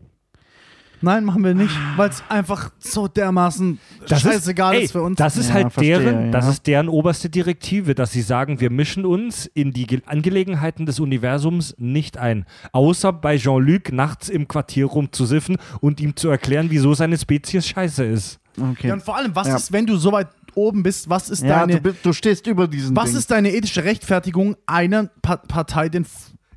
[1.02, 5.18] Nein, machen wir nicht, weil es einfach so dermaßen scheißegal ist, ey, für uns.
[5.18, 6.52] Das ist Ja, halt verstehe, deren, das ja.
[6.52, 11.00] ist deren oberste Direktive, dass sie sagen, wir mischen uns in die Ge- Angelegenheiten des
[11.00, 12.46] Universums nicht ein.
[12.72, 18.04] Außer bei Jean-Luc nachts im Quartier rumzusiffen und ihm zu erklären, wieso seine Spezies scheiße
[18.04, 18.40] ist.
[18.60, 18.88] Okay.
[18.88, 19.56] ja, und vor allem, was Ja.
[19.56, 22.48] ist, wenn du so weit oben bist, was ist Ja, deine, du, bist, du stehst
[22.48, 23.20] über diesen was Ding.
[23.20, 26.08] ist deine ethische Rechtfertigung, einer pa Partei den,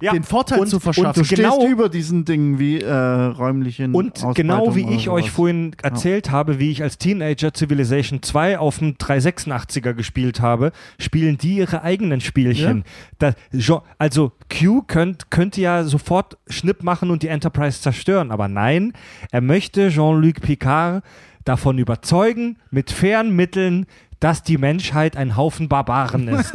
[0.02, 1.20] Ja, den Vorteil und- zu und verschaffen?
[1.20, 5.76] Du stehst genau- über diesen Dingen wie äh, räumlichen Und genau wie ich euch vorhin
[5.82, 11.56] erzählt habe, wie ich als Teenager Civilization 2 auf dem 386er gespielt habe, spielen die
[11.56, 12.84] ihre eigenen Spielchen.
[13.18, 18.48] Da, Jean- also Q könnt, könnte ja sofort Schnipp machen und die Enterprise zerstören, aber
[18.48, 18.92] nein,
[19.30, 21.02] er möchte Jean-Luc Picard
[21.44, 23.86] davon überzeugen, mit fairen Mitteln,
[24.20, 26.52] dass die Menschheit ein Haufen Barbaren ist.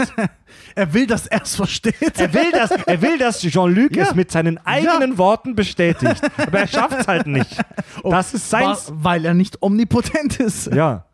[0.75, 2.19] Er will, dass er es versteht.
[2.19, 4.03] Er will, dass, er will, dass Jean-Luc Ja.
[4.03, 6.21] es mit seinen eigenen Worten bestätigt.
[6.37, 7.57] Aber er schafft es halt nicht.
[8.03, 8.65] Das ist sein.
[8.67, 10.67] Wa- weil er nicht omnipotent ist.
[10.67, 11.05] Ja.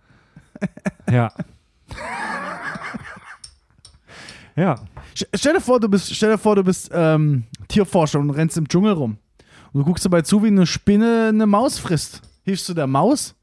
[1.09, 1.31] Ja.
[4.55, 4.75] Ja.
[5.15, 8.57] St- Stell dir vor, du bist, stell dir vor, du bist ähm, Tierforscher und rennst
[8.57, 9.17] im Dschungel rum.
[9.73, 12.21] Und du guckst dabei zu, wie eine Spinne eine Maus frisst.
[12.43, 13.35] Hilfst du der Maus?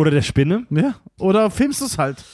[0.00, 0.66] Oder der Spinne.
[0.70, 0.94] Ja.
[1.18, 2.24] Oder filmst du es halt?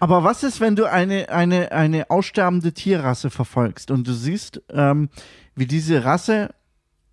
[0.00, 5.08] Aber was ist, wenn du eine, eine, eine aussterbende Tierrasse verfolgst und du siehst, ähm,
[5.54, 6.50] wie diese Rasse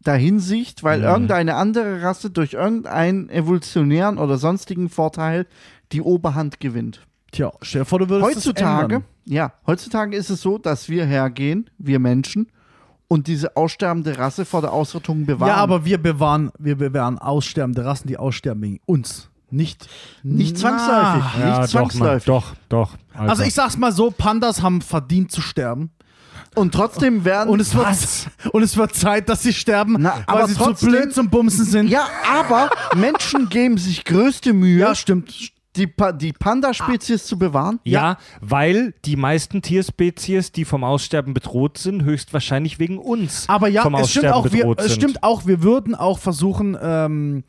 [0.02, 5.46] dahin sieht, weil irgendeine andere Rasse durch irgendeinen evolutionären oder sonstigen Vorteil
[5.92, 7.06] die Oberhand gewinnt?
[7.32, 9.10] Tja, stell dir vor, du würdest es Heutzutage, ändern.
[9.26, 12.48] ja, heutzutage ist es so, dass wir hergehen, wir Menschen,
[13.08, 15.50] und diese aussterbende Rasse vor der Ausrottung bewahren.
[15.50, 19.30] Ja, aber wir bewahren, wir bewahren aussterbende Rassen, die aussterben wegen uns.
[19.52, 19.88] Nicht,
[20.24, 21.24] nicht zwangsläufig.
[21.40, 22.26] Ja, nicht doch, zwangsläufig.
[22.26, 22.92] doch, doch.
[23.14, 25.92] Also ich sag's mal so, Pandas haben verdient zu sterben.
[26.56, 27.50] Und trotzdem werden.
[27.50, 27.88] Und es wird,
[28.54, 31.30] und es wird Zeit, dass sie sterben, Na, weil aber sie trotzdem- zu blöd zum
[31.30, 31.88] Bumsen sind.
[31.90, 35.52] ja, aber Menschen geben sich größte Mühe, ja stimmt.
[35.76, 37.80] die, pa die Panda-Spezies zu bewahren.
[37.84, 43.84] Ja, weil die meisten Tierspezies, die vom Aussterben bedroht sind, höchstwahrscheinlich wegen uns Aber ja,
[43.84, 44.96] vom es stimmt, Aussterben auch, wir, bedroht es sind.
[44.96, 47.44] stimmt auch, wir würden auch versuchen, ähm,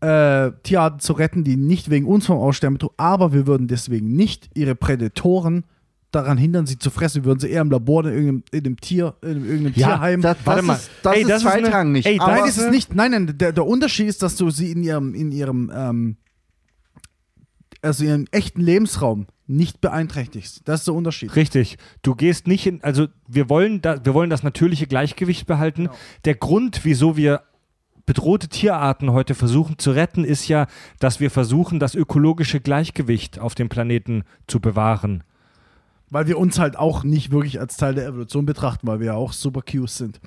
[0.00, 4.14] äh, Tierarten zu retten, die nicht wegen uns vom Aussterben bedroht, aber wir würden deswegen
[4.16, 5.64] nicht ihre Prädatoren
[6.10, 7.22] daran hindern, sie zu fressen.
[7.22, 10.22] Wir würden sie eher im Labor in irgendeinem, in einem Tier, in irgendeinem Ja, Tierheim.
[10.22, 10.74] Das, Warte das mal.
[10.74, 12.06] ist, das Ey, ist das ist eine- zweitrangig.
[12.06, 12.94] ey, nein, ist es nicht.
[12.94, 16.16] Nein, nein, der, der Unterschied ist, dass du sie in ihrem, in ihrem, ähm,
[17.82, 20.62] also ihrem echten Lebensraum nicht beeinträchtigst.
[20.66, 21.34] Das ist der Unterschied.
[21.34, 21.76] Richtig.
[22.02, 25.84] Du gehst nicht in, also wir wollen, da, wir wollen das natürliche Gleichgewicht behalten.
[25.84, 25.96] Genau.
[26.24, 27.42] Der Grund, wieso wir
[28.06, 30.66] bedrohte Tierarten heute versuchen zu retten, ist ja,
[30.98, 35.22] dass wir versuchen, das ökologische Gleichgewicht auf dem Planeten zu bewahren.
[36.10, 39.14] Weil wir uns halt auch nicht wirklich als Teil der Evolution betrachten, weil wir ja
[39.14, 40.20] auch super Cues sind.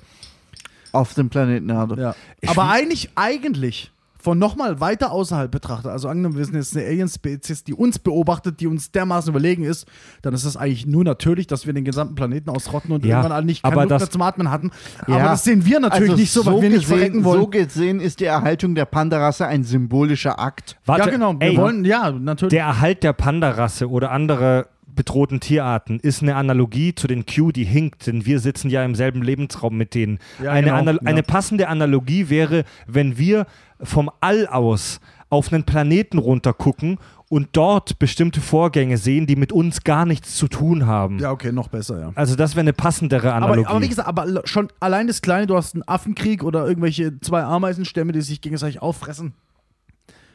[0.92, 2.00] auf dem Planeten Erde.
[2.00, 2.14] Ja.
[2.46, 3.90] Aber eigentlich, eigentlich
[4.24, 8.58] von nochmal weiter außerhalb betrachtet, also angenommen, wir sind jetzt eine Alien-Spezies, die uns beobachtet,
[8.58, 9.86] die uns dermaßen überlegen ist,
[10.22, 13.32] dann ist es eigentlich nur natürlich, dass wir den gesamten Planeten ausrotten und Ja, irgendwann
[13.32, 14.70] alle nicht keine Luft das- mehr zum Atmen hatten.
[15.06, 15.16] Ja.
[15.16, 17.40] Aber das sehen wir natürlich Also nicht so, weil wir nicht gesehen, verrecken wollen.
[17.40, 20.78] So gesehen ist die Erhaltung der Panda-Rasse ein symbolischer Akt.
[20.86, 21.38] Warte, ja, genau.
[21.38, 22.48] Wir ey, wollen, ja, natürlich.
[22.50, 27.64] Der Erhalt der Panda-Rasse oder andere bedrohten Tierarten ist eine Analogie zu den Q, die
[27.64, 30.18] hinkt, denn wir sitzen ja im selben Lebensraum mit denen.
[30.42, 30.98] Ja, eine, genau, ja.
[31.04, 33.46] eine passende Analogie wäre, wenn wir
[33.84, 36.98] vom All aus auf einen Planeten runtergucken
[37.28, 41.18] und dort bestimmte Vorgänge sehen, die mit uns gar nichts zu tun haben.
[41.18, 42.12] ja, okay, noch besser, ja.
[42.14, 43.64] Also das wäre eine passendere Analogie.
[43.64, 47.18] Aber, aber wie gesagt, aber schon allein das Kleine, du hast einen Affenkrieg oder irgendwelche
[47.20, 49.34] zwei Ameisenstämme, die sich gegenseitig auffressen.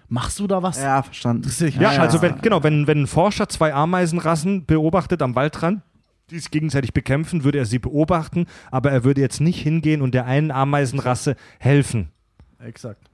[0.09, 0.81] Machst du da was?
[0.81, 1.49] Ja, verstanden.
[1.79, 1.99] Ja, nicht.
[1.99, 5.83] also wenn, genau, wenn, wenn ein Forscher zwei Ameisenrassen beobachtet am Waldrand,
[6.31, 10.13] die sich gegenseitig bekämpfen, würde er sie beobachten, aber er würde jetzt nicht hingehen und
[10.13, 12.09] der einen Ameisenrasse helfen.
[12.57, 13.09] Exakt.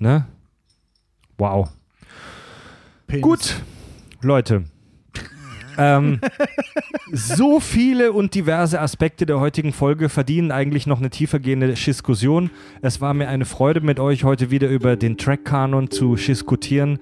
[0.00, 0.26] Ne?
[1.38, 1.68] Wow.
[3.06, 3.22] Penis.
[3.22, 3.56] Gut,
[4.22, 4.64] Leute.
[5.78, 6.20] ähm,
[7.12, 12.50] so viele und diverse Aspekte der heutigen Folge verdienen eigentlich noch eine tiefergehende Diskussion.
[12.82, 16.98] Es war mir eine Freude, mit euch heute wieder über den Track-Kanon zu diskutieren.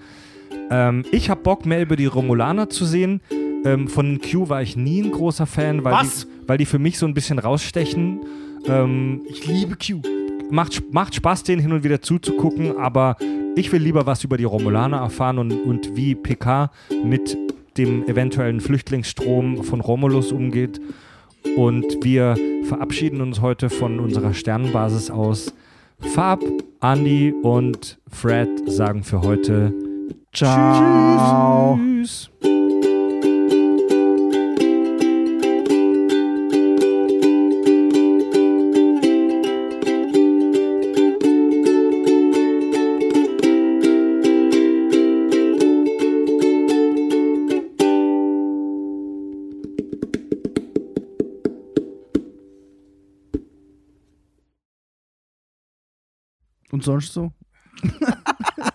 [0.71, 3.21] Ähm, ich habe Bock, mehr über die Romulaner zu sehen.
[3.65, 6.27] Ähm, von Q war ich nie ein großer Fan, weil, Was?
[6.27, 8.21] Die, weil die für mich so ein bisschen rausstechen.
[8.67, 10.03] Ähm, Ich liebe Q.
[10.51, 13.17] macht, macht Spaß, denen hin und wieder zuzugucken, aber
[13.57, 16.71] ich will lieber was über die Romulaner erfahren und, und wie PK
[17.05, 17.37] mit
[17.77, 20.81] dem eventuellen Flüchtlingsstrom von Romulus umgeht.
[21.57, 25.53] Und wir verabschieden uns heute von unserer Sternenbasis aus.
[26.01, 26.43] Fab,
[26.81, 29.73] Andy und Fred sagen für heute
[30.33, 31.77] Ciao.
[31.77, 32.31] Tschüss.
[56.71, 57.33] Und sonst so?